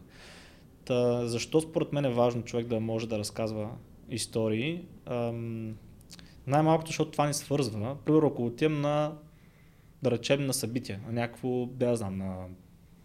Та, 0.86 1.28
защо 1.28 1.62
според 1.62 1.93
мен 1.93 2.06
е 2.06 2.10
важно 2.10 2.43
човек 2.43 2.68
да 2.68 2.80
може 2.80 3.10
да 3.10 3.20
разказва 3.20 3.70
истории? 4.10 4.86
Ам, 5.05 5.76
най-малкото, 6.47 6.89
защото 6.89 7.12
това 7.12 7.28
ни 7.28 7.34
свързва. 7.34 7.97
Примерно, 8.05 8.28
ако 8.28 8.45
отидем 8.45 8.82
на, 8.82 9.18
да 10.03 10.12
речем, 10.12 10.45
на 10.45 10.53
събитие, 10.53 10.99
на 11.05 11.12
някакво, 11.14 11.66
да 11.66 11.95
знам, 11.95 12.18
на 12.18 12.45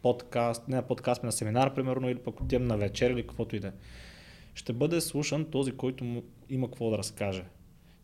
подкаст, 0.03 0.69
не 0.69 0.77
на 0.77 0.83
подкаст, 0.83 1.21
ами 1.23 1.29
на 1.29 1.33
семинар, 1.33 1.75
примерно, 1.75 2.11
или 2.11 2.19
пък 2.19 2.41
отидем 2.41 2.65
на 2.65 2.77
вечер 2.77 3.11
или 3.11 3.23
каквото 3.23 3.57
и 3.57 3.61
да 3.61 3.69
е. 3.69 3.73
Ще 4.55 4.73
бъде 4.73 5.01
слушан 5.01 5.45
този, 5.45 5.73
който 5.73 6.05
му 6.05 6.23
има 6.51 6.67
какво 6.67 6.91
да 6.91 6.99
разкаже. 6.99 7.45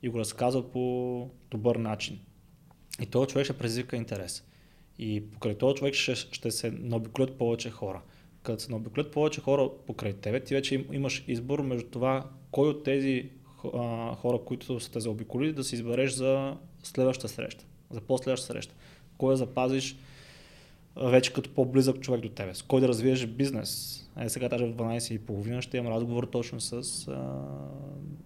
И 0.03 0.09
го 0.09 0.18
разказва 0.18 0.70
по 0.70 1.30
добър 1.51 1.76
начин. 1.76 2.20
И 3.03 3.07
този 3.07 3.28
човек 3.28 3.44
ще 3.44 3.59
предизвика 3.59 3.96
интерес. 3.96 4.44
И 4.99 5.30
покрай 5.30 5.59
този 5.59 5.74
човек 5.74 5.94
ще, 5.94 6.14
ще 6.14 6.51
се 6.51 6.70
наобиколят 6.70 7.38
повече 7.38 7.70
хора. 7.70 8.03
Като 8.42 8.62
се 8.62 8.70
наобиколят 8.70 9.12
повече 9.12 9.40
хора 9.40 9.70
покрай 9.86 10.12
тебе, 10.12 10.44
ти 10.44 10.55
вече 10.55 10.74
им- 10.74 10.86
имаш 10.92 11.24
избор 11.28 11.61
между 11.62 11.88
това 11.90 12.30
кой 12.51 12.68
от 12.68 12.84
тези 12.84 13.30
а, 13.74 14.14
хора, 14.14 14.38
които 14.44 14.80
са 14.80 14.92
те 14.92 15.01
заобиколили, 15.01 15.53
да 15.53 15.64
си 15.64 15.74
избереш 15.74 16.12
за 16.12 16.57
следващата 16.82 17.28
среща, 17.28 17.64
за 17.90 18.01
последващата 18.01 18.53
среща. 18.53 18.74
Кой 19.18 19.32
да 19.32 19.36
запазиш 19.36 19.96
вече 20.96 21.32
като 21.32 21.51
по-близък 21.51 22.01
човек 22.01 22.20
до 22.20 22.28
тебе, 22.28 22.55
с 22.55 22.62
кой 22.62 22.80
да 22.80 22.88
развиеш 22.88 23.26
бизнес. 23.26 23.94
Е, 24.20 24.28
сега 24.28 24.49
даже 24.49 24.66
в 24.66 24.74
12.30 24.74 25.61
ще 25.61 25.76
имам 25.76 25.92
разговор 25.92 26.24
точно 26.24 26.61
с... 26.61 26.72
А, 27.09 27.42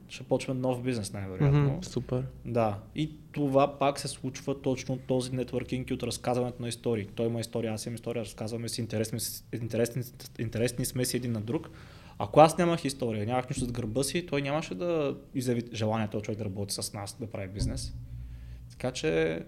ще 0.08 0.24
почваме 0.24 0.60
нов 0.60 0.82
бизнес, 0.82 1.12
най-вероятно. 1.12 1.60
Мгм, 1.60 1.82
Супер. 1.82 2.24
Да, 2.44 2.78
и 2.94 3.10
това 3.32 3.78
пак 3.78 3.98
се 3.98 4.08
случва 4.08 4.62
точно 4.62 4.98
този 4.98 5.32
нетворкинг 5.32 5.90
и 5.90 5.94
от 5.94 6.02
разказването 6.02 6.62
на 6.62 6.68
истории. 6.68 7.06
Той 7.14 7.26
има 7.26 7.40
история, 7.40 7.72
аз 7.72 7.86
имам 7.86 7.94
история, 7.94 8.24
разказваме 8.24 8.68
си, 8.68 8.80
интересни, 8.80 9.18
интересни, 9.52 10.02
интересни 10.38 10.84
сме 10.84 11.04
си 11.04 11.16
един 11.16 11.32
на 11.32 11.40
друг. 11.40 11.70
Ако 12.18 12.40
аз 12.40 12.58
нямах 12.58 12.84
история, 12.84 13.26
нямах 13.26 13.48
нищо 13.48 13.64
зад 13.64 13.72
гърба 13.72 14.02
си, 14.02 14.26
той 14.26 14.42
нямаше 14.42 14.74
да 14.74 15.16
изяви 15.34 15.62
желание 15.72 16.08
този 16.08 16.22
човек 16.22 16.38
да 16.38 16.44
работи 16.44 16.74
с 16.74 16.92
нас, 16.92 17.16
да 17.20 17.26
прави 17.26 17.48
бизнес. 17.48 17.94
Така 18.70 18.90
че 18.90 19.42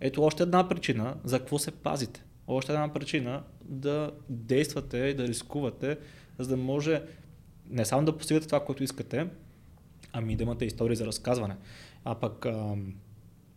ето 0.00 0.22
още 0.22 0.42
една 0.42 0.68
причина 0.68 1.16
за 1.24 1.38
какво 1.38 1.58
се 1.58 1.70
пазите. 1.70 2.24
Още 2.46 2.72
една 2.72 2.92
причина 2.92 3.42
да 3.64 4.12
действате 4.28 4.98
и 4.98 5.14
да 5.14 5.28
рискувате, 5.28 5.98
за 6.38 6.48
да 6.48 6.56
може 6.56 7.02
не 7.70 7.84
само 7.84 8.04
да 8.04 8.16
постигате 8.18 8.46
това, 8.46 8.64
което 8.64 8.84
искате, 8.84 9.26
ами 10.12 10.36
да 10.36 10.42
имате 10.42 10.64
истории 10.64 10.96
за 10.96 11.06
разказване. 11.06 11.56
А 12.04 12.14
пък 12.14 12.46
ам, 12.46 12.94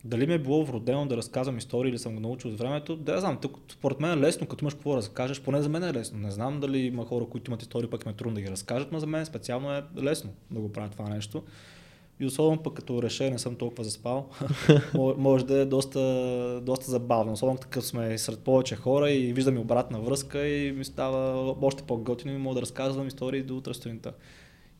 дали 0.07 0.27
ми 0.27 0.33
е 0.33 0.39
било 0.39 0.65
вродено 0.65 1.05
да 1.05 1.17
разказвам 1.17 1.57
истории 1.57 1.89
или 1.89 1.99
съм 1.99 2.13
го 2.13 2.19
научил 2.19 2.51
от 2.51 2.57
времето, 2.57 2.95
да 2.95 3.13
я 3.13 3.19
знам. 3.19 3.37
Тук, 3.41 3.57
според 3.71 3.99
мен 3.99 4.11
е 4.11 4.21
лесно, 4.21 4.47
като 4.47 4.63
имаш 4.63 4.73
какво 4.73 4.91
да 4.91 4.97
разкажеш, 4.97 5.41
поне 5.41 5.61
за 5.61 5.69
мен 5.69 5.83
е 5.83 5.93
лесно. 5.93 6.19
Не 6.19 6.31
знам 6.31 6.59
дали 6.59 6.77
има 6.77 7.05
хора, 7.05 7.25
които 7.25 7.51
имат 7.51 7.61
истории, 7.61 7.89
пък 7.89 8.05
им 8.05 8.11
е 8.11 8.15
трудно 8.15 8.35
да 8.35 8.41
ги 8.41 8.51
разкажат, 8.51 8.91
но 8.91 8.99
за 8.99 9.07
мен 9.07 9.25
специално 9.25 9.73
е 9.73 9.83
лесно 10.01 10.33
да 10.51 10.59
го 10.59 10.71
правя 10.71 10.89
това 10.89 11.09
нещо. 11.09 11.43
И 12.19 12.25
особено 12.25 12.63
пък 12.63 12.73
като 12.73 13.01
решение 13.03 13.31
не 13.31 13.39
съм 13.39 13.55
толкова 13.55 13.83
заспал, 13.83 14.29
мо- 14.93 15.15
може 15.17 15.45
да 15.45 15.59
е 15.59 15.65
доста, 15.65 16.61
доста 16.63 16.91
забавно. 16.91 17.33
Особено 17.33 17.57
такъв 17.57 17.85
сме 17.85 18.17
сред 18.17 18.39
повече 18.39 18.75
хора 18.75 19.11
и 19.11 19.33
виждам 19.33 19.55
и 19.55 19.59
обратна 19.59 19.99
връзка 19.99 20.47
и 20.47 20.71
ми 20.71 20.85
става 20.85 21.51
още 21.61 21.83
по-готино 21.83 22.33
и 22.33 22.37
мога 22.37 22.55
да 22.55 22.61
разказвам 22.61 23.07
истории 23.07 23.43
до 23.43 23.57
утре 23.57 23.73
сутринта. 23.73 24.13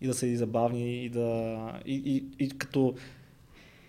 И 0.01 0.07
да 0.07 0.13
са 0.13 0.27
и 0.27 0.37
забавни 0.37 1.05
и 1.05 1.09
да... 1.09 1.57
И, 1.85 2.01
и, 2.05 2.45
и 2.45 2.49
като 2.49 2.93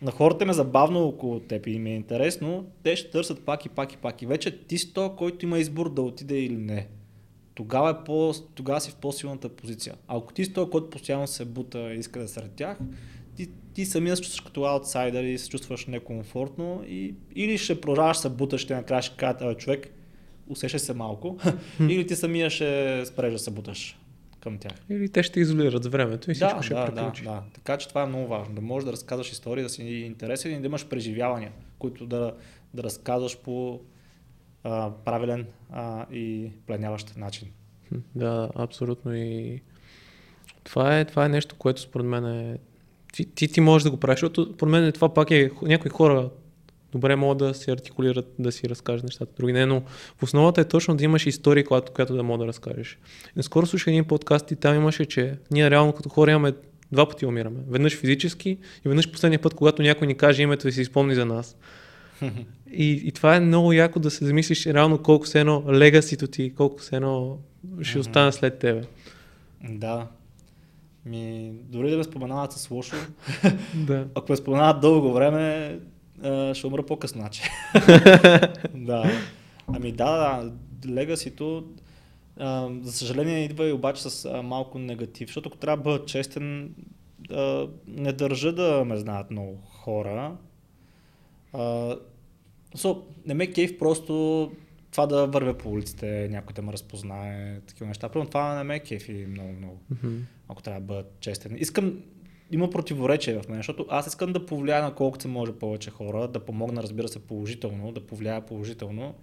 на 0.03 0.11
хората 0.11 0.45
им 0.45 0.51
е 0.51 0.55
забавно 0.55 1.05
около 1.05 1.41
теб 1.41 1.67
и 1.67 1.71
им 1.71 1.87
е 1.87 1.95
интересно, 1.95 2.67
те 2.83 2.97
ще 2.97 3.11
търсят 3.11 3.45
пак 3.45 3.67
и 3.67 3.69
пак 3.69 3.93
и 3.93 3.97
пак. 3.97 4.23
И 4.23 4.27
вече 4.27 4.59
ти 4.59 4.79
си 4.79 4.93
то, 4.93 5.17
който 5.17 5.45
има 5.45 5.59
избор 5.59 5.95
да 5.95 6.03
отиде 6.03 6.39
или 6.39 6.57
не. 6.57 6.89
Тогава, 7.55 7.91
е 7.91 8.05
по, 8.05 8.35
тогава 8.55 8.81
си 8.81 8.91
в 8.91 8.95
по-силната 8.95 9.49
позиция. 9.49 9.95
А 10.09 10.17
ако 10.17 10.33
ти 10.33 10.45
си 10.45 10.53
той, 10.53 10.71
който 10.71 10.91
постоянно 10.91 11.27
се 11.27 11.45
бута 11.45 11.95
и 11.95 11.99
иска 11.99 12.19
да 12.19 12.25
е 12.25 12.29
сред 12.29 12.53
тях, 12.53 12.79
ти, 13.37 13.49
ти 13.75 13.87
самия 13.87 14.17
се 14.17 14.23
чувстваш 14.23 14.41
като 14.41 14.65
аутсайдер 14.65 15.25
и 15.25 15.39
се 15.39 15.49
чувстваш 15.49 15.87
некомфортно 15.87 16.83
и, 16.89 17.15
или 17.35 17.59
ще 17.59 17.81
продължаваш 17.81 18.17
се 18.17 18.29
буташ, 18.29 18.61
ще 18.61 18.75
накрая 18.75 19.03
ще 19.03 19.17
кажат, 19.17 19.43
«Абе, 19.43 19.55
човек, 19.55 19.95
усещай 20.49 20.81
се 20.81 20.95
малко, 20.95 21.39
или 21.81 22.07
ти 22.07 22.17
самия 22.17 22.51
ще 22.51 23.03
спреш 23.07 23.33
да 23.33 23.39
се 23.39 23.51
буташ 23.51 23.99
към 24.41 24.59
тях. 24.59 24.73
Или 24.91 25.09
те 25.09 25.23
ще 25.23 25.41
изолират 25.41 25.85
с 25.85 25.87
времето 25.87 26.31
и 26.31 26.35
всичко 26.35 26.57
Да, 26.57 26.63
ще 26.63 26.75
да, 26.75 26.81
да, 26.85 26.95
приключи. 26.95 27.25
да. 27.25 27.43
Така 27.55 27.77
че 27.77 27.89
това 27.89 28.03
е 28.03 28.07
много 28.07 28.27
важно. 28.27 28.55
Да 28.55 28.61
можеш 28.61 28.85
да 28.85 28.93
разказваш 28.93 29.33
истории, 29.33 29.63
да 29.63 29.69
си 29.69 29.83
интересен 29.83 30.53
и 30.53 30.61
да 30.61 30.67
имаш 30.67 30.87
преживявания, 30.89 31.53
които 31.79 32.07
да, 32.07 32.35
да 32.75 32.83
разказваш 32.83 33.39
по 33.39 33.81
а, 34.65 34.91
правилен 35.05 35.47
а, 35.71 36.07
и 36.13 36.51
пленяващ 36.67 37.17
начин. 37.17 37.49
Да, 38.15 38.51
абсолютно 38.55 39.15
и 39.15 39.61
това 40.65 40.99
е, 40.99 41.05
това 41.05 41.25
е 41.25 41.29
нещо, 41.29 41.57
което 41.59 41.81
според 41.81 42.07
мен 42.07 42.27
е... 42.27 42.59
Ти, 43.13 43.25
ти, 43.35 43.49
ти 43.49 43.61
можеш 43.61 43.85
да 43.85 43.91
го 43.91 43.97
правиш, 43.97 44.15
защото 44.21 44.53
според 44.55 44.71
мен 44.73 44.93
това 44.93 45.15
пак 45.15 45.31
е... 45.31 45.51
Някои 45.63 45.91
хора 45.91 46.31
добре 46.93 47.17
могат 47.17 47.39
да 47.39 47.55
си 47.55 47.71
артикулират, 47.71 48.35
да 48.39 48.53
си 48.53 48.69
разкажат 48.69 49.05
нещата, 49.05 49.33
други 49.37 49.53
не, 49.53 49.67
но 49.67 49.83
в 50.19 50.23
основата 50.23 50.61
е 50.61 50.65
точно 50.65 50.97
да 50.97 51.05
имаш 51.05 51.27
история, 51.27 51.65
която, 51.65 51.93
която 51.93 52.17
да 52.17 52.23
мога 52.23 52.39
да 52.39 52.47
разкажеш. 52.47 52.99
И 53.27 53.33
наскоро 53.37 53.67
слушах 53.67 53.87
един 53.87 54.05
подкаст 54.05 54.51
и 54.51 54.57
там 54.57 54.75
имаше, 54.75 55.05
че 55.05 55.39
ние 55.51 55.71
реално 55.71 55.93
като 55.93 56.09
хора 56.09 56.31
имаме 56.31 56.53
два 56.93 57.09
пъти 57.09 57.27
умираме. 57.27 57.61
Веднъж 57.69 57.97
физически 57.97 58.51
и 58.85 58.89
веднъж 58.89 59.11
последния 59.11 59.39
път, 59.39 59.55
когато 59.55 59.83
някой 59.83 60.07
ни 60.07 60.15
каже 60.15 60.43
името 60.43 60.69
и 60.69 60.73
се 60.73 60.81
изпомни 60.81 61.15
за 61.15 61.25
нас. 61.25 61.57
И, 62.73 62.91
и 63.05 63.13
това 63.13 63.37
е 63.37 63.41
много 63.41 63.73
яко 63.73 64.01
да 64.01 64.11
се 64.11 64.25
замислиш 64.25 64.67
реално 64.67 64.99
колко 64.99 65.27
се 65.27 65.41
едно 65.41 65.65
легасито 65.73 66.27
ти, 66.27 66.55
колко 66.55 66.83
се 66.83 66.97
едно 66.97 67.39
ще 67.83 67.99
остане 67.99 68.33
след 68.33 68.59
тебе. 68.59 68.83
Да. 69.69 70.07
Ми, 71.07 71.53
дори 71.69 71.91
да 71.91 71.97
ме 71.97 72.05
споменават 72.05 72.53
с 72.53 72.71
лошо, 72.71 72.97
Да. 73.75 74.07
ако 74.15 74.33
ме 74.33 74.37
споменават 74.37 74.81
дълго 74.81 75.13
време, 75.13 75.79
а, 76.23 76.55
ще 76.55 76.67
умра 76.67 76.83
по-късно. 76.83 77.21
Значи. 77.21 77.43
да. 78.75 79.11
Ами 79.67 79.93
да, 79.93 80.43
да, 80.71 80.93
легасито, 80.93 81.65
а, 82.37 82.69
за 82.83 82.93
съжаление, 82.93 83.45
идва 83.45 83.69
и 83.69 83.73
обаче 83.73 84.03
с 84.03 84.25
а, 84.25 84.43
малко 84.43 84.79
негатив, 84.79 85.29
защото 85.29 85.49
ако 85.49 85.59
трябва 85.59 85.77
да 85.77 85.83
бъда 85.83 86.05
честен, 86.05 86.75
а, 87.31 87.69
не 87.87 88.13
държа 88.13 88.53
да 88.53 88.85
ме 88.85 88.97
знаят 88.97 89.31
много 89.31 89.57
хора. 89.57 90.37
А, 91.53 91.97
so, 92.77 93.03
не 93.27 93.35
ме 93.35 93.53
кейв 93.53 93.79
просто 93.79 94.51
това 94.91 95.07
да 95.07 95.27
вървя 95.27 95.59
по 95.59 95.71
улиците, 95.71 96.29
някой 96.31 96.55
да 96.55 96.63
ме 96.63 96.73
разпознае, 96.73 97.61
такива 97.61 97.87
неща. 97.87 98.09
Примерно 98.09 98.31
това 98.31 98.55
не 98.55 98.65
ме 98.65 98.77
е 98.77 98.81
кефи 98.81 99.27
много, 99.29 99.53
много. 99.53 99.81
Мгм. 99.91 100.17
Ако 100.49 100.63
трябва 100.63 100.81
да 100.81 100.87
бъда 100.87 101.05
честен. 101.21 101.57
Искам, 101.59 102.03
има 102.53 102.71
противоречие 102.71 103.41
в 103.43 103.49
мен, 103.49 103.57
защото 103.57 103.87
аз 103.89 104.07
искам 104.07 104.33
да 104.33 104.47
повлияя 104.47 104.83
на 104.83 104.95
колкото 104.95 105.23
се 105.23 105.29
може 105.29 105.53
повече 105.53 105.91
хора, 105.91 106.29
да 106.29 106.41
помогна, 106.41 106.83
разбира 106.83 107.09
се, 107.09 107.19
положително, 107.19 107.93
да 107.93 108.01
повлияя 108.01 108.47
положително. 108.47 109.15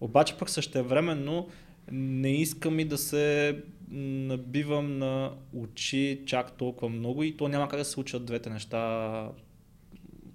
Обаче 0.00 0.36
пък 0.38 0.50
същевременно 0.50 1.48
не 1.92 2.32
искам 2.32 2.80
и 2.80 2.84
да 2.84 2.98
се 2.98 3.56
набивам 3.90 4.98
на 4.98 5.32
очи 5.54 6.22
чак 6.26 6.52
толкова 6.52 6.88
много 6.88 7.22
и 7.22 7.36
то 7.36 7.48
няма 7.48 7.68
как 7.68 7.78
да 7.78 7.84
се 7.84 7.90
случат 7.90 8.24
двете 8.24 8.50
неща 8.50 9.28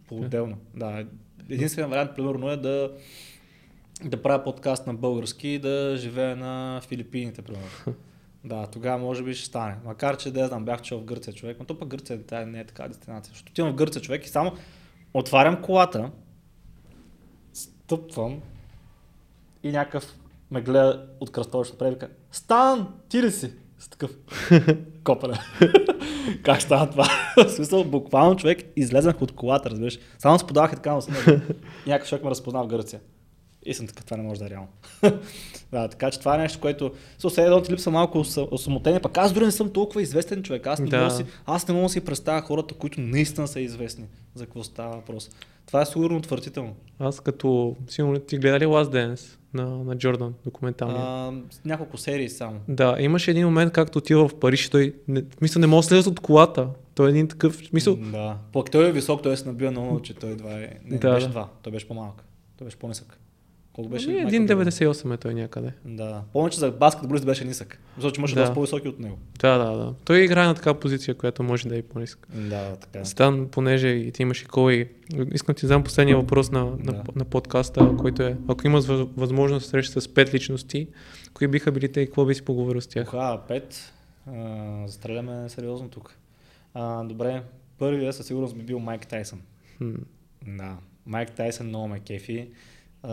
по-отделно. 0.08 0.58
Да, 0.76 1.06
единственият 1.50 1.92
вариант, 1.92 2.12
примерно, 2.16 2.50
е 2.50 2.58
да, 2.58 2.92
да 4.04 4.22
правя 4.22 4.44
подкаст 4.44 4.88
на 4.88 4.94
български 4.94 5.48
и 5.48 5.60
да 5.60 5.96
живея 5.98 6.36
на 6.36 6.82
Филипините, 6.88 7.42
примерно. 7.42 7.96
Да, 8.46 8.68
тогава 8.68 8.98
може 8.98 9.24
би 9.24 9.34
ще 9.34 9.46
стане. 9.46 9.76
Макар, 9.86 10.18
че 10.18 10.32
да 10.32 10.48
знам, 10.48 10.66
бях 10.66 10.82
чел 10.82 11.00
в 11.00 11.06
Гърция 11.06 11.34
човек, 11.34 11.58
но 11.60 11.66
то 11.66 11.80
пък 11.80 11.90
Гърция 11.90 12.26
тя 12.28 12.46
не 12.46 12.60
е 12.60 12.66
така 12.66 12.88
дестинация. 12.88 13.32
Защото 13.34 13.52
отивам 13.52 13.72
в 13.72 13.76
Гърция 13.76 14.02
човек 14.02 14.26
и 14.26 14.30
само 14.30 14.52
отварям 15.14 15.62
колата, 15.62 16.12
стъпвам 17.54 18.42
и 19.64 19.72
някакъв 19.72 20.16
ме 20.52 20.62
гледа 20.62 21.08
от 21.20 21.32
кръстовището 21.32 21.84
напред 21.84 22.02
и 22.02 22.06
вика, 22.06 22.16
Стан, 22.32 22.94
ти 23.10 23.24
ли 23.24 23.32
си? 23.32 23.54
С 23.80 23.90
такъв 23.90 24.12
копеле. 25.04 25.40
как 26.44 26.62
стана 26.62 26.90
това? 26.90 27.08
в 27.38 27.50
смисъл, 27.50 27.84
буквално 27.84 28.36
човек 28.36 28.64
излезнах 28.76 29.22
от 29.22 29.32
колата, 29.32 29.70
разбираш. 29.70 30.00
Само 30.18 30.40
се 30.40 30.48
подавах 30.48 30.72
и 30.72 30.76
така, 30.76 30.94
но 30.94 31.02
някакъв 31.88 32.10
човек 32.10 32.24
ме 32.24 32.30
разпозна 32.30 32.64
в 32.64 32.68
Гърция. 32.68 33.00
И 33.66 33.74
съм 33.74 33.88
така, 33.88 34.04
това 34.04 34.18
не 34.18 34.24
може 34.24 34.40
да 34.40 34.46
е 34.46 34.50
реално. 34.50 34.68
да, 35.72 35.88
така 35.88 36.12
че 36.12 36.20
това 36.20 36.36
е 36.36 36.38
нещо, 36.38 36.60
което... 36.60 36.92
Со 37.18 37.30
все 37.30 37.44
едно 37.44 37.62
ти 37.62 37.72
липса 37.72 37.92
малко 37.92 38.18
оса- 38.18 38.48
осамотение, 38.52 39.00
пък 39.00 39.18
аз 39.18 39.34
дори 39.34 39.46
не 39.46 39.52
съм 39.52 39.70
толкова 39.70 40.02
известен 40.02 40.44
човек. 40.44 40.68
Аз 40.68 40.80
не, 40.80 40.88
Да. 40.88 40.98
мога, 40.98 41.12
си, 41.12 41.26
аз 41.46 41.68
не 41.68 41.74
мога 41.74 41.84
да 41.84 41.90
си 41.90 42.02
представя 42.02 42.42
хората, 42.42 42.74
които 42.74 43.02
наистина 43.02 43.48
са 43.48 43.60
известни. 43.60 44.06
За 44.36 44.46
какво 44.46 44.64
става 44.64 44.96
въпрос. 44.96 45.30
Това 45.66 45.82
е 45.82 45.86
сигурно 45.86 46.18
отвратително. 46.18 46.76
Аз 47.00 47.20
като... 47.20 47.76
Сигурно 47.88 48.20
ти 48.20 48.38
гледа 48.38 48.60
ли 48.60 48.66
Last 48.66 48.86
Dance 48.86 49.38
на, 49.54 49.66
на 49.66 49.98
Джордан, 49.98 50.34
документалния? 50.46 51.02
А, 51.02 51.34
с 51.52 51.66
няколко 51.66 51.98
серии 51.98 52.30
само. 52.30 52.60
Да, 52.68 52.96
имаше 53.00 53.32
един 53.32 53.46
момент, 53.46 53.74
както 53.74 53.98
отива 53.98 54.28
в 54.28 54.36
Париж, 54.36 54.70
той, 54.70 54.94
не, 55.08 55.24
мисля, 55.42 55.60
не 55.60 55.68
може 55.68 55.86
да 55.86 55.90
слезе 55.90 56.10
от 56.10 56.20
колата. 56.20 56.68
Той 56.96 57.08
е 57.08 57.10
един 57.10 57.28
такъв, 57.28 57.74
мисъл, 57.74 57.96
Да. 57.96 58.38
Пък 58.54 58.72
той 58.72 58.88
е 58.88 58.92
висок, 58.92 59.24
той 59.24 59.38
се 59.38 59.48
набива 59.48 59.72
много, 59.72 60.02
че 60.02 60.14
той 60.14 60.30
едва 60.30 60.54
е... 60.54 60.70
Не, 60.86 60.98
Да, 60.98 61.14
беше 61.14 61.28
два. 61.28 61.50
Той 61.62 61.74
беше 61.74 61.88
по-малък. 61.88 62.24
Той 62.58 62.66
беше 62.66 62.78
по-нисък. 62.78 63.20
Колко 63.76 63.90
беше? 63.90 64.10
ами, 64.12 64.32
Джордан? 64.32 64.48
1,98 64.60 65.14
е 65.14 65.18
той 65.18 65.34
някъде. 65.34 65.74
Да. 65.86 66.24
Помня, 66.34 66.50
че 66.50 66.60
за 66.60 66.72
баскетболист 66.72 67.26
беше 67.26 67.46
нисък. 67.46 67.80
Защото 67.96 68.20
имаше 68.20 68.36
Да. 68.36 68.42
доста 68.42 68.54
по-високи 68.54 68.88
от 68.88 69.00
него. 69.00 69.18
Да, 69.40 69.58
да, 69.58 69.78
да. 69.78 69.94
Той 70.06 70.20
играе 70.20 70.46
на 70.46 70.56
такава 70.56 70.80
позиция, 70.80 71.16
която 71.16 71.44
може 71.44 71.68
да 71.68 71.78
е 71.78 71.82
по-ниска. 71.82 72.30
Да, 72.32 72.76
така. 72.76 73.00
е. 73.00 73.06
Стан, 73.06 73.48
понеже 73.48 73.88
и 73.88 74.12
ти 74.12 74.22
имаш 74.22 74.42
и 74.42 74.46
кол 74.46 74.72
и 74.72 74.88
искам 75.34 75.54
да 75.54 75.60
ти 75.60 75.66
задам 75.66 75.84
последния 75.84 76.18
въпрос 76.18 76.52
на, 76.52 76.66
на, 76.66 76.76
Да. 76.78 77.04
на 77.16 77.26
подкаста, 77.26 77.92
който 77.98 78.24
е, 78.24 78.38
ако 78.48 78.68
имаш 78.68 78.84
въз- 78.84 79.10
възможност 79.18 79.64
да 79.64 79.70
срещаш 79.70 80.04
с 80.04 80.14
пет 80.14 80.34
личности, 80.34 80.88
кои 81.34 81.48
биха 81.48 81.72
били 81.72 81.92
те 81.92 82.02
и 82.02 82.06
какво 82.06 82.26
би 82.26 82.36
си 82.36 82.42
поговорил 82.42 82.82
с 82.82 82.88
тях? 82.88 83.08
Оха, 83.08 83.40
пет. 83.48 83.94
А, 84.28 84.34
Застреляме 84.88 85.50
сериозно 85.50 85.90
тук. 85.90 86.16
А, 86.74 87.04
добре, 87.04 87.44
първия 87.78 88.14
със 88.14 88.28
сигурност 88.28 88.58
би 88.58 88.64
бил 88.64 88.80
Майк 88.80 89.08
Тайсън. 89.08 89.42
Хм. 89.78 89.92
Да. 90.48 90.78
Майк 91.06 91.32
Тайсън 91.32 91.68
много 91.68 91.88
ме 91.88 92.00
кефи. 92.00 92.48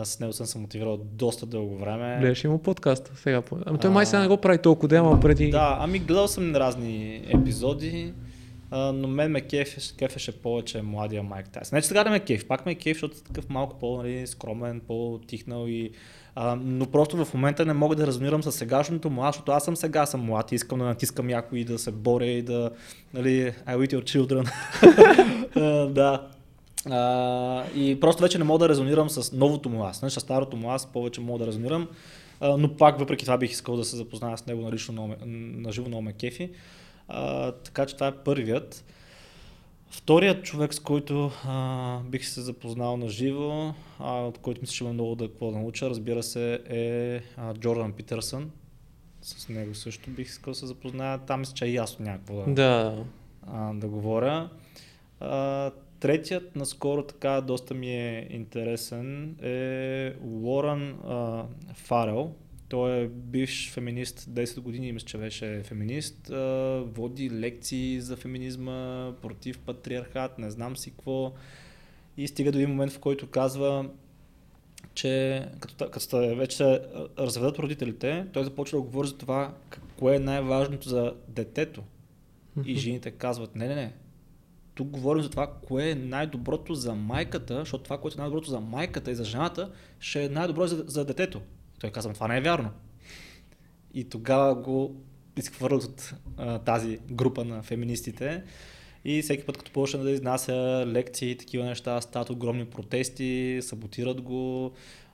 С 0.03 0.19
него 0.19 0.33
съм 0.33 0.45
се 0.45 0.57
мотивирал 0.57 0.97
доста 0.97 1.45
дълго 1.45 1.77
време. 1.77 2.17
Гледаш 2.19 2.45
ли 2.45 2.47
му 2.47 2.57
подкаста 2.57 3.11
сега? 3.15 3.41
Ами 3.65 3.79
той 3.79 3.89
А, 3.89 3.93
май 3.93 4.05
сега 4.05 4.21
не 4.21 4.27
го 4.27 4.37
прави 4.37 4.57
толкова 4.57 4.87
ден, 4.87 4.99
ама 4.99 5.19
преди... 5.19 5.49
Да, 5.49 5.77
ами 5.79 5.99
гледал 5.99 6.27
съм 6.27 6.55
разни 6.55 7.21
епизоди, 7.27 8.13
а, 8.71 8.91
но 8.91 9.07
мен 9.07 9.31
ме 9.31 9.41
кефеше, 9.41 9.97
кефеше 9.97 10.41
повече 10.41 10.81
младия 10.81 11.23
Майк 11.23 11.49
Тайсън. 11.49 11.75
Не, 11.75 11.81
че 11.81 11.87
сега 11.87 12.03
да 12.03 12.09
ме 12.09 12.19
кеф, 12.19 12.47
пак 12.47 12.65
ме 12.65 12.75
кеф, 12.75 12.97
защото 12.97 13.17
е 13.17 13.27
такъв 13.27 13.49
малко 13.49 13.79
по-скромен, 13.79 14.81
по-тихнал 14.87 15.65
и... 15.67 15.91
А, 16.35 16.57
но 16.61 16.85
просто 16.85 17.25
в 17.25 17.33
момента 17.33 17.65
не 17.65 17.73
мога 17.73 17.95
да 17.95 18.07
резонирам 18.07 18.43
с 18.43 18.51
сегашното 18.51 19.09
му, 19.09 19.21
защото 19.25 19.51
аз 19.51 19.65
съм 19.65 19.75
сега 19.75 20.05
съм 20.05 20.21
млад 20.21 20.51
и 20.51 20.55
искам 20.55 20.79
да 20.79 20.85
натискам 20.85 21.27
някой 21.27 21.59
и 21.59 21.65
да 21.65 21.79
се 21.79 21.91
боря 21.91 22.25
и 22.25 22.41
да... 22.41 22.71
Нали, 23.13 23.53
I 23.67 23.77
with 23.77 23.93
your 23.93 24.03
children. 24.03 24.51
А, 25.55 25.87
да. 25.87 26.27
А, 26.89 27.63
и 27.75 27.99
просто 27.99 28.21
вече 28.21 28.37
не 28.37 28.43
мога 28.43 28.59
да 28.59 28.69
резонирам 28.69 29.09
с 29.09 29.31
новото 29.31 29.69
му 29.69 29.83
аз. 29.83 29.97
С 29.97 30.19
старото 30.19 30.57
му 30.57 30.71
аз 30.71 30.85
повече 30.85 31.21
мога 31.21 31.39
да 31.39 31.47
резонирам. 31.47 31.87
А, 32.39 32.57
но 32.57 32.77
пак, 32.77 32.99
въпреки 32.99 33.25
това, 33.25 33.37
бих 33.37 33.51
искал 33.51 33.75
да 33.75 33.85
се 33.85 33.95
запозная 33.95 34.37
с 34.37 34.45
него 34.45 34.61
на 34.61 34.71
лично 34.71 35.15
на 35.25 35.71
живо 35.71 35.87
много 35.87 36.01
ме 36.01 36.13
кефи. 36.13 36.51
А, 37.07 37.51
така 37.51 37.85
че 37.85 37.93
това 37.95 38.07
е 38.07 38.15
първият. 38.15 38.85
Вторият 39.89 40.43
човек, 40.43 40.73
с 40.73 40.79
който 40.79 41.31
а, 41.45 41.99
бих 41.99 42.27
се 42.27 42.41
запознал 42.41 42.97
на 42.97 43.09
живо, 43.09 43.73
от 43.99 44.37
който 44.37 44.61
мисля, 44.61 44.73
че 44.73 44.83
има 44.83 44.93
много 44.93 45.15
да 45.15 45.27
какво 45.27 45.51
да 45.51 45.57
науча, 45.57 45.89
разбира 45.89 46.23
се, 46.23 46.59
е 46.69 47.21
а, 47.37 47.53
Джордан 47.53 47.91
Питърсън. 47.91 48.51
С 49.21 49.49
него 49.49 49.75
също 49.75 50.09
бих 50.09 50.27
искал 50.27 50.51
да 50.51 50.59
се 50.59 50.65
запозная. 50.65 51.17
Там 51.17 51.39
мисля, 51.39 51.53
че 51.53 51.65
е 51.65 51.71
ясно 51.71 52.05
някакво 52.05 52.35
да, 52.35 52.53
Да. 52.53 53.03
а, 53.47 53.73
да 53.73 53.87
говоря. 53.87 54.49
А, 55.19 55.71
третият 56.03 56.55
наскоро 56.55 57.03
така 57.03 57.41
доста 57.41 57.73
ми 57.73 57.95
е 57.95 58.27
интересен 58.29 59.35
е 59.41 60.13
Лоран 60.23 60.89
а, 60.89 61.45
Фарел. 61.73 62.31
Той 62.69 63.03
е 63.03 63.07
бивш 63.07 63.71
феминист, 63.71 64.19
10 64.19 64.59
години 64.59 64.91
мисля, 64.91 65.07
че 65.07 65.17
беше 65.17 65.61
феминист. 65.63 66.29
А, 66.29 66.35
води 66.85 67.31
лекции 67.31 68.01
за 68.01 68.15
феминизма, 68.15 69.11
против 69.21 69.59
патриархат, 69.59 70.39
не 70.39 70.51
знам 70.51 70.77
си 70.77 70.91
какво. 70.91 71.33
И 72.17 72.27
стига 72.27 72.51
до 72.51 72.57
един 72.57 72.69
момент, 72.69 72.91
в 72.91 72.99
който 72.99 73.27
казва, 73.27 73.89
че 74.93 75.45
като, 75.59 75.89
като 75.89 76.35
вече 76.35 76.57
се 76.57 76.81
разведат 77.19 77.59
родителите, 77.59 78.25
той 78.33 78.43
започва 78.43 78.77
да 78.77 78.81
говори 78.81 79.07
за 79.07 79.17
това 79.17 79.53
какво 79.69 80.09
е 80.09 80.19
най-важното 80.19 80.89
за 80.89 81.13
детето. 81.27 81.83
И 82.65 82.75
жените 82.75 83.11
казват, 83.11 83.55
не, 83.55 83.67
не, 83.67 83.75
не, 83.75 83.93
тук 84.75 84.87
говорим 84.87 85.23
за 85.23 85.29
това, 85.29 85.47
кое 85.67 85.89
е 85.89 85.95
най-доброто 85.95 86.73
за 86.73 86.95
майката, 86.95 87.59
защото 87.59 87.83
това, 87.83 87.97
което 87.97 88.17
е 88.17 88.21
най-доброто 88.21 88.49
за 88.49 88.59
майката 88.59 89.11
и 89.11 89.15
за 89.15 89.23
жената, 89.23 89.71
ще 89.99 90.25
е 90.25 90.29
най-добро 90.29 90.67
за, 90.67 90.83
за 90.87 91.05
детето. 91.05 91.41
Той 91.79 91.89
казва, 91.89 92.13
това 92.13 92.27
не 92.27 92.37
е 92.37 92.41
вярно. 92.41 92.69
И 93.93 94.03
тогава 94.03 94.55
го 94.55 94.95
изхвърлят 95.37 95.83
от 95.83 96.13
а, 96.37 96.59
тази 96.59 96.99
група 97.11 97.45
на 97.45 97.63
феминистите. 97.63 98.43
И 99.05 99.21
всеки 99.21 99.45
път, 99.45 99.57
като 99.57 99.71
почне 99.71 100.03
да 100.03 100.11
изнася 100.11 100.83
лекции 100.87 101.31
и 101.31 101.37
такива 101.37 101.65
неща, 101.65 102.01
стават 102.01 102.29
огромни 102.29 102.65
протести, 102.65 103.59
саботират 103.61 104.21
го. 104.21 104.71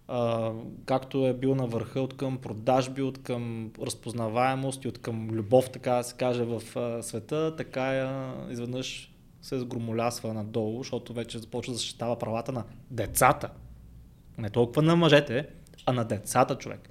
А, 0.07 0.52
както 0.86 1.27
е 1.27 1.34
бил 1.34 1.56
на 1.56 1.68
върха 1.68 2.02
от 2.02 2.18
към 2.18 2.38
продажби, 2.38 3.02
от 3.02 3.23
към 3.23 3.72
разпознаваемост 3.81 4.86
и 4.86 4.88
от 4.88 4.98
към 4.98 5.30
любов, 5.31 5.69
така 5.69 5.91
да 5.91 6.03
се 6.03 6.15
каже, 6.15 6.44
в 6.44 6.61
а, 6.76 7.03
света, 7.03 7.56
така 7.57 7.81
а, 7.81 8.34
изведнъж 8.52 9.09
се 9.41 9.60
сгромолясва 9.60 10.34
надолу, 10.34 10.78
защото 10.84 11.14
вече 11.14 11.40
започва 11.40 11.74
да 11.74 11.78
защитава 11.78 12.20
правата 12.20 12.52
на 12.52 12.64
децата. 12.91 13.49
Не 14.38 14.49
толкова 14.49 14.82
на 14.82 14.95
мъжете, 14.95 15.48
а 15.86 15.94
на 15.94 16.06
децата 16.06 16.57
човек. 16.57 16.90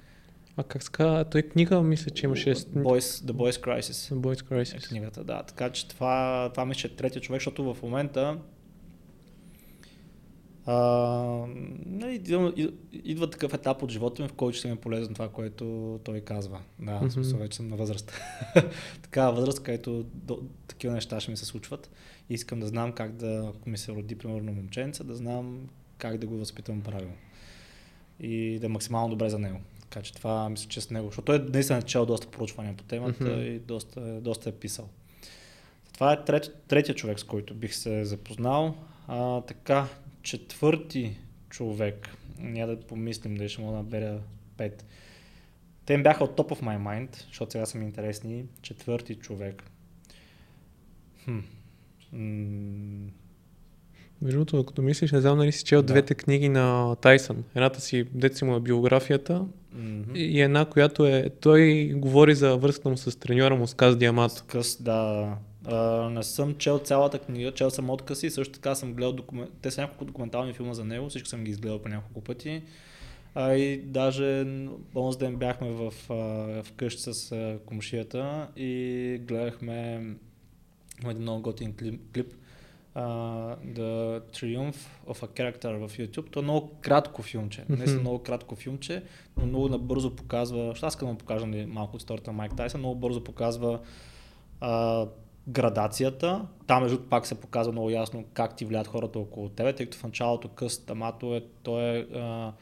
А 0.57 0.63
как 0.63 0.83
ска, 0.83 1.25
той 1.31 1.41
книга, 1.41 1.81
мисля, 1.81 2.11
че 2.11 2.25
имаше 2.25 2.55
Boys, 2.55 2.99
The 2.99 3.31
Boys 3.31 3.65
Crisis. 3.65 4.15
Boys 4.15 4.41
е 4.41 4.45
Crisis. 4.45 4.87
книгата, 4.87 5.23
да. 5.23 5.43
Така 5.43 5.69
че 5.69 5.87
това, 5.87 6.49
това 6.53 6.65
мисля, 6.65 6.79
че 6.79 6.87
е 6.87 6.95
третия 6.95 7.21
човек, 7.21 7.41
защото 7.41 7.73
в 7.73 7.81
момента 7.83 8.37
а, 10.71 11.45
нали, 11.85 12.21
идва, 13.03 13.29
такъв 13.29 13.53
етап 13.53 13.83
от 13.83 13.91
живота 13.91 14.21
ми, 14.23 14.27
в 14.27 14.33
който 14.33 14.57
ще 14.57 14.67
ми 14.67 14.73
е 14.73 14.77
полезно 14.77 15.13
това, 15.13 15.29
което 15.29 15.99
той 16.03 16.21
казва. 16.21 16.59
Да, 16.79 16.99
в 16.99 17.11
смисъл 17.11 17.39
вече 17.39 17.57
съм 17.57 17.67
на 17.67 17.75
възраст. 17.75 18.13
Такава 19.01 19.33
възраст, 19.35 19.63
където 19.63 20.05
до, 20.13 20.41
такива 20.67 20.93
неща 20.93 21.19
ще 21.19 21.31
ми 21.31 21.37
се 21.37 21.45
случват. 21.45 21.89
И 22.29 22.33
искам 22.33 22.59
да 22.59 22.67
знам 22.67 22.91
как 22.91 23.11
да, 23.11 23.53
ако 23.55 23.69
ми 23.69 23.77
се 23.77 23.91
роди, 23.91 24.17
примерно, 24.17 24.51
момченце, 24.51 25.03
да 25.03 25.15
знам 25.15 25.69
как 25.97 26.17
да 26.17 26.27
го 26.27 26.37
възпитам 26.37 26.81
правилно. 26.81 27.15
И 28.19 28.59
да 28.59 28.65
е 28.65 28.69
максимално 28.69 29.09
добре 29.09 29.29
за 29.29 29.39
него. 29.39 29.59
Така 29.81 30.01
че 30.01 30.13
това 30.13 30.49
мисля, 30.49 30.69
че 30.69 30.81
с 30.81 30.89
него, 30.89 31.07
защото 31.07 31.25
той 31.25 31.39
наистина 31.39 31.79
е 31.79 31.81
чел 31.81 32.05
доста 32.05 32.27
проучвания 32.27 32.77
по 32.77 32.83
темата 32.83 33.45
и 33.45 33.59
доста, 33.59 34.21
доста 34.21 34.49
е 34.49 34.51
писал. 34.51 34.89
Това 35.93 36.13
е 36.13 36.23
трет, 36.25 36.63
третия 36.67 36.95
човек, 36.95 37.19
с 37.19 37.23
който 37.23 37.53
бих 37.53 37.75
се 37.75 38.05
запознал. 38.05 38.75
А, 39.07 39.41
така, 39.41 39.87
четвърти 40.21 41.17
човек, 41.49 42.09
няма 42.39 42.75
да 42.75 42.81
помислим 42.81 43.35
дали 43.35 43.49
ще 43.49 43.61
мога 43.61 43.71
да 43.71 43.77
наберя 43.77 44.19
пет. 44.57 44.85
Те 45.85 45.93
им 45.93 46.03
бяха 46.03 46.23
от 46.23 46.37
top 46.37 46.51
of 46.51 46.61
my 46.61 46.77
mind, 46.79 47.23
защото 47.27 47.51
сега 47.51 47.65
са 47.65 47.77
ми 47.77 47.85
интересни. 47.85 48.45
Четвърти 48.61 49.15
човек. 49.15 49.63
Хм. 51.23 51.37
М, 52.13 53.09
Между 54.21 54.37
другото, 54.37 54.65
като 54.65 54.81
мислиш, 54.81 55.11
не 55.11 55.21
знам 55.21 55.37
нали 55.37 55.51
си 55.51 55.63
чел 55.63 55.81
Да. 55.81 55.85
двете 55.85 56.15
книги 56.15 56.49
на 56.49 56.95
Тайсън. 56.95 57.43
Едната 57.55 57.81
си, 57.81 58.03
дете 58.13 58.35
си 58.37 58.45
му 58.45 58.55
е 58.55 58.59
биографията 58.59 59.45
Мгм. 59.73 60.15
и 60.15 60.41
една, 60.41 60.65
която 60.65 61.05
е, 61.05 61.29
той 61.41 61.91
говори 61.95 62.35
за 62.35 62.57
връзката 62.57 62.89
му 62.89 62.97
с 62.97 63.19
треньора 63.19 63.55
му 63.55 63.67
с 63.67 63.73
Каз 63.73 63.97
Диамато. 63.97 64.43
Къс, 64.47 64.81
да. 64.81 65.35
А, 65.65 66.09
не 66.09 66.23
съм 66.23 66.55
чел 66.55 66.79
цялата 66.79 67.19
книга, 67.19 67.51
чел 67.51 67.69
съм 67.69 67.89
откъси, 67.89 68.29
също 68.29 68.53
така 68.53 68.75
съм 68.75 68.93
гледал 68.93 69.13
документ... 69.13 69.51
Те 69.61 69.71
са 69.71 69.81
няколко 69.81 70.05
документални 70.05 70.53
филма 70.53 70.73
за 70.73 70.85
него, 70.85 71.09
всички 71.09 71.29
съм 71.29 71.43
ги 71.43 71.51
изгледал 71.51 71.79
по 71.79 71.89
няколко 71.89 72.21
пъти. 72.21 72.63
А 73.35 73.53
и 73.53 73.77
даже 73.77 74.45
онзи 74.95 75.17
ден 75.17 75.35
бяхме 75.35 75.69
в, 75.71 75.93
а, 76.09 76.63
вкъщи 76.63 77.13
с 77.13 77.35
комшията 77.65 78.47
и 78.55 79.21
гледахме 79.21 80.07
един 81.05 81.21
много 81.21 81.41
готин 81.41 81.75
клип, 81.75 82.01
клип 82.13 82.33
The 82.95 84.19
Triumph 84.31 84.77
of 85.07 85.19
a 85.23 85.27
Character 85.27 85.87
в 85.87 85.97
YouTube. 85.97 86.31
То 86.31 86.39
е 86.39 86.43
много 86.43 86.71
кратко 86.81 87.21
филмче. 87.21 87.65
Е 87.69 87.89
много 87.99 88.19
кратко 88.19 88.55
филмче, 88.55 89.03
но 89.37 89.45
много 89.45 89.69
набързо 89.69 90.15
показва, 90.15 90.75
ще 90.75 90.85
аз 90.85 90.93
искам 90.93 91.11
да 91.11 91.17
покажа 91.17 91.45
нали, 91.45 91.65
малко 91.65 91.95
от 91.95 92.01
историята 92.01 92.31
на 92.31 92.37
Майк 92.37 92.55
Тайсън, 92.55 92.79
много 92.79 92.99
бързо 92.99 93.23
показва 93.23 93.79
а, 94.61 95.05
градацията. 95.49 96.45
Там 96.67 96.83
между 96.83 96.99
пак 96.99 97.27
се 97.27 97.35
показва 97.35 97.71
много 97.71 97.89
ясно 97.89 98.25
как 98.33 98.55
ти 98.55 98.65
влияят 98.65 98.87
хората 98.87 99.19
около 99.19 99.49
тебе, 99.49 99.73
тъй 99.73 99.85
като 99.85 99.97
в 99.97 100.03
началото 100.03 100.47
къс 100.47 100.77
Тамато 100.77 101.35
е, 101.35 101.43
той 101.63 101.83
е 101.83 101.99
а, 101.99 102.53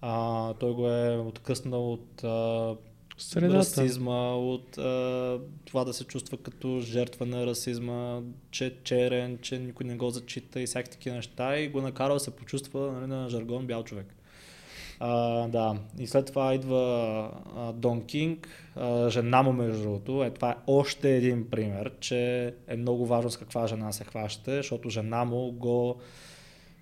а, 0.00 0.54
той 0.54 0.74
го 0.74 0.88
е 0.88 1.16
откъснал 1.16 1.92
от 1.92 2.24
а, 2.24 2.76
Средата. 3.18 3.54
расизма, 3.54 4.34
от 4.34 4.78
а, 4.78 5.40
това 5.64 5.84
да 5.84 5.92
се 5.92 6.04
чувства 6.04 6.38
като 6.38 6.80
жертва 6.80 7.26
на 7.26 7.46
расизма, 7.46 8.20
че 8.50 8.66
е 8.66 8.72
черен, 8.84 9.38
че 9.42 9.58
никой 9.58 9.86
не 9.86 9.96
го 9.96 10.10
зачита 10.10 10.60
и 10.60 10.66
всякакви 10.66 10.92
такива 10.92 11.16
неща 11.16 11.58
и 11.58 11.68
го 11.68 11.80
накара 11.80 12.14
да 12.14 12.20
се 12.20 12.36
почувства 12.36 12.92
нали, 12.92 13.06
на 13.06 13.28
жаргон 13.28 13.66
бял 13.66 13.84
човек. 13.84 14.14
А, 15.00 15.48
да, 15.48 15.74
и 15.98 16.06
след 16.06 16.26
това 16.26 16.54
идва 16.54 17.30
а, 17.56 17.72
Дон 17.72 18.04
Кинг, 18.04 18.48
а, 18.76 19.10
жена 19.10 19.42
му 19.42 19.52
между 19.52 19.82
другото. 19.82 20.24
Е, 20.24 20.30
това 20.30 20.50
е 20.50 20.54
още 20.66 21.16
един 21.16 21.50
пример, 21.50 21.92
че 22.00 22.52
е 22.68 22.76
много 22.76 23.06
важно 23.06 23.30
с 23.30 23.36
каква 23.36 23.66
жена 23.66 23.92
се 23.92 24.04
хващате, 24.04 24.56
защото 24.56 24.90
жена 24.90 25.24
му 25.24 25.52
го 25.52 25.96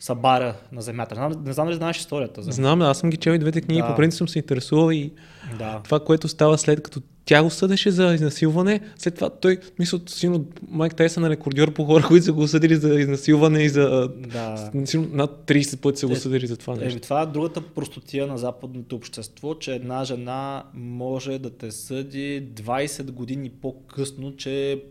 събаря 0.01 0.55
на 0.72 0.82
земята. 0.82 1.14
Не 1.14 1.18
знам, 1.18 1.44
не 1.44 1.52
знам 1.52 1.66
дали 1.66 1.76
знаеш 1.76 1.98
историята 1.98 2.43
за 2.43 2.51
Знам, 2.52 2.82
аз 2.82 2.98
съм 2.98 3.10
ги 3.10 3.16
чел 3.16 3.32
и 3.32 3.38
двете 3.38 3.60
книги, 3.60 3.80
Да. 3.82 3.88
по 3.88 3.97
принцип 3.97 4.18
съм 4.18 4.28
се 4.28 4.38
интересувал 4.38 4.90
и 4.93 5.12
Да. 5.59 5.80
това, 5.84 6.01
което 6.01 6.28
става 6.28 6.59
след 6.59 6.82
като 6.82 7.01
тя 7.27 7.43
го 7.43 7.51
съдеше 7.51 7.90
за 7.90 8.15
изнасилване, 8.15 8.81
след 8.98 9.15
това 9.15 9.31
той, 9.31 9.59
мисля, 9.78 10.01
силно 10.07 10.47
Майк 10.69 10.94
Тайсън 10.97 11.24
е 11.24 11.31
рекордьор 11.31 11.73
по 11.73 11.85
хора, 11.85 12.05
които 12.09 12.24
са 12.24 12.32
го 12.32 12.40
осъдили 12.43 12.77
за 12.77 12.94
изнасилване 12.94 13.62
и 13.62 13.69
за... 13.69 14.09
Да. 14.32 14.70
Силно 14.85 15.09
над 15.12 15.31
30 15.47 15.81
пъти 15.81 15.98
са 15.98 16.07
го 16.07 16.12
Е, 16.12 16.16
осъдили 16.16 16.47
за 16.47 16.57
това 16.57 16.77
нещо. 16.77 17.01
това 17.01 17.23
е 17.23 17.27
другата 17.27 17.61
простотия 17.61 18.27
на 18.27 18.39
западното 18.39 18.97
общество, 18.97 19.55
че 19.55 19.74
една 19.74 20.05
жена 20.05 20.65
може 20.74 21.39
да 21.39 21.51
те 21.51 21.70
съди 21.70 22.43
20 22.55 23.11
години 23.11 23.51
по-късно, 23.51 24.36
че 24.36 24.82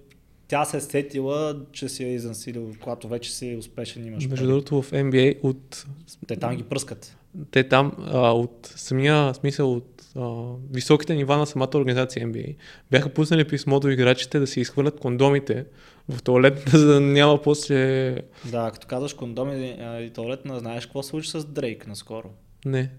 тя 0.48 0.66
се 0.66 0.78
е 0.78 0.82
сетила, 0.82 1.60
че 1.72 1.90
си 1.90 2.03
е 2.03 2.14
изнасилил, 2.14 2.72
когато 2.82 3.07
вече 3.07 3.32
си 3.32 3.56
успешен 3.60 4.06
имаш. 4.06 4.28
Между 4.28 4.48
другото 4.48 4.82
в 4.82 4.91
NBA 4.91 5.38
от 5.44 5.86
Те 6.28 6.36
там 6.36 6.56
ги 6.56 6.64
пръскат. 6.64 7.18
те 7.52 7.64
там 7.64 7.91
а, 7.99 8.32
от 8.32 8.74
самия 8.76 9.34
смисъл 9.34 9.74
от 9.74 9.94
а, 10.16 10.54
високите 10.72 11.16
нива 11.16 11.38
на 11.38 11.46
самата 11.46 11.70
организация 11.74 12.28
NBA 12.28 12.56
бяха 12.92 13.10
пуснали 13.10 13.48
писмо 13.48 13.80
до 13.80 13.90
играчите 13.90 14.40
да 14.40 14.48
си 14.48 14.60
изхвърлят 14.60 15.00
кондомите 15.00 15.66
в 16.10 16.24
туалетната, 16.24 16.78
за 16.78 16.94
да 16.94 17.02
няма 17.02 17.42
после... 17.42 18.12
Да, 18.46 18.72
като 18.74 18.88
казваш 18.88 19.14
кондоми 19.14 19.78
а, 19.80 20.02
и 20.02 20.10
туалетна, 20.10 20.60
знаеш 20.60 20.86
какво 20.86 21.04
се 21.04 21.10
случи 21.10 21.30
с 21.30 21.46
Дрейк 21.46 21.88
наскоро? 21.88 22.30
Не. 22.66 22.90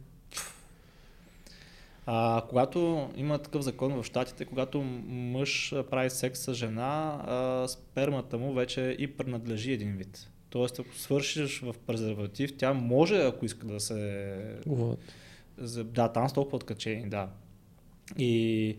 А, 2.07 2.43
когато 2.49 3.09
има 3.17 3.39
такъв 3.39 3.63
закон 3.63 4.03
в 4.03 4.05
Штатите, 4.05 4.45
когато 4.45 4.81
мъж 5.07 5.75
прави 5.91 6.11
секс 6.11 6.41
с 6.41 6.55
жена, 6.55 7.21
а, 7.27 7.69
спермата 7.69 8.39
му 8.39 8.53
вече 8.53 8.97
и 8.99 9.07
принадлежи 9.07 9.73
един 9.73 9.97
вид. 9.97 10.29
Тоест, 10.51 10.79
ако 10.79 10.95
свършиш 10.95 11.61
в 11.61 11.75
презерватив, 11.87 12.57
тя 12.59 12.73
може, 12.73 13.17
ако 13.17 13.45
иска 13.45 13.67
да 13.67 13.81
се... 13.81 14.37
Говорят. 14.67 14.99
За- 15.59 15.85
Да, 15.85 16.09
там 16.13 16.29
са 16.29 16.35
толкова 16.35 16.57
откачени, 16.57 17.09
да. 17.09 17.29
И 18.19 18.77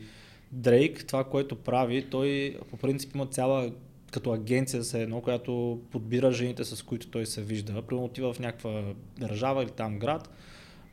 Дрейк, 0.51 1.05
това, 1.07 1.23
което 1.23 1.55
прави, 1.55 2.05
той 2.09 2.57
по 2.69 2.77
принцип 2.77 3.15
има 3.15 3.25
цяла 3.25 3.71
като 4.11 4.31
агенция 4.31 4.83
се 4.83 5.01
едно, 5.01 5.21
която 5.21 5.81
подбира 5.91 6.31
жените, 6.31 6.63
с 6.63 6.83
които 6.83 7.07
той 7.07 7.25
се 7.25 7.41
вижда. 7.41 7.81
Примерно 7.81 8.05
отива 8.05 8.33
в 8.33 8.39
някаква 8.39 8.83
държава 9.19 9.63
или 9.63 9.69
там 9.69 9.99
град 9.99 10.29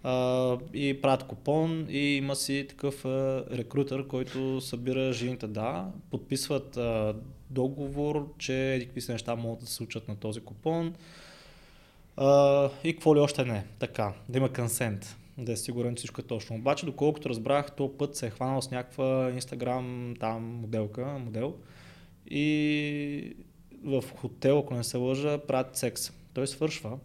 а, 0.03 0.59
и 0.75 1.01
правят 1.03 1.25
купон 1.25 1.87
и 1.91 1.99
има 2.17 2.37
си 2.37 2.67
такъв 2.69 3.05
а, 3.05 3.45
рекрутър, 3.53 4.07
който 4.07 4.61
събира 4.61 5.13
жените, 5.13 5.47
да, 5.47 5.87
подписват 6.11 6.77
а, 6.77 7.15
договор, 7.51 8.29
че 8.39 8.75
еди 8.75 8.85
какви 8.87 9.01
си 9.01 9.13
неща 9.13 9.37
могат 9.37 9.61
да 9.61 9.67
се 9.67 9.75
случат 9.75 10.09
на 10.09 10.17
този 10.17 10.41
купон. 10.41 10.95
А, 12.17 12.71
и 12.85 12.93
какво 12.93 13.17
ли 13.17 13.21
още 13.21 13.45
не. 13.45 13.65
Така, 13.79 14.13
да 14.29 14.39
има 14.39 14.53
консент, 14.53 15.17
да 15.39 15.53
е 15.53 15.57
сигурен, 15.57 15.95
че 15.95 15.99
всичко 15.99 16.21
е 16.21 16.25
точно. 16.25 16.57
Обаче, 16.57 16.87
доколкото 16.87 17.29
разбрах, 17.29 17.73
то 17.77 17.99
път 17.99 18.17
се 18.17 18.27
е 18.27 18.31
хванал 18.31 18.63
с 18.63 18.71
някаква 18.71 19.31
инстаграм 19.35 20.15
там 20.21 20.43
моделка, 20.43 21.05
модел. 21.05 21.55
И 22.27 23.37
в 23.85 24.05
хотел, 24.17 24.59
ако 24.59 24.75
не 24.75 24.85
се 24.85 24.97
лъжа, 24.97 25.39
правят 25.39 25.77
секс. 25.77 26.13
Той 26.35 26.47
свършва 26.47 26.99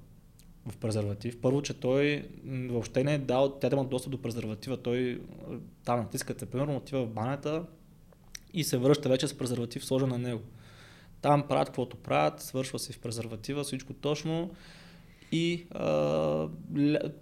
в 0.65 0.77
презерватив. 0.77 1.41
Първо, 1.41 1.61
че 1.61 1.73
той 1.73 2.29
въобще 2.45 3.03
не 3.03 3.13
е 3.13 3.17
дал, 3.17 3.59
тя 3.59 3.69
да 3.69 3.75
има 3.75 3.85
достъп 3.85 4.11
до 4.11 4.21
презерватива. 4.21 4.77
Той 4.77 5.21
а, 5.51 5.55
там 5.85 5.99
натискате, 5.99 6.45
примерно, 6.45 6.75
отива 6.75 7.05
в 7.05 7.09
банята 7.09 7.63
и 8.53 8.63
се 8.63 8.77
връща 8.77 9.09
вече 9.09 9.27
с 9.27 9.37
презерватив 9.37 9.85
сложен 9.85 10.09
на 10.09 10.17
него. 10.17 10.41
Там 11.21 11.47
правят 11.47 11.67
каквото 11.67 11.97
правят, 11.97 12.41
свършва 12.41 12.79
се 12.79 12.93
в 12.93 12.99
презерватива, 12.99 13.63
всичко 13.63 13.93
точно 13.93 14.51
и 15.31 15.67
а, 15.71 16.49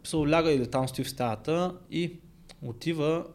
се 0.04 0.18
ляга 0.18 0.52
или 0.52 0.68
там 0.68 0.88
стои 0.88 1.06
в 1.06 1.10
стаята 1.10 1.78
и 1.92 2.20
отива 2.62 3.26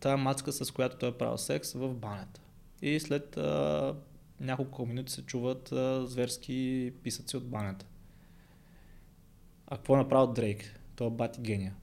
тая 0.00 0.16
мацка, 0.16 0.52
с 0.52 0.70
която 0.70 0.96
той 0.96 1.08
е 1.08 1.12
правил 1.12 1.38
секс 1.38 1.72
в 1.72 1.94
банята. 1.94 2.40
И 2.82 3.00
след 3.00 3.36
а, 3.36 3.94
няколко 4.40 4.86
минути 4.86 5.12
се 5.12 5.22
чуват 5.22 5.72
а, 5.72 6.06
зверски 6.06 6.92
писъци 7.02 7.36
от 7.36 7.48
банята. 7.48 7.86
А 9.66 9.76
какво 9.76 9.94
е 9.94 9.98
направил 9.98 10.26
Дрейк? 10.26 10.80
Той 10.96 11.06
е 11.06 11.10
бати 11.10 11.40
гения. 11.40 11.74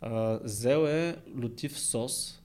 А, 0.00 0.38
взел 0.42 0.86
е 0.86 1.16
лютив 1.42 1.80
сос, 1.80 2.42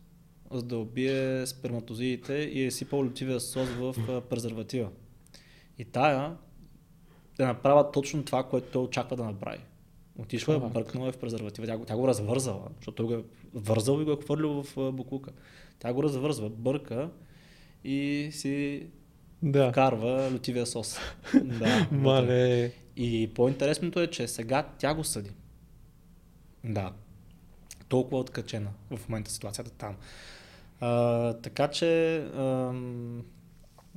за 0.52 0.64
да 0.64 0.78
убие 0.78 1.48
сперматозидите 1.48 2.34
и 2.34 2.66
е 2.66 2.72
сипал 2.72 3.04
лютивия 3.04 3.40
сос 3.40 3.70
в 3.70 3.96
а, 4.10 4.22
презерватива. 4.22 4.90
И 5.78 5.86
тая 5.86 6.38
да 7.40 7.48
направят 7.48 7.92
точно 7.92 8.24
това, 8.24 8.44
което 8.44 8.68
той 8.68 8.84
очаква 8.84 9.18
да 9.18 9.24
направи. 9.24 9.60
Отишла 10.18 10.56
е, 10.56 10.60
бъркнала 10.60 11.08
е 11.08 11.12
в 11.12 11.18
презерватива. 11.18 11.68
Тя, 11.68 11.78
го- 11.78 11.86
тя 11.86 11.96
го 11.96 12.08
развързала, 12.08 12.68
защото 12.76 12.96
той 12.96 13.06
го 13.08 13.14
е 13.14 13.24
вързал 13.54 14.02
и 14.02 14.06
го 14.06 14.12
е 14.12 14.18
хвърлил 14.24 14.64
в 14.64 14.92
буклука. 14.92 15.32
Тя 15.80 15.94
го 15.94 16.04
развързва, 16.04 16.50
бърка 16.50 17.10
и 17.84 18.30
си 18.32 18.88
Да. 19.44 19.70
вкарва 19.72 20.32
лютивия 20.32 20.66
сос. 20.66 20.98
да. 21.34 21.88
Мале. 21.92 22.72
И 22.96 23.32
по-интересното 23.36 24.00
е, 24.00 24.08
че 24.08 24.28
сега 24.28 24.68
тя 24.78 24.94
го 24.94 25.04
съди. 25.04 25.32
Да. 26.64 26.92
Толкова 27.88 28.20
откачена 28.20 28.70
в 28.92 29.10
момента 29.10 29.32
ситуацията 29.32 29.72
там. 29.72 29.96
А, 30.80 31.34
така 31.34 31.68
че 31.68 32.18
ам, 32.18 33.24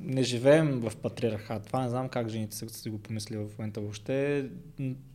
не 0.04 0.22
живеем 0.22 0.80
в 0.80 0.96
патриархат. 0.96 1.66
Това 1.66 1.82
не 1.82 1.88
знам 1.88 2.08
как 2.08 2.28
жените 2.28 2.56
са 2.56 2.68
си 2.68 2.90
го 2.90 2.98
помислили 2.98 3.38
в 3.38 3.58
момента 3.58 3.80
въобще. 3.80 4.46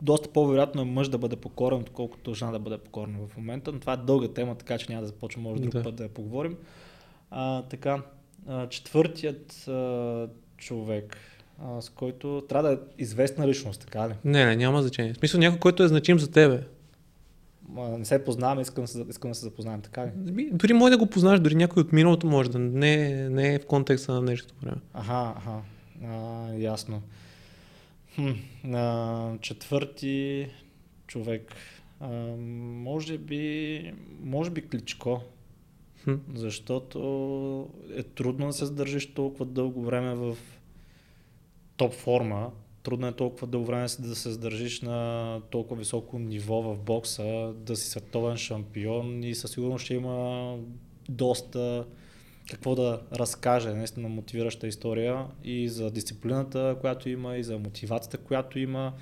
Доста 0.02 0.28
по-вероятно 0.28 0.82
е 0.82 0.84
мъж 0.84 1.08
да 1.08 1.18
бъде 1.18 1.36
покорен, 1.36 1.78
отколкото 1.78 2.34
жена 2.34 2.50
да 2.52 2.58
бъде 2.58 2.78
покорена 2.78 3.18
в 3.28 3.36
момента. 3.36 3.72
Но 3.72 3.80
това 3.80 3.92
е 3.92 3.96
дълга 3.96 4.28
тема, 4.28 4.54
така 4.54 4.78
че 4.78 4.86
няма 4.88 5.00
да 5.00 5.06
започвам, 5.06 5.42
може 5.42 5.62
друг 5.62 5.72
Да. 5.72 5.82
път 5.82 5.94
да 5.94 6.02
я 6.02 6.08
поговорим. 6.08 6.56
А, 7.30 7.62
така, 7.62 8.02
а, 8.46 8.68
четвъртият 8.68 9.68
а, 9.68 10.28
човек, 10.56 11.16
а, 11.58 11.80
с 11.80 11.88
който 11.88 12.42
трябва 12.48 12.68
да 12.68 12.74
е 12.74 12.78
известна 12.98 13.48
личност, 13.48 13.80
така 13.80 14.08
ли? 14.08 14.12
Не, 14.24 14.44
не, 14.44 14.56
няма 14.56 14.82
значение. 14.82 15.12
В 15.12 15.16
смисъл 15.16 15.40
някой, 15.40 15.58
който 15.58 15.82
е 15.82 15.88
значим 15.88 16.18
за 16.18 16.30
тебе. 16.30 16.62
Не 17.76 18.04
се 18.04 18.24
познаваме, 18.24 18.62
искам, 18.62 18.84
искам 18.84 19.30
да 19.30 19.34
се 19.34 19.44
запознаем, 19.44 19.80
така 19.80 20.06
ли? 20.06 20.50
Дори 20.52 20.72
може 20.72 20.90
да 20.90 20.98
го 20.98 21.06
познаеш, 21.06 21.40
дори 21.40 21.54
някой 21.54 21.80
от 21.80 21.92
миналото 21.92 22.26
може 22.26 22.50
да 22.50 22.58
не, 22.58 23.28
не 23.28 23.54
е 23.54 23.58
в 23.58 23.66
контекста 23.66 24.12
на 24.12 24.20
днешното 24.20 24.54
време. 24.62 24.76
Аха, 24.92 25.34
аха, 25.36 25.60
а, 26.04 26.52
ясно. 26.54 27.02
Хм, 28.14 28.30
а, 28.74 29.38
четвърти 29.40 30.48
човек. 31.06 31.54
А, 32.00 32.08
може 32.58 33.18
би, 33.18 33.92
може 34.22 34.50
би 34.50 34.68
Кличко, 34.68 35.20
Хм. 36.04 36.14
защото 36.34 37.70
е 37.96 38.02
трудно 38.02 38.46
да 38.46 38.52
се 38.52 38.66
задържиш 38.66 39.14
толкова 39.14 39.46
дълго 39.46 39.82
време 39.82 40.14
в 40.14 40.36
топ 41.76 41.92
форма. 41.92 42.50
Трудно 42.88 43.06
е 43.06 43.12
толкова 43.12 43.46
дълго 43.46 43.66
време 43.66 43.86
да 43.98 44.14
се 44.16 44.30
задържиш 44.30 44.80
на 44.80 45.40
толкова 45.50 45.76
високо 45.76 46.18
ниво 46.18 46.62
в 46.62 46.76
бокса, 46.78 47.52
да 47.56 47.76
си 47.76 47.90
световен 47.90 48.36
шампион 48.36 49.24
и 49.24 49.34
със 49.34 49.50
сигурност 49.50 49.84
ще 49.84 49.94
има 49.94 50.56
доста 51.08 51.86
какво 52.50 52.74
да 52.74 53.00
разкаже, 53.12 53.74
наистина 53.74 54.08
мотивираща 54.08 54.66
история 54.66 55.26
и 55.44 55.68
за 55.68 55.90
дисциплината, 55.90 56.76
която 56.80 57.08
има, 57.08 57.36
и 57.36 57.44
за 57.44 57.58
мотивацията, 57.58 58.18
която 58.18 58.58
има. 58.58 58.92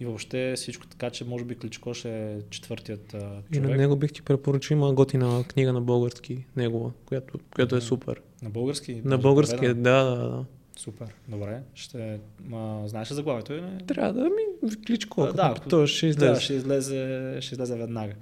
И 0.00 0.04
въобще 0.04 0.54
всичко 0.56 0.86
така, 0.86 1.10
че 1.10 1.24
може 1.24 1.44
би 1.44 1.58
Кличко 1.58 1.94
ще 1.94 2.32
е 2.32 2.40
четвъртият 2.50 3.10
човек. 3.10 3.44
И 3.54 3.60
на 3.60 3.76
него 3.76 3.96
бих 3.96 4.12
ти 4.12 4.22
препоръчал, 4.22 4.76
има 4.76 4.92
готина 4.92 5.44
книга 5.48 5.72
на 5.72 5.80
български, 5.80 6.44
негова, 6.56 6.92
която, 7.06 7.38
която 7.54 7.76
е 7.76 7.80
супер. 7.80 8.20
На 8.42 8.50
български? 8.50 9.02
На 9.04 9.18
български, 9.18 9.66
да, 9.66 9.74
да, 9.74 10.28
да. 10.28 10.44
Супер, 10.82 11.06
добре. 11.28 11.62
Ще... 11.74 12.20
Ма, 12.44 12.82
знаеш 12.86 13.10
ли 13.10 13.14
заглавието 13.14 13.52
или 13.52 13.60
не? 13.60 13.78
Трябва 13.78 14.12
да 14.12 14.24
ми 14.24 14.70
Кличко, 14.86 15.22
А, 15.22 15.32
да, 15.32 15.54
то 15.54 15.86
ще 15.86 16.06
излезе. 16.06 16.32
Да, 16.32 16.40
ще 16.40 16.54
излезе, 16.54 17.38
ще 17.40 17.54
излезе 17.54 17.76
веднага. 17.76 18.12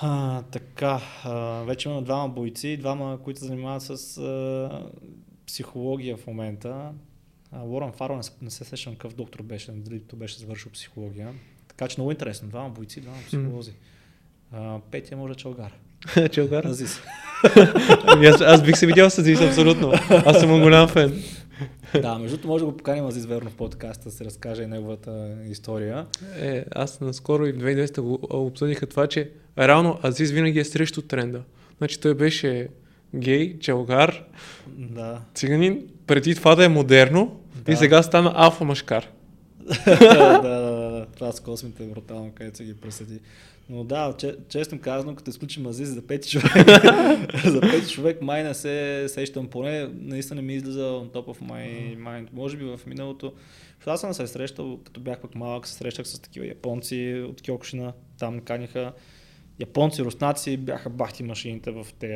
А, 0.00 0.42
така, 0.42 1.00
а, 1.24 1.34
вече 1.62 1.88
имаме 1.88 2.04
двама 2.04 2.28
бойци, 2.28 2.76
двама, 2.76 3.18
които 3.24 3.40
се 3.40 3.46
занимават 3.46 3.82
с 3.82 4.18
а, 4.18 4.86
психология 5.46 6.16
в 6.16 6.26
момента. 6.26 6.90
А, 7.52 7.60
Лорен 7.60 7.92
Фаро 7.92 8.20
не, 8.42 8.50
се- 8.50 8.64
сещам 8.64 8.92
какъв 8.92 9.14
доктор 9.14 9.42
беше, 9.42 9.72
дали 9.72 10.00
то 10.00 10.16
беше 10.16 10.38
завършил 10.38 10.72
психология. 10.72 11.32
Така 11.68 11.88
че 11.88 12.00
много 12.00 12.10
интересно. 12.10 12.48
Двама 12.48 12.70
бойци, 12.70 13.00
двама 13.00 13.18
психолози. 13.26 13.72
А, 14.52 14.80
Петия 14.90 15.16
може 15.18 15.34
чалгар. 15.34 15.72
Челгар? 16.32 16.64
Азис. 16.64 17.00
Ами 18.06 18.26
аз, 18.26 18.40
аз 18.40 18.62
бих 18.62 18.76
се 18.78 18.86
видял 18.86 19.10
с 19.10 19.18
Азис, 19.18 19.40
абсолютно. 19.40 19.92
Аз 20.10 20.40
съм 20.40 20.60
голям 20.60 20.88
фен. 20.88 21.22
да, 22.02 22.18
между 22.18 22.36
другото 22.36 22.48
може 22.48 22.64
да 22.64 22.70
го 22.70 22.76
поканим 22.76 23.06
Азис 23.06 23.26
верно 23.26 23.50
в 23.50 23.54
подкаста, 23.54 24.04
да 24.04 24.10
се 24.10 24.24
разкаже 24.24 24.62
и 24.62 24.66
неговата 24.66 25.28
история. 25.50 26.06
Е, 26.40 26.64
аз 26.74 27.00
наскоро 27.00 27.46
и 27.46 27.52
в 27.52 27.56
2200 27.56 28.00
го 28.00 28.18
обсъдиха 28.30 28.86
това, 28.86 29.06
че 29.06 29.30
реално 29.58 29.98
Азис 30.02 30.30
винаги 30.30 30.58
е 30.58 30.64
срещу 30.64 31.02
тренда. 31.02 31.40
Значи 31.78 32.00
той 32.00 32.14
беше 32.14 32.68
гей, 33.14 33.58
челгар, 33.58 34.24
Да. 34.68 35.20
циганин, 35.34 35.82
преди 36.06 36.34
това 36.34 36.54
да 36.54 36.64
е 36.64 36.68
модерно 36.68 37.40
Да. 37.64 37.72
и 37.72 37.76
сега 37.76 38.02
стана 38.02 38.32
алфа 38.36 38.64
машкар. 38.64 39.06
да, 39.86 39.96
да, 39.98 40.42
да, 40.42 40.90
да, 40.90 41.06
това 41.14 41.32
с 41.32 41.40
космите 41.40 41.84
е 41.84 41.86
брутално, 41.86 42.30
където 42.34 42.56
се 42.56 42.64
ги 42.64 42.74
пресети. 42.74 43.18
Но 43.68 43.84
да, 43.84 44.14
че, 44.18 44.36
честно 44.48 44.80
казано, 44.80 45.14
като 45.14 45.30
изключим 45.30 45.66
Азиз 45.66 45.88
за 45.88 46.06
пети 46.06 46.30
човек, 46.30 46.52
за 47.44 47.60
пети 47.60 47.92
човек 47.92 48.22
май 48.22 48.44
не 48.44 48.54
се 48.54 49.04
сещам, 49.08 49.48
поне 49.48 49.88
наистина 49.94 50.40
не 50.40 50.46
ми 50.46 50.54
излиза 50.54 50.80
on 50.80 51.10
top 51.10 51.24
of 51.26 51.42
my 51.42 51.96
mind. 51.98 52.28
Може 52.32 52.56
би 52.56 52.64
в 52.64 52.80
миналото, 52.86 53.32
защото 53.76 53.90
аз 53.90 54.00
съм 54.00 54.14
се 54.14 54.26
срещал, 54.26 54.78
като 54.84 55.00
бях 55.00 55.20
пък 55.20 55.34
малък, 55.34 55.66
се 55.66 55.74
срещах 55.74 56.06
с 56.06 56.20
такива 56.20 56.46
японци 56.46 57.24
от 57.28 57.42
Кьокшина, 57.42 57.92
там 58.18 58.40
каниха 58.40 58.92
японци, 59.58 60.02
руснаци, 60.02 60.56
бяха 60.56 60.90
бахти 60.90 61.22
машините 61.22 61.70
в 61.70 61.86
тези 61.98 62.14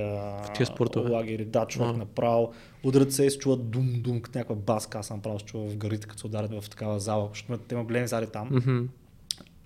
лагери. 1.10 1.44
Да, 1.44 1.66
човек 1.66 1.88
А. 1.88 1.92
направо. 1.92 2.52
Ударят 2.84 3.12
се 3.12 3.24
и 3.24 3.30
се 3.30 3.38
чува 3.38 3.56
дум, 3.56 3.92
дум, 3.96 4.20
като 4.20 4.38
някаква 4.38 4.54
баска. 4.54 4.98
Аз 4.98 5.06
съм 5.06 5.16
направо 5.16 5.38
се 5.38 5.44
чува 5.44 5.68
в 5.68 5.76
гарите, 5.76 6.06
като 6.06 6.20
се 6.20 6.26
ударят 6.26 6.64
в 6.64 6.70
такава 6.70 7.00
зала, 7.00 7.28
защото 7.32 7.58
те 7.58 7.74
има 7.74 7.84
големи 7.84 8.08
зали 8.08 8.26
там. 8.26 8.48
Мгм. 8.50 8.80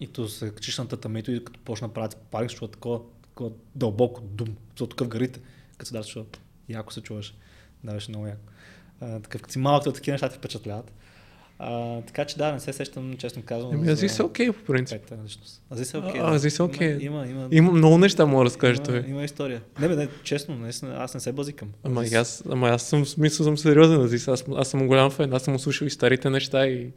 И 0.01 0.07
то 0.07 0.29
се 0.29 0.51
качиш 0.51 0.79
на 0.79 0.89
татамито 0.89 1.31
и 1.33 1.45
като 1.45 1.61
почна 1.61 1.89
да 1.89 1.95
правят 1.95 2.17
парик, 2.31 2.51
се 2.51 2.57
чува 2.57 2.71
такова, 2.71 3.01
такова 3.23 3.51
дълбоко 3.75 4.21
дум, 4.21 4.57
защото 4.71 4.97
тук 4.97 5.07
в 5.07 5.11
гарите, 5.11 5.41
като 5.79 5.89
се 5.89 5.93
дадат, 5.93 6.09
чува, 6.09 6.25
яко 6.69 6.93
се 6.93 7.01
чуваш. 7.01 7.35
Да, 7.85 7.93
беше 7.93 8.11
много 8.11 8.27
яко. 8.27 8.41
А, 9.01 9.21
такъв, 9.21 9.43
като 9.43 9.53
си 9.53 9.59
малък, 9.59 9.85
такива 9.85 10.13
неща 10.15 10.29
те 10.29 10.37
впечатляват. 10.37 10.93
А, 11.59 12.01
така 12.01 12.25
че 12.25 12.37
да, 12.39 12.53
не 12.53 12.61
се 12.61 12.73
сещам, 12.73 13.17
честно 13.19 13.43
казвам. 13.43 13.75
Еми, 13.75 13.91
Азис 13.91 14.19
е 14.19 14.23
окей, 14.23 14.53
по 14.53 14.65
принцип. 14.65 15.01
Петата 15.03 15.23
личност. 15.25 15.63
Азис 15.71 15.95
е 15.95 15.99
окей. 15.99 16.21
А, 16.21 16.31
да. 16.31 16.37
Азис 16.37 16.59
е 16.59 16.63
окей. 16.63 16.99
Има, 17.01 17.27
има, 17.27 17.27
има, 17.43 17.49
Има 17.51 17.73
много 17.73 17.99
неща, 17.99 18.27
мога 18.27 18.41
да 18.41 18.45
разкажеш 18.45 18.77
има, 18.77 18.87
той. 18.87 19.05
има 19.09 19.25
история. 19.25 19.63
Не, 19.81 19.89
бе, 19.89 19.97
не, 19.97 20.09
честно, 20.23 20.57
наистина, 20.57 20.95
аз 20.99 21.15
не 21.15 21.21
се 21.21 21.33
базикам. 21.33 21.69
Ама, 21.83 22.03
Азис- 22.05 22.21
аз, 22.21 22.43
ама 22.51 22.69
аз 22.69 22.83
съм 22.83 23.05
в 23.05 23.09
смисъл 23.09 23.45
съм 23.45 23.59
сериозен, 23.59 24.01
Азис. 24.01 24.29
Аз, 24.29 24.45
аз 24.57 24.69
съм 24.69 24.87
голям 24.87 25.11
фен. 25.11 25.33
Аз 25.35 25.43
съм 25.43 25.59
слушал 25.59 25.87
и 25.87 25.91
старите 25.91 26.31
неща 26.31 26.67
и... 26.67 26.91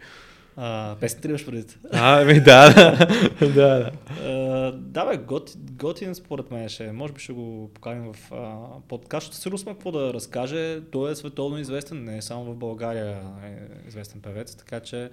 А, 0.60 0.96
песните 1.00 1.28
ли 1.28 1.32
имаш 1.32 1.46
преди? 1.46 1.66
А, 1.92 2.22
ами 2.22 2.40
да, 2.40 2.74
да. 2.74 3.08
да, 3.48 3.92
да. 4.24 4.72
Да, 4.72 5.06
бе, 5.06 5.18
готи, 5.18 5.54
готин 5.58 6.16
според 6.16 6.52
мен 6.52 6.70
ще. 6.70 6.86
е. 6.86 6.92
Може 6.92 7.14
би 7.14 7.20
ще 7.20 7.34
го 7.34 7.72
поканим 7.74 8.14
в 8.14 8.30
uh, 8.30 8.82
подкаст. 8.82 9.34
Сигурно 9.34 9.58
сме 9.58 9.74
какво 9.74 9.92
да 9.92 10.14
разкаже. 10.14 10.82
Той 10.92 11.12
е 11.12 11.16
световно 11.16 11.58
известен, 11.58 12.04
не 12.04 12.18
е 12.18 12.22
само 12.22 12.44
в 12.44 12.56
България 12.56 13.22
е 13.44 13.88
известен 13.88 14.22
певец, 14.22 14.56
така 14.56 14.80
че 14.80 15.12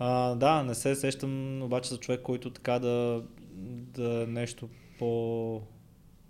uh, 0.00 0.34
да, 0.34 0.62
не 0.62 0.74
се 0.74 0.94
сещам 0.94 1.62
обаче 1.62 1.88
за 1.88 1.98
човек, 1.98 2.20
който 2.22 2.50
така 2.50 2.78
да, 2.78 3.22
да 3.94 4.22
е 4.22 4.26
нещо 4.26 4.68
по 4.98 5.62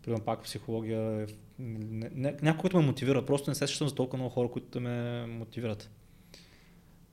примерно 0.02 0.24
пак 0.24 0.42
психология, 0.42 1.22
е 1.22 1.26
не, 1.58 2.10
не, 2.14 2.36
някой, 2.42 2.60
който 2.60 2.76
ме 2.76 2.86
мотивира. 2.86 3.24
Просто 3.24 3.50
не 3.50 3.54
се 3.54 3.66
сещам 3.66 3.88
за 3.88 3.94
толкова 3.94 4.18
много 4.18 4.34
хора, 4.34 4.48
които 4.48 4.80
ме 4.80 5.26
мотивират. 5.26 5.90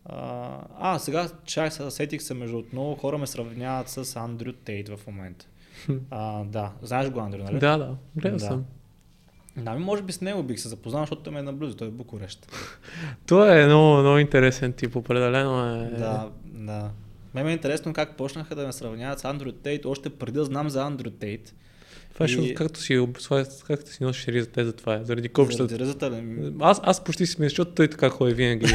А, 0.06 1.00
сега 1.00 1.28
чак 1.46 1.74
се 1.74 1.92
сетих 1.92 2.22
се, 2.22 2.34
между 2.34 2.64
много 2.74 2.96
хора 2.96 3.18
ме 3.18 3.28
сравняват 3.28 3.90
с 3.90 4.16
Андрю 4.16 4.54
Тейт 4.54 4.90
в 4.90 5.00
момента. 5.08 5.46
А, 6.10 6.44
да, 6.44 6.72
знаеш 6.82 7.10
го 7.10 7.20
Андрю, 7.20 7.44
нали? 7.44 7.60
Да, 7.60 7.78
да. 7.78 7.96
Гледал 8.16 8.40
Да. 8.40 8.46
съм. 8.46 8.66
Да, 9.58 9.74
ми 9.74 9.80
може 9.80 10.02
би 10.02 10.14
с 10.14 10.22
него 10.22 10.44
бих 10.44 10.60
се 10.60 10.70
запознал, 10.70 11.02
защото 11.02 11.22
той 11.22 11.34
ме 11.34 11.40
е 11.40 11.44
наблизо, 11.44 11.76
той 11.76 11.88
е 11.88 11.92
Букурещ. 11.92 12.48
Той 13.28 13.62
е 13.62 13.66
много, 13.66 14.02
много 14.02 14.18
интересен 14.18 14.74
тип, 14.74 14.96
определено 14.96 15.76
е. 15.76 15.90
Да, 15.90 16.30
да. 16.46 16.90
Мен 17.34 17.46
ме 17.46 17.52
е 17.52 17.54
интересно 17.54 17.94
как 17.94 18.18
почнаха 18.18 18.56
да 18.56 18.66
ме 18.66 18.74
сравняват 18.74 19.20
с 19.20 19.26
Андрю 19.26 19.52
Тейт, 19.52 19.86
още 19.86 20.10
преди 20.10 20.32
да 20.32 20.46
знам 20.46 20.70
за 20.70 20.84
Андрю 20.84 21.10
Тейт. 21.10 21.56
Това 22.14 22.26
И- 22.26 22.54
както 22.54 22.80
си, 22.80 22.98
обсва- 22.98 23.64
както 23.68 23.92
си 23.92 24.04
носиш 24.04 24.28
ризата, 24.28 24.62
е 24.62 24.66
за 24.66 24.74
това 24.74 24.96
е, 24.96 25.04
заради 25.04 25.30
копчетата. 25.30 25.68
Заради 25.68 25.84
ризата 25.84 26.12
ли? 26.12 26.54
Аз, 26.60 26.82
аз 26.84 27.04
почти 27.04 27.26
си 27.26 27.36
мисля, 27.40 27.50
защото 27.50 27.72
той 27.72 27.88
така 27.88 28.10
ходи 28.10 28.34
винаги. 28.34 28.66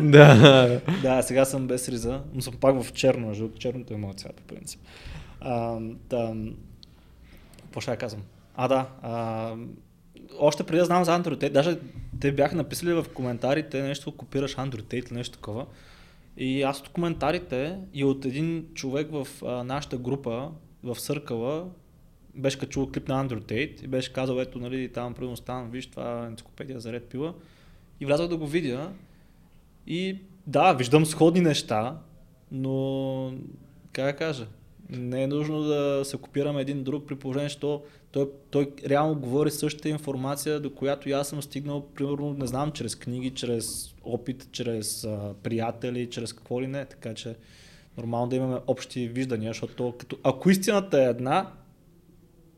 да. 0.00 0.80
Да, 1.02 1.22
сега 1.22 1.44
съм 1.44 1.66
без 1.66 1.88
риза, 1.88 2.20
но 2.34 2.40
съм 2.42 2.54
пак 2.60 2.82
в 2.82 2.92
черно, 2.92 3.26
между 3.28 3.42
другото, 3.44 3.60
черното 3.60 3.94
е 3.94 3.96
моят 3.96 4.20
цвят 4.20 4.34
по 4.34 4.42
принцип. 4.42 4.80
А, 5.40 5.78
да, 6.10 6.34
какво 7.62 7.80
ще 7.80 7.96
казвам? 7.96 8.22
А, 8.54 8.68
да, 8.68 8.86
а, 9.02 9.54
още 10.38 10.64
преди 10.64 10.78
да 10.78 10.84
знам 10.84 11.04
за 11.04 11.14
Андрю 11.14 11.36
Тейт, 11.36 11.52
даже 11.52 11.78
те 12.20 12.32
бяха 12.32 12.56
написали 12.56 12.92
в 12.92 13.06
коментарите 13.14 13.82
нещо, 13.82 14.16
копираш 14.16 14.58
Андрю 14.58 14.82
Тейт 14.82 15.08
или 15.08 15.14
нещо 15.16 15.34
такова. 15.34 15.66
И 16.36 16.62
аз 16.62 16.80
от 16.80 16.88
коментарите 16.88 17.78
и 17.94 18.04
от 18.04 18.24
един 18.24 18.66
човек 18.74 19.08
в 19.10 19.26
а, 19.44 19.64
нашата 19.64 19.96
група, 19.96 20.50
в 20.82 21.00
Съркъла, 21.00 21.66
беше 22.34 22.58
качул 22.58 22.90
клип 22.90 23.08
на 23.08 23.20
Андрю 23.20 23.40
Тейт 23.40 23.82
и 23.82 23.86
беше 23.86 24.12
казал, 24.12 24.40
ето, 24.40 24.58
нали, 24.58 24.88
там, 24.88 25.14
примерно, 25.14 25.36
стан, 25.36 25.70
виж, 25.70 25.86
това 25.86 26.24
е 26.24 26.26
енциклопедия 26.26 26.80
за 26.80 26.92
ред 26.92 27.04
пила. 27.04 27.34
И 28.00 28.06
влязах 28.06 28.28
да 28.28 28.36
го 28.36 28.46
видя 28.46 28.92
и 29.86 30.18
да, 30.46 30.72
виждам 30.72 31.06
сходни 31.06 31.40
неща, 31.40 31.98
но 32.52 33.34
как 33.92 34.04
да 34.04 34.16
кажа, 34.16 34.46
не 34.90 35.22
е 35.22 35.26
нужно 35.26 35.62
да 35.62 36.00
се 36.04 36.16
копираме 36.16 36.60
един 36.60 36.82
друг 36.82 37.06
при 37.06 37.14
положение, 37.14 37.48
че 37.48 37.60
то- 37.60 37.82
той, 38.12 38.30
той 38.50 38.72
реално 38.86 39.20
говори 39.20 39.50
същата 39.50 39.88
информация, 39.88 40.60
до 40.60 40.74
която 40.74 41.08
и 41.08 41.12
аз 41.12 41.28
съм 41.28 41.42
стигнал, 41.42 41.86
примерно, 41.94 42.34
не 42.34 42.46
знам, 42.46 42.72
чрез 42.72 42.96
книги, 42.96 43.30
чрез 43.30 43.94
опит, 44.04 44.48
чрез 44.52 45.04
а, 45.04 45.34
приятели, 45.42 46.10
чрез 46.10 46.32
какво 46.32 46.62
ли 46.62 46.66
не, 46.66 46.84
така 46.84 47.14
че 47.14 47.36
нормално 47.96 48.28
да 48.28 48.36
имаме 48.36 48.58
общи 48.66 49.08
виждания, 49.08 49.50
защото 49.50 49.74
то 49.74 49.92
като, 49.92 50.18
ако 50.22 50.50
истината 50.50 51.02
е 51.02 51.06
една, 51.06 51.52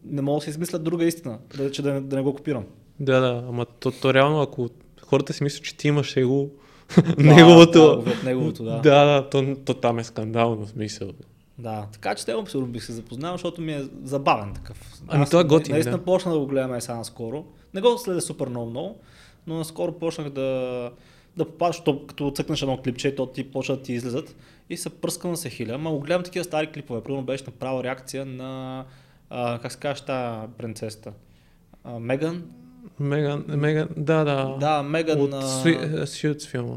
не 0.04 0.22
мога 0.22 0.38
да 0.38 0.44
се 0.44 0.50
измисля 0.50 0.78
друга 0.78 1.04
истина, 1.04 1.38
да, 1.56 1.70
че 1.70 1.82
да, 1.82 1.92
не- 1.92 2.00
да 2.00 2.16
не 2.16 2.22
го 2.22 2.34
копирам. 2.34 2.64
да, 3.00 3.20
да, 3.20 3.44
ама 3.48 3.66
то, 3.66 3.90
то 3.90 4.14
реално, 4.14 4.40
ако 4.42 4.68
хората 5.02 5.32
си 5.32 5.44
мислят, 5.44 5.64
че 5.64 5.76
ти 5.76 5.88
имаш 5.88 6.16
его, 6.16 6.48
неговото... 7.18 8.02
Да, 8.02 8.24
неговото, 8.24 8.64
да. 8.64 8.80
да, 8.80 9.04
да, 9.04 9.28
то, 9.30 9.56
то 9.64 9.74
там 9.74 9.98
е 9.98 10.04
скандално, 10.04 10.66
смисъл. 10.66 11.08
Да, 11.58 11.86
така 11.92 12.14
че 12.14 12.24
него 12.28 12.46
сигурно 12.46 12.68
бих 12.68 12.84
се 12.84 12.92
запознал, 12.92 13.34
защото 13.34 13.60
ми 13.60 13.72
е 13.72 13.84
забавен 14.04 14.54
такъв. 14.54 14.92
Ами 15.08 15.26
той 15.30 15.40
е 15.40 15.44
готин, 15.44 15.74
Наистина 15.74 15.98
да. 15.98 16.04
почна 16.04 16.32
да 16.32 16.38
го 16.38 16.46
гледаме 16.46 16.80
сега 16.80 16.96
наскоро. 16.96 17.44
Не 17.74 17.80
го 17.80 17.98
следя 17.98 18.20
супер 18.20 18.48
много, 18.48 18.70
много, 18.70 18.98
но 19.46 19.54
наскоро 19.54 19.92
почнах 19.92 20.30
да, 20.30 20.90
да 21.36 21.44
попадаш, 21.44 21.82
като 22.06 22.30
цъкнеш 22.30 22.62
едно 22.62 22.76
клипче, 22.76 23.14
то 23.14 23.26
ти 23.26 23.50
почва 23.50 23.76
да 23.76 23.82
ти 23.82 23.92
излизат 23.92 24.36
и 24.70 24.76
се 24.76 24.90
пръскам 24.90 25.30
да 25.30 25.36
се 25.36 25.50
хиля. 25.50 25.78
Ма 25.78 25.90
го 25.90 26.00
гледам 26.00 26.22
такива 26.22 26.44
стари 26.44 26.66
клипове. 26.66 27.00
Примерно 27.00 27.24
беше 27.24 27.44
направила 27.46 27.82
реакция 27.84 28.26
на, 28.26 28.84
а, 29.30 29.58
как 29.58 29.72
се 29.72 29.78
казва, 29.78 30.06
тази 30.06 30.52
принцесата? 30.58 31.12
А, 31.84 31.98
Меган? 31.98 32.42
Меган, 33.00 33.44
Меган, 33.48 33.88
да, 33.96 34.24
да. 34.24 34.56
Да, 34.60 34.82
Меган 34.82 35.20
От. 35.20 35.30
Сви- 35.32 36.04
Сюитс 36.04 36.46
филма. 36.46 36.76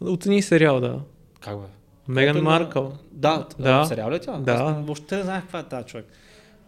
От 0.00 0.26
един 0.26 0.42
сериал, 0.42 0.80
да. 0.80 1.00
Как 1.40 1.58
бе? 1.60 1.66
Меган 2.08 2.42
Маркъл. 2.42 2.92
Да, 3.12 3.46
Да. 3.58 3.84
сериал 3.84 4.10
ли 4.10 4.14
е 4.14 4.18
тя? 4.18 4.32
Да. 4.32 4.52
Аз 4.52 4.76
въобще 4.76 5.16
не 5.16 5.22
знаех 5.22 5.42
каква 5.42 5.58
е 5.58 5.64
тази 5.64 5.86
човек. 5.86 6.06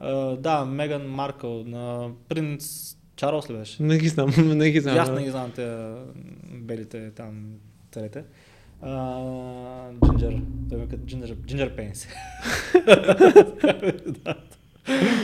Uh, 0.03 0.37
да, 0.37 0.65
Меган 0.65 1.07
Маркъл 1.07 1.65
на 1.65 2.09
принц 2.29 2.95
Чарлз 3.17 3.51
ли 3.51 3.55
беше? 3.55 3.83
Не 3.83 3.99
ги 3.99 4.09
знам, 4.09 4.31
не 4.59 4.71
ги 4.71 4.81
знам. 4.81 4.99
Аз 4.99 5.11
не 5.11 5.23
ги 5.25 5.31
знам 5.31 5.51
те 5.51 5.95
белите 6.53 7.11
там 7.11 7.45
повторете. 7.81 8.25
Джинджер, 10.05 10.41
той 10.71 10.79
вика 10.79 10.97
Джинджер, 10.97 11.37
Джинджер 11.37 11.77
Пенс. 11.77 12.07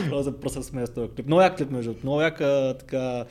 Просто 0.09 0.39
просто 0.39 0.63
смея 0.63 0.87
с 0.87 0.93
този 0.93 1.09
клип. 1.09 1.25
Много 1.25 1.41
як 1.41 1.57
клип, 1.57 1.71
между. 1.71 1.93
Много 2.03 2.21
яка 2.21 2.75
така 2.79 3.25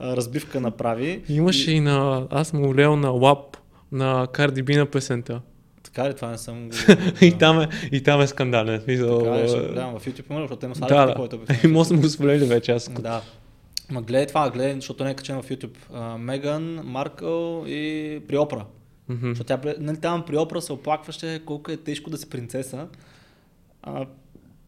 разбивка 0.00 0.60
направи. 0.60 1.22
Имаше 1.28 1.72
и, 1.72 1.74
и 1.74 1.80
на... 1.80 2.26
Аз 2.30 2.48
съм 2.48 2.62
го 2.62 2.70
гледал 2.70 2.96
на 2.96 3.10
лап 3.10 3.56
на 3.92 4.26
Карди 4.32 4.62
Би 4.62 4.76
на 4.76 4.86
песента. 4.86 5.40
Така 5.82 6.08
ли, 6.08 6.14
това 6.14 6.30
не 6.30 6.38
съм 6.38 6.68
го... 6.68 6.74
и, 7.20 7.38
там 7.38 7.60
е, 7.60 7.68
и 7.92 8.02
там 8.02 8.20
е 8.20 8.26
скандален. 8.26 8.80
Смисъл, 8.80 9.18
така 9.18 9.42
ли, 9.42 9.48
ще 9.48 9.58
гледам 9.58 9.98
в 9.98 10.06
YouTube, 10.06 10.30
има, 10.30 10.40
защото 10.40 10.66
има 10.66 10.74
да, 10.74 11.06
да. 11.06 11.14
който 11.14 11.40
И 11.64 11.66
може 11.68 11.88
съм 11.88 12.00
го 12.00 12.08
споделили 12.08 12.44
вече 12.44 12.72
аз. 12.72 12.90
Да. 13.00 13.22
Ма 13.90 14.02
гледай 14.02 14.26
това, 14.26 14.50
гледай, 14.50 14.74
защото 14.74 15.04
не 15.04 15.10
е 15.10 15.14
качен 15.14 15.42
в 15.42 15.48
YouTube. 15.48 16.16
Меган, 16.16 16.80
Маркъл 16.84 17.64
и 17.66 18.20
при 18.28 18.38
Опра. 18.38 18.64
Mm-hmm. 19.10 19.28
Защото 19.28 19.44
тя, 19.44 19.74
нали, 19.78 20.00
там 20.00 20.24
при 20.26 20.36
Опра 20.36 20.62
се 20.62 20.72
оплакваше 20.72 21.42
колко 21.46 21.70
е 21.70 21.76
тежко 21.76 22.10
да 22.10 22.18
си 22.18 22.30
принцеса, 22.30 22.86
а, 23.82 24.06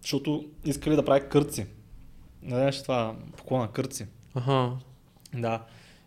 защото 0.02 0.44
искали 0.64 0.96
да 0.96 1.04
прави 1.04 1.28
кърци. 1.28 1.66
Не 2.42 2.48
знаеш 2.48 2.82
това, 2.82 3.16
поклона 3.36 3.72
кърци. 3.72 4.06
Ага. 4.34 4.72
Да. 5.34 5.62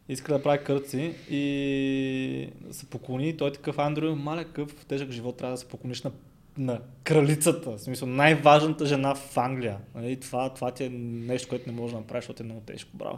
Иска 0.10 0.34
да 0.34 0.44
прави 0.44 0.64
кърци 0.64 1.14
и 1.30 2.50
се 2.72 2.86
поклони. 2.86 3.38
Той 3.38 3.50
е 3.50 3.54
такъв 3.54 3.80
Андрю, 3.80 4.16
маля, 4.16 4.44
какъв 4.44 4.86
тежък 4.86 5.12
живот 5.12 5.38
трябва 5.38 5.54
да 5.54 5.58
се 5.58 5.68
поклониш 5.68 6.02
на, 6.04 6.12
на 6.58 6.80
кралицата. 7.04 7.72
В 7.72 7.80
смисъл, 7.80 8.08
най-важната 8.08 8.86
жена 8.86 9.16
в 9.16 9.38
Англия. 9.38 9.78
Нали? 9.96 10.20
Това, 10.20 10.54
това 10.54 10.72
ти 10.72 10.84
е 10.84 10.90
нещо, 10.90 11.50
което 11.50 11.70
не 11.70 11.76
можеш 11.76 11.94
да 11.94 12.00
направиш, 12.00 12.24
защото 12.24 12.44
е 12.44 12.46
много 12.46 12.62
тежко. 12.62 12.98
Браво. 12.98 13.18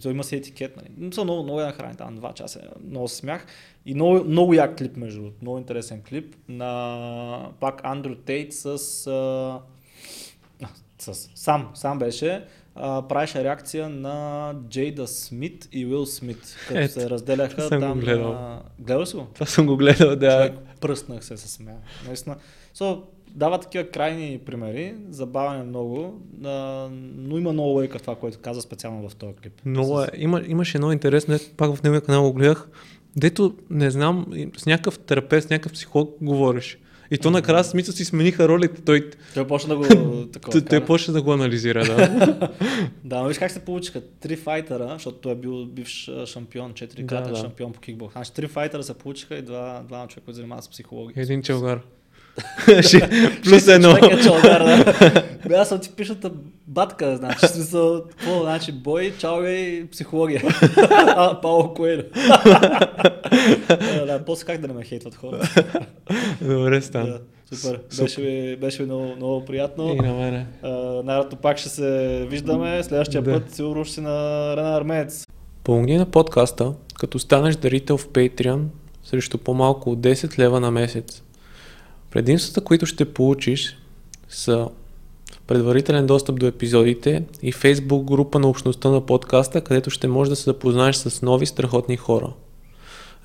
So, 0.00 0.10
има 0.10 0.24
си 0.24 0.36
етикет. 0.36 0.76
Нали. 0.76 1.12
Са 1.12 1.24
много, 1.24 1.42
много 1.42 1.60
я 1.60 1.72
храни 1.72 1.96
там, 1.96 2.16
два 2.16 2.32
часа. 2.32 2.60
Много 2.88 3.08
смях. 3.08 3.46
И 3.86 3.94
много, 3.94 4.24
много 4.24 4.54
як 4.54 4.78
клип, 4.78 4.96
между 4.96 5.20
другото. 5.20 5.38
Много 5.42 5.58
интересен 5.58 6.02
клип 6.08 6.36
на 6.48 7.50
пак 7.60 7.80
Андрю 7.84 8.14
Тейт 8.14 8.52
с, 8.52 8.66
а... 9.06 9.60
с 10.98 11.30
сам, 11.34 11.68
сам 11.74 11.98
беше 11.98 12.44
а, 12.74 13.02
правеше 13.08 13.44
реакция 13.44 13.88
на 13.88 14.54
Джейда 14.68 15.06
Смит 15.06 15.68
и 15.72 15.86
Уил 15.86 16.06
Смит, 16.06 16.56
като 16.68 16.80
Ет, 16.80 16.92
се 16.92 17.10
разделяха 17.10 17.62
съм 17.62 17.80
там. 17.80 17.94
Го 17.94 18.00
гледал. 18.00 18.32
На... 18.32 18.62
Гледал 18.78 19.06
си 19.06 19.16
го? 19.16 19.26
Това 19.34 19.46
съм 19.46 19.66
го 19.66 19.76
гледал, 19.76 20.16
да. 20.16 20.46
Човек 20.46 20.58
пръснах 20.80 21.24
се 21.24 21.36
с 21.36 21.48
смея. 21.48 21.78
Наистина. 22.06 22.36
So, 22.74 23.02
дава 23.30 23.60
такива 23.60 23.84
крайни 23.84 24.40
примери, 24.46 24.94
забавен 25.10 25.60
е 25.60 25.64
много, 25.64 26.22
а, 26.44 26.50
но 27.16 27.38
има 27.38 27.52
много 27.52 27.68
лойка 27.68 27.98
това, 27.98 28.14
което 28.14 28.38
каза 28.38 28.62
специално 28.62 29.08
в 29.08 29.16
този 29.16 29.34
клип. 29.34 29.52
Много 29.64 30.00
е. 30.00 30.06
Има, 30.16 30.42
имаше 30.46 30.78
едно 30.78 30.92
интересно, 30.92 31.38
пак 31.56 31.74
в 31.74 31.82
неговия 31.82 32.00
канал 32.00 32.22
го 32.22 32.32
гледах, 32.32 32.68
дето 33.16 33.56
не 33.70 33.90
знам, 33.90 34.26
с 34.56 34.66
някакъв 34.66 34.98
терапевт, 34.98 35.46
с 35.46 35.50
някакъв 35.50 35.72
психолог 35.72 36.16
говориш. 36.20 36.78
И 37.10 37.18
то 37.18 37.30
накрая 37.30 37.64
смисъл 37.64 37.94
си 37.94 38.04
смениха 38.04 38.48
ролите. 38.48 38.82
Той, 38.82 39.10
той 39.34 39.46
почна 39.46 39.76
да 39.76 39.76
го... 39.76 40.26
Такова, 40.32 40.64
той, 40.64 40.84
почна 40.84 41.14
да 41.14 41.22
го 41.22 41.32
анализира, 41.32 41.84
да. 41.84 42.50
да, 43.04 43.22
но 43.22 43.28
виж 43.28 43.38
как 43.38 43.50
се 43.50 43.60
получиха. 43.60 44.00
Три 44.20 44.36
файтера, 44.36 44.88
защото 44.92 45.18
той 45.18 45.32
е 45.32 45.34
бил 45.34 45.66
бивш 45.66 46.10
шампион, 46.24 46.74
четири 46.74 47.06
кратък 47.06 47.32
да, 47.32 47.36
да. 47.36 47.40
шампион 47.40 47.72
по 47.72 47.80
кикбокс. 47.80 48.12
Значи 48.12 48.32
три 48.32 48.46
файтера 48.46 48.82
се 48.82 48.94
получиха 48.94 49.36
и 49.36 49.42
два, 49.42 49.82
два 49.88 50.06
човека, 50.06 50.24
които 50.24 50.36
занимават 50.36 50.64
с 50.64 50.68
психология. 50.68 51.22
Един 51.22 51.42
челгар. 51.42 51.80
Плюс 53.44 53.68
едно. 53.68 53.96
Е 55.50 55.54
аз 55.54 55.68
съм 55.68 55.78
типичната 55.78 56.30
батка, 56.66 57.16
значи, 57.16 57.46
смисъл, 57.46 58.04
какво, 58.04 58.42
значи, 58.42 58.72
бой, 58.72 59.14
чао 59.18 59.44
и 59.44 59.88
психология. 59.92 60.42
а, 61.16 61.40
Пауло 61.40 61.74
Коелho. 61.74 62.02
да, 64.06 64.24
после 64.26 64.44
как 64.44 64.60
да 64.60 64.68
не 64.68 64.74
ме 64.74 64.84
хейтват 64.84 65.14
хора. 65.14 65.40
Добре, 66.40 66.82
стан. 66.82 67.04
Да, 67.06 67.20
супер. 67.56 67.80
Беше 68.00 68.20
ми, 68.20 68.56
беше 68.56 68.82
ми 68.82 68.86
много, 68.86 69.16
много 69.16 69.44
приятно. 69.44 69.92
И 69.92 69.96
на 69.96 70.14
мене. 70.14 70.46
най-рато 71.04 71.36
пак 71.36 71.58
ще 71.58 71.68
се 71.68 72.26
виждаме. 72.30 72.82
Следващия 72.82 73.22
да. 73.22 73.32
път 73.32 73.54
сигурно 73.54 73.84
ще 73.84 73.94
си 73.94 74.00
на 74.00 74.54
Рена 74.56 74.76
Армеец. 74.76 75.26
Помогни 75.64 75.96
на 75.96 76.06
подкаста, 76.06 76.72
като 76.98 77.18
станеш 77.18 77.56
дарител 77.56 77.98
в 77.98 78.08
Patreon 78.08 78.64
срещу 79.04 79.38
по-малко 79.38 79.90
от 79.90 79.98
10 79.98 80.38
лева 80.38 80.60
на 80.60 80.70
месец. 80.70 81.22
Предимствата, 82.16 82.60
които 82.60 82.86
ще 82.86 83.04
получиш 83.04 83.78
са 84.28 84.68
предварителен 85.46 86.06
достъп 86.06 86.38
до 86.38 86.46
епизодите 86.46 87.24
и 87.42 87.52
Facebook 87.52 88.04
група 88.04 88.38
на 88.38 88.48
общността 88.48 88.90
на 88.90 89.06
подкаста, 89.06 89.60
където 89.60 89.90
ще 89.90 90.08
можеш 90.08 90.28
да 90.28 90.36
се 90.36 90.42
запознаеш 90.42 90.96
с 90.96 91.22
нови 91.22 91.46
страхотни 91.46 91.96
хора. 91.96 92.32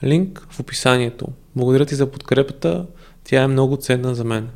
Линк 0.04 0.48
в 0.50 0.60
описанието. 0.60 1.28
Благодаря 1.56 1.86
ти 1.86 1.96
за 1.96 2.12
подкрепата, 2.12 2.86
тя 3.24 3.42
е 3.42 3.48
много 3.48 3.78
ценна 3.78 4.16
за 4.16 4.24
мен. 4.24 4.50